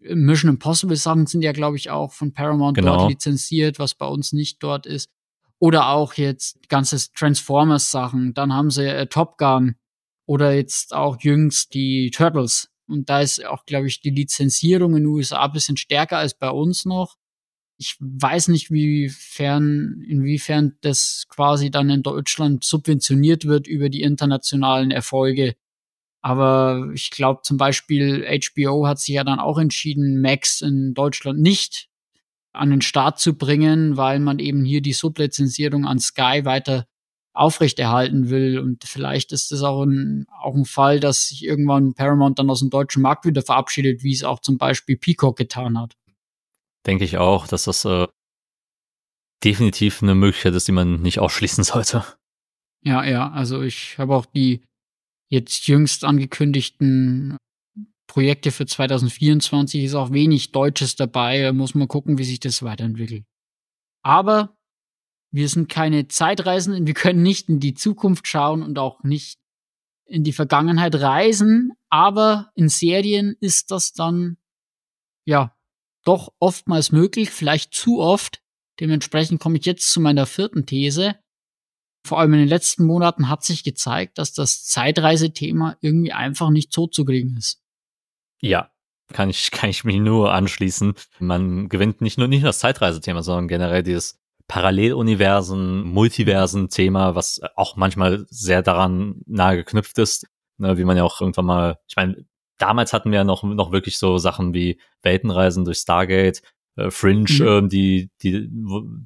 Mission 0.09 0.49
Impossible 0.49 0.95
Sachen 0.95 1.27
sind 1.27 1.41
ja, 1.41 1.51
glaube 1.51 1.77
ich, 1.77 1.89
auch 1.89 2.13
von 2.13 2.33
Paramount 2.33 2.77
genau. 2.77 2.97
dort 2.97 3.09
lizenziert, 3.09 3.79
was 3.79 3.95
bei 3.95 4.05
uns 4.05 4.33
nicht 4.33 4.61
dort 4.61 4.85
ist. 4.85 5.09
Oder 5.59 5.89
auch 5.89 6.13
jetzt 6.15 6.67
ganze 6.69 6.97
Transformers 7.13 7.91
Sachen. 7.91 8.33
Dann 8.33 8.53
haben 8.53 8.69
sie 8.69 8.87
äh, 8.87 9.07
Top 9.07 9.37
Gun 9.37 9.75
oder 10.25 10.53
jetzt 10.53 10.93
auch 10.93 11.21
jüngst 11.21 11.73
die 11.73 12.11
Turtles. 12.11 12.69
Und 12.87 13.09
da 13.09 13.21
ist 13.21 13.45
auch, 13.45 13.65
glaube 13.65 13.87
ich, 13.87 14.01
die 14.01 14.09
Lizenzierung 14.09 14.95
in 14.95 15.03
den 15.03 15.07
USA 15.07 15.45
ein 15.45 15.51
bisschen 15.51 15.77
stärker 15.77 16.17
als 16.17 16.33
bei 16.33 16.49
uns 16.49 16.85
noch. 16.85 17.15
Ich 17.77 17.95
weiß 17.99 18.49
nicht, 18.49 18.71
wiefern, 18.71 20.03
inwiefern 20.07 20.77
das 20.81 21.25
quasi 21.29 21.71
dann 21.71 21.89
in 21.89 22.03
Deutschland 22.03 22.63
subventioniert 22.63 23.45
wird 23.45 23.67
über 23.67 23.89
die 23.89 24.01
internationalen 24.01 24.91
Erfolge 24.91 25.55
Aber 26.23 26.89
ich 26.93 27.11
glaube 27.11 27.41
zum 27.43 27.57
Beispiel 27.57 28.25
HBO 28.25 28.87
hat 28.87 28.99
sich 28.99 29.15
ja 29.15 29.25
dann 29.25 29.39
auch 29.39 29.57
entschieden, 29.57 30.21
Max 30.21 30.61
in 30.61 30.93
Deutschland 30.93 31.39
nicht 31.39 31.89
an 32.53 32.69
den 32.69 32.81
Start 32.81 33.19
zu 33.19 33.37
bringen, 33.37 33.97
weil 33.97 34.19
man 34.19 34.39
eben 34.39 34.63
hier 34.63 34.81
die 34.81 34.93
Sublizenzierung 34.93 35.85
an 35.85 35.99
Sky 35.99 36.45
weiter 36.45 36.87
aufrechterhalten 37.33 38.29
will. 38.29 38.59
Und 38.59 38.85
vielleicht 38.85 39.33
ist 39.33 39.51
das 39.51 39.63
auch 39.63 39.83
ein, 39.83 40.25
auch 40.41 40.55
ein 40.55 40.65
Fall, 40.65 41.01
dass 41.01 41.27
sich 41.27 41.43
irgendwann 41.43 41.93
Paramount 41.93 42.39
dann 42.39 42.49
aus 42.49 42.59
dem 42.59 42.69
deutschen 42.69 43.01
Markt 43.01 43.25
wieder 43.25 43.41
verabschiedet, 43.41 44.03
wie 44.03 44.13
es 44.13 44.23
auch 44.23 44.39
zum 44.39 44.57
Beispiel 44.57 44.95
Peacock 44.95 45.35
getan 45.35 45.77
hat. 45.77 45.97
Denke 46.85 47.03
ich 47.03 47.17
auch, 47.17 47.47
dass 47.47 47.65
das 47.65 47.83
äh, 47.83 48.07
definitiv 49.43 50.01
eine 50.01 50.15
Möglichkeit 50.15 50.53
ist, 50.53 50.67
die 50.67 50.73
man 50.73 51.01
nicht 51.01 51.19
ausschließen 51.19 51.63
sollte. 51.63 52.05
Ja, 52.85 53.03
ja, 53.03 53.31
also 53.31 53.61
ich 53.61 53.97
habe 53.97 54.15
auch 54.15 54.25
die 54.25 54.61
jetzt 55.33 55.67
jüngst 55.67 56.03
angekündigten 56.03 57.37
Projekte 58.05 58.51
für 58.51 58.67
2024 58.67 59.83
ist 59.83 59.95
auch 59.95 60.11
wenig 60.11 60.51
Deutsches 60.51 60.95
dabei. 60.95 61.41
Da 61.41 61.53
muss 61.53 61.73
man 61.73 61.87
gucken, 61.87 62.19
wie 62.19 62.23
sich 62.23 62.39
das 62.39 62.61
weiterentwickelt. 62.61 63.25
Aber 64.03 64.55
wir 65.31 65.49
sind 65.49 65.69
keine 65.69 66.07
Zeitreisenden. 66.07 66.85
Wir 66.85 66.93
können 66.93 67.23
nicht 67.23 67.49
in 67.49 67.59
die 67.59 67.73
Zukunft 67.73 68.27
schauen 68.27 68.61
und 68.61 68.77
auch 68.77 69.01
nicht 69.01 69.39
in 70.05 70.23
die 70.23 70.33
Vergangenheit 70.33 70.93
reisen. 70.93 71.71
Aber 71.89 72.51
in 72.53 72.69
Serien 72.69 73.35
ist 73.39 73.71
das 73.71 73.93
dann, 73.93 74.37
ja, 75.25 75.57
doch 76.03 76.31
oftmals 76.37 76.91
möglich, 76.91 77.31
vielleicht 77.31 77.73
zu 77.73 77.99
oft. 77.99 78.43
Dementsprechend 78.79 79.39
komme 79.39 79.57
ich 79.57 79.65
jetzt 79.65 79.91
zu 79.91 79.99
meiner 79.99 80.27
vierten 80.27 80.67
These. 80.67 81.15
Vor 82.05 82.19
allem 82.19 82.33
in 82.33 82.39
den 82.39 82.49
letzten 82.49 82.85
Monaten 82.85 83.29
hat 83.29 83.43
sich 83.43 83.63
gezeigt, 83.63 84.17
dass 84.17 84.33
das 84.33 84.65
Zeitreisethema 84.65 85.77
irgendwie 85.81 86.11
einfach 86.11 86.49
nicht 86.49 86.73
totzukriegen 86.73 87.37
ist. 87.37 87.61
Ja, 88.41 88.71
kann 89.13 89.29
ich, 89.29 89.51
kann 89.51 89.69
ich 89.69 89.83
mich 89.85 89.97
nur 89.97 90.33
anschließen. 90.33 90.95
Man 91.19 91.69
gewinnt 91.69 92.01
nicht 92.01 92.17
nur 92.17 92.27
nicht 92.27 92.41
nur 92.41 92.49
das 92.49 92.59
Zeitreisethema, 92.59 93.23
sondern 93.23 93.47
generell 93.47 93.83
dieses 93.83 94.19
Paralleluniversen, 94.47 95.83
Multiversen-Thema, 95.83 97.15
was 97.15 97.41
auch 97.55 97.77
manchmal 97.77 98.25
sehr 98.29 98.61
daran 98.61 99.21
nahe 99.25 99.55
geknüpft 99.55 99.97
ist, 99.97 100.27
ne, 100.57 100.77
wie 100.77 100.83
man 100.83 100.97
ja 100.97 101.03
auch 101.03 101.21
irgendwann 101.21 101.45
mal, 101.45 101.79
ich 101.87 101.95
meine, 101.95 102.25
damals 102.57 102.91
hatten 102.91 103.11
wir 103.11 103.19
ja 103.19 103.23
noch, 103.23 103.43
noch 103.43 103.71
wirklich 103.71 103.97
so 103.97 104.17
Sachen 104.17 104.53
wie 104.53 104.79
Weltenreisen 105.01 105.63
durch 105.63 105.77
Stargate, 105.77 106.41
äh, 106.75 106.91
Fringe, 106.91 107.25
mhm. 107.29 107.65
äh, 107.65 107.69
die, 107.69 108.11
die, 108.21 108.49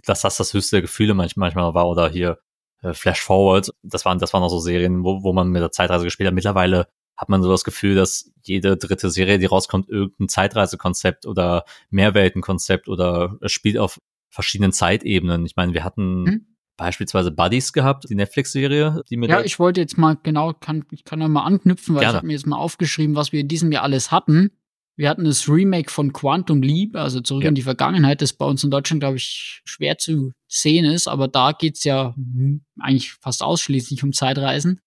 dass 0.03 0.21
das 0.21 0.37
das 0.37 0.53
höchste 0.53 0.81
Gefühle 0.81 1.13
manchmal, 1.13 1.47
manchmal 1.47 1.73
war, 1.73 1.87
oder 1.87 2.09
hier 2.09 2.39
äh, 2.81 2.93
Flash 2.93 3.21
Forward, 3.21 3.71
das 3.83 4.05
waren, 4.05 4.19
das 4.19 4.33
waren 4.33 4.43
auch 4.43 4.49
so 4.49 4.59
Serien, 4.59 5.03
wo, 5.03 5.23
wo 5.23 5.33
man 5.33 5.49
mit 5.49 5.61
der 5.61 5.71
Zeitreise 5.71 6.03
gespielt 6.03 6.27
hat. 6.27 6.33
Mittlerweile 6.33 6.87
hat 7.15 7.29
man 7.29 7.41
so 7.41 7.49
das 7.49 7.63
Gefühl, 7.63 7.95
dass 7.95 8.31
jede 8.43 8.77
dritte 8.77 9.09
Serie, 9.09 9.39
die 9.39 9.45
rauskommt, 9.45 9.89
irgendein 9.89 10.29
Zeitreisekonzept 10.29 11.25
oder 11.25 11.65
Mehrweltenkonzept 11.89 12.87
oder 12.87 13.37
spielt 13.45 13.77
auf 13.77 13.99
verschiedenen 14.29 14.71
Zeitebenen. 14.71 15.45
Ich 15.45 15.55
meine, 15.55 15.73
wir 15.73 15.83
hatten 15.83 16.25
hm? 16.27 16.45
beispielsweise 16.77 17.31
Buddies 17.31 17.73
gehabt, 17.73 18.07
die 18.09 18.15
Netflix-Serie, 18.15 19.03
die 19.09 19.17
mit. 19.17 19.29
Ja, 19.29 19.41
ich 19.41 19.57
wollte 19.57 19.81
jetzt 19.81 19.97
mal 19.97 20.15
genau, 20.21 20.53
kann, 20.53 20.85
ich 20.91 21.03
kann 21.03 21.19
da 21.19 21.27
mal 21.27 21.43
anknüpfen, 21.43 21.95
weil 21.95 22.01
Gerne. 22.01 22.11
ich 22.11 22.17
habe 22.17 22.27
mir 22.27 22.33
jetzt 22.33 22.45
mal 22.45 22.57
aufgeschrieben, 22.57 23.15
was 23.15 23.31
wir 23.31 23.39
in 23.39 23.47
diesem 23.47 23.71
Jahr 23.71 23.83
alles 23.83 24.11
hatten. 24.11 24.51
Wir 24.97 25.09
hatten 25.09 25.25
das 25.25 25.47
Remake 25.47 25.91
von 25.91 26.11
Quantum 26.11 26.63
Leap, 26.63 26.95
also 26.95 27.21
zurück 27.21 27.43
ja. 27.43 27.49
in 27.49 27.55
die 27.55 27.61
Vergangenheit, 27.61 28.21
das 28.21 28.33
bei 28.33 28.45
uns 28.45 28.63
in 28.63 28.71
Deutschland, 28.71 28.99
glaube 28.99 29.17
ich, 29.17 29.61
schwer 29.63 29.99
zu 29.99 30.31
sehen 30.47 30.85
ist, 30.85 31.07
aber 31.07 31.27
da 31.27 31.51
geht's 31.51 31.83
ja 31.83 32.15
eigentlich 32.79 33.13
fast 33.13 33.43
ausschließlich 33.43 34.03
um 34.03 34.11
Zeitreisen. 34.11 34.81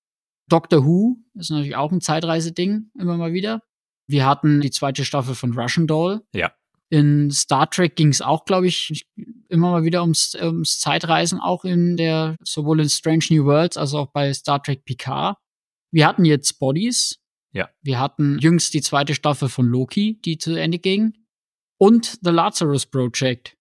Doctor 0.48 0.84
Who 0.84 1.18
ist 1.34 1.50
natürlich 1.50 1.76
auch 1.76 1.92
ein 1.92 2.00
Zeitreiseding, 2.00 2.90
immer 2.98 3.16
mal 3.16 3.32
wieder. 3.32 3.62
Wir 4.08 4.26
hatten 4.26 4.60
die 4.60 4.72
zweite 4.72 5.04
Staffel 5.04 5.36
von 5.36 5.56
Russian 5.56 5.86
Doll. 5.86 6.22
Ja. 6.34 6.52
In 6.88 7.30
Star 7.30 7.70
Trek 7.70 7.94
ging 7.94 8.08
es 8.08 8.20
auch, 8.20 8.44
glaube 8.44 8.66
ich, 8.66 9.06
immer 9.48 9.70
mal 9.70 9.84
wieder 9.84 10.02
ums, 10.02 10.34
ums 10.34 10.80
Zeitreisen, 10.80 11.38
auch 11.38 11.64
in 11.64 11.96
der, 11.96 12.34
sowohl 12.42 12.80
in 12.80 12.88
Strange 12.88 13.26
New 13.30 13.44
Worlds 13.44 13.76
als 13.76 13.94
auch 13.94 14.10
bei 14.10 14.34
Star 14.34 14.60
Trek 14.60 14.84
Picard. 14.84 15.36
Wir 15.92 16.08
hatten 16.08 16.24
jetzt 16.24 16.58
Bodies. 16.58 17.20
Ja. 17.52 17.68
Wir 17.82 17.98
hatten 17.98 18.38
jüngst 18.38 18.74
die 18.74 18.82
zweite 18.82 19.14
Staffel 19.14 19.48
von 19.48 19.66
Loki, 19.66 20.20
die 20.24 20.38
zu 20.38 20.54
Ende 20.54 20.78
ging. 20.78 21.14
Und 21.78 22.18
The 22.22 22.30
Lazarus 22.30 22.86
Project. 22.86 23.56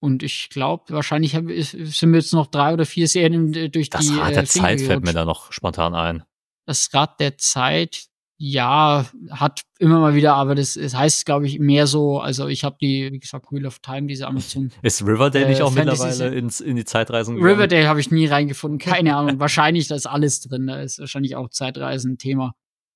Und 0.00 0.22
ich 0.22 0.48
glaube, 0.50 0.84
wahrscheinlich 0.88 1.32
sind 1.32 2.12
wir 2.12 2.20
jetzt 2.20 2.32
noch 2.32 2.46
drei 2.46 2.72
oder 2.72 2.86
vier 2.86 3.08
Serien 3.08 3.52
durch 3.72 3.90
das 3.90 4.06
die. 4.06 4.16
Das 4.16 4.18
Rad 4.18 4.30
der 4.36 4.42
äh, 4.44 4.46
Zeit 4.46 4.80
fällt 4.80 5.04
mir 5.04 5.12
da 5.12 5.24
noch 5.24 5.52
spontan 5.52 5.94
ein. 5.94 6.22
Das 6.66 6.88
Rad 6.94 7.18
der 7.18 7.36
Zeit, 7.36 8.06
ja, 8.36 9.06
hat 9.30 9.62
immer 9.80 9.98
mal 9.98 10.14
wieder, 10.14 10.34
aber 10.34 10.54
das, 10.54 10.74
das 10.74 10.94
heißt, 10.94 11.26
glaube 11.26 11.46
ich, 11.46 11.58
mehr 11.58 11.88
so, 11.88 12.20
also 12.20 12.46
ich 12.46 12.62
habe 12.62 12.76
die, 12.80 13.10
wie 13.10 13.18
gesagt, 13.18 13.50
Wheel 13.50 13.66
of 13.66 13.80
Time, 13.80 14.06
diese 14.06 14.28
Amazon. 14.28 14.70
Ist 14.82 15.04
Riverdale 15.04 15.46
äh, 15.46 15.48
nicht 15.48 15.62
auch 15.62 15.72
Fantasy 15.72 16.04
mittlerweile 16.04 16.36
ins, 16.36 16.60
in 16.60 16.76
die 16.76 16.84
Zeitreisen 16.84 17.34
gegangen? 17.34 17.52
Riverdale 17.52 17.88
habe 17.88 17.98
ich 17.98 18.12
nie 18.12 18.26
reingefunden, 18.26 18.78
keine 18.78 19.16
Ahnung. 19.16 19.40
wahrscheinlich, 19.40 19.88
da 19.88 19.96
ist 19.96 20.06
alles 20.06 20.40
drin, 20.40 20.68
da 20.68 20.80
ist 20.80 21.00
wahrscheinlich 21.00 21.34
auch 21.34 21.48
Zeitreisen 21.48 22.12
ein 22.12 22.18
Thema. 22.18 22.54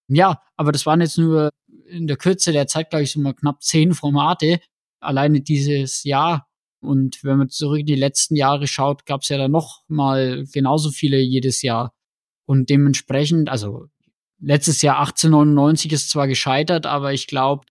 Ja, 0.09 0.43
aber 0.57 0.73
das 0.73 0.87
waren 0.87 1.01
jetzt 1.01 1.19
nur 1.19 1.51
in 1.87 2.07
der 2.07 2.17
Kürze 2.17 2.53
der 2.53 2.67
Zeit, 2.67 2.91
glaube 2.91 3.05
ich, 3.05 3.13
so 3.13 3.21
mal 3.21 3.35
knapp 3.35 3.63
zehn 3.63 3.95
Formate. 3.95 4.61
Alleine 5.01 5.41
dieses 5.41 6.05
Jahr. 6.05 6.49
Und 6.81 7.23
wenn 7.23 7.39
man 7.39 7.49
zurück 7.49 7.81
in 7.81 7.87
die 7.87 7.95
letzten 7.95 8.35
Jahre 8.37 8.67
schaut, 8.67 9.07
gab 9.07 9.23
es 9.23 9.29
ja 9.29 9.39
dann 9.39 9.53
noch 9.53 9.83
mal 9.89 10.45
genauso 10.53 10.91
viele 10.91 11.19
jedes 11.19 11.63
Jahr. 11.63 11.95
Und 12.45 12.71
dementsprechend, 12.71 13.49
also 13.49 13.87
letztes 14.41 14.83
Jahr 14.83 14.99
1899 14.99 15.93
ist 15.93 16.11
zwar 16.11 16.27
gescheitert, 16.27 16.87
aber 16.87 17.13
ich 17.13 17.27
glaube, 17.29 17.67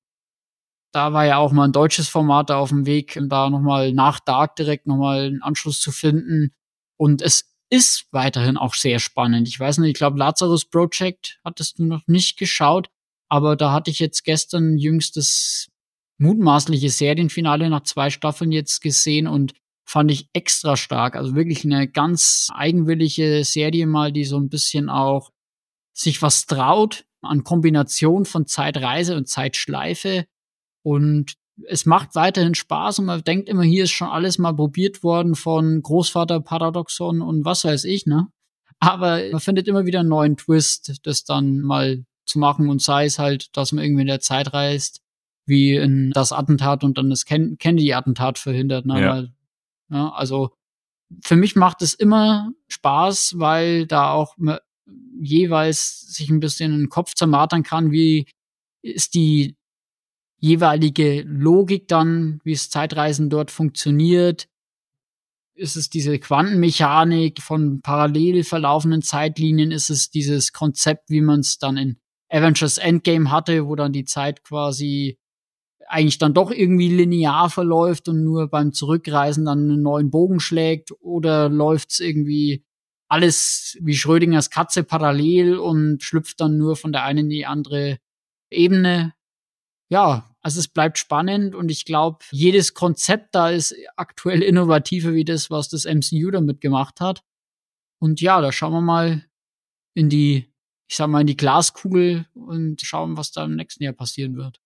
da 0.93 1.13
war 1.13 1.25
ja 1.25 1.38
auch 1.38 1.51
mal 1.51 1.65
ein 1.65 1.71
deutsches 1.71 2.09
Format 2.09 2.51
auf 2.51 2.69
dem 2.69 2.86
Weg, 2.86 3.19
da 3.21 3.49
nochmal 3.49 3.93
nach 3.93 4.19
Dark 4.19 4.55
direkt 4.55 4.88
nochmal 4.88 5.25
einen 5.25 5.41
Anschluss 5.41 5.79
zu 5.79 5.91
finden. 5.91 6.53
Und 6.97 7.21
es 7.21 7.51
ist 7.72 8.05
weiterhin 8.11 8.57
auch 8.57 8.74
sehr 8.74 8.99
spannend. 8.99 9.47
Ich 9.47 9.59
weiß 9.59 9.78
nicht, 9.80 9.91
ich 9.91 9.97
glaube, 9.97 10.19
Lazarus 10.19 10.65
Project 10.65 11.39
hattest 11.43 11.80
du 11.80 11.86
noch 11.86 12.05
nicht 12.05 12.38
geschaut, 12.38 12.89
aber 13.30 13.55
da 13.55 13.72
hatte 13.72 13.89
ich 13.89 13.99
jetzt 13.99 14.24
gestern 14.24 14.78
jüngstes 14.78 15.69
mutmaßliche 16.17 16.89
Serienfinale 16.89 17.69
nach 17.69 17.84
zwei 17.84 18.09
Staffeln 18.09 18.51
jetzt 18.51 18.82
gesehen 18.82 19.26
und 19.26 19.53
fand 19.86 20.11
ich 20.11 20.30
extra 20.34 20.76
stark. 20.76 21.15
Also 21.15 21.34
wirklich 21.34 21.63
eine 21.63 21.88
ganz 21.88 22.49
eigenwillige 22.53 23.43
Serie 23.45 23.88
mal, 23.88 24.11
die 24.11 24.26
so 24.26 24.38
ein 24.38 24.49
bisschen 24.49 24.89
auch 24.89 25.32
sich 25.93 26.22
was 26.22 26.45
traut 26.45 27.05
an 27.22 27.43
Kombination 27.43 28.26
von 28.26 28.47
Zeitreise 28.47 29.15
und 29.15 29.30
Zeitschleife. 29.30 30.26
Und 30.84 31.36
es 31.68 31.86
macht 31.86 32.16
weiterhin 32.16 32.55
Spaß 32.55 32.99
und 32.99 33.05
man 33.05 33.24
denkt 33.24 33.49
immer, 33.49 33.64
hier 33.64 33.84
ist 33.86 33.91
schon 33.91 34.09
alles 34.09 34.38
mal 34.38 34.53
probiert 34.53 35.03
worden 35.03 35.36
von 35.36 35.82
Großvater 35.82 36.39
Paradoxon 36.41 37.22
und 37.22 37.45
was 37.45 37.66
weiß 37.66 37.86
ich, 37.86 38.05
ne? 38.05 38.28
Aber 38.80 39.22
man 39.32 39.39
findet 39.39 39.68
immer 39.68 39.86
wieder 39.86 39.99
einen 39.99 40.09
neuen 40.09 40.38
Twist, 40.38 40.99
das 41.03 41.24
dann 41.24 41.59
mal 41.59 42.03
zu 42.26 42.39
machen 42.39 42.70
und 42.70 42.82
sei 42.82 43.05
es 43.05 43.20
halt, 43.20 43.55
dass 43.55 43.72
man 43.72 43.84
irgendwie 43.84 44.01
in 44.01 44.07
der 44.07 44.22
Zeit 44.22 44.53
reist, 44.53 45.01
wie 45.45 45.76
in 45.76 46.12
das 46.12 46.32
Attentat 46.32 46.84
und 46.84 46.97
dann 46.97 47.09
das 47.09 47.26
Kennedy-Attentat 47.26 48.39
verhindert, 48.39 48.86
ne? 48.86 49.01
Ja. 49.01 49.14
Weil, 49.14 49.34
ja, 49.89 50.09
also 50.09 50.51
für 51.22 51.36
mich 51.36 51.55
macht 51.55 51.82
es 51.82 51.93
immer 51.93 52.51
Spaß, 52.70 53.36
weil 53.38 53.86
da 53.86 54.12
auch 54.12 54.36
jeweils 55.20 56.01
sich 56.01 56.30
ein 56.30 56.39
bisschen 56.39 56.72
den 56.72 56.89
Kopf 56.89 57.14
zermartern 57.14 57.64
kann, 57.64 57.91
wie 57.91 58.28
ist 58.82 59.14
die 59.14 59.55
jeweilige 60.42 61.22
Logik 61.22 61.88
dann, 61.88 62.42
wie 62.44 62.52
es 62.52 62.70
Zeitreisen 62.70 63.30
dort 63.30 63.52
funktioniert. 63.52 64.50
Ist 65.54 65.76
es 65.76 65.89
diese 65.89 66.18
Quantenmechanik 66.18 67.42
von 67.42 67.82
parallel 67.82 68.44
verlaufenden 68.44 69.04
Zeitlinien? 69.04 69.72
Ist 69.72 69.89
es 69.89 70.10
dieses 70.10 70.52
Konzept, 70.52 71.10
wie 71.10 71.22
man 71.22 71.42
es 71.42 71.60
dann 71.60 71.78
in 71.78 71.98
Avengers 72.30 72.80
Endgame 72.80 73.30
hatte, 73.30 73.68
wo 73.68 73.76
dann 73.76 73.94
die 73.94 74.06
Zeit 74.06 74.44
quasi 74.44 75.20
eigentlich 75.88 76.18
dann 76.18 76.34
doch 76.34 76.52
irgendwie 76.52 76.89
linear 76.89 77.50
verläuft 77.50 78.08
und 78.08 78.24
nur 78.24 78.48
beim 78.50 78.74
Zurückreisen 78.74 79.46
dann 79.46 79.60
einen 79.60 79.82
neuen 79.84 80.10
Bogen 80.10 80.39
schlägt? 80.39 80.92
Oder 81.02 81.50
läuft 81.50 81.92
es 81.92 82.00
irgendwie 82.00 82.66
alles 83.10 83.78
wie 83.82 83.94
Schrödingers 83.94 84.50
Katze 84.50 84.84
parallel 84.84 85.58
und 85.58 86.02
schlüpft 86.02 86.39
dann 86.39 86.58
nur 86.58 86.78
von 86.78 86.94
der 86.94 87.04
einen 87.04 87.26
in 87.26 87.30
die 87.30 87.46
andere 87.46 88.00
Ebene. 88.50 89.14
Ja, 89.89 90.30
also 90.42 90.60
es 90.60 90.68
bleibt 90.68 90.98
spannend 90.98 91.54
und 91.56 91.70
ich 91.70 91.86
glaube, 91.86 92.20
jedes 92.32 92.74
Konzept 92.74 93.36
da 93.36 93.50
ist 93.50 93.76
aktuell 93.96 94.42
innovativer 94.42 95.14
wie 95.14 95.26
das, 95.26 95.52
was 95.52 95.70
das 95.70 95.86
MCU 95.86 96.32
damit 96.32 96.62
gemacht 96.62 97.00
hat. 97.00 97.24
Und 98.00 98.22
ja, 98.22 98.42
da 98.42 98.52
schauen 98.52 98.74
wir 98.74 98.82
mal 98.82 99.26
in 99.94 100.10
die, 100.10 100.52
ich 100.89 100.96
sag 100.96 101.08
mal, 101.08 101.22
in 101.22 101.28
die 101.28 101.38
Glaskugel 101.38 102.26
und 102.34 102.82
schauen, 102.82 103.18
was 103.18 103.32
da 103.32 103.46
im 103.46 103.56
nächsten 103.56 103.84
Jahr 103.84 103.94
passieren 103.94 104.36
wird. 104.36 104.60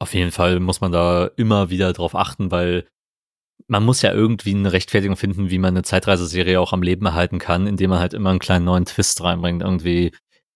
Auf 0.00 0.14
jeden 0.14 0.30
Fall 0.30 0.60
muss 0.60 0.80
man 0.80 0.92
da 0.92 1.26
immer 1.36 1.70
wieder 1.70 1.92
drauf 1.92 2.14
achten, 2.14 2.50
weil 2.50 2.86
man 3.66 3.84
muss 3.84 4.00
ja 4.00 4.12
irgendwie 4.12 4.54
eine 4.54 4.72
Rechtfertigung 4.72 5.16
finden, 5.16 5.50
wie 5.50 5.58
man 5.58 5.74
eine 5.74 5.82
Zeitreiseserie 5.82 6.60
auch 6.60 6.72
am 6.72 6.82
Leben 6.82 7.04
erhalten 7.04 7.38
kann, 7.38 7.66
indem 7.66 7.90
man 7.90 7.98
halt 7.98 8.14
immer 8.14 8.30
einen 8.30 8.38
kleinen 8.38 8.64
neuen 8.64 8.86
Twist 8.86 9.22
reinbringt. 9.22 9.62
Irgendwie, 9.62 10.12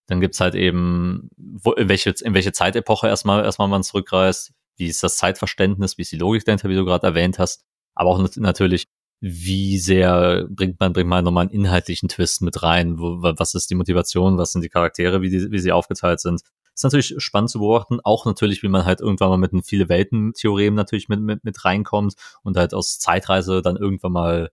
Dann 0.07 0.21
gibt's 0.21 0.41
halt 0.41 0.55
eben, 0.55 1.29
wo, 1.37 1.73
in, 1.73 1.89
welche, 1.89 2.15
in 2.23 2.33
welche 2.33 2.53
Zeitepoche 2.53 3.09
erstmal, 3.09 3.45
erstmal 3.45 3.69
man 3.69 3.83
zurückreist, 3.83 4.55
wie 4.77 4.87
ist 4.87 5.03
das 5.03 5.17
Zeitverständnis, 5.17 5.99
wie 5.99 6.03
ist 6.03 6.13
die 6.13 6.19
Logik 6.19 6.45
dahinter, 6.45 6.69
wie 6.69 6.75
du 6.75 6.85
gerade 6.85 7.07
erwähnt 7.07 7.39
hast, 7.39 7.65
aber 7.95 8.11
auch 8.11 8.37
natürlich, 8.37 8.87
wie 9.21 9.79
sehr 9.79 10.47
bringt 10.51 10.81
man, 10.81 10.93
bringt 10.93 11.09
man 11.09 11.25
nochmal 11.25 11.43
einen 11.43 11.55
inhaltlichen 11.55 12.09
Twist 12.09 12.43
mit 12.43 12.63
rein, 12.63 12.99
wo, 12.99 13.23
was 13.23 13.55
ist 13.55 13.71
die 13.71 13.75
Motivation, 13.75 14.39
was 14.39 14.53
sind 14.53 14.63
die 14.63 14.69
Charaktere, 14.69 15.23
wie, 15.23 15.31
die, 15.31 15.51
wie 15.51 15.59
sie 15.59 15.73
aufgeteilt 15.73 16.21
sind. 16.21 16.43
Ist 16.75 16.85
natürlich 16.85 17.15
spannend 17.19 17.51
zu 17.51 17.59
beobachten, 17.59 18.01
auch 18.03 18.25
natürlich, 18.25 18.63
wie 18.63 18.69
man 18.69 18.85
halt 18.85 19.01
irgendwann 19.01 19.29
mal 19.29 19.37
mit 19.37 19.53
einem 19.53 19.63
viele 19.63 19.89
Welten-Theorem 19.89 20.75
natürlich 20.75 21.09
mit, 21.09 21.21
mit, 21.21 21.45
mit 21.45 21.65
reinkommt 21.65 22.15
und 22.43 22.57
halt 22.57 22.73
aus 22.75 22.99
Zeitreise 22.99 23.63
dann 23.63 23.77
irgendwann 23.77 24.13
mal 24.13 24.51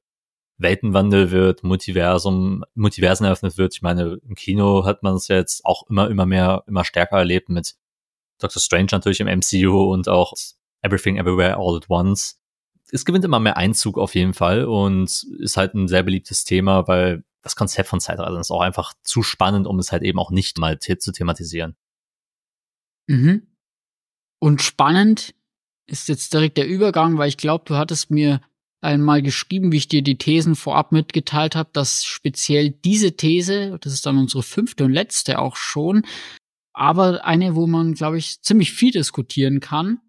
Weltenwandel 0.58 1.32
wird, 1.32 1.64
Multiversum, 1.64 2.66
Multiversen 2.76 3.26
eröffnet 3.26 3.58
wird. 3.58 3.74
Ich 3.74 3.82
meine, 3.82 4.20
im 4.28 4.36
Kino 4.36 4.86
hat 4.86 5.04
man 5.04 5.16
es 5.16 5.30
jetzt 5.30 5.66
auch 5.66 5.90
immer, 5.90 6.10
immer 6.10 6.26
mehr, 6.26 6.64
immer 6.68 6.84
stärker 6.84 7.18
erlebt 7.18 7.50
mit 7.50 7.76
Doctor 8.40 8.62
Strange 8.62 8.88
natürlich 8.92 9.20
im 9.20 9.28
MCU 9.28 9.92
und 9.92 10.08
auch 10.08 10.34
Everything 10.82 11.18
Everywhere 11.18 11.58
All 11.58 11.78
at 11.78 11.90
Once. 11.90 12.40
Es 12.92 13.06
gewinnt 13.06 13.26
immer 13.26 13.40
mehr 13.40 13.58
Einzug 13.58 13.98
auf 13.98 14.16
jeden 14.16 14.34
Fall 14.34 14.66
und 14.66 15.24
ist 15.40 15.58
halt 15.58 15.76
ein 15.76 15.88
sehr 15.88 16.04
beliebtes 16.04 16.44
Thema, 16.44 16.88
weil 16.88 17.24
das 17.42 17.56
Konzept 17.56 17.90
von 17.90 18.00
Zeitreisen 18.00 18.40
ist 18.40 18.52
auch 18.52 18.62
einfach 18.62 18.94
zu 19.04 19.24
spannend, 19.24 19.68
um 19.68 19.80
es 19.80 19.92
halt 19.92 20.04
eben 20.04 20.20
auch 20.20 20.32
nicht 20.32 20.58
mal 20.58 20.80
zu 20.80 21.12
thematisieren. 21.12 21.76
Mhm. 23.08 23.48
Und 24.40 24.62
spannend 24.62 25.36
ist 25.88 26.08
jetzt 26.08 26.34
direkt 26.34 26.58
der 26.58 26.68
Übergang, 26.68 27.18
weil 27.18 27.30
ich 27.30 27.38
glaube, 27.38 27.66
du 27.66 27.76
hattest 27.76 28.12
mir 28.12 28.42
einmal 28.82 29.22
geschrieben, 29.22 29.72
wie 29.72 29.78
ich 29.78 29.88
dir 29.88 30.02
die 30.02 30.18
Thesen 30.18 30.56
vorab 30.56 30.92
mitgeteilt 30.92 31.56
habe, 31.56 31.70
dass 31.74 32.06
speziell 32.06 32.70
diese 32.70 33.14
These, 33.14 33.78
das 33.82 33.94
ist 33.94 34.06
dann 34.06 34.18
unsere 34.18 34.44
fünfte 34.44 34.86
und 34.86 34.94
letzte 34.94 35.40
auch 35.40 35.56
schon, 35.56 36.04
aber 36.80 37.26
eine, 37.26 37.56
wo 37.56 37.68
man, 37.68 37.94
glaube 37.94 38.18
ich, 38.18 38.42
ziemlich 38.42 38.72
viel 38.72 38.92
diskutieren 38.92 39.60
kann. 39.60 40.00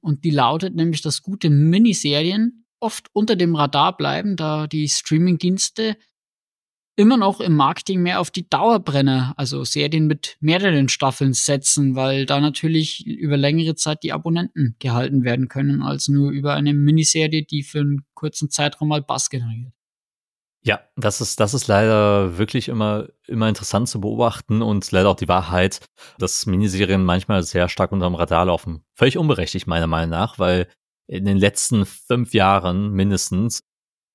Und 0.00 0.24
die 0.24 0.30
lautet 0.30 0.74
nämlich, 0.74 1.02
dass 1.02 1.22
gute 1.22 1.50
Miniserien 1.50 2.64
oft 2.80 3.08
unter 3.12 3.36
dem 3.36 3.54
Radar 3.54 3.96
bleiben, 3.96 4.36
da 4.36 4.66
die 4.66 4.88
Streamingdienste 4.88 5.96
immer 6.96 7.16
noch 7.16 7.40
im 7.40 7.54
Marketing 7.54 8.02
mehr 8.02 8.20
auf 8.20 8.30
die 8.30 8.48
Dauerbrenner, 8.48 9.34
also 9.36 9.64
Serien 9.64 10.06
mit 10.06 10.36
mehreren 10.40 10.88
Staffeln 10.88 11.34
setzen, 11.34 11.94
weil 11.94 12.26
da 12.26 12.40
natürlich 12.40 13.06
über 13.06 13.36
längere 13.36 13.74
Zeit 13.74 14.02
die 14.02 14.12
Abonnenten 14.12 14.76
gehalten 14.78 15.24
werden 15.24 15.48
können, 15.48 15.82
als 15.82 16.08
nur 16.08 16.30
über 16.30 16.54
eine 16.54 16.72
Miniserie, 16.72 17.44
die 17.44 17.62
für 17.62 17.80
einen 17.80 18.06
kurzen 18.14 18.50
Zeitraum 18.50 18.88
mal 18.88 19.02
Bass 19.02 19.30
generiert. 19.30 19.77
Ja, 20.62 20.80
das 20.96 21.20
ist, 21.20 21.38
das 21.40 21.54
ist 21.54 21.68
leider 21.68 22.36
wirklich 22.36 22.68
immer, 22.68 23.06
immer 23.26 23.48
interessant 23.48 23.88
zu 23.88 24.00
beobachten 24.00 24.60
und 24.60 24.90
leider 24.90 25.08
auch 25.08 25.16
die 25.16 25.28
Wahrheit, 25.28 25.80
dass 26.18 26.46
Miniserien 26.46 27.04
manchmal 27.04 27.42
sehr 27.42 27.68
stark 27.68 27.92
unterm 27.92 28.16
Radar 28.16 28.46
laufen. 28.46 28.84
Völlig 28.94 29.18
unberechtigt, 29.18 29.66
meiner 29.66 29.86
Meinung 29.86 30.10
nach, 30.10 30.38
weil 30.38 30.68
in 31.06 31.24
den 31.24 31.38
letzten 31.38 31.86
fünf 31.86 32.34
Jahren 32.34 32.90
mindestens 32.90 33.62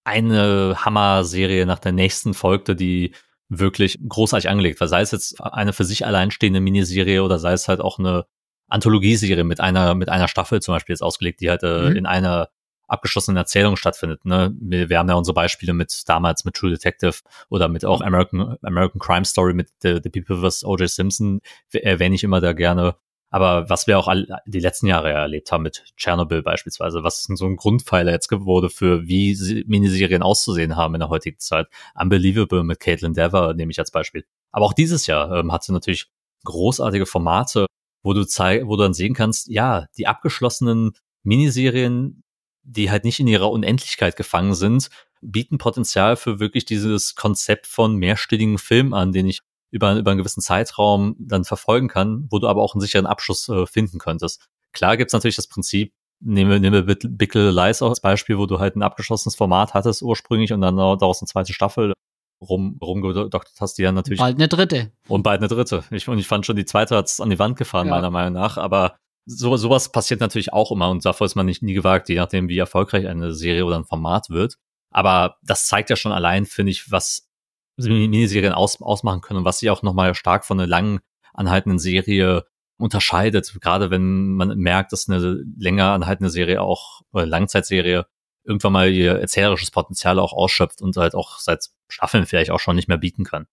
eine 0.04 0.76
Hammer-Serie 0.78 1.66
nach 1.66 1.80
der 1.80 1.94
nächsten 1.94 2.34
folgte, 2.34 2.76
die 2.76 3.16
wirklich 3.50 4.00
großartig 4.08 4.50
angelegt 4.50 4.80
war. 4.82 4.88
Sei 4.88 5.02
es 5.02 5.12
jetzt 5.12 5.42
eine 5.42 5.74
für 5.74 5.86
sich 5.86 6.06
alleinstehende 6.06 6.60
Miniserie 6.60 7.24
oder 7.24 7.40
sei 7.40 7.54
es 7.54 7.68
halt 7.68 7.80
auch 7.80 8.00
eine 8.00 8.26
Anthologieserie 8.68 9.44
mit 9.44 9.60
einer, 9.60 9.96
mit 9.96 10.10
einer 10.10 10.28
Staffel 10.28 10.62
zum 10.62 10.74
Beispiel 10.74 10.94
jetzt 10.94 11.04
ausgelegt, 11.04 11.42
die 11.42 11.50
halt 11.50 11.64
äh, 11.64 11.90
mhm. 11.90 11.96
in 11.96 12.06
einer 12.06 12.50
abgeschlossenen 12.94 13.38
Erzählung 13.38 13.76
stattfindet. 13.76 14.24
Ne? 14.26 14.56
Wir, 14.60 14.90
wir 14.90 15.00
haben 15.00 15.10
ja 15.10 15.16
unsere 15.16 15.34
Beispiele 15.34 15.74
mit 15.74 16.04
damals 16.08 16.46
mit 16.46 16.54
True 16.56 16.72
Detective 16.72 17.16
oder 17.50 17.68
mit 17.68 17.84
auch 17.84 18.02
American, 18.02 18.58
American 18.62 19.00
Crime 19.00 19.26
Story 19.26 19.54
mit 19.54 19.70
The, 19.82 20.00
The 20.02 20.10
People 20.10 20.50
vs. 20.50 20.64
O.J. 20.64 20.90
Simpson 20.90 21.42
erwähne 21.72 22.16
ich 22.16 22.24
immer 22.24 22.40
da 22.40 22.54
gerne. 22.54 22.96
Aber 23.30 23.68
was 23.68 23.88
wir 23.88 23.98
auch 23.98 24.08
all, 24.08 24.28
die 24.46 24.60
letzten 24.60 24.86
Jahre 24.86 25.10
erlebt 25.10 25.52
haben 25.52 25.64
mit 25.64 25.84
Chernobyl 25.98 26.44
beispielsweise, 26.44 27.04
was 27.04 27.24
so 27.24 27.46
ein 27.48 27.56
Grundpfeiler 27.56 28.12
jetzt 28.12 28.32
wurde 28.32 28.70
für 28.70 29.08
wie 29.08 29.64
Miniserien 29.66 30.22
auszusehen 30.22 30.76
haben 30.76 30.94
in 30.94 31.00
der 31.00 31.10
heutigen 31.10 31.40
Zeit. 31.40 31.68
Unbelievable 32.00 32.64
mit 32.64 32.80
Caitlin 32.80 33.14
Dever 33.14 33.56
nehme 33.56 33.72
ich 33.72 33.80
als 33.80 33.90
Beispiel. 33.90 34.24
Aber 34.52 34.66
auch 34.66 34.74
dieses 34.74 35.08
Jahr 35.08 35.32
ähm, 35.32 35.52
hat 35.52 35.64
sie 35.64 35.74
natürlich 35.74 36.12
großartige 36.44 37.08
Formate, 37.08 37.66
wo 38.04 38.14
du 38.14 38.24
zeig, 38.24 38.68
wo 38.68 38.76
du 38.76 38.84
dann 38.84 38.94
sehen 38.94 39.16
kannst, 39.16 39.48
ja, 39.48 39.88
die 39.98 40.06
abgeschlossenen 40.06 40.92
Miniserien, 41.24 42.23
die 42.64 42.90
halt 42.90 43.04
nicht 43.04 43.20
in 43.20 43.28
ihrer 43.28 43.52
Unendlichkeit 43.52 44.16
gefangen 44.16 44.56
sind, 44.56 44.90
bieten 45.22 45.58
Potenzial 45.58 46.16
für 46.16 46.40
wirklich 46.40 46.66
dieses 46.66 47.16
Konzept 47.16 47.68
von 47.68 47.96
mehrstündigen 47.96 48.58
Film 48.58 48.94
an, 48.94 49.12
den 49.12 49.28
ich 49.28 49.42
über, 49.72 49.96
über 49.96 50.12
einen 50.12 50.18
gewissen 50.18 50.42
Zeitraum 50.42 51.16
dann 51.20 51.46
verfolgen 51.46 51.88
kann, 51.88 52.28
wo 52.30 52.40
du 52.40 52.48
aber 52.48 52.62
auch 52.62 52.76
einen 52.76 52.82
sicheren 52.82 53.06
Abschluss 53.06 53.50
äh, 53.50 53.66
finden 53.66 53.98
könntest. 53.98 54.46
Klar 54.72 54.98
gibt's 54.98 55.14
natürlich 55.14 55.36
das 55.36 55.48
Prinzip, 55.48 55.94
nehme, 56.20 56.60
nehme 56.60 56.84
Big 56.84 57.34
Little 57.34 57.52
Lies 57.52 57.82
als 57.82 58.00
Beispiel, 58.00 58.38
wo 58.38 58.46
du 58.46 58.60
halt 58.60 58.76
ein 58.76 58.84
abgeschlossenes 58.84 59.36
Format 59.36 59.74
hattest 59.74 60.02
ursprünglich 60.02 60.54
und 60.54 60.62
dann 60.62 60.78
daraus 60.78 61.22
eine 61.22 61.28
zweite 61.28 61.54
Staffel 61.54 61.94
rum, 62.42 62.78
rumgedoktert 62.82 63.60
hast, 63.60 63.78
die 63.78 63.84
ja 63.84 63.92
natürlich. 63.92 64.20
Bald 64.20 64.36
eine 64.36 64.48
dritte. 64.48 64.92
Und 65.08 65.24
bald 65.24 65.40
eine 65.40 65.48
dritte. 65.48 65.84
Ich, 65.92 66.08
und 66.08 66.20
ich 66.20 66.28
fand 66.28 66.46
schon, 66.46 66.56
die 66.56 66.66
zweite 66.66 66.96
hat's 66.96 67.20
an 67.20 67.30
die 67.30 67.40
Wand 67.40 67.58
gefahren, 67.58 67.88
ja. 67.88 67.96
meiner 67.96 68.12
Meinung 68.12 68.34
nach. 68.34 68.58
Aber 68.58 68.96
so, 69.26 69.56
sowas 69.58 69.92
passiert 69.92 70.20
natürlich 70.20 70.54
auch 70.54 70.72
immer 70.72 70.90
und 70.90 71.06
davor 71.06 71.26
ist 71.26 71.36
man 71.36 71.46
nicht 71.46 71.64
nie 71.64 71.74
gewagt, 71.74 72.10
je 72.10 72.16
nachdem, 72.16 72.50
wie 72.50 72.58
erfolgreich 72.58 73.08
eine 73.08 73.34
Serie 73.34 73.66
oder 73.66 73.78
ein 73.78 73.86
Format 73.86 74.30
wird. 74.30 74.58
Aber 74.92 75.38
das 75.42 75.68
zeigt 75.68 75.90
ja 75.90 75.96
schon 75.96 76.12
allein, 76.12 76.46
finde 76.46 76.72
ich, 76.72 76.92
was 76.92 77.30
Miniserien 77.78 78.54
aus, 78.54 78.82
ausmachen 78.82 79.22
können 79.22 79.40
und 79.40 79.46
was 79.46 79.60
sie 79.60 79.70
auch 79.70 79.82
nochmal 79.82 80.14
stark 80.14 80.46
von 80.46 80.60
einer 80.60 80.68
lang 80.68 81.00
anhaltenden 81.34 81.80
Serie 81.80 82.46
unterscheidet. 82.78 83.56
Gerade 83.62 83.90
wenn 83.90 84.34
man 84.34 84.58
merkt, 84.58 84.92
dass 84.92 85.10
eine 85.10 85.44
länger 85.58 85.92
anhaltende 85.92 86.30
Serie 86.30 86.62
auch, 86.62 87.02
oder 87.12 87.26
Langzeitserie 87.26 88.06
irgendwann 88.44 88.74
mal 88.74 88.92
ihr 88.92 89.14
erzählerisches 89.14 89.72
Potenzial 89.72 90.20
auch 90.20 90.34
ausschöpft 90.34 90.82
und 90.82 90.96
halt 90.98 91.16
auch 91.16 91.40
seit 91.40 91.70
Staffeln 91.88 92.26
vielleicht 92.26 92.52
auch 92.52 92.60
schon 92.60 92.76
nicht 92.76 92.88
mehr 92.88 92.98
bieten 92.98 93.24
kann. 93.24 93.48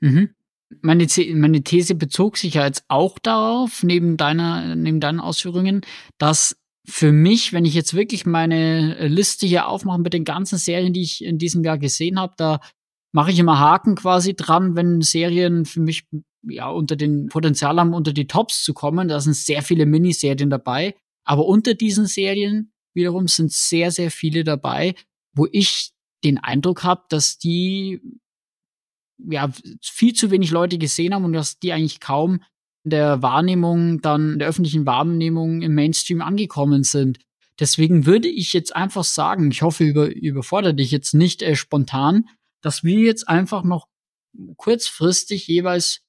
Mhm. 0.00 0.34
Meine, 0.80 1.06
meine 1.34 1.62
These 1.62 1.94
bezog 1.94 2.36
sich 2.36 2.54
ja 2.54 2.66
jetzt 2.66 2.84
auch 2.88 3.18
darauf, 3.18 3.82
neben 3.82 4.16
deiner, 4.16 4.74
neben 4.74 5.00
deinen 5.00 5.20
Ausführungen, 5.20 5.82
dass 6.18 6.56
für 6.86 7.12
mich, 7.12 7.52
wenn 7.52 7.64
ich 7.64 7.74
jetzt 7.74 7.94
wirklich 7.94 8.26
meine 8.26 9.06
Liste 9.08 9.46
hier 9.46 9.68
aufmache 9.68 10.00
mit 10.00 10.12
den 10.12 10.24
ganzen 10.24 10.58
Serien, 10.58 10.92
die 10.92 11.02
ich 11.02 11.24
in 11.24 11.38
diesem 11.38 11.64
Jahr 11.64 11.78
gesehen 11.78 12.18
habe, 12.18 12.34
da 12.36 12.60
mache 13.12 13.30
ich 13.30 13.38
immer 13.38 13.58
Haken 13.58 13.94
quasi 13.94 14.34
dran, 14.34 14.76
wenn 14.76 15.00
Serien 15.00 15.64
für 15.64 15.80
mich 15.80 16.06
ja 16.42 16.68
unter 16.68 16.96
den 16.96 17.28
Potenzial 17.28 17.78
haben, 17.78 17.94
unter 17.94 18.12
die 18.12 18.26
Tops 18.26 18.64
zu 18.64 18.74
kommen. 18.74 19.08
Da 19.08 19.20
sind 19.20 19.34
sehr 19.34 19.62
viele 19.62 19.86
Miniserien 19.86 20.50
dabei. 20.50 20.94
Aber 21.24 21.46
unter 21.46 21.74
diesen 21.74 22.06
Serien 22.06 22.72
wiederum 22.94 23.28
sind 23.28 23.52
sehr, 23.52 23.90
sehr 23.90 24.10
viele 24.10 24.44
dabei, 24.44 24.94
wo 25.34 25.46
ich 25.50 25.92
den 26.22 26.38
Eindruck 26.38 26.84
habe, 26.84 27.04
dass 27.08 27.38
die 27.38 28.00
ja 29.28 29.50
viel 29.80 30.14
zu 30.14 30.30
wenig 30.30 30.50
Leute 30.50 30.78
gesehen 30.78 31.14
haben 31.14 31.24
und 31.24 31.32
dass 31.32 31.58
die 31.58 31.72
eigentlich 31.72 32.00
kaum 32.00 32.42
in 32.84 32.90
der 32.90 33.22
Wahrnehmung 33.22 34.00
dann 34.00 34.34
in 34.34 34.38
der 34.38 34.48
öffentlichen 34.48 34.86
Wahrnehmung 34.86 35.62
im 35.62 35.74
Mainstream 35.74 36.20
angekommen 36.20 36.84
sind. 36.84 37.18
Deswegen 37.58 38.04
würde 38.04 38.28
ich 38.28 38.52
jetzt 38.52 38.74
einfach 38.74 39.04
sagen, 39.04 39.50
ich 39.50 39.62
hoffe, 39.62 39.84
über, 39.84 40.14
überfordere 40.14 40.74
dich 40.74 40.90
jetzt 40.90 41.14
nicht 41.14 41.42
äh, 41.42 41.56
spontan, 41.56 42.28
dass 42.60 42.82
wir 42.82 42.98
jetzt 43.00 43.28
einfach 43.28 43.62
noch 43.62 43.86
kurzfristig 44.56 45.46
jeweils 45.46 46.00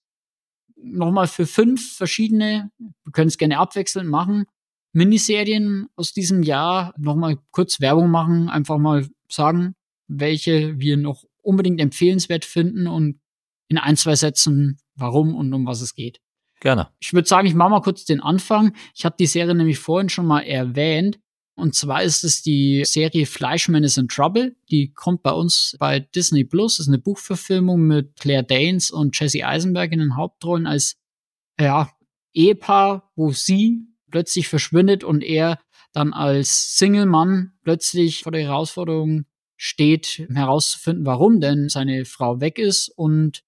nochmal 0.76 1.28
für 1.28 1.46
fünf 1.46 1.96
verschiedene, 1.96 2.72
wir 2.78 3.12
können 3.12 3.28
es 3.28 3.38
gerne 3.38 3.60
abwechselnd 3.60 4.10
machen, 4.10 4.46
Miniserien 4.94 5.88
aus 5.96 6.14
diesem 6.14 6.42
Jahr 6.42 6.94
nochmal 6.98 7.38
kurz 7.52 7.82
Werbung 7.82 8.10
machen, 8.10 8.50
einfach 8.50 8.78
mal 8.78 9.08
sagen, 9.30 9.76
welche 10.08 10.80
wir 10.80 10.98
noch 10.98 11.26
unbedingt 11.46 11.80
empfehlenswert 11.80 12.46
finden 12.46 12.88
und 12.88 13.20
in 13.68 13.78
ein, 13.78 13.98
zwei 13.98 14.16
Sätzen, 14.16 14.78
warum 14.96 15.36
und 15.36 15.54
um 15.54 15.66
was 15.66 15.82
es 15.82 15.96
geht. 15.96 16.20
Gerne. 16.60 16.90
Ich 17.00 17.14
würde 17.14 17.28
sagen, 17.28 17.48
ich 17.48 17.54
mache 17.54 17.70
mal 17.70 17.82
kurz 17.82 18.06
den 18.06 18.22
Anfang. 18.22 18.76
Ich 18.96 19.06
habe 19.06 19.16
die 19.20 19.26
Serie 19.26 19.56
nämlich 19.56 19.80
vorhin 19.80 20.10
schon 20.10 20.26
mal 20.26 20.42
erwähnt. 20.42 21.20
Und 21.56 21.74
zwar 21.74 22.04
ist 22.04 22.24
es 22.24 22.42
die 22.42 22.84
Serie 22.86 23.26
Fleischman 23.26 23.84
is 23.84 23.98
in 23.98 24.08
Trouble. 24.08 24.56
Die 24.70 24.92
kommt 24.92 25.24
bei 25.24 25.32
uns 25.32 25.76
bei 25.80 26.00
Disney 26.00 26.44
Plus. 26.44 26.78
Das 26.78 26.88
ist 26.88 26.90
eine 26.90 27.00
Buchverfilmung 27.00 27.82
mit 27.82 28.16
Claire 28.20 28.44
Danes 28.44 28.92
und 28.92 29.18
Jesse 29.18 29.46
Eisenberg 29.46 29.92
in 29.92 30.00
den 30.00 30.18
Hauptrollen 30.18 30.68
als 30.68 30.98
ja, 31.60 31.90
Ehepaar, 32.34 33.12
wo 33.16 33.32
sie 33.32 33.88
plötzlich 34.12 34.48
verschwindet 34.48 35.04
und 35.04 35.24
er 35.24 35.60
dann 35.94 36.12
als 36.14 36.78
Single-Mann 36.78 37.54
plötzlich 37.64 38.24
vor 38.24 38.34
der 38.34 38.42
Herausforderung 38.42 39.26
steht, 39.58 40.26
herauszufinden, 40.34 41.06
warum 41.06 41.40
denn 41.40 41.70
seine 41.70 42.06
Frau 42.06 42.42
weg 42.42 42.60
ist 42.60 42.90
und 42.90 43.44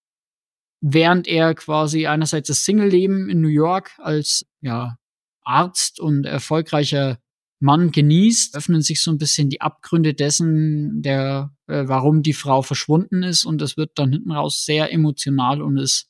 während 0.82 1.28
er 1.28 1.53
quasi 1.55 2.08
einerseits 2.08 2.47
das 2.47 2.66
Single-Leben 2.66 3.30
in 3.30 3.41
New 3.41 3.47
York 3.47 3.91
als 3.97 4.45
ja, 4.62 4.97
Arzt 5.43 5.99
und 5.99 6.26
erfolgreicher 6.26 7.20
Mann 7.60 7.91
genießt, 7.91 8.55
öffnen 8.55 8.82
sich 8.82 9.01
so 9.01 9.12
ein 9.12 9.18
bisschen 9.18 9.49
die 9.49 9.62
Abgründe 9.62 10.14
dessen, 10.14 11.01
der, 11.01 11.55
äh, 11.68 11.84
warum 11.88 12.22
die 12.22 12.34
Frau 12.34 12.62
verschwunden 12.62 13.24
ist 13.24 13.45
und 13.45 13.62
es 13.62 13.78
wird 13.78 13.91
dann 13.95 14.12
hinten 14.12 14.32
raus 14.32 14.64
sehr 14.66 14.93
emotional 14.93 15.62
und 15.62 15.78
ist 15.78 16.10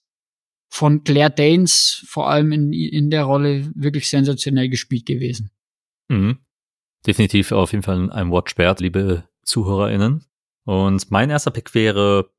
von 0.69 1.05
Claire 1.05 1.29
Danes 1.29 2.03
vor 2.07 2.29
allem 2.29 2.51
in, 2.51 2.73
in 2.73 3.09
der 3.09 3.23
Rolle 3.23 3.71
wirklich 3.73 4.09
sensationell 4.09 4.67
gespielt 4.67 5.05
gewesen. 5.05 5.51
Mhm. 6.09 6.39
Definitiv 7.05 7.53
auf 7.53 7.71
jeden 7.71 7.83
Fall 7.83 8.11
ein 8.11 8.31
Watch 8.31 8.57
wert, 8.57 8.81
liebe 8.81 9.23
ZuhörerInnen. 9.47 10.25
Und 10.65 11.11
mein 11.11 11.29
erster 11.29 11.51
Pick 11.51 11.73
wäre 11.73 12.29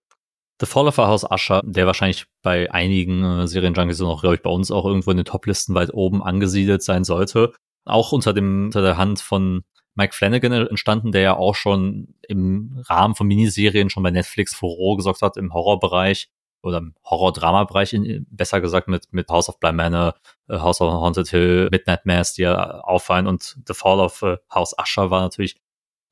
The 0.61 0.67
Fall 0.67 0.89
of 0.89 0.99
a 0.99 1.07
House 1.07 1.25
Usher, 1.25 1.63
der 1.65 1.87
wahrscheinlich 1.87 2.27
bei 2.43 2.71
einigen 2.71 3.25
äh, 3.25 3.47
Serienjunkies 3.47 4.01
und 4.01 4.09
auch, 4.09 4.21
glaube 4.21 4.37
ich, 4.37 4.43
bei 4.43 4.51
uns 4.51 4.71
auch 4.71 4.85
irgendwo 4.85 5.11
in 5.11 5.17
den 5.17 5.27
Toplisten 5.27 5.75
weit 5.75 5.95
oben 5.95 6.23
angesiedelt 6.23 6.83
sein 6.83 7.05
sollte. 7.05 7.53
Auch 7.85 8.13
unter 8.13 8.33
dem, 8.33 8.67
unter 8.67 8.83
der 8.83 8.97
Hand 8.97 9.21
von 9.21 9.63
Mike 9.95 10.15
Flanagan 10.15 10.53
entstanden, 10.53 11.13
der 11.13 11.23
ja 11.23 11.37
auch 11.37 11.55
schon 11.55 12.15
im 12.29 12.83
Rahmen 12.89 13.15
von 13.15 13.27
Miniserien 13.27 13.89
schon 13.89 14.03
bei 14.03 14.11
Netflix 14.11 14.55
Furore 14.55 14.97
gesorgt 14.97 15.23
hat 15.23 15.37
im 15.37 15.53
Horrorbereich 15.55 16.29
oder 16.63 16.79
im 16.79 16.95
Horror-Drama-Bereich, 17.05 17.97
besser 18.29 18.61
gesagt 18.61 18.89
mit, 18.89 19.13
mit 19.13 19.29
House 19.29 19.49
of 19.49 19.59
Bly 19.61 19.73
Manor, 19.73 20.15
uh, 20.51 20.61
House 20.61 20.81
of 20.81 20.93
Haunted 20.93 21.29
Hill, 21.29 21.69
Midnight 21.71 22.05
Mass, 22.05 22.35
die 22.35 22.43
ja 22.43 22.81
auffallen 22.81 23.27
und 23.27 23.59
The 23.67 23.75
Fall 23.75 24.01
of 24.01 24.23
uh, 24.23 24.37
House 24.53 24.75
Usher 24.81 25.11
war 25.11 25.21
natürlich 25.21 25.57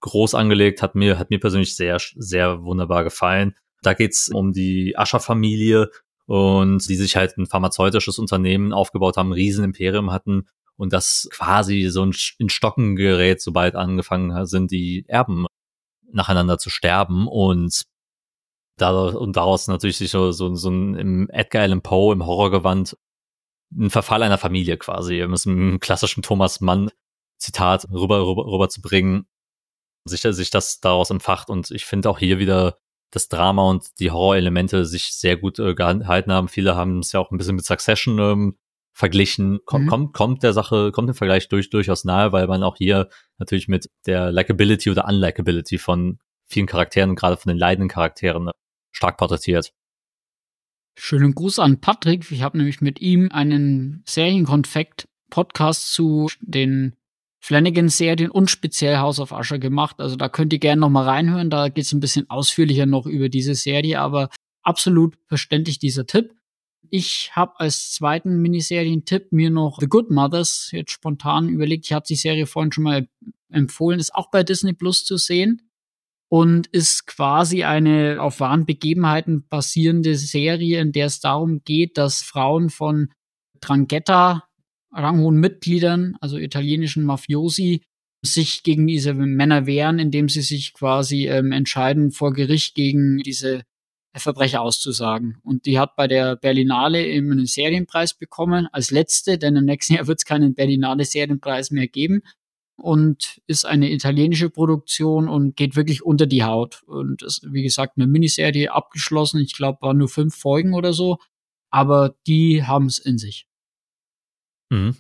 groß 0.01 0.35
angelegt, 0.35 0.83
hat 0.83 0.95
mir, 0.95 1.19
hat 1.19 1.31
mir 1.31 1.41
persönlich 1.41 1.77
sehr, 1.77 1.99
sehr 2.17 2.63
wunderbar 2.63 3.05
gefallen. 3.05 3.55
Da 3.83 3.95
geht's 3.95 4.29
um 4.29 4.53
die 4.53 4.97
Ascher-Familie 4.97 5.91
und 6.27 6.89
die 6.89 6.97
sich 6.97 7.17
halt 7.17 7.37
ein 7.39 7.47
pharmazeutisches 7.47 8.19
Unternehmen 8.19 8.73
aufgebaut 8.73 9.17
haben, 9.17 9.31
ein 9.31 9.35
Riesenimperium 9.35 10.11
hatten 10.11 10.47
und 10.77 10.93
das 10.93 11.29
quasi 11.31 11.89
so 11.89 12.05
ein 12.05 12.15
in 12.39 12.49
Stocken 12.49 12.97
gerät, 12.97 13.41
sobald 13.41 13.77
angefangen 13.77 14.47
sind, 14.47 14.71
die 14.71 15.05
Erben 15.09 15.47
nacheinander 16.13 16.59
zu 16.59 16.71
sterben 16.71 17.29
und 17.29 17.83
da, 18.77 18.91
und 18.91 19.37
daraus 19.37 19.69
natürlich 19.69 19.97
sich 19.97 20.11
so, 20.11 20.33
so, 20.33 20.55
so 20.55 20.71
ein 20.71 20.95
im 20.95 21.31
Edgar 21.31 21.63
Allan 21.63 21.81
Poe 21.81 22.13
im 22.13 22.27
Horrorgewand 22.27 22.97
ein 23.75 23.91
Verfall 23.91 24.23
einer 24.23 24.39
Familie 24.39 24.77
quasi, 24.77 25.23
um 25.23 25.33
es 25.33 25.47
im 25.47 25.81
klassischen 25.81 26.23
Thomas 26.23 26.61
Mann 26.61 26.91
Zitat 27.39 27.87
rüber, 27.91 28.27
rüber, 28.27 28.47
rüber 28.47 28.69
zu 28.69 28.81
bringen, 28.81 29.27
sich, 30.09 30.23
sich 30.23 30.51
das 30.51 30.81
daraus 30.81 31.11
entfacht 31.11 31.51
und 31.51 31.71
ich 31.71 31.85
finde 31.85 32.11
auch 32.11 32.19
hier 32.19 32.39
wieder 32.39 32.79
das 33.11 33.29
Drama 33.29 33.69
und 33.69 33.99
die 34.01 34.11
Horrorelemente 34.11 34.85
sich 34.85 35.15
sehr 35.15 35.37
gut 35.37 35.59
äh, 35.59 35.75
gehalten 35.75 36.33
haben. 36.33 36.49
Viele 36.49 36.77
haben 36.77 36.99
es 36.99 37.13
ja 37.13 37.21
auch 37.21 37.31
ein 37.31 37.39
bisschen 37.39 37.57
mit 37.57 37.65
Succession 37.65 38.19
ähm, 38.19 38.59
verglichen. 38.93 39.61
Komm, 39.65 39.85
mhm. 39.85 39.89
kommt, 39.89 40.13
kommt 40.15 40.43
der 40.43 40.53
Sache, 40.53 40.91
kommt 40.93 41.09
der 41.09 41.15
Vergleich 41.15 41.49
durch, 41.49 41.71
durchaus 41.71 42.05
nahe, 42.05 42.33
weil 42.33 42.47
man 42.47 42.63
auch 42.63 42.77
hier 42.77 43.09
natürlich 43.39 43.69
mit 43.69 43.89
der 44.07 44.33
Likability 44.33 44.91
oder 44.91 45.07
Unlikability 45.07 45.79
von 45.79 46.19
vielen 46.47 46.67
Charakteren, 46.67 47.15
gerade 47.15 47.37
von 47.37 47.51
den 47.51 47.59
leidenden 47.59 47.89
Charakteren, 47.89 48.51
stark 48.93 49.19
porträtiert. 49.19 49.73
Schönen 50.99 51.35
Gruß 51.35 51.59
an 51.59 51.81
Patrick. 51.81 52.31
Ich 52.31 52.43
habe 52.43 52.57
nämlich 52.57 52.81
mit 52.81 53.01
ihm 53.01 53.29
einen 53.31 54.03
Serienkonfekt-Podcast 54.07 55.93
zu 55.93 56.29
den 56.41 56.97
Flanagan-Serien 57.47 58.33
und 58.33 58.51
speziell 58.51 58.97
House 58.97 59.21
of 59.21 59.31
Usher 59.31 59.61
gemacht. 59.61 60.01
Also 60.01 60.17
da 60.17 60.29
könnt 60.29 60.53
ihr 60.53 60.59
gerne 60.59 60.81
noch 60.81 60.91
mal 60.91 61.05
reinhören. 61.05 61.49
Da 61.49 61.69
geht 61.69 61.85
es 61.85 61.93
ein 61.93 62.01
bisschen 62.01 62.29
ausführlicher 62.29 62.87
noch 62.87 63.07
über 63.07 63.29
diese 63.29 63.55
Serie, 63.55 64.01
aber 64.01 64.31
absolut 64.65 65.17
verständlich 65.29 65.79
dieser 65.79 66.07
Tipp. 66.09 66.35
Ich 66.91 67.31
habe 67.37 67.61
als 67.61 67.93
zweiten 67.93 68.43
Miniserien-Tipp 68.43 69.31
mir 69.31 69.51
noch 69.51 69.79
The 69.79 69.87
Good 69.87 70.11
Mothers 70.11 70.71
jetzt 70.73 70.91
spontan 70.91 71.49
überlegt. 71.49 71.85
Ich 71.85 71.93
hatte 71.93 72.09
die 72.09 72.17
Serie 72.17 72.47
vorhin 72.47 72.73
schon 72.73 72.83
mal 72.83 73.09
empfohlen, 73.49 74.01
ist 74.01 74.17
auch 74.17 74.33
bei 74.33 74.43
Disney 74.43 74.73
Plus 74.73 75.05
zu 75.05 75.17
sehen 75.17 75.71
und 76.29 76.67
ist 76.67 77.07
quasi 77.07 77.63
eine 77.63 78.21
auf 78.21 78.41
wahren 78.41 78.67
Begebenheiten 78.67 79.47
basierende 79.49 80.17
Serie, 80.17 80.81
in 80.81 80.91
der 80.91 81.07
es 81.07 81.21
darum 81.21 81.63
geht, 81.63 81.97
dass 81.97 82.23
Frauen 82.23 82.71
von 82.71 83.13
Drangheta, 83.61 84.46
ranghohen 84.97 85.37
Mitgliedern, 85.37 86.17
also 86.21 86.39
italienischen 86.39 87.05
Mafiosi, 87.05 87.83
sich 88.23 88.63
gegen 88.63 88.87
diese 88.87 89.15
Männer 89.15 89.67
wehren, 89.67 89.99
indem 89.99 90.29
sie 90.29 90.43
sich 90.43 90.73
quasi 90.73 91.29
ähm, 91.29 91.53
entscheiden, 91.53 92.11
vor 92.11 92.33
Gericht 92.33 92.75
gegen 92.75 93.19
diese 93.19 93.63
Verbrecher 94.17 94.63
auszusagen. 94.63 95.39
Und 95.43 95.67
die 95.67 95.79
hat 95.79 95.95
bei 95.97 96.09
der 96.09 96.37
Berlinale 96.37 97.07
eben 97.07 97.31
einen 97.31 97.47
Serienpreis 97.47 98.15
bekommen, 98.15 98.67
als 98.73 98.91
letzte, 98.91 99.39
denn 99.39 99.57
im 99.57 99.67
nächsten 99.67 99.95
Jahr 99.95 100.07
wird 100.07 100.19
es 100.19 100.25
keinen 100.25 100.55
Berlinale 100.55 101.05
Serienpreis 101.05 101.71
mehr 101.71 101.87
geben 101.87 102.23
und 102.77 103.41
ist 103.47 103.65
eine 103.65 103.91
italienische 103.91 104.51
Produktion 104.51 105.29
und 105.29 105.57
geht 105.57 105.77
wirklich 105.77 106.03
unter 106.03 106.27
die 106.27 106.45
Haut. 106.45 106.83
Und 106.87 107.23
ist, 107.23 107.47
wie 107.51 107.63
gesagt, 107.63 107.95
eine 107.97 108.07
Miniserie 108.07 108.73
abgeschlossen. 108.73 109.41
Ich 109.41 109.55
glaube, 109.55 109.79
waren 109.83 109.99
nur 109.99 110.09
fünf 110.09 110.35
Folgen 110.35 110.75
oder 110.75 110.93
so. 110.93 111.19
Aber 111.71 112.15
die 112.27 112.65
haben 112.65 112.87
es 112.87 112.99
in 112.99 113.19
sich. 113.19 113.47
Mhm. 114.71 114.97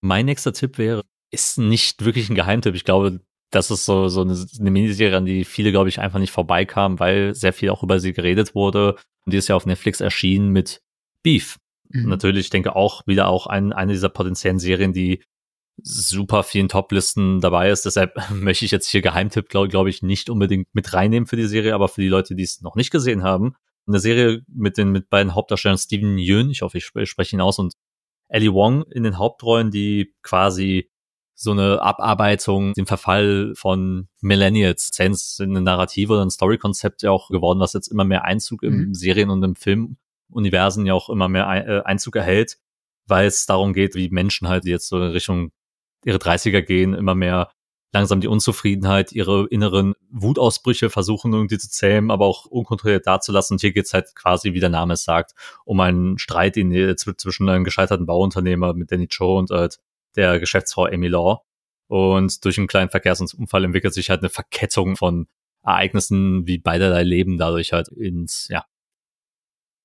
Mein 0.00 0.26
nächster 0.26 0.52
Tipp 0.52 0.78
wäre, 0.78 1.04
ist 1.30 1.58
nicht 1.58 2.04
wirklich 2.04 2.28
ein 2.28 2.34
Geheimtipp. 2.34 2.74
Ich 2.74 2.84
glaube, 2.84 3.20
das 3.50 3.70
ist 3.70 3.84
so, 3.84 4.08
so 4.08 4.22
eine, 4.22 4.36
eine 4.58 4.70
Miniserie, 4.70 5.16
an 5.16 5.24
die 5.24 5.44
viele, 5.44 5.70
glaube 5.70 5.88
ich, 5.88 6.00
einfach 6.00 6.18
nicht 6.18 6.32
vorbeikamen, 6.32 6.98
weil 6.98 7.34
sehr 7.34 7.52
viel 7.52 7.70
auch 7.70 7.82
über 7.82 8.00
sie 8.00 8.12
geredet 8.12 8.54
wurde. 8.54 8.96
Und 9.24 9.32
die 9.32 9.36
ist 9.36 9.48
ja 9.48 9.56
auf 9.56 9.66
Netflix 9.66 10.00
erschienen 10.00 10.50
mit 10.50 10.82
Beef. 11.22 11.58
Mhm. 11.88 12.08
Natürlich, 12.08 12.46
ich 12.46 12.50
denke 12.50 12.76
auch 12.76 13.06
wieder 13.06 13.28
auch 13.28 13.46
ein, 13.46 13.72
eine 13.72 13.92
dieser 13.92 14.08
potenziellen 14.08 14.58
Serien, 14.58 14.92
die 14.92 15.22
super 15.82 16.42
vielen 16.42 16.68
Top-Listen 16.68 17.40
dabei 17.40 17.70
ist. 17.70 17.84
Deshalb 17.84 18.14
möchte 18.30 18.64
ich 18.64 18.70
jetzt 18.70 18.88
hier 18.88 19.02
Geheimtipp, 19.02 19.48
glaube 19.48 19.68
glaub 19.68 19.86
ich, 19.86 20.02
nicht 20.02 20.30
unbedingt 20.30 20.68
mit 20.74 20.92
reinnehmen 20.92 21.26
für 21.26 21.36
die 21.36 21.46
Serie, 21.46 21.74
aber 21.74 21.88
für 21.88 22.00
die 22.00 22.08
Leute, 22.08 22.34
die 22.34 22.42
es 22.42 22.60
noch 22.62 22.76
nicht 22.76 22.90
gesehen 22.90 23.22
haben. 23.22 23.54
Eine 23.86 24.00
Serie 24.00 24.42
mit 24.48 24.78
den 24.78 24.90
mit 24.90 25.10
beiden 25.10 25.34
Hauptdarstellern 25.34 25.78
Steven 25.78 26.18
Yeun, 26.18 26.50
ich 26.50 26.62
hoffe, 26.62 26.78
ich 26.78 26.86
spreche 27.08 27.36
ihn 27.36 27.40
aus, 27.40 27.58
und 27.58 27.74
Ellie 28.28 28.52
Wong 28.52 28.84
in 28.90 29.04
den 29.04 29.18
Hauptrollen, 29.18 29.70
die 29.70 30.14
quasi 30.22 30.90
so 31.34 31.52
eine 31.52 31.82
Abarbeitung, 31.82 32.72
den 32.72 32.86
Verfall 32.86 33.52
von 33.56 34.08
Millennials, 34.22 34.88
Sense, 34.92 35.42
eine 35.42 35.60
Narrative 35.60 36.14
oder 36.14 36.24
ein 36.24 36.30
Story-Konzept 36.30 37.02
ja 37.02 37.10
auch 37.10 37.28
geworden, 37.28 37.60
was 37.60 37.74
jetzt 37.74 37.88
immer 37.88 38.04
mehr 38.04 38.24
Einzug 38.24 38.62
mhm. 38.62 38.68
im 38.68 38.94
Serien- 38.94 39.30
und 39.30 39.42
im 39.42 39.54
Filmuniversen 39.54 40.86
ja 40.86 40.94
auch 40.94 41.10
immer 41.10 41.28
mehr 41.28 41.46
äh, 41.46 41.82
Einzug 41.84 42.16
erhält, 42.16 42.56
weil 43.06 43.26
es 43.26 43.44
darum 43.44 43.74
geht, 43.74 43.94
wie 43.94 44.08
Menschen 44.08 44.48
halt 44.48 44.64
jetzt 44.64 44.88
so 44.88 44.96
in 44.96 45.10
Richtung 45.10 45.52
ihre 46.04 46.18
30er 46.18 46.62
gehen, 46.62 46.94
immer 46.94 47.14
mehr 47.14 47.50
langsam 47.96 48.20
die 48.20 48.28
Unzufriedenheit, 48.28 49.12
ihre 49.12 49.46
inneren 49.48 49.94
Wutausbrüche 50.10 50.90
versuchen 50.90 51.32
irgendwie 51.32 51.58
zu 51.58 51.70
zähmen, 51.70 52.10
aber 52.10 52.26
auch 52.26 52.44
unkontrolliert 52.44 53.06
dazulassen. 53.06 53.54
Und 53.54 53.60
hier 53.60 53.72
geht's 53.72 53.94
halt 53.94 54.14
quasi, 54.14 54.52
wie 54.52 54.60
der 54.60 54.68
Name 54.68 54.94
es 54.94 55.04
sagt, 55.04 55.32
um 55.64 55.80
einen 55.80 56.18
Streit 56.18 56.56
in, 56.56 56.96
zwischen 56.96 57.48
einem 57.48 57.64
gescheiterten 57.64 58.06
Bauunternehmer 58.06 58.74
mit 58.74 58.92
Danny 58.92 59.08
Cho 59.08 59.38
und 59.38 59.50
halt 59.50 59.78
der 60.14 60.38
Geschäftsfrau 60.38 60.86
Amy 60.86 61.08
Law. 61.08 61.42
Und 61.88 62.44
durch 62.44 62.58
einen 62.58 62.66
kleinen 62.66 62.90
Verkehrsunfall 62.90 63.64
entwickelt 63.64 63.94
sich 63.94 64.10
halt 64.10 64.20
eine 64.20 64.30
Verkettung 64.30 64.96
von 64.96 65.26
Ereignissen, 65.62 66.46
wie 66.46 66.58
beiderlei 66.58 67.02
Leben 67.02 67.38
dadurch 67.38 67.72
halt 67.72 67.88
ins, 67.88 68.48
ja, 68.48 68.64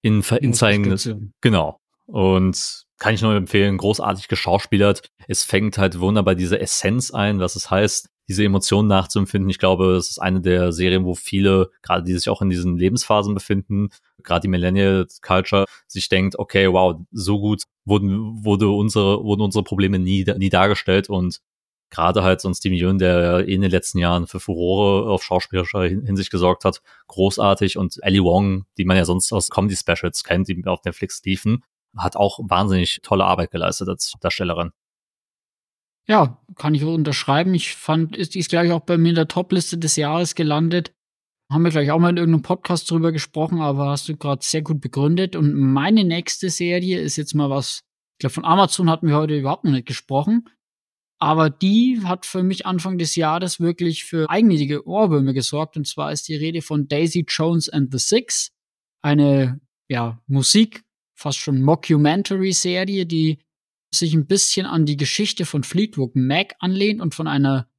in, 0.01 0.21
in 0.21 0.53
sein, 0.53 1.33
genau. 1.41 1.79
Und 2.07 2.85
kann 3.01 3.15
ich 3.15 3.23
nur 3.23 3.33
empfehlen, 3.33 3.77
großartig 3.77 4.27
geschauspielert. 4.27 5.09
Es 5.27 5.43
fängt 5.43 5.79
halt 5.79 5.99
wunderbar 5.99 6.35
diese 6.35 6.59
Essenz 6.59 7.09
ein, 7.09 7.39
was 7.39 7.55
es 7.55 7.71
heißt, 7.71 8.09
diese 8.29 8.43
Emotionen 8.43 8.87
nachzuempfinden. 8.87 9.49
Ich 9.49 9.57
glaube, 9.57 9.95
es 9.95 10.11
ist 10.11 10.19
eine 10.19 10.39
der 10.39 10.71
Serien, 10.71 11.03
wo 11.03 11.15
viele, 11.15 11.71
gerade 11.81 12.03
die 12.03 12.13
sich 12.13 12.29
auch 12.29 12.43
in 12.43 12.51
diesen 12.51 12.77
Lebensphasen 12.77 13.33
befinden, 13.33 13.89
gerade 14.21 14.41
die 14.41 14.49
Millennial 14.49 15.07
Culture, 15.23 15.65
sich 15.87 16.09
denkt, 16.09 16.37
okay, 16.37 16.71
wow, 16.71 17.01
so 17.09 17.39
gut 17.39 17.63
wurden, 17.85 18.45
wurde 18.45 18.69
unsere, 18.69 19.23
wurden 19.23 19.41
unsere 19.41 19.63
Probleme 19.63 19.97
nie, 19.97 20.23
nie 20.37 20.49
dargestellt 20.49 21.09
und 21.09 21.41
gerade 21.89 22.21
halt 22.21 22.39
so 22.39 22.49
ein 22.49 22.53
Steven 22.53 22.77
Yeun, 22.77 22.99
der 22.99 23.47
in 23.47 23.61
den 23.61 23.71
letzten 23.71 23.97
Jahren 23.97 24.27
für 24.27 24.39
Furore 24.39 25.09
auf 25.09 25.23
schauspielerischer 25.23 25.85
Hinsicht 25.85 26.29
gesorgt 26.29 26.65
hat, 26.65 26.83
großartig 27.07 27.79
und 27.79 27.97
Ellie 28.03 28.23
Wong, 28.23 28.65
die 28.77 28.85
man 28.85 28.95
ja 28.95 29.05
sonst 29.05 29.33
aus 29.33 29.49
Comedy 29.49 29.75
Specials 29.75 30.23
kennt, 30.23 30.47
die 30.47 30.63
auf 30.67 30.83
Netflix 30.85 31.23
liefen, 31.25 31.63
hat 31.97 32.15
auch 32.15 32.39
wahnsinnig 32.43 32.99
tolle 33.03 33.25
Arbeit 33.25 33.51
geleistet 33.51 33.89
als 33.89 34.13
Darstellerin. 34.19 34.71
Ja, 36.07 36.41
kann 36.55 36.75
ich 36.75 36.83
unterschreiben. 36.83 37.53
Ich 37.53 37.75
fand, 37.75 38.15
ist, 38.15 38.35
ist 38.35 38.49
gleich 38.49 38.71
auch 38.71 38.81
bei 38.81 38.97
mir 38.97 39.09
in 39.09 39.15
der 39.15 39.27
Topliste 39.27 39.77
des 39.77 39.95
Jahres 39.95 40.35
gelandet. 40.35 40.93
Haben 41.51 41.63
wir 41.63 41.71
gleich 41.71 41.91
auch 41.91 41.99
mal 41.99 42.09
in 42.09 42.17
irgendeinem 42.17 42.43
Podcast 42.43 42.89
drüber 42.89 43.11
gesprochen, 43.11 43.59
aber 43.59 43.89
hast 43.89 44.09
du 44.09 44.15
gerade 44.15 44.43
sehr 44.43 44.61
gut 44.61 44.81
begründet. 44.81 45.35
Und 45.35 45.53
meine 45.53 46.03
nächste 46.03 46.49
Serie 46.49 46.99
ist 46.99 47.17
jetzt 47.17 47.35
mal 47.35 47.49
was, 47.49 47.81
ich 48.13 48.19
glaube, 48.19 48.33
von 48.33 48.45
Amazon 48.45 48.89
hatten 48.89 49.07
wir 49.07 49.15
heute 49.15 49.37
überhaupt 49.37 49.63
noch 49.63 49.71
nicht 49.71 49.87
gesprochen. 49.87 50.49
Aber 51.19 51.51
die 51.51 52.01
hat 52.03 52.25
für 52.25 52.41
mich 52.41 52.65
Anfang 52.65 52.97
des 52.97 53.15
Jahres 53.15 53.59
wirklich 53.59 54.05
für 54.05 54.29
eigennützige 54.29 54.87
Ohrwürme 54.87 55.33
gesorgt. 55.33 55.77
Und 55.77 55.85
zwar 55.85 56.11
ist 56.11 56.27
die 56.27 56.35
Rede 56.35 56.63
von 56.63 56.87
Daisy 56.87 57.25
Jones 57.27 57.69
and 57.69 57.91
the 57.91 57.99
Six. 57.99 58.51
Eine, 59.03 59.61
ja, 59.87 60.19
Musik, 60.25 60.83
fast 61.21 61.39
schon 61.39 61.61
Mockumentary-Serie, 61.61 63.05
die 63.05 63.39
sich 63.93 64.13
ein 64.13 64.25
bisschen 64.25 64.65
an 64.65 64.85
die 64.85 64.97
Geschichte 64.97 65.45
von 65.45 65.63
Fleetwood 65.63 66.15
Mac 66.15 66.55
anlehnt 66.59 67.01
und 67.01 67.13
von 67.13 67.27
einer 67.27 67.69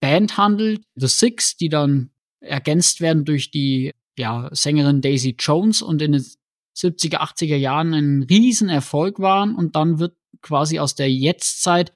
Band 0.00 0.36
handelt, 0.36 0.82
The 0.94 1.08
Six, 1.08 1.56
die 1.56 1.68
dann 1.68 2.10
ergänzt 2.40 3.00
werden 3.00 3.24
durch 3.24 3.50
die 3.50 3.92
ja, 4.16 4.48
Sängerin 4.52 5.00
Daisy 5.00 5.36
Jones 5.38 5.82
und 5.82 6.00
in 6.02 6.12
den 6.12 6.24
70er, 6.76 7.16
80er 7.16 7.56
Jahren 7.56 7.94
ein 7.94 8.22
Riesenerfolg 8.22 9.18
waren 9.18 9.54
und 9.54 9.74
dann 9.74 9.98
wird 9.98 10.16
quasi 10.40 10.78
aus 10.78 10.94
der 10.94 11.10
Jetztzeit 11.10 11.92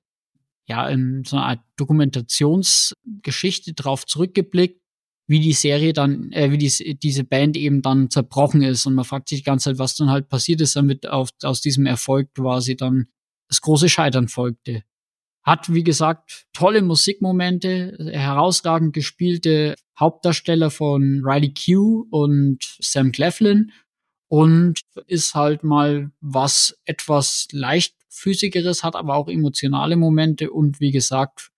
ja 0.67 0.89
in 0.89 1.23
so 1.25 1.37
einer 1.37 1.47
Art 1.47 1.61
Dokumentationsgeschichte 1.77 3.75
drauf 3.75 4.07
zurückgeblickt, 4.07 4.82
wie 5.27 5.41
die 5.41 5.53
Serie 5.53 5.93
dann, 5.93 6.33
äh, 6.33 6.51
wie 6.51 6.59
die, 6.59 6.99
diese 6.99 7.25
Band 7.25 7.57
eben 7.57 7.83
dann 7.83 8.11
zerbrochen 8.11 8.63
ist. 8.63 8.87
Und 8.87 8.95
man 8.95 9.05
fragt 9.05 9.29
sich 9.29 9.41
die 9.41 9.45
ganze 9.45 9.71
Zeit, 9.71 9.79
was 9.79 9.97
dann 9.97 10.11
halt 10.11 10.29
passiert 10.29 10.61
ist, 10.61 10.77
damit 10.77 11.09
auf, 11.09 11.31
aus 11.43 11.61
diesem 11.61 11.87
Erfolg 11.87 12.35
quasi 12.35 12.77
dann 12.77 13.07
das 13.49 13.61
große 13.61 13.89
Scheitern 13.89 14.29
folgte. 14.29 14.83
Hat, 15.45 15.73
wie 15.73 15.85
gesagt, 15.85 16.47
tolle 16.53 16.83
Musikmomente, 16.83 17.97
herausragend 18.13 18.93
gespielte 18.93 19.75
Hauptdarsteller 19.99 20.71
von 20.71 21.23
Riley 21.25 21.53
Q 21.53 22.07
und 22.11 22.59
Sam 22.81 23.13
Cleflin 23.13 23.73
und 24.29 24.81
ist 25.07 25.35
halt 25.35 25.65
mal 25.65 26.11
was 26.21 26.79
etwas 26.85 27.49
leichtfüßigeres, 27.53 28.83
hat 28.83 28.97
aber 28.97 29.17
auch 29.17 29.29
emotionale 29.29 29.97
Momente 29.97 30.51
und 30.51 30.81
wie 30.81 30.93
gesagt, 30.93 31.52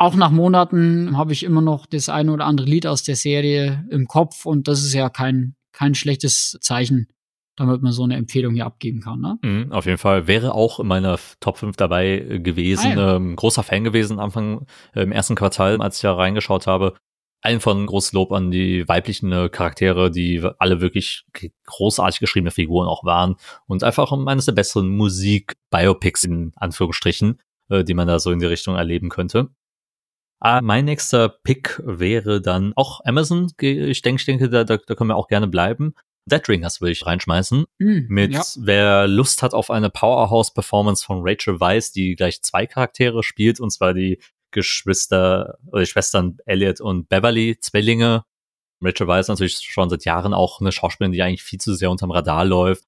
auch 0.00 0.14
nach 0.14 0.30
Monaten 0.30 1.18
habe 1.18 1.34
ich 1.34 1.44
immer 1.44 1.60
noch 1.60 1.84
das 1.84 2.08
eine 2.08 2.32
oder 2.32 2.46
andere 2.46 2.66
Lied 2.66 2.86
aus 2.86 3.02
der 3.02 3.16
Serie 3.16 3.86
im 3.90 4.08
Kopf 4.08 4.46
und 4.46 4.66
das 4.66 4.82
ist 4.82 4.94
ja 4.94 5.10
kein, 5.10 5.56
kein 5.72 5.94
schlechtes 5.94 6.56
Zeichen, 6.62 7.08
damit 7.56 7.82
man 7.82 7.92
so 7.92 8.04
eine 8.04 8.16
Empfehlung 8.16 8.54
hier 8.54 8.64
abgeben 8.64 9.02
kann. 9.02 9.20
Ne? 9.20 9.38
Mhm, 9.42 9.72
auf 9.72 9.84
jeden 9.84 9.98
Fall. 9.98 10.26
Wäre 10.26 10.54
auch 10.54 10.80
in 10.80 10.86
meiner 10.86 11.18
Top 11.40 11.58
5 11.58 11.76
dabei 11.76 12.12
äh, 12.12 12.40
gewesen. 12.40 12.92
Ah, 12.92 12.94
ja. 12.94 13.16
ähm, 13.16 13.36
großer 13.36 13.62
Fan 13.62 13.84
gewesen 13.84 14.18
Anfang 14.18 14.66
äh, 14.94 15.02
im 15.02 15.12
ersten 15.12 15.34
Quartal, 15.34 15.82
als 15.82 15.96
ich 15.96 16.02
da 16.02 16.14
reingeschaut 16.14 16.66
habe. 16.66 16.94
Allen 17.42 17.60
von 17.60 17.84
großes 17.84 18.12
Lob 18.12 18.32
an 18.32 18.50
die 18.50 18.88
weiblichen 18.88 19.30
äh, 19.32 19.50
Charaktere, 19.50 20.10
die 20.10 20.42
alle 20.58 20.80
wirklich 20.80 21.26
großartig 21.66 22.20
geschriebene 22.20 22.52
Figuren 22.52 22.88
auch 22.88 23.04
waren 23.04 23.36
und 23.66 23.84
einfach 23.84 24.12
um 24.12 24.26
eines 24.28 24.46
der 24.46 24.52
besseren 24.52 24.88
Musik-Biopics 24.96 26.24
in 26.24 26.52
Anführungsstrichen, 26.56 27.38
äh, 27.68 27.84
die 27.84 27.94
man 27.94 28.08
da 28.08 28.18
so 28.18 28.30
in 28.30 28.38
die 28.38 28.46
Richtung 28.46 28.76
erleben 28.76 29.10
könnte. 29.10 29.50
Ah, 30.40 30.62
mein 30.62 30.86
nächster 30.86 31.28
Pick 31.28 31.80
wäre 31.84 32.40
dann 32.40 32.72
auch 32.74 33.00
Amazon. 33.04 33.52
Ich 33.60 34.00
denke, 34.02 34.20
ich 34.20 34.24
denke, 34.24 34.48
da, 34.48 34.64
da, 34.64 34.78
da 34.78 34.94
können 34.94 35.10
wir 35.10 35.16
auch 35.16 35.28
gerne 35.28 35.48
bleiben. 35.48 35.94
Dead 36.26 36.48
Ringers 36.48 36.80
will 36.80 36.90
ich 36.90 37.04
reinschmeißen. 37.04 37.66
Mm, 37.78 37.98
mit, 38.08 38.32
ja. 38.32 38.42
wer 38.58 39.06
Lust 39.06 39.42
hat 39.42 39.52
auf 39.52 39.70
eine 39.70 39.90
Powerhouse-Performance 39.90 41.04
von 41.04 41.20
Rachel 41.22 41.60
Weisz, 41.60 41.92
die 41.92 42.14
gleich 42.14 42.40
zwei 42.42 42.66
Charaktere 42.66 43.22
spielt, 43.22 43.60
und 43.60 43.70
zwar 43.70 43.92
die 43.92 44.18
Geschwister 44.50 45.58
oder 45.66 45.80
die 45.80 45.86
Schwestern 45.86 46.38
Elliot 46.46 46.80
und 46.80 47.08
Beverly, 47.08 47.58
Zwillinge. 47.60 48.24
Rachel 48.82 49.06
Weisz 49.06 49.28
natürlich 49.28 49.58
schon 49.60 49.90
seit 49.90 50.04
Jahren 50.04 50.32
auch 50.32 50.60
eine 50.60 50.72
Schauspielerin, 50.72 51.12
die 51.12 51.22
eigentlich 51.22 51.42
viel 51.42 51.60
zu 51.60 51.74
sehr 51.74 51.90
unterm 51.90 52.10
Radar 52.10 52.46
läuft. 52.46 52.84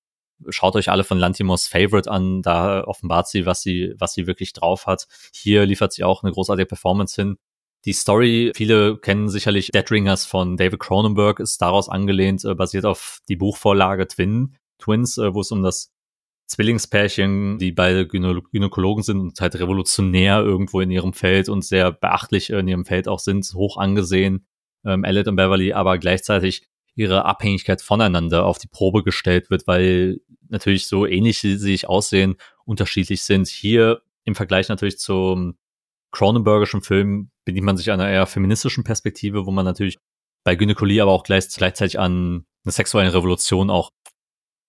Schaut 0.49 0.77
euch 0.77 0.91
alle 0.91 1.05
von 1.05 1.19
Lantimos 1.19 1.67
Favorite 1.67 2.11
an, 2.11 2.43
da 2.43 2.85
offenbart 2.85 3.29
sie, 3.29 3.47
was 3.47 3.63
sie, 3.63 3.95
was 3.99 4.15
sie 4.15 4.27
wirklich 4.27 4.53
drauf 4.53 4.87
hat. 4.87 5.07
Hier 5.33 5.67
liefert 5.67 5.93
sie 5.93 6.05
auch 6.05 6.23
eine 6.23 6.33
großartige 6.33 6.67
Performance 6.67 7.21
hin. 7.21 7.37
Die 7.85 7.93
Story, 7.93 8.53
viele 8.55 8.97
kennen 8.97 9.29
sicherlich 9.29 9.71
Dead 9.73 9.91
Ringers 9.91 10.25
von 10.25 10.57
David 10.57 10.79
Cronenberg, 10.79 11.41
ist 11.41 11.61
daraus 11.61 11.89
angelehnt, 11.89 12.45
äh, 12.45 12.55
basiert 12.55 12.85
auf 12.85 13.19
die 13.29 13.37
Buchvorlage 13.37 14.07
Twin, 14.07 14.57
Twins, 14.79 15.19
äh, 15.19 15.35
wo 15.35 15.41
es 15.41 15.51
um 15.51 15.63
das 15.63 15.93
Zwillingspärchen, 16.47 17.59
die 17.59 17.73
beide 17.73 18.07
Gynä 18.07 18.41
Gynäkologen 18.53 19.03
sind 19.03 19.19
und 19.19 19.41
halt 19.41 19.55
revolutionär 19.57 20.41
irgendwo 20.41 20.81
in 20.81 20.91
ihrem 20.91 21.13
Feld 21.13 21.49
und 21.49 21.65
sehr 21.65 21.91
beachtlich 21.91 22.51
in 22.51 22.69
ihrem 22.69 22.85
Feld 22.85 23.09
auch 23.09 23.21
sind, 23.21 23.51
hoch 23.55 23.79
angesehen, 23.79 24.47
ähm, 24.85 25.03
Elliot 25.03 25.29
und 25.29 25.37
Beverly, 25.37 25.73
aber 25.73 25.99
gleichzeitig 25.99 26.69
ihre 26.95 27.25
Abhängigkeit 27.25 27.81
voneinander 27.83 28.45
auf 28.45 28.59
die 28.59 28.69
Probe 28.69 29.03
gestellt 29.03 29.51
wird, 29.51 29.67
weil 29.67 30.21
natürlich 30.49 30.87
so 30.87 31.07
ähnlich 31.07 31.39
sie 31.41 31.57
sich 31.57 31.89
aussehen, 31.89 32.37
unterschiedlich 32.65 33.23
sind. 33.23 33.49
Hier 33.49 34.03
im 34.25 34.35
Vergleich 34.35 34.69
natürlich 34.69 34.99
zum 34.99 35.57
Cronenbergischen 36.11 36.83
Film 36.83 37.31
bedient 37.45 37.65
man 37.65 37.77
sich 37.77 37.91
einer 37.91 38.09
eher 38.09 38.27
feministischen 38.27 38.85
Perspektive, 38.85 39.47
wo 39.47 39.51
man 39.51 39.65
natürlich 39.65 39.99
bei 40.45 40.55
Gynäkolie 40.55 41.03
aber 41.03 41.13
auch 41.13 41.25
gleich, 41.25 41.49
gleichzeitig 41.49 41.99
an 41.99 42.45
eine 42.65 42.73
sexuelle 42.73 43.15
Revolution 43.15 43.71
auch 43.71 43.91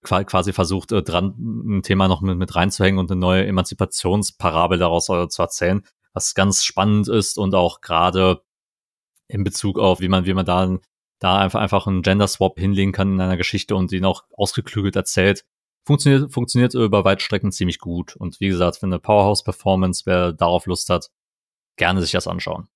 quasi 0.03 0.53
versucht, 0.53 0.91
äh, 0.91 1.01
dran 1.01 1.35
ein 1.37 1.83
Thema 1.83 2.07
noch 2.07 2.21
mit, 2.21 2.37
mit 2.37 2.55
reinzuhängen 2.55 2.99
und 2.99 3.11
eine 3.11 3.19
neue 3.19 3.45
Emanzipationsparabel 3.45 4.77
daraus 4.77 5.09
äh, 5.09 5.27
zu 5.29 5.41
erzählen, 5.41 5.81
was 6.13 6.33
ganz 6.33 6.63
spannend 6.63 7.07
ist 7.07 7.37
und 7.37 7.55
auch 7.55 7.81
gerade 7.81 8.41
in 9.27 9.43
Bezug 9.43 9.79
auf, 9.79 9.99
wie 9.99 10.09
man, 10.09 10.25
wie 10.25 10.33
man 10.33 10.45
da, 10.45 10.77
da 11.23 11.37
einfach, 11.39 11.61
einfach 11.61 11.87
einen 11.87 12.01
Gender 12.01 12.27
Swap 12.27 12.59
hinlegen 12.59 12.91
kann 12.91 13.13
in 13.13 13.21
einer 13.21 13.37
Geschichte 13.37 13.75
und 13.75 13.91
ihn 13.93 14.03
auch 14.03 14.25
ausgeklügelt 14.33 14.95
erzählt. 14.97 15.45
Funktioniert, 15.85 16.33
funktioniert 16.33 16.73
über 16.73 17.05
Weitstrecken 17.05 17.51
ziemlich 17.51 17.79
gut. 17.79 18.15
Und 18.17 18.39
wie 18.41 18.49
gesagt, 18.49 18.77
für 18.77 18.85
eine 18.85 18.99
Powerhouse-Performance, 18.99 20.03
wer 20.05 20.33
darauf 20.33 20.65
Lust 20.65 20.89
hat, 20.89 21.09
gerne 21.77 22.01
sich 22.01 22.11
das 22.11 22.27
anschauen. 22.27 22.67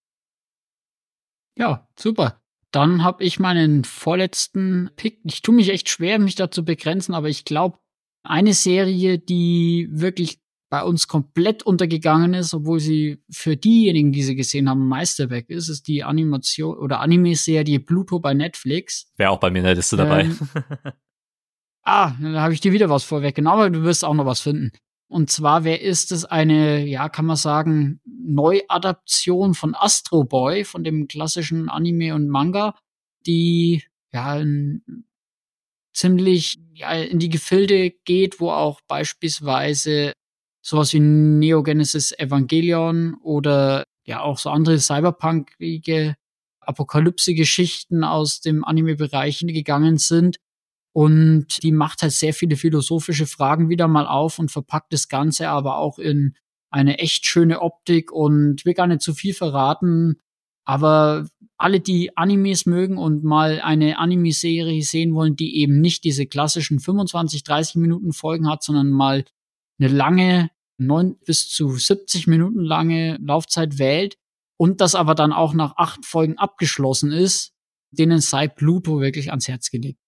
Ja, 1.57 1.89
super. 1.99 2.41
Dann 2.71 3.03
habe 3.03 3.23
ich 3.23 3.39
meinen 3.39 3.83
vorletzten 3.83 4.91
Pick. 4.95 5.19
Ich 5.23 5.41
tue 5.41 5.55
mich 5.55 5.69
echt 5.69 5.89
schwer, 5.89 6.17
mich 6.17 6.35
da 6.35 6.49
zu 6.49 6.63
begrenzen, 6.63 7.15
aber 7.15 7.27
ich 7.27 7.43
glaube, 7.43 7.79
eine 8.23 8.53
Serie, 8.53 9.19
die 9.19 9.89
wirklich 9.91 10.39
bei 10.69 10.83
uns 10.83 11.07
komplett 11.07 11.63
untergegangen 11.63 12.33
ist, 12.33 12.53
obwohl 12.53 12.79
sie 12.79 13.23
für 13.29 13.55
diejenigen, 13.55 14.11
die 14.11 14.23
sie 14.23 14.35
gesehen 14.35 14.69
haben, 14.69 14.87
Meisterwerk 14.87 15.49
ist, 15.49 15.69
ist 15.69 15.87
die 15.87 16.03
Animation 16.03 16.77
oder 16.77 16.99
Anime-Serie 16.99 17.79
Pluto 17.79 18.19
bei 18.19 18.33
Netflix. 18.33 19.11
Wäre 19.15 19.31
auch 19.31 19.39
bei 19.39 19.49
mir 19.49 19.59
in 19.59 19.65
der 19.65 19.75
Liste 19.75 19.95
dabei. 19.95 20.23
Ähm, 20.23 20.37
ah, 21.83 22.13
da 22.21 22.41
habe 22.41 22.53
ich 22.53 22.59
dir 22.59 22.73
wieder 22.73 22.89
was 22.89 23.03
vorweggenommen, 23.03 23.59
aber 23.59 23.69
du 23.69 23.83
wirst 23.83 24.03
auch 24.03 24.13
noch 24.13 24.25
was 24.25 24.41
finden. 24.41 24.71
Und 25.09 25.31
zwar, 25.31 25.63
wer 25.63 25.81
ist 25.81 26.11
es 26.11 26.25
eine, 26.25 26.85
ja, 26.85 27.07
kann 27.07 27.25
man 27.25 27.37
sagen, 27.37 28.01
Neuadaption 28.05 29.53
von 29.53 29.73
Astro 29.73 30.25
Boy, 30.25 30.65
von 30.65 30.83
dem 30.83 31.07
klassischen 31.07 31.69
Anime 31.69 32.13
und 32.13 32.27
Manga, 32.27 32.75
die 33.25 33.83
ja 34.11 34.37
in, 34.37 35.05
ziemlich 35.93 36.59
ja, 36.73 36.91
in 36.91 37.19
die 37.19 37.29
Gefilde 37.29 37.91
geht, 38.03 38.41
wo 38.41 38.51
auch 38.51 38.81
beispielsweise 38.81 40.13
sowas 40.67 40.91
wie 40.93 40.99
Neo 40.99 41.63
Genesis 41.63 42.11
Evangelion 42.11 43.15
oder 43.21 43.83
ja 44.05 44.21
auch 44.21 44.37
so 44.37 44.49
andere 44.49 44.79
cyberpunkige 44.79 46.15
Apokalypse-Geschichten 46.59 48.03
aus 48.03 48.41
dem 48.41 48.65
Anime-Bereich 48.65 49.39
gegangen 49.47 49.97
sind 49.97 50.37
und 50.97 51.63
die 51.63 51.71
macht 51.71 52.01
halt 52.01 52.11
sehr 52.11 52.33
viele 52.33 52.55
philosophische 52.55 53.27
Fragen 53.27 53.69
wieder 53.69 53.87
mal 53.87 54.07
auf 54.07 54.39
und 54.39 54.51
verpackt 54.51 54.91
das 54.91 55.07
Ganze 55.07 55.49
aber 55.49 55.77
auch 55.77 55.99
in 55.99 56.35
eine 56.69 56.99
echt 56.99 57.25
schöne 57.25 57.61
Optik 57.61 58.11
und 58.11 58.65
will 58.65 58.73
gar 58.73 58.87
nicht 58.87 59.01
zu 59.01 59.13
viel 59.13 59.33
verraten. 59.33 60.19
Aber 60.65 61.27
alle, 61.57 61.79
die 61.79 62.17
Animes 62.17 62.65
mögen 62.65 62.97
und 62.97 63.23
mal 63.23 63.61
eine 63.61 63.99
Anime-Serie 63.99 64.81
sehen 64.83 65.13
wollen, 65.13 65.35
die 65.35 65.61
eben 65.61 65.79
nicht 65.79 66.03
diese 66.03 66.25
klassischen 66.25 66.79
25, 66.79 67.43
30 67.43 67.75
Minuten 67.75 68.11
Folgen 68.11 68.49
hat, 68.49 68.63
sondern 68.63 68.89
mal 68.89 69.23
eine 69.79 69.89
lange, 69.89 70.49
neun 70.77 71.17
bis 71.25 71.49
zu 71.49 71.75
70 71.75 72.27
Minuten 72.27 72.61
lange 72.61 73.17
Laufzeit 73.21 73.79
wählt 73.79 74.17
und 74.57 74.81
das 74.81 74.95
aber 74.95 75.15
dann 75.15 75.33
auch 75.33 75.53
nach 75.53 75.75
acht 75.77 76.05
Folgen 76.05 76.37
abgeschlossen 76.37 77.11
ist, 77.11 77.53
denen 77.91 78.19
sei 78.19 78.47
Pluto 78.47 78.99
wirklich 78.99 79.29
ans 79.29 79.47
Herz 79.47 79.69
gelegt. 79.69 79.99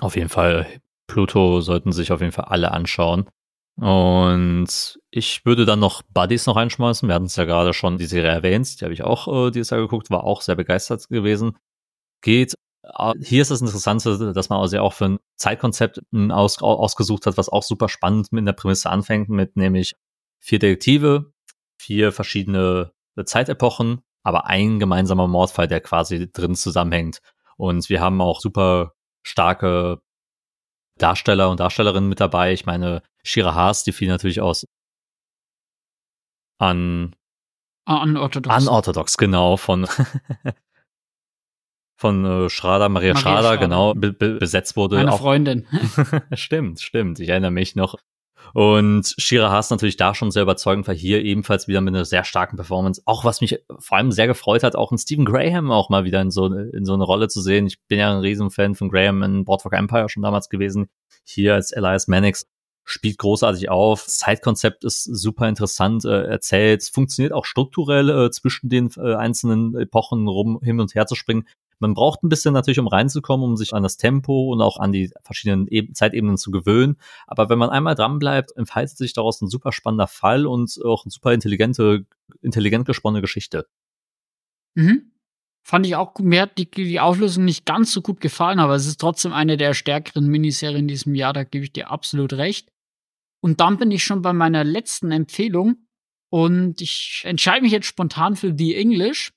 Auf 0.00 0.16
jeden 0.16 0.28
Fall. 0.28 0.66
Pluto 1.06 1.60
sollten 1.60 1.92
sich 1.92 2.12
auf 2.12 2.20
jeden 2.20 2.32
Fall 2.32 2.46
alle 2.46 2.72
anschauen. 2.72 3.28
Und 3.76 4.98
ich 5.10 5.44
würde 5.44 5.66
dann 5.66 5.80
noch 5.80 6.02
Buddies 6.02 6.46
noch 6.46 6.56
reinschmeißen. 6.56 7.08
Wir 7.08 7.14
hatten 7.14 7.26
es 7.26 7.36
ja 7.36 7.44
gerade 7.44 7.74
schon 7.74 7.98
die 7.98 8.06
Serie 8.06 8.30
erwähnt. 8.30 8.80
Die 8.80 8.84
habe 8.84 8.94
ich 8.94 9.04
auch 9.04 9.48
äh, 9.48 9.50
dieses 9.50 9.70
Jahr 9.70 9.80
geguckt, 9.80 10.10
war 10.10 10.24
auch 10.24 10.40
sehr 10.40 10.56
begeistert 10.56 11.08
gewesen. 11.08 11.56
Geht. 12.22 12.54
Äh, 12.94 13.14
hier 13.20 13.42
ist 13.42 13.50
das 13.50 13.60
Interessante, 13.60 14.32
dass 14.32 14.48
man 14.48 14.60
also 14.60 14.78
auch 14.80 14.92
für 14.92 15.06
ein 15.06 15.18
Zeitkonzept 15.36 16.00
aus, 16.30 16.62
ausgesucht 16.62 17.26
hat, 17.26 17.36
was 17.36 17.48
auch 17.48 17.62
super 17.62 17.88
spannend 17.88 18.32
mit 18.32 18.46
der 18.46 18.52
Prämisse 18.52 18.90
anfängt, 18.90 19.28
mit 19.28 19.56
nämlich 19.56 19.94
vier 20.40 20.58
Detektive, 20.58 21.32
vier 21.78 22.12
verschiedene 22.12 22.92
Zeitepochen, 23.24 24.02
aber 24.22 24.46
ein 24.46 24.78
gemeinsamer 24.78 25.26
Mordfall, 25.26 25.68
der 25.68 25.80
quasi 25.80 26.30
drin 26.30 26.54
zusammenhängt. 26.54 27.20
Und 27.56 27.88
wir 27.88 28.00
haben 28.00 28.20
auch 28.20 28.40
super 28.40 28.92
starke 29.22 30.00
Darsteller 30.98 31.50
und 31.50 31.60
Darstellerinnen 31.60 32.08
mit 32.08 32.20
dabei. 32.20 32.52
Ich 32.52 32.66
meine, 32.66 33.02
Shira 33.22 33.54
Haas, 33.54 33.84
die 33.84 33.92
fiel 33.92 34.08
natürlich 34.08 34.40
aus 34.40 34.66
an 36.58 37.14
Unorthodox. 37.86 38.66
Unorthodox, 38.66 39.16
genau, 39.16 39.56
von 39.56 39.86
von 41.96 42.24
äh, 42.24 42.50
Schrader, 42.50 42.88
Maria, 42.88 43.14
Maria 43.14 43.20
Schrader, 43.22 43.56
genau, 43.56 43.94
be 43.94 44.12
be 44.12 44.34
besetzt 44.34 44.76
wurde. 44.76 44.96
Meine 44.96 45.12
auch. 45.12 45.18
Freundin. 45.18 45.66
stimmt, 46.34 46.80
stimmt. 46.80 47.20
Ich 47.20 47.28
erinnere 47.28 47.50
mich 47.50 47.74
noch. 47.74 47.96
Und 48.52 49.14
Shira 49.18 49.50
Haas 49.50 49.70
natürlich 49.70 49.96
da 49.96 50.14
schon 50.14 50.30
sehr 50.30 50.42
überzeugend, 50.42 50.86
weil 50.86 50.94
hier 50.94 51.22
ebenfalls 51.22 51.68
wieder 51.68 51.80
mit 51.80 51.94
einer 51.94 52.04
sehr 52.04 52.24
starken 52.24 52.56
Performance. 52.56 53.02
Auch 53.04 53.24
was 53.24 53.40
mich 53.40 53.58
vor 53.78 53.98
allem 53.98 54.12
sehr 54.12 54.26
gefreut 54.26 54.62
hat, 54.62 54.76
auch 54.76 54.92
einen 54.92 54.98
Stephen 54.98 55.24
Graham 55.24 55.70
auch 55.70 55.90
mal 55.90 56.04
wieder 56.04 56.20
in 56.20 56.30
so, 56.30 56.46
in 56.46 56.84
so 56.84 56.94
eine 56.94 57.04
Rolle 57.04 57.28
zu 57.28 57.40
sehen. 57.40 57.66
Ich 57.66 57.82
bin 57.88 57.98
ja 57.98 58.12
ein 58.12 58.20
Riesenfan 58.20 58.74
von 58.74 58.88
Graham 58.88 59.22
in 59.22 59.44
Boardwalk 59.44 59.74
Empire 59.74 60.08
schon 60.08 60.22
damals 60.22 60.48
gewesen. 60.48 60.88
Hier 61.24 61.54
als 61.54 61.72
Elias 61.72 62.06
Mannix 62.06 62.46
spielt 62.86 63.18
großartig 63.18 63.68
auf. 63.68 64.04
Das 64.04 64.18
Zeitkonzept 64.18 64.84
ist 64.84 65.04
super 65.04 65.48
interessant 65.48 66.04
äh, 66.04 66.22
erzählt. 66.22 66.82
Es 66.82 66.88
funktioniert 66.88 67.32
auch 67.32 67.44
strukturell 67.44 68.08
äh, 68.08 68.30
zwischen 68.30 68.68
den 68.68 68.90
äh, 68.96 69.14
einzelnen 69.14 69.76
Epochen 69.76 70.26
rum 70.28 70.60
hin 70.62 70.80
und 70.80 70.94
her 70.94 71.06
zu 71.06 71.16
springen. 71.16 71.46
Man 71.78 71.92
braucht 71.92 72.22
ein 72.22 72.30
bisschen 72.30 72.54
natürlich, 72.54 72.78
um 72.78 72.86
reinzukommen, 72.86 73.44
um 73.44 73.56
sich 73.56 73.74
an 73.74 73.82
das 73.82 73.98
Tempo 73.98 74.50
und 74.50 74.62
auch 74.62 74.78
an 74.78 74.92
die 74.92 75.10
verschiedenen 75.24 75.66
e 75.68 75.92
Zeitebenen 75.92 76.38
zu 76.38 76.50
gewöhnen. 76.50 76.96
Aber 77.26 77.50
wenn 77.50 77.58
man 77.58 77.70
einmal 77.70 77.96
dran 77.96 78.18
bleibt, 78.18 78.56
entfaltet 78.56 78.96
sich 78.96 79.12
daraus 79.12 79.42
ein 79.42 79.48
super 79.48 79.72
spannender 79.72 80.06
Fall 80.06 80.46
und 80.46 80.78
auch 80.84 81.04
eine 81.04 81.10
super 81.10 81.34
intelligente, 81.34 82.06
intelligent 82.40 82.86
gesponnene 82.86 83.20
Geschichte. 83.20 83.66
Mhm. 84.74 85.12
Fand 85.64 85.84
ich 85.84 85.96
auch, 85.96 86.16
mir 86.20 86.42
hat 86.42 86.58
die, 86.58 86.70
die 86.70 87.00
Auflösung 87.00 87.44
nicht 87.44 87.66
ganz 87.66 87.92
so 87.92 88.00
gut 88.00 88.20
gefallen, 88.20 88.60
aber 88.60 88.76
es 88.76 88.86
ist 88.86 89.00
trotzdem 89.00 89.32
eine 89.32 89.56
der 89.56 89.74
stärkeren 89.74 90.28
Miniserien 90.28 90.82
in 90.82 90.88
diesem 90.88 91.16
Jahr, 91.16 91.32
da 91.32 91.42
gebe 91.42 91.64
ich 91.64 91.72
dir 91.72 91.90
absolut 91.90 92.34
recht. 92.34 92.70
Und 93.40 93.60
dann 93.60 93.78
bin 93.78 93.90
ich 93.90 94.04
schon 94.04 94.22
bei 94.22 94.32
meiner 94.32 94.64
letzten 94.64 95.12
Empfehlung 95.12 95.86
und 96.30 96.80
ich 96.80 97.22
entscheide 97.24 97.62
mich 97.62 97.72
jetzt 97.72 97.86
spontan 97.86 98.36
für 98.36 98.54
The 98.56 98.74
English. 98.74 99.32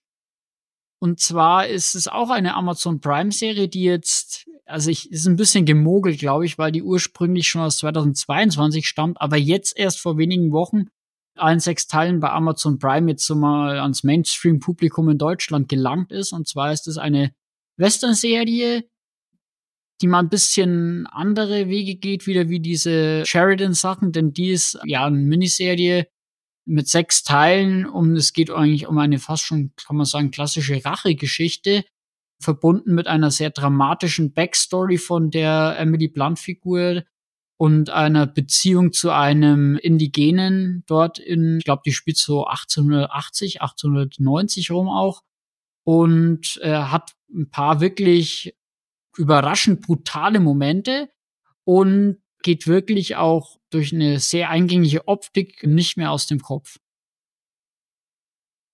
Und 1.02 1.20
zwar 1.20 1.68
ist 1.68 1.95
es 1.95 2.08
auch 2.08 2.30
eine 2.30 2.56
Amazon 2.56 3.00
Prime 3.00 3.32
Serie, 3.32 3.70
die 3.70 3.84
jetzt, 3.84 4.50
also 4.66 4.89
ich, 4.89 5.12
ist 5.12 5.28
ein 5.28 5.38
bisschen 5.38 5.66
gemogelt, 5.66 6.20
glaube 6.20 6.45
ich, 6.45 6.58
weil 6.58 6.72
die 6.72 6.84
ursprünglich 6.84 7.47
schon 7.47 7.62
aus 7.62 7.78
2022 7.78 8.88
stammt, 8.88 9.22
aber 9.22 9.38
jetzt 9.38 9.78
erst 9.78 10.02
vor 10.02 10.18
wenigen 10.18 10.52
Wochen 10.52 10.88
allen 11.36 11.60
sechs 11.60 11.88
Teilen 11.88 12.20
bei 12.20 12.30
Amazon 12.30 12.80
Prime 12.80 13.12
jetzt 13.12 13.26
so 13.26 13.36
mal 13.36 13.80
ans 13.80 14.04
Mainstream-Publikum 14.04 15.10
in 15.10 15.18
Deutschland 15.18 15.70
gelangt 15.70 16.12
ist. 16.12 16.34
Und 16.34 16.47
zwar 16.47 16.74
ist 16.74 16.88
es 16.88 16.97
eine 16.97 17.34
Western-Serie, 17.78 18.84
die 20.02 20.08
mal 20.08 20.20
ein 20.20 20.30
bisschen 20.30 21.08
andere 21.08 21.68
Wege 21.68 21.95
geht, 21.95 22.28
wieder 22.28 22.50
wie 22.50 22.60
diese 22.60 23.26
Sheridan-Sachen, 23.26 24.12
denn 24.12 24.34
die 24.34 24.52
ist 24.52 24.80
ja 24.86 25.06
eine 25.06 25.18
Miniserie 25.18 26.08
mit 26.66 26.88
sechs 26.88 27.24
Teilen 27.24 27.86
und 27.86 28.16
es 28.16 28.34
geht 28.34 28.52
eigentlich 28.52 28.88
um 28.88 28.97
eine 28.97 29.20
fast 29.20 29.43
schon, 29.43 29.72
kann 29.76 29.97
man 29.97 30.06
sagen, 30.06 30.32
klassische 30.32 30.84
Rachegeschichte, 30.84 31.84
verbunden 32.41 32.95
mit 32.95 33.08
einer 33.08 33.32
sehr 33.32 33.50
dramatischen 33.50 34.34
Backstory 34.34 34.97
von 34.97 35.30
der 35.32 35.76
Emily 35.78 36.08
Blunt-Figur 36.08 37.04
und 37.58 37.89
einer 37.89 38.26
Beziehung 38.26 38.93
zu 38.93 39.12
einem 39.12 39.76
Indigenen 39.76 40.84
dort 40.88 41.20
in, 41.20 41.58
ich 41.58 41.66
glaube, 41.66 41.82
die 41.86 41.91
spielt 41.91 42.18
so 42.18 42.45
1880, 42.45 43.62
1890 43.62 44.72
rum 44.72 44.88
auch 44.88 45.24
und 45.84 46.60
äh, 46.62 46.72
hat 46.72 47.16
ein 47.34 47.50
paar 47.50 47.82
wirklich 47.82 48.56
überraschend 49.18 49.82
brutale 49.82 50.39
Momente 50.39 51.10
und 51.64 52.18
geht 52.41 52.68
wirklich 52.68 53.16
auch 53.16 53.57
durch 53.70 53.93
eine 53.93 54.20
sehr 54.20 54.49
eingängige 54.49 55.07
Optik 55.07 55.64
nicht 55.64 55.97
mehr 55.97 56.12
aus 56.12 56.28
dem 56.28 56.39
Kopf. 56.39 56.78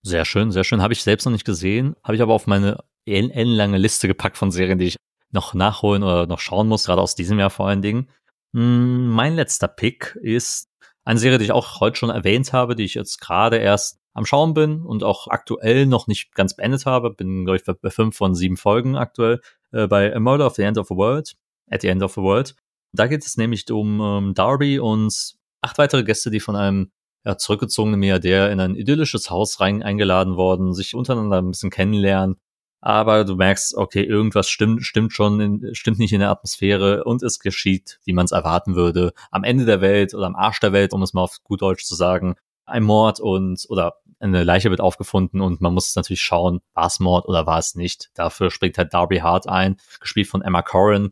Sehr 0.04 0.26
schön, 0.26 0.52
sehr 0.52 0.64
schön. 0.64 0.82
Habe 0.82 0.94
ich 0.94 1.02
selbst 1.02 1.26
noch 1.26 1.32
nicht 1.32 1.46
gesehen, 1.46 1.96
habe 2.04 2.16
ich 2.16 2.22
aber 2.22 2.34
auf 2.34 2.46
meine 2.46 2.84
ellenlange 3.06 3.78
Liste 3.78 4.08
gepackt 4.08 4.38
von 4.38 4.52
Serien, 4.52 4.78
die 4.78 4.86
ich 4.86 4.98
noch 5.32 5.54
nachholen 5.54 6.04
oder 6.04 6.28
noch 6.28 6.40
schauen 6.40 6.68
muss, 6.68 6.86
gerade 6.86 7.02
aus 7.02 7.16
diesem 7.16 7.40
Jahr 7.40 7.50
vor 7.50 7.68
allen 7.68 7.82
Dingen. 7.82 8.10
Hm, 8.54 9.10
mein 9.10 9.36
letzter 9.36 9.68
Pick 9.68 10.18
ist 10.22 10.70
eine 11.04 11.20
Serie, 11.20 11.38
die 11.38 11.46
ich 11.46 11.52
auch 11.52 11.80
heute 11.80 11.98
schon 11.98 12.10
erwähnt 12.10 12.54
habe, 12.54 12.76
die 12.76 12.84
ich 12.84 12.94
jetzt 12.94 13.20
gerade 13.20 13.58
erst 13.58 14.00
am 14.14 14.26
Schauen 14.26 14.54
bin 14.54 14.82
und 14.82 15.04
auch 15.04 15.28
aktuell 15.28 15.86
noch 15.86 16.08
nicht 16.08 16.34
ganz 16.34 16.56
beendet 16.56 16.86
habe. 16.86 17.12
Bin, 17.12 17.46
glaube 17.46 17.58
ich, 17.58 17.64
bei 17.64 17.90
fünf 17.90 18.16
von 18.16 18.34
sieben 18.34 18.58
Folgen 18.58 18.96
aktuell 18.96 19.42
äh, 19.76 19.88
bei 19.88 20.16
A 20.16 20.20
Murder 20.20 20.48
of 20.48 20.56
the 20.56 20.64
End 20.64 20.78
of 20.78 20.88
the 20.88 20.96
World. 20.96 21.36
At 21.70 21.82
the 21.82 21.88
End 21.88 22.02
of 22.02 22.14
the 22.14 22.22
World. 22.22 22.56
Da 22.94 23.08
geht 23.08 23.26
es 23.26 23.38
nämlich 23.38 23.70
um 23.72 24.00
ähm, 24.02 24.34
Darby 24.34 24.80
und 24.80 25.36
acht 25.62 25.78
weitere 25.78 26.04
Gäste, 26.04 26.32
die 26.32 26.40
von 26.40 26.56
einem 26.56 26.92
ja, 27.26 27.38
zurückgezogenen 27.38 28.00
Milliardär 28.00 28.52
in 28.52 28.60
ein 28.60 28.76
idyllisches 28.76 29.30
Haus 29.30 29.60
rein 29.60 29.84
eingeladen 29.84 30.38
worden, 30.38 30.74
sich 30.74 30.96
untereinander 30.96 31.38
ein 31.38 31.52
bisschen 31.52 31.72
kennenlernen. 31.72 32.38
Aber 32.82 33.26
du 33.26 33.36
merkst, 33.36 33.76
okay, 33.76 34.04
irgendwas 34.04 34.48
stimmt, 34.48 34.86
stimmt 34.86 35.12
schon, 35.12 35.40
in, 35.40 35.74
stimmt 35.74 35.98
nicht 35.98 36.14
in 36.14 36.20
der 36.20 36.30
Atmosphäre 36.30 37.04
und 37.04 37.24
es 37.24 37.40
geschieht, 37.40 38.00
wie 38.06 38.14
man 38.14 38.26
es 38.26 38.32
erwarten 38.32 38.76
würde. 38.76 39.12
Am 39.32 39.44
Ende 39.44 39.66
der 39.66 39.82
Welt 39.82 40.14
oder 40.14 40.28
am 40.28 40.36
Arsch 40.36 40.60
der 40.60 40.72
Welt, 40.72 40.94
um 40.94 41.02
es 41.02 41.14
mal 41.14 41.24
auf 41.24 41.40
gut 41.44 41.64
Deutsch 41.64 41.84
zu 41.84 41.96
sagen, 41.96 42.36
ein 42.66 42.84
Mord 42.84 43.20
und 43.20 43.66
oder 43.70 43.96
eine 44.20 44.44
Leiche 44.44 44.70
wird 44.70 44.82
aufgefunden 44.82 45.42
und 45.42 45.62
man 45.62 45.74
muss 45.74 45.96
natürlich 45.96 46.22
schauen, 46.22 46.62
war 46.74 46.88
es 46.88 47.00
Mord 47.00 47.28
oder 47.28 47.46
war 47.46 47.60
es 47.60 47.76
nicht. 47.76 48.10
Dafür 48.16 48.50
springt 48.50 48.78
halt 48.78 48.94
Darby 48.94 49.18
Hart 49.18 49.48
ein, 49.48 49.78
gespielt 50.00 50.28
von 50.28 50.42
Emma 50.42 50.62
Corrin. 50.62 51.12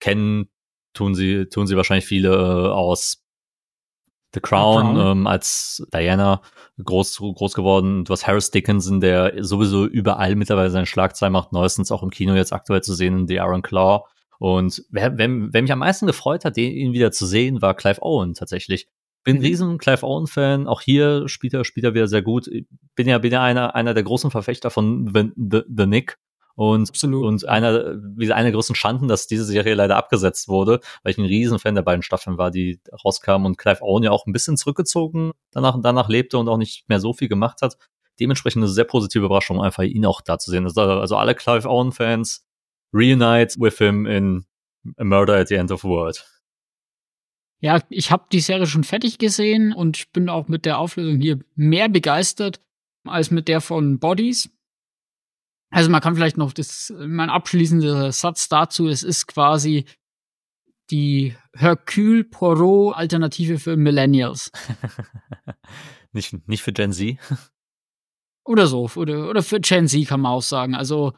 Kennen 0.00 0.48
tun 0.92 1.14
sie, 1.14 1.46
tun 1.46 1.66
sie 1.66 1.76
wahrscheinlich 1.76 2.06
viele 2.06 2.30
äh, 2.30 2.72
aus 2.72 3.24
The 4.34 4.40
Crown, 4.40 4.96
The 4.96 5.00
Crown. 5.00 5.18
Ähm, 5.18 5.26
als 5.26 5.86
Diana 5.92 6.42
groß, 6.82 7.18
groß 7.18 7.54
geworden. 7.54 8.04
Du 8.04 8.12
hast 8.12 8.26
Harris 8.26 8.50
Dickinson, 8.50 9.00
der 9.00 9.44
sowieso 9.44 9.86
überall 9.86 10.34
mittlerweile 10.36 10.70
seine 10.70 10.86
Schlagzeilen 10.86 11.32
macht, 11.32 11.52
neuestens 11.52 11.92
auch 11.92 12.02
im 12.02 12.10
Kino 12.10 12.34
jetzt 12.34 12.52
aktuell 12.52 12.82
zu 12.82 12.94
sehen 12.94 13.20
in 13.20 13.28
The 13.28 13.36
Iron 13.36 13.62
Claw. 13.62 14.04
Und 14.38 14.84
wer, 14.90 15.18
wer, 15.18 15.28
wer 15.28 15.62
mich 15.62 15.72
am 15.72 15.80
meisten 15.80 16.06
gefreut 16.06 16.44
hat, 16.44 16.56
den, 16.56 16.72
ihn 16.72 16.92
wieder 16.92 17.10
zu 17.10 17.26
sehen, 17.26 17.60
war 17.60 17.74
Clive 17.74 18.02
Owen 18.02 18.34
tatsächlich 18.34 18.86
bin 19.28 19.36
ein 19.36 19.40
mhm. 19.40 19.44
riesen 19.44 19.78
Clive 19.78 20.06
Owen-Fan. 20.06 20.66
Auch 20.66 20.80
hier 20.80 21.28
spielt 21.28 21.52
er, 21.52 21.62
spielt 21.66 21.84
er 21.84 21.92
wieder 21.92 22.08
sehr 22.08 22.22
gut. 22.22 22.48
Bin 22.94 23.06
ja, 23.06 23.18
bin 23.18 23.30
ja 23.30 23.42
einer, 23.42 23.74
einer 23.74 23.92
der 23.92 24.02
großen 24.02 24.30
Verfechter 24.30 24.70
von 24.70 25.12
The, 25.14 25.32
The, 25.36 25.64
The 25.68 25.84
Nick. 25.84 26.16
Und, 26.54 26.88
Absolut. 26.88 27.26
und 27.26 27.46
einer, 27.46 27.94
wie 28.16 28.32
einer 28.32 28.44
der 28.44 28.52
größten 28.52 28.74
Schanden, 28.74 29.06
dass 29.06 29.26
diese 29.26 29.44
Serie 29.44 29.74
leider 29.74 29.96
abgesetzt 29.96 30.48
wurde, 30.48 30.80
weil 31.02 31.12
ich 31.12 31.18
ein 31.18 31.26
Riesenfan 31.26 31.74
der 31.74 31.82
beiden 31.82 32.02
Staffeln 32.02 32.38
war, 32.38 32.50
die 32.50 32.80
rauskamen 33.04 33.46
und 33.46 33.58
Clive 33.58 33.82
Owen 33.82 34.02
ja 34.02 34.12
auch 34.12 34.24
ein 34.24 34.32
bisschen 34.32 34.56
zurückgezogen 34.56 35.32
danach, 35.50 35.76
danach 35.82 36.08
lebte 36.08 36.38
und 36.38 36.48
auch 36.48 36.56
nicht 36.56 36.88
mehr 36.88 36.98
so 36.98 37.12
viel 37.12 37.28
gemacht 37.28 37.60
hat. 37.60 37.76
Dementsprechend 38.18 38.62
eine 38.62 38.72
sehr 38.72 38.84
positive 38.84 39.26
Überraschung, 39.26 39.60
einfach 39.62 39.82
ihn 39.82 40.06
auch 40.06 40.22
da 40.22 40.38
zu 40.38 40.50
sehen. 40.50 40.64
Also, 40.64 40.80
also 40.80 41.16
alle 41.16 41.34
Clive 41.34 41.68
Owen-Fans 41.68 42.46
reunite 42.94 43.60
with 43.60 43.76
him 43.76 44.06
in 44.06 44.46
A 44.96 45.04
Murder 45.04 45.38
at 45.38 45.48
the 45.48 45.56
End 45.56 45.70
of 45.70 45.82
the 45.82 45.88
World. 45.88 46.24
Ja, 47.60 47.82
ich 47.88 48.12
habe 48.12 48.26
die 48.30 48.40
Serie 48.40 48.66
schon 48.66 48.84
fertig 48.84 49.18
gesehen 49.18 49.72
und 49.72 49.96
ich 49.96 50.12
bin 50.12 50.28
auch 50.28 50.48
mit 50.48 50.64
der 50.64 50.78
Auflösung 50.78 51.20
hier 51.20 51.40
mehr 51.56 51.88
begeistert 51.88 52.60
als 53.04 53.30
mit 53.30 53.48
der 53.48 53.60
von 53.60 53.98
Bodies. 53.98 54.50
Also 55.70 55.90
man 55.90 56.00
kann 56.00 56.14
vielleicht 56.14 56.36
noch 56.36 56.52
das, 56.52 56.92
mein 56.96 57.30
abschließender 57.30 58.12
Satz 58.12 58.48
dazu, 58.48 58.88
es 58.88 59.02
ist 59.02 59.26
quasi 59.26 59.84
die 60.90 61.36
Hercule 61.54 62.24
Poirot 62.24 62.96
Alternative 62.96 63.58
für 63.58 63.76
Millennials. 63.76 64.50
nicht, 66.12 66.48
nicht 66.48 66.62
für 66.62 66.72
Gen 66.72 66.92
Z. 66.92 67.18
Oder 68.44 68.66
so, 68.66 68.88
oder, 68.96 69.28
oder 69.28 69.42
für 69.42 69.60
Gen 69.60 69.88
Z 69.88 70.06
kann 70.06 70.20
man 70.20 70.32
auch 70.32 70.42
sagen. 70.42 70.74
Also 70.74 71.12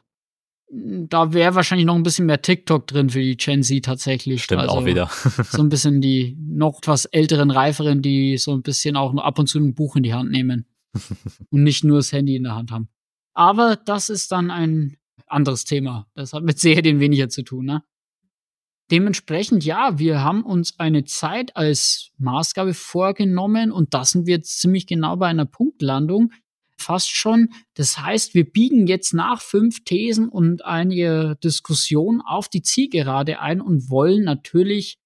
da 0.73 1.33
wäre 1.33 1.57
wahrscheinlich 1.57 1.87
noch 1.87 1.97
ein 1.97 2.05
bisschen 2.05 2.27
mehr 2.27 2.43
TikTok 2.43 2.87
drin 2.87 3.11
für 3.11 3.21
die 3.21 3.37
Gen 3.37 3.63
Z 3.63 3.85
tatsächlich. 3.85 4.45
Stimmt 4.45 4.63
also, 4.63 4.77
auch 4.77 4.85
wieder. 4.85 5.09
so 5.51 5.63
ein 5.63 5.69
bisschen 5.69 6.01
die 6.01 6.37
noch 6.39 6.79
etwas 6.79 7.07
älteren, 7.07 7.51
reiferen, 7.51 8.03
die 8.03 8.39
so 8.39 8.53
ein 8.53 8.63
bisschen 8.63 8.97
auch 8.97 9.13
nur 9.13 9.25
ab 9.25 9.39
und 9.39 9.49
zu 9.49 9.59
ein 9.59 9.75
Buch 9.75 9.97
in 9.97 10.05
die 10.05 10.15
Hand 10.15 10.31
nehmen 10.31 10.67
und 11.51 11.65
nicht 11.65 11.83
nur 11.83 11.99
das 11.99 12.13
Handy 12.13 12.37
in 12.37 12.45
der 12.45 12.55
Hand 12.55 12.71
haben. 12.71 12.89
Aber 13.35 13.77
das 13.77 14.11
ist 14.11 14.31
dann 14.31 14.51
ein 14.51 14.97
anderes 15.27 15.65
Thema. 15.65 16.07
Das 16.15 16.33
hat 16.33 16.45
mit 16.45 16.59
Serien 16.59 17.01
weniger 17.01 17.29
zu 17.29 17.43
tun, 17.43 17.67
ne? 17.67 17.83
Dementsprechend, 18.91 19.65
ja, 19.65 20.01
wir 20.01 20.23
haben 20.25 20.45
uns 20.45 20.79
eine 20.81 21.05
Zeit 21.05 21.57
als 21.57 22.11
Maßgabe 22.19 22.75
vorgenommen 22.75 23.71
und 23.71 23.95
da 23.95 24.05
sind 24.05 24.27
wir 24.27 24.35
jetzt 24.35 24.61
ziemlich 24.61 24.89
genau 24.89 25.17
bei 25.17 25.29
einer 25.29 25.45
Punktlandung 25.45 26.33
fast 26.81 27.15
schon. 27.15 27.53
Das 27.75 27.99
heißt, 27.99 28.35
wir 28.35 28.51
biegen 28.51 28.87
jetzt 28.87 29.15
nach 29.15 29.41
fünf 29.41 29.85
Thesen 29.85 30.29
und 30.29 30.65
einige 30.65 31.37
Diskussionen 31.43 32.21
auf 32.21 32.49
die 32.49 32.63
Zielgerade 32.63 33.41
ein 33.41 33.61
und 33.61 33.91
wollen 33.91 34.25
natürlich 34.25 34.99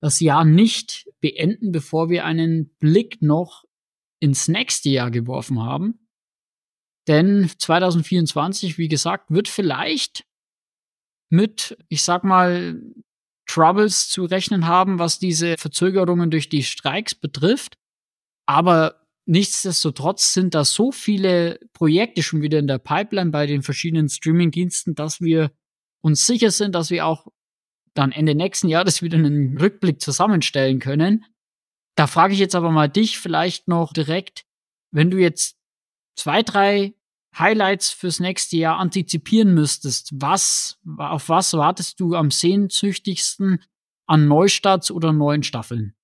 das 0.00 0.20
Jahr 0.20 0.44
nicht 0.44 1.08
beenden, 1.20 1.72
bevor 1.72 2.10
wir 2.10 2.24
einen 2.24 2.74
Blick 2.78 3.22
noch 3.22 3.64
ins 4.20 4.48
nächste 4.48 4.88
Jahr 4.90 5.10
geworfen 5.10 5.62
haben. 5.62 6.08
Denn 7.08 7.50
2024, 7.56 8.78
wie 8.78 8.88
gesagt, 8.88 9.30
wird 9.30 9.48
vielleicht 9.48 10.24
mit, 11.30 11.76
ich 11.88 12.02
sag 12.02 12.24
mal, 12.24 12.80
Troubles 13.46 14.08
zu 14.08 14.24
rechnen 14.24 14.66
haben, 14.66 14.98
was 14.98 15.18
diese 15.18 15.56
Verzögerungen 15.56 16.30
durch 16.30 16.48
die 16.48 16.62
Streiks 16.62 17.14
betrifft. 17.14 17.78
Aber 18.46 19.01
Nichtsdestotrotz 19.24 20.34
sind 20.34 20.54
da 20.54 20.64
so 20.64 20.90
viele 20.90 21.60
Projekte 21.72 22.22
schon 22.22 22.42
wieder 22.42 22.58
in 22.58 22.66
der 22.66 22.78
Pipeline 22.78 23.30
bei 23.30 23.46
den 23.46 23.62
verschiedenen 23.62 24.08
Streaming-Diensten, 24.08 24.94
dass 24.94 25.20
wir 25.20 25.52
uns 26.00 26.26
sicher 26.26 26.50
sind, 26.50 26.74
dass 26.74 26.90
wir 26.90 27.06
auch 27.06 27.28
dann 27.94 28.10
Ende 28.10 28.34
nächsten 28.34 28.68
Jahres 28.68 29.02
wieder 29.02 29.18
einen 29.18 29.56
Rückblick 29.58 30.00
zusammenstellen 30.00 30.80
können. 30.80 31.24
Da 31.94 32.06
frage 32.06 32.34
ich 32.34 32.40
jetzt 32.40 32.54
aber 32.54 32.70
mal 32.70 32.88
dich 32.88 33.18
vielleicht 33.18 33.68
noch 33.68 33.92
direkt, 33.92 34.44
wenn 34.90 35.10
du 35.10 35.18
jetzt 35.18 35.56
zwei, 36.16 36.42
drei 36.42 36.94
Highlights 37.38 37.90
fürs 37.90 38.20
nächste 38.20 38.56
Jahr 38.56 38.78
antizipieren 38.78 39.54
müsstest, 39.54 40.10
was, 40.14 40.78
auf 40.98 41.28
was 41.28 41.52
wartest 41.54 42.00
du 42.00 42.14
am 42.14 42.30
sehnsüchtigsten 42.30 43.62
an 44.06 44.26
Neustarts 44.26 44.90
oder 44.90 45.12
neuen 45.12 45.42
Staffeln? 45.42 45.94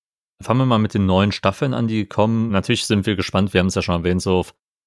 Fangen 0.41 0.61
wir 0.61 0.65
mal 0.65 0.79
mit 0.79 0.93
den 0.93 1.05
neuen 1.05 1.31
Staffeln 1.31 1.73
an, 1.73 1.87
die 1.87 2.05
kommen. 2.05 2.49
Natürlich 2.51 2.85
sind 2.85 3.05
wir 3.05 3.15
gespannt, 3.15 3.53
wir 3.53 3.59
haben 3.59 3.67
es 3.67 3.75
ja 3.75 3.81
schon 3.81 3.95
erwähnt, 3.95 4.21
so 4.21 4.45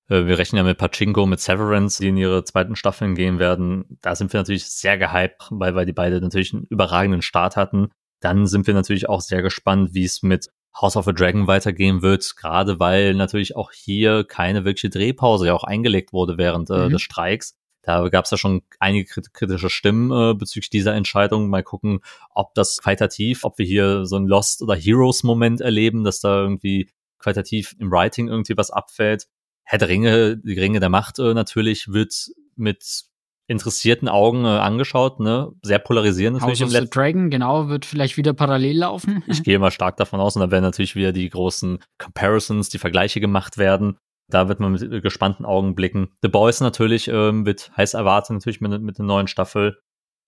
äh, 0.09 0.27
wir 0.27 0.39
rechnen 0.39 0.59
ja 0.59 0.63
mit 0.65 0.79
Pachinko, 0.79 1.27
mit 1.27 1.41
Severance, 1.41 2.01
die 2.01 2.09
in 2.09 2.17
ihre 2.17 2.45
zweiten 2.45 2.77
Staffeln 2.77 3.15
gehen 3.15 3.39
werden. 3.39 3.99
Da 4.01 4.15
sind 4.15 4.33
wir 4.33 4.41
natürlich 4.41 4.67
sehr 4.67 4.97
gehypt, 4.99 5.49
weil, 5.51 5.75
weil 5.75 5.87
die 5.87 5.93
beide 5.93 6.21
natürlich 6.21 6.55
einen 6.55 6.65
überragenden 6.65 7.23
Start 7.23 7.57
hatten. 7.57 7.91
Dann 8.21 8.47
sind 8.47 8.67
wir 8.67 8.75
natürlich 8.75 9.09
auch 9.09 9.21
sehr 9.21 9.43
gespannt, 9.43 9.95
wie 9.95 10.05
es 10.05 10.23
mit 10.23 10.49
House 10.81 10.97
of 10.97 11.07
a 11.07 11.13
Dragon 11.13 11.47
weitergehen 11.47 12.01
wird, 12.01 12.35
gerade 12.37 12.81
weil 12.81 13.15
natürlich 13.15 13.57
auch 13.57 13.73
hier 13.73 14.25
keine 14.25 14.65
wirkliche 14.65 14.89
Drehpause 14.89 15.49
ja 15.49 15.55
auch 15.55 15.65
eingelegt 15.65 16.13
wurde 16.13 16.39
während 16.39 16.71
äh, 16.71 16.87
mhm. 16.87 16.91
des 16.91 17.03
Streiks. 17.03 17.59
Da 17.83 18.09
gab 18.09 18.25
es 18.25 18.31
ja 18.31 18.37
schon 18.37 18.63
einige 18.79 19.23
kritische 19.33 19.69
Stimmen 19.69 20.11
äh, 20.13 20.35
bezüglich 20.35 20.71
dieser 20.71 20.95
Entscheidung. 20.95 21.49
Mal 21.49 21.63
gucken, 21.63 22.01
ob 22.31 22.55
das 22.55 22.79
qualitativ, 22.81 23.45
ob 23.45 23.59
wir 23.59 23.67
hier 23.67 24.07
so 24.07 24.17
ein 24.17 24.27
Lost- 24.27 24.63
oder 24.63 24.77
Heroes-Moment 24.77 25.61
erleben, 25.61 26.05
dass 26.05 26.21
da 26.21 26.43
irgendwie 26.43 26.89
qualitativ 27.19 27.75
im 27.79 27.91
Writing 27.91 28.29
irgendwie 28.29 28.57
was 28.57 28.71
abfällt. 28.71 29.27
Herr 29.65 29.79
der 29.79 29.89
Ringe, 29.89 30.37
die 30.39 30.59
Ringe 30.59 30.81
der 30.81 30.89
Macht 30.89 31.19
äh, 31.19 31.35
natürlich 31.35 31.89
wird 31.89 32.31
mit 32.57 33.05
interessierten 33.49 34.09
Augen 34.09 34.45
äh, 34.45 34.49
angeschaut, 34.49 35.21
ne? 35.21 35.53
Sehr 35.63 35.79
polarisierend 35.79 36.41
natürlich 36.41 36.63
House 36.63 36.75
of 36.75 36.81
the 36.81 36.89
Dragon, 36.89 37.31
genau, 37.31 37.69
wird 37.69 37.85
vielleicht 37.85 38.17
wieder 38.17 38.33
parallel 38.33 38.79
laufen. 38.79 39.23
Ich 39.27 39.43
gehe 39.43 39.59
mal 39.59 39.71
stark 39.71 39.97
davon 39.97 40.21
aus 40.21 40.37
und 40.37 40.41
da 40.41 40.51
werden 40.51 40.65
natürlich 40.65 40.95
wieder 40.95 41.13
die 41.13 41.29
großen 41.29 41.79
Comparisons, 41.99 42.69
die 42.69 42.79
Vergleiche 42.79 43.21
gemacht 43.21 43.59
werden. 43.59 43.99
Da 44.29 44.49
wird 44.49 44.61
man 44.61 44.73
mit 44.73 45.03
gespannten 45.03 45.45
Augen 45.45 45.75
blicken. 45.75 46.13
The 46.23 46.29
Boys 46.29 46.61
natürlich 46.61 47.09
ähm, 47.09 47.45
wird 47.45 47.71
heiß 47.77 47.95
erwartet, 47.95 48.31
natürlich 48.31 48.61
mit, 48.61 48.81
mit 48.83 48.99
der 48.99 49.05
neuen 49.05 49.27
Staffel. 49.27 49.79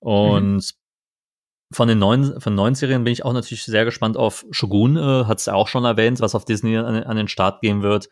Und 0.01 0.57
mhm. 0.57 0.61
von 1.73 1.89
den 1.89 1.99
neuen, 1.99 2.41
von 2.41 2.55
neuen 2.55 2.75
Serien 2.75 3.05
bin 3.05 3.13
ich 3.13 3.25
auch 3.25 3.33
natürlich 3.33 3.65
sehr 3.65 3.85
gespannt 3.85 4.17
auf 4.17 4.45
Shogun, 4.51 4.97
äh, 4.97 5.25
hat 5.25 5.39
es 5.39 5.47
ja 5.47 5.55
auch 5.55 5.69
schon 5.69 5.85
erwähnt, 5.85 6.21
was 6.21 6.35
auf 6.35 6.45
Disney 6.45 6.77
an, 6.77 7.03
an 7.05 7.17
den 7.17 7.29
Start 7.29 7.63
gehen 7.63 7.83
wird. 7.83 8.09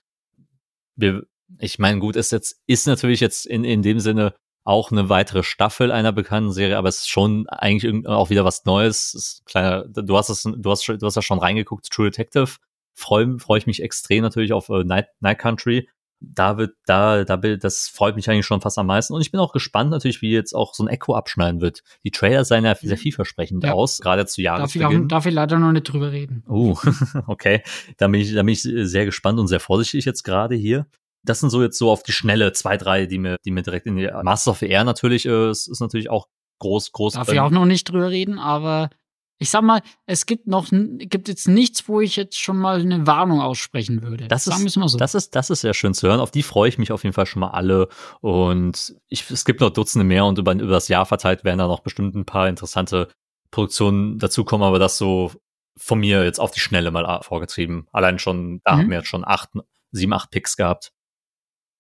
Wir, 0.97 1.25
ich 1.59 1.79
meine, 1.79 1.99
gut, 1.99 2.17
ist 2.17 2.33
jetzt, 2.33 2.63
ist 2.67 2.87
natürlich 2.87 3.21
jetzt 3.21 3.47
in, 3.47 3.65
in 3.65 3.83
dem 3.83 4.01
Sinne 4.01 4.35
auch 4.65 4.93
eine 4.93 5.09
weitere 5.09 5.43
Staffel 5.43 5.91
einer 5.91 6.13
bekannten 6.13 6.53
Serie, 6.53 6.79
aber 6.79 6.89
es 6.89 7.01
ist 7.01 7.09
schon 7.09 7.49
eigentlich 7.49 8.07
auch 8.07 8.31
wieder 8.31 8.45
was 8.45 8.65
Neues. 8.65 9.43
Kleiner, 9.45 9.85
du 9.89 10.17
hast 10.17 10.29
es, 10.29 10.43
du 10.43 10.71
hast, 10.71 10.87
du 10.87 11.05
hast 11.05 11.17
ja 11.17 11.23
schon 11.23 11.41
reingeguckt, 11.41 11.91
True 11.91 12.11
Detective. 12.11 12.57
Freue 12.95 13.39
freu 13.39 13.57
ich 13.57 13.67
mich 13.67 13.83
extrem 13.83 14.23
natürlich 14.23 14.53
auf 14.53 14.69
äh, 14.69 14.85
Night, 14.85 15.09
Night 15.21 15.39
Country. 15.39 15.89
Da 16.21 16.57
wird, 16.57 16.77
da, 16.87 17.25
da, 17.25 17.37
das 17.37 17.89
freut 17.89 18.15
mich 18.15 18.31
eigentlich 18.31 18.47
schon 18.47 18.61
fast 18.61 18.79
am 18.79 18.87
meisten. 18.87 19.13
Und 19.13 19.23
ich 19.23 19.33
bin 19.33 19.41
auch 19.41 19.53
gespannt 19.53 19.91
natürlich, 19.91 20.23
wie 20.23 20.31
jetzt 20.31 20.55
auch 20.55 20.73
so 20.73 20.85
ein 20.85 20.89
Echo 20.89 21.17
abschneiden 21.17 21.61
wird. 21.61 21.83
Die 22.05 22.13
Trailer 22.13 22.45
sehen 22.45 22.65
ja 22.65 22.77
sehr 22.77 22.97
mhm. 22.97 23.01
vielversprechend 23.01 23.65
ja. 23.65 23.73
aus, 23.73 23.99
gerade 23.99 24.25
zu 24.27 24.41
Jahresbeginn. 24.41 24.83
Darf 24.83 24.93
ich, 24.93 24.99
auch, 24.99 25.09
darf 25.09 25.27
ich 25.27 25.35
leider 25.35 25.59
noch 25.59 25.73
nicht 25.73 25.85
drüber 25.85 26.13
reden. 26.13 26.45
Oh, 26.49 26.77
okay. 27.27 27.63
Da 27.97 28.07
bin 28.07 28.21
ich, 28.21 28.33
da 28.35 28.43
bin 28.43 28.53
ich 28.53 28.63
sehr 28.63 29.05
gespannt 29.05 29.41
und 29.41 29.49
sehr 29.49 29.61
vorsichtig 29.61 30.05
jetzt 30.05 30.23
gerade 30.23 30.55
hier 30.55 30.87
das 31.25 31.41
sind 31.41 31.51
so 31.51 31.63
jetzt 31.63 31.79
so 31.79 31.91
auf 31.91 32.03
die 32.03 32.13
Schnelle 32.13 32.53
zwei, 32.53 32.77
drei, 32.77 33.07
die 33.07 33.19
mir, 33.19 33.37
die 33.45 33.51
mir 33.51 33.63
direkt 33.63 33.87
in 33.87 33.97
die 33.97 34.11
Masters 34.23 34.49
of 34.49 34.63
Air 34.63 34.85
natürlich 34.85 35.27
äh, 35.27 35.51
ist, 35.51 35.69
ist 35.69 35.81
natürlich 35.81 36.11
auch 36.11 36.27
groß, 36.59 36.93
groß. 36.93 37.15
Darf 37.15 37.33
ich 37.33 37.41
auch 37.41 37.51
noch 37.51 37.65
nicht 37.65 37.85
drüber 37.85 38.11
reden, 38.11 38.39
aber 38.39 38.91
ich 39.39 39.51
sag 39.51 39.63
mal, 39.63 39.83
es 40.07 40.27
gibt 40.27 40.47
noch, 40.47 40.69
gibt 40.71 41.29
jetzt 41.29 41.49
nichts, 41.49 41.89
wo 41.89 42.01
ich 42.01 42.17
jetzt 42.17 42.39
schon 42.39 42.59
mal 42.59 42.81
eine 42.81 43.07
Warnung 43.07 43.41
aussprechen 43.41 44.03
würde. 44.03 44.29
Das 44.29 44.45
Sagen 44.45 44.67
ist, 44.67 44.75
so. 44.75 44.99
das 44.99 45.15
ist, 45.15 45.35
das 45.35 45.51
ist 45.51 45.63
sehr 45.63 45.75
schön 45.75 45.95
zu 45.95 46.07
hören. 46.07 46.21
Auf 46.21 46.31
die 46.31 46.45
freue 46.45 46.69
ich 46.69 46.79
mich 46.79 46.93
auf 46.93 47.03
jeden 47.03 47.13
Fall 47.13 47.27
schon 47.27 47.41
mal 47.41 47.51
alle. 47.51 47.89
Und 48.21 48.95
ich, 49.09 49.29
es 49.31 49.45
gibt 49.45 49.61
noch 49.61 49.71
Dutzende 49.71 50.05
mehr 50.05 50.25
und 50.27 50.39
über, 50.39 50.53
über 50.53 50.67
das 50.73 50.89
Jahr 50.89 51.07
verteilt 51.07 51.43
werden 51.45 51.59
da 51.59 51.67
noch 51.67 51.81
bestimmt 51.81 52.15
ein 52.15 52.25
paar 52.25 52.49
interessante 52.49 53.09
Produktionen 53.51 54.19
dazukommen, 54.19 54.67
aber 54.67 54.79
das 54.79 54.97
so 54.97 55.33
von 55.77 55.99
mir 55.99 56.25
jetzt 56.25 56.39
auf 56.39 56.53
die 56.53 56.61
Schnelle 56.61 56.91
mal 56.91 57.23
vorgetrieben. 57.23 57.87
Allein 57.93 58.19
schon, 58.19 58.61
da 58.65 58.75
mhm. 58.75 58.79
haben 58.79 58.91
wir 58.91 58.99
jetzt 58.99 59.09
schon 59.09 59.25
acht, 59.25 59.51
sieben, 59.91 60.13
acht 60.13 60.31
Picks 60.31 60.57
gehabt. 60.57 60.93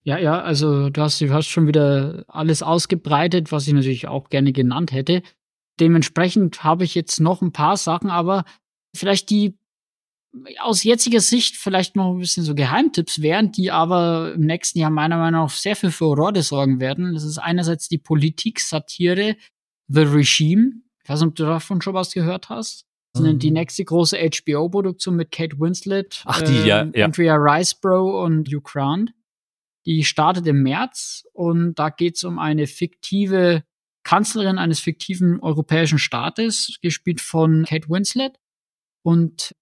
Ja, 0.04 0.18
ja, 0.18 0.40
also 0.40 0.90
du 0.90 1.00
hast, 1.00 1.20
du 1.20 1.32
hast 1.32 1.46
schon 1.46 1.68
wieder 1.68 2.24
alles 2.26 2.62
ausgebreitet, 2.62 3.52
was 3.52 3.68
ich 3.68 3.72
natürlich 3.72 4.08
auch 4.08 4.30
gerne 4.30 4.52
genannt 4.52 4.90
hätte. 4.90 5.22
Dementsprechend 5.80 6.64
habe 6.64 6.84
ich 6.84 6.94
jetzt 6.94 7.20
noch 7.20 7.42
ein 7.42 7.52
paar 7.52 7.76
Sachen, 7.76 8.10
aber 8.10 8.44
vielleicht 8.94 9.30
die 9.30 9.58
aus 10.60 10.82
jetziger 10.82 11.20
Sicht 11.20 11.56
vielleicht 11.56 11.94
noch 11.94 12.12
ein 12.14 12.18
bisschen 12.18 12.42
so 12.42 12.54
Geheimtipps 12.54 13.20
wären, 13.20 13.52
die 13.52 13.70
aber 13.70 14.32
im 14.34 14.42
nächsten 14.42 14.78
Jahr 14.78 14.90
meiner 14.90 15.18
Meinung 15.18 15.42
nach 15.42 15.50
sehr 15.50 15.76
viel 15.76 15.90
Furore 15.90 16.42
sorgen 16.42 16.80
werden. 16.80 17.12
Das 17.12 17.24
ist 17.24 17.38
einerseits 17.38 17.88
die 17.88 17.98
Politik-Satire 17.98 19.36
The 19.88 20.02
Regime. 20.02 20.72
Ich 21.02 21.08
weiß 21.10 21.20
nicht, 21.20 21.28
ob 21.28 21.34
du 21.34 21.44
davon 21.44 21.82
schon 21.82 21.94
was 21.94 22.12
gehört 22.12 22.48
hast. 22.48 22.86
Das 23.12 23.22
ist 23.22 23.42
die 23.42 23.50
mhm. 23.50 23.54
nächste 23.54 23.84
große 23.84 24.16
HBO-Produktion 24.16 25.16
mit 25.16 25.30
Kate 25.30 25.58
Winslet, 25.58 26.22
Ach, 26.24 26.40
die, 26.40 26.56
äh, 26.56 26.66
ja, 26.66 26.90
ja. 26.94 27.04
Andrea 27.04 27.36
Ricebro 27.36 28.24
und 28.24 28.48
Hugh 28.48 28.62
Grant. 28.62 29.12
Die 29.84 30.04
startet 30.04 30.46
im 30.46 30.62
März 30.62 31.24
und 31.34 31.74
da 31.74 31.90
geht 31.90 32.16
es 32.16 32.24
um 32.24 32.38
eine 32.38 32.66
fiktive 32.66 33.64
Kanzlerin 34.12 34.58
eines 34.58 34.78
fiktiven 34.78 35.40
europäischen 35.40 35.98
Staates, 35.98 36.76
gespielt 36.82 37.22
von 37.22 37.64
Kate 37.64 37.88
Winslet. 37.88 38.38
Und 39.02 39.54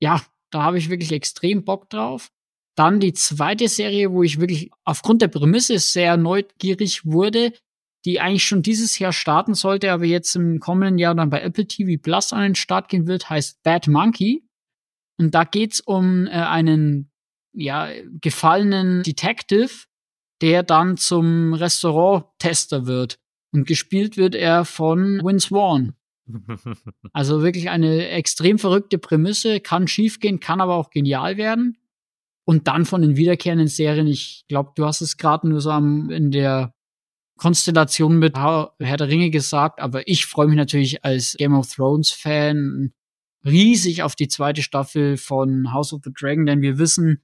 ja, 0.00 0.22
da 0.52 0.62
habe 0.62 0.78
ich 0.78 0.88
wirklich 0.88 1.10
extrem 1.10 1.64
Bock 1.64 1.90
drauf. 1.90 2.30
Dann 2.76 3.00
die 3.00 3.12
zweite 3.12 3.66
Serie, 3.66 4.12
wo 4.12 4.22
ich 4.22 4.38
wirklich 4.38 4.70
aufgrund 4.84 5.20
der 5.20 5.26
Prämisse 5.26 5.80
sehr 5.80 6.16
neugierig 6.16 7.04
wurde, 7.04 7.54
die 8.04 8.20
eigentlich 8.20 8.44
schon 8.44 8.62
dieses 8.62 9.00
Jahr 9.00 9.12
starten 9.12 9.54
sollte, 9.54 9.90
aber 9.90 10.04
jetzt 10.04 10.36
im 10.36 10.60
kommenden 10.60 10.98
Jahr 10.98 11.16
dann 11.16 11.30
bei 11.30 11.40
Apple 11.40 11.66
TV 11.66 12.00
Plus 12.00 12.32
an 12.32 12.42
den 12.42 12.54
Start 12.54 12.88
gehen 12.88 13.08
wird, 13.08 13.30
heißt 13.30 13.64
Bad 13.64 13.88
Monkey. 13.88 14.44
Und 15.18 15.34
da 15.34 15.42
geht's 15.42 15.80
um 15.80 16.28
äh, 16.28 16.30
einen 16.30 17.10
ja, 17.52 17.90
gefallenen 18.20 19.02
Detective, 19.02 19.86
der 20.40 20.62
dann 20.62 20.96
zum 20.96 21.52
Restaurant-Tester 21.54 22.86
wird. 22.86 23.18
Und 23.52 23.66
gespielt 23.66 24.16
wird 24.16 24.34
er 24.34 24.64
von 24.64 25.20
Vince 25.22 25.48
Vaughn. 25.48 25.94
Also 27.12 27.42
wirklich 27.42 27.68
eine 27.68 28.08
extrem 28.08 28.58
verrückte 28.58 28.96
Prämisse, 28.96 29.60
kann 29.60 29.88
schiefgehen, 29.88 30.40
kann 30.40 30.60
aber 30.60 30.76
auch 30.76 30.90
genial 30.90 31.36
werden. 31.36 31.76
Und 32.44 32.68
dann 32.68 32.84
von 32.86 33.02
den 33.02 33.16
wiederkehrenden 33.16 33.68
Serien, 33.68 34.06
ich 34.06 34.44
glaube, 34.48 34.72
du 34.74 34.84
hast 34.84 35.00
es 35.00 35.16
gerade 35.16 35.48
nur 35.48 35.60
so 35.60 35.70
am, 35.70 36.10
in 36.10 36.30
der 36.30 36.74
Konstellation 37.36 38.18
mit 38.18 38.36
Herr 38.36 38.72
der 38.78 39.08
Ringe 39.08 39.30
gesagt, 39.30 39.80
aber 39.80 40.06
ich 40.08 40.26
freue 40.26 40.46
mich 40.46 40.56
natürlich 40.56 41.04
als 41.04 41.34
Game 41.38 41.54
of 41.54 41.72
Thrones 41.72 42.10
Fan 42.10 42.92
riesig 43.44 44.02
auf 44.02 44.14
die 44.14 44.28
zweite 44.28 44.62
Staffel 44.62 45.16
von 45.16 45.72
House 45.72 45.92
of 45.92 46.02
the 46.04 46.12
Dragon, 46.12 46.46
denn 46.46 46.62
wir 46.62 46.78
wissen, 46.78 47.20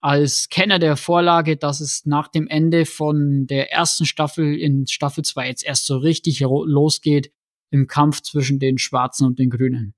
als 0.00 0.48
Kenner 0.48 0.78
der 0.78 0.96
Vorlage, 0.96 1.56
dass 1.56 1.80
es 1.80 2.04
nach 2.06 2.28
dem 2.28 2.46
Ende 2.48 2.86
von 2.86 3.46
der 3.46 3.72
ersten 3.72 4.04
Staffel 4.04 4.54
in 4.54 4.86
Staffel 4.86 5.24
2 5.24 5.48
jetzt 5.48 5.64
erst 5.64 5.86
so 5.86 5.96
richtig 5.98 6.40
losgeht 6.40 7.32
im 7.70 7.86
Kampf 7.86 8.22
zwischen 8.22 8.58
den 8.58 8.78
Schwarzen 8.78 9.26
und 9.26 9.38
den 9.38 9.50
Grünen. 9.50 9.94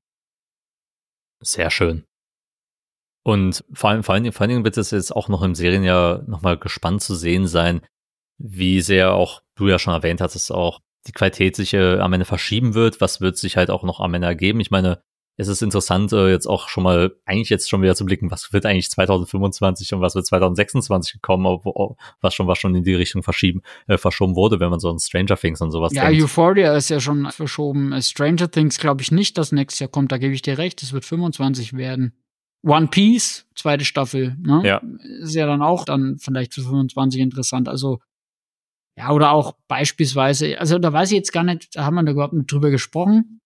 Sehr 1.42 1.70
schön. 1.70 2.04
Und 3.24 3.64
vor 3.72 3.90
allem, 3.90 4.02
vor 4.02 4.14
allen, 4.14 4.32
vor 4.32 4.42
allen 4.42 4.50
Dingen 4.50 4.64
wird 4.64 4.78
es 4.78 4.90
jetzt 4.90 5.14
auch 5.14 5.28
noch 5.28 5.42
im 5.42 5.54
Serienjahr 5.54 6.22
nochmal 6.26 6.56
gespannt 6.56 7.02
zu 7.02 7.14
sehen 7.14 7.46
sein, 7.46 7.82
wie 8.38 8.80
sehr 8.80 9.12
auch 9.12 9.42
du 9.56 9.68
ja 9.68 9.78
schon 9.78 9.92
erwähnt 9.92 10.20
hast, 10.20 10.34
dass 10.34 10.50
auch 10.50 10.80
die 11.06 11.12
Qualität 11.12 11.56
sich 11.56 11.74
äh, 11.74 11.98
am 11.98 12.12
Ende 12.12 12.24
verschieben 12.24 12.74
wird. 12.74 13.00
Was 13.00 13.20
wird 13.20 13.36
sich 13.36 13.56
halt 13.56 13.70
auch 13.70 13.82
noch 13.82 14.00
am 14.00 14.14
Ende 14.14 14.28
ergeben? 14.28 14.60
Ich 14.60 14.70
meine, 14.70 15.02
es 15.40 15.46
ist 15.46 15.62
interessant, 15.62 16.12
äh, 16.12 16.30
jetzt 16.30 16.46
auch 16.46 16.68
schon 16.68 16.82
mal, 16.82 17.14
eigentlich 17.24 17.48
jetzt 17.48 17.70
schon 17.70 17.80
wieder 17.80 17.94
zu 17.94 18.04
blicken, 18.04 18.30
was 18.30 18.52
wird 18.52 18.66
eigentlich 18.66 18.90
2025 18.90 19.94
und 19.94 20.00
was 20.00 20.16
wird 20.16 20.26
2026 20.26 21.22
kommen, 21.22 21.44
was 22.20 22.34
schon, 22.34 22.48
was 22.48 22.58
schon 22.58 22.74
in 22.74 22.82
die 22.82 22.94
Richtung 22.94 23.22
verschieben, 23.22 23.62
äh, 23.86 23.98
verschoben 23.98 24.34
wurde, 24.34 24.58
wenn 24.58 24.70
man 24.70 24.80
so 24.80 24.90
an 24.90 24.98
Stranger 24.98 25.36
Things 25.36 25.60
und 25.60 25.70
sowas 25.70 25.92
ja, 25.92 26.02
denkt. 26.02 26.18
Ja, 26.18 26.24
Euphoria 26.24 26.76
ist 26.76 26.88
ja 26.88 26.98
schon 26.98 27.30
verschoben. 27.30 27.92
Äh, 27.92 28.02
Stranger 28.02 28.50
Things 28.50 28.78
glaube 28.78 29.00
ich 29.02 29.12
nicht, 29.12 29.38
dass 29.38 29.52
nächstes 29.52 29.78
Jahr 29.78 29.88
kommt, 29.88 30.10
da 30.10 30.18
gebe 30.18 30.34
ich 30.34 30.42
dir 30.42 30.58
recht, 30.58 30.82
es 30.82 30.92
wird 30.92 31.04
25 31.04 31.74
werden. 31.74 32.14
One 32.64 32.88
Piece, 32.88 33.46
zweite 33.54 33.84
Staffel, 33.84 34.36
ne? 34.40 34.62
Ja. 34.64 34.82
Ist 35.22 35.36
ja 35.36 35.46
dann 35.46 35.62
auch 35.62 35.84
dann 35.84 36.18
vielleicht 36.18 36.54
für 36.54 36.62
25 36.62 37.20
interessant. 37.20 37.68
Also, 37.68 38.00
ja, 38.96 39.12
oder 39.12 39.30
auch 39.30 39.56
beispielsweise, 39.68 40.58
also 40.58 40.80
da 40.80 40.92
weiß 40.92 41.12
ich 41.12 41.16
jetzt 41.16 41.32
gar 41.32 41.44
nicht, 41.44 41.76
da 41.76 41.84
haben 41.84 41.94
wir 41.94 42.02
da 42.02 42.10
überhaupt 42.10 42.32
nicht 42.32 42.50
drüber 42.50 42.70
gesprochen. 42.70 43.40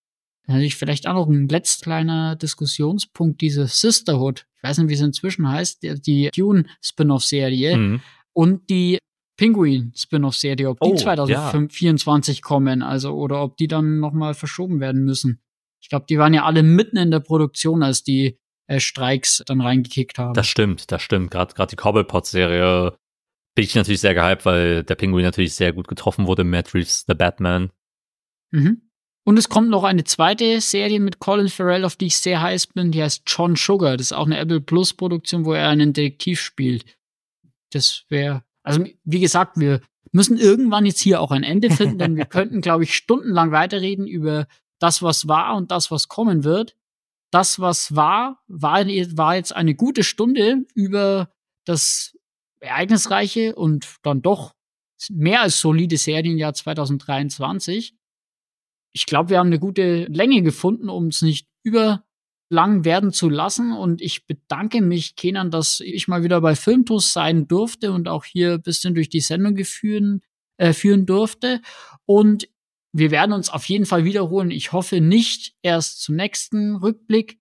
Natürlich 0.46 0.76
vielleicht 0.76 1.06
auch 1.06 1.14
noch 1.14 1.28
ein 1.28 1.48
letzter 1.48 1.84
kleiner 1.84 2.36
Diskussionspunkt, 2.36 3.40
diese 3.40 3.66
Sisterhood. 3.66 4.46
Ich 4.56 4.62
weiß 4.62 4.78
nicht, 4.78 4.88
wie 4.88 4.94
es 4.94 5.00
inzwischen 5.00 5.48
heißt, 5.48 5.82
die, 5.82 6.00
die 6.00 6.30
Dune-Spin-off-Serie 6.34 7.76
mhm. 7.76 8.00
und 8.32 8.68
die 8.68 8.98
Penguin-Spin-off-Serie, 9.36 10.68
ob 10.68 10.80
die 10.80 10.90
oh, 10.90 10.96
2024 10.96 12.38
ja. 12.38 12.42
kommen, 12.42 12.82
also 12.82 13.14
oder 13.14 13.42
ob 13.42 13.56
die 13.56 13.68
dann 13.68 13.98
nochmal 13.98 14.34
verschoben 14.34 14.80
werden 14.80 15.04
müssen. 15.04 15.40
Ich 15.80 15.88
glaube, 15.88 16.06
die 16.08 16.18
waren 16.18 16.34
ja 16.34 16.44
alle 16.44 16.62
mitten 16.62 16.96
in 16.96 17.10
der 17.10 17.20
Produktion, 17.20 17.82
als 17.82 18.04
die 18.04 18.38
äh, 18.68 18.78
Streiks 18.78 19.42
dann 19.46 19.60
reingekickt 19.60 20.18
haben. 20.18 20.34
Das 20.34 20.46
stimmt, 20.46 20.90
das 20.92 21.02
stimmt. 21.02 21.30
Gerade 21.30 21.54
gerade 21.54 21.70
die 21.70 21.76
Cobblepot-Serie 21.76 22.96
bin 23.54 23.64
ich 23.64 23.74
natürlich 23.74 24.00
sehr 24.00 24.14
gehypt, 24.14 24.44
weil 24.44 24.84
der 24.84 24.94
Pinguin 24.94 25.24
natürlich 25.24 25.54
sehr 25.54 25.72
gut 25.72 25.88
getroffen 25.88 26.26
wurde. 26.26 26.44
Matt 26.44 26.74
Reeves, 26.74 27.04
The 27.06 27.14
Batman. 27.14 27.70
Mhm. 28.50 28.82
Und 29.24 29.38
es 29.38 29.48
kommt 29.48 29.70
noch 29.70 29.84
eine 29.84 30.04
zweite 30.04 30.60
Serie 30.60 30.98
mit 30.98 31.20
Colin 31.20 31.48
Farrell, 31.48 31.84
auf 31.84 31.96
die 31.96 32.06
ich 32.06 32.16
sehr 32.16 32.42
heiß 32.42 32.68
bin. 32.68 32.90
Die 32.90 33.02
heißt 33.02 33.22
John 33.26 33.54
Sugar. 33.54 33.96
Das 33.96 34.06
ist 34.06 34.12
auch 34.12 34.26
eine 34.26 34.38
Apple 34.38 34.60
Plus 34.60 34.94
Produktion, 34.94 35.44
wo 35.44 35.52
er 35.52 35.68
einen 35.68 35.92
Detektiv 35.92 36.40
spielt. 36.40 36.84
Das 37.70 38.04
wäre, 38.08 38.42
also 38.64 38.84
wie 39.04 39.20
gesagt, 39.20 39.58
wir 39.58 39.80
müssen 40.10 40.38
irgendwann 40.38 40.86
jetzt 40.86 41.00
hier 41.00 41.20
auch 41.20 41.30
ein 41.30 41.44
Ende 41.44 41.70
finden, 41.70 41.98
denn 41.98 42.16
wir 42.16 42.24
könnten, 42.26 42.60
glaube 42.60 42.82
ich, 42.82 42.94
stundenlang 42.94 43.52
weiterreden 43.52 44.06
über 44.06 44.46
das, 44.80 45.02
was 45.02 45.28
war 45.28 45.54
und 45.54 45.70
das, 45.70 45.90
was 45.90 46.08
kommen 46.08 46.42
wird. 46.42 46.76
Das, 47.30 47.60
was 47.60 47.94
war, 47.94 48.42
war, 48.48 48.84
war 48.84 49.36
jetzt 49.36 49.54
eine 49.54 49.74
gute 49.74 50.02
Stunde 50.02 50.66
über 50.74 51.32
das 51.64 52.18
ereignisreiche 52.60 53.54
und 53.54 53.86
dann 54.02 54.20
doch 54.20 54.52
mehr 55.08 55.42
als 55.42 55.60
solide 55.60 55.96
Serienjahr 55.96 56.54
2023 56.54 57.94
ich 58.92 59.06
glaube, 59.06 59.30
wir 59.30 59.38
haben 59.38 59.48
eine 59.48 59.58
gute 59.58 60.04
Länge 60.04 60.42
gefunden, 60.42 60.88
um 60.88 61.08
es 61.08 61.22
nicht 61.22 61.48
überlang 61.62 62.84
werden 62.84 63.12
zu 63.12 63.28
lassen. 63.28 63.72
Und 63.72 64.00
ich 64.02 64.26
bedanke 64.26 64.82
mich, 64.82 65.16
Kenan, 65.16 65.50
dass 65.50 65.80
ich 65.80 66.08
mal 66.08 66.22
wieder 66.22 66.40
bei 66.40 66.54
Filmtus 66.54 67.12
sein 67.12 67.48
durfte 67.48 67.92
und 67.92 68.08
auch 68.08 68.24
hier 68.24 68.54
ein 68.54 68.62
bisschen 68.62 68.94
durch 68.94 69.08
die 69.08 69.20
Sendung 69.20 69.54
geführen, 69.54 70.20
äh, 70.58 70.72
führen 70.72 71.06
durfte. 71.06 71.60
Und 72.04 72.48
wir 72.92 73.10
werden 73.10 73.32
uns 73.32 73.48
auf 73.48 73.64
jeden 73.64 73.86
Fall 73.86 74.04
wiederholen. 74.04 74.50
Ich 74.50 74.72
hoffe 74.72 75.00
nicht 75.00 75.54
erst 75.62 76.02
zum 76.02 76.16
nächsten 76.16 76.76
Rückblick. 76.76 77.38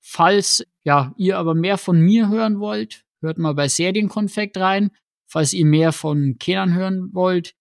Falls 0.00 0.64
ja 0.84 1.12
ihr 1.16 1.38
aber 1.38 1.54
mehr 1.54 1.78
von 1.78 1.98
mir 2.00 2.28
hören 2.28 2.60
wollt, 2.60 3.04
hört 3.20 3.38
mal 3.38 3.54
bei 3.54 3.68
Serienkonfekt 3.68 4.56
rein. 4.58 4.90
Falls 5.26 5.52
ihr 5.52 5.66
mehr 5.66 5.92
von 5.92 6.36
Kenan 6.38 6.74
hören 6.74 7.08
wollt, 7.12 7.56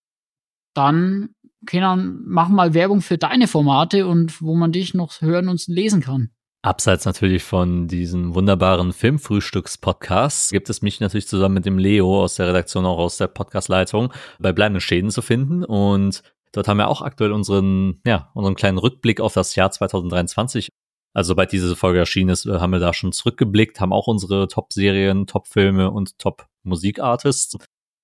dann 0.76 1.34
Kenan, 1.66 2.22
mach 2.26 2.50
mal 2.50 2.74
Werbung 2.74 3.02
für 3.02 3.18
deine 3.18 3.48
Formate 3.48 4.08
und 4.08 4.42
wo 4.42 4.56
man 4.56 4.72
dich 4.72 4.94
noch 4.94 5.22
hören 5.22 5.50
und 5.50 5.66
lesen 5.68 6.02
kann. 6.02 6.30
Abseits 6.64 7.04
natürlich 7.04 7.44
von 7.44 7.90
diesem 7.90 8.36
wunderbaren 8.36 8.94
Filmfrühstücks-Podcast 8.94 10.52
gibt 10.52 10.70
es 10.70 10.82
mich 10.82 11.02
natürlich 11.02 11.28
zusammen 11.28 11.56
mit 11.56 11.66
dem 11.66 11.78
Leo 11.78 12.24
aus 12.24 12.36
der 12.36 12.48
Redaktion, 12.48 12.86
auch 12.86 13.00
aus 13.00 13.18
der 13.18 13.28
Podcastleitung, 13.28 14.14
bei 14.40 14.54
bleibenden 14.54 14.80
Schäden 14.80 15.12
zu 15.12 15.22
finden. 15.22 15.66
Und 15.66 16.24
dort 16.54 16.70
haben 16.70 16.78
wir 16.78 16.88
auch 16.88 17.02
aktuell 17.02 17.34
unseren, 17.34 18.00
ja, 18.06 18.32
unseren 18.34 18.56
kleinen 18.56 18.78
Rückblick 18.78 19.20
auf 19.20 19.34
das 19.34 19.56
Jahr 19.56 19.72
2023. 19.72 20.70
Also 21.14 21.30
sobald 21.30 21.52
diese 21.52 21.76
Folge 21.76 22.00
erschienen 22.00 22.30
ist, 22.30 22.46
haben 22.46 22.72
wir 22.72 22.80
da 22.80 22.94
schon 22.94 23.12
zurückgeblickt, 23.12 23.82
haben 23.82 23.92
auch 23.92 24.08
unsere 24.08 24.48
Top-Serien, 24.48 25.28
Top-Filme 25.28 25.92
und 25.92 26.18
Top-Musikartists 26.18 27.58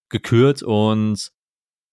gekürt 0.10 0.64
und 0.64 1.31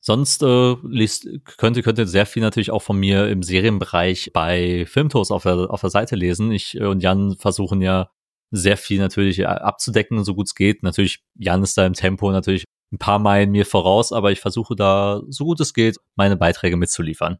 Sonst 0.06 0.44
äh, 0.44 0.76
liest, 0.84 1.28
könnte, 1.58 1.82
könnte 1.82 2.06
sehr 2.06 2.26
viel 2.26 2.40
natürlich 2.40 2.70
auch 2.70 2.82
von 2.82 2.96
mir 2.96 3.26
im 3.26 3.42
Serienbereich 3.42 4.30
bei 4.32 4.86
Filmtours 4.86 5.32
auf 5.32 5.42
der, 5.42 5.68
auf 5.68 5.80
der 5.80 5.90
Seite 5.90 6.14
lesen. 6.14 6.52
Ich 6.52 6.76
äh, 6.76 6.84
und 6.84 7.02
Jan 7.02 7.34
versuchen 7.36 7.82
ja 7.82 8.08
sehr 8.52 8.76
viel 8.76 9.00
natürlich 9.00 9.40
äh, 9.40 9.46
abzudecken, 9.46 10.22
so 10.22 10.36
gut 10.36 10.46
es 10.46 10.54
geht. 10.54 10.84
Natürlich, 10.84 11.24
Jan 11.34 11.64
ist 11.64 11.76
da 11.76 11.84
im 11.84 11.94
Tempo 11.94 12.30
natürlich 12.30 12.66
ein 12.92 12.98
paar 12.98 13.18
Meilen 13.18 13.50
mir 13.50 13.66
voraus, 13.66 14.12
aber 14.12 14.30
ich 14.30 14.38
versuche 14.38 14.76
da, 14.76 15.22
so 15.28 15.44
gut 15.44 15.58
es 15.58 15.74
geht, 15.74 15.96
meine 16.14 16.36
Beiträge 16.36 16.76
mitzuliefern. 16.76 17.38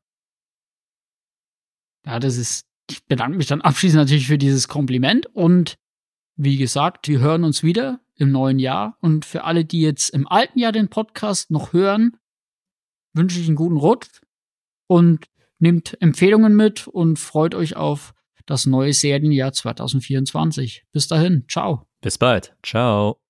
Ja, 2.04 2.18
das 2.18 2.36
ist, 2.36 2.66
ich 2.90 3.06
bedanke 3.06 3.38
mich 3.38 3.46
dann 3.46 3.60
abschließend 3.60 4.02
natürlich 4.02 4.26
für 4.26 4.38
dieses 4.38 4.66
Kompliment 4.66 5.26
und 5.26 5.76
wie 6.34 6.56
gesagt, 6.56 7.06
wir 7.06 7.20
hören 7.20 7.44
uns 7.44 7.62
wieder 7.62 8.00
im 8.16 8.32
neuen 8.32 8.58
Jahr 8.58 8.98
und 9.00 9.24
für 9.24 9.44
alle, 9.44 9.64
die 9.64 9.82
jetzt 9.82 10.10
im 10.10 10.26
alten 10.26 10.58
Jahr 10.58 10.72
den 10.72 10.88
Podcast 10.88 11.52
noch 11.52 11.72
hören, 11.72 12.16
wünsche 13.16 13.40
ich 13.40 13.46
einen 13.46 13.56
guten 13.56 13.76
Rutsch 13.76 14.20
und 14.86 15.26
nehmt 15.58 15.96
Empfehlungen 16.00 16.54
mit 16.54 16.86
und 16.86 17.18
freut 17.18 17.54
euch 17.54 17.76
auf 17.76 18.14
das 18.46 18.66
neue 18.66 18.92
Serienjahr 18.92 19.52
2024. 19.52 20.84
Bis 20.92 21.08
dahin, 21.08 21.44
ciao. 21.48 21.86
Bis 22.00 22.18
bald. 22.18 22.54
Ciao. 22.62 23.20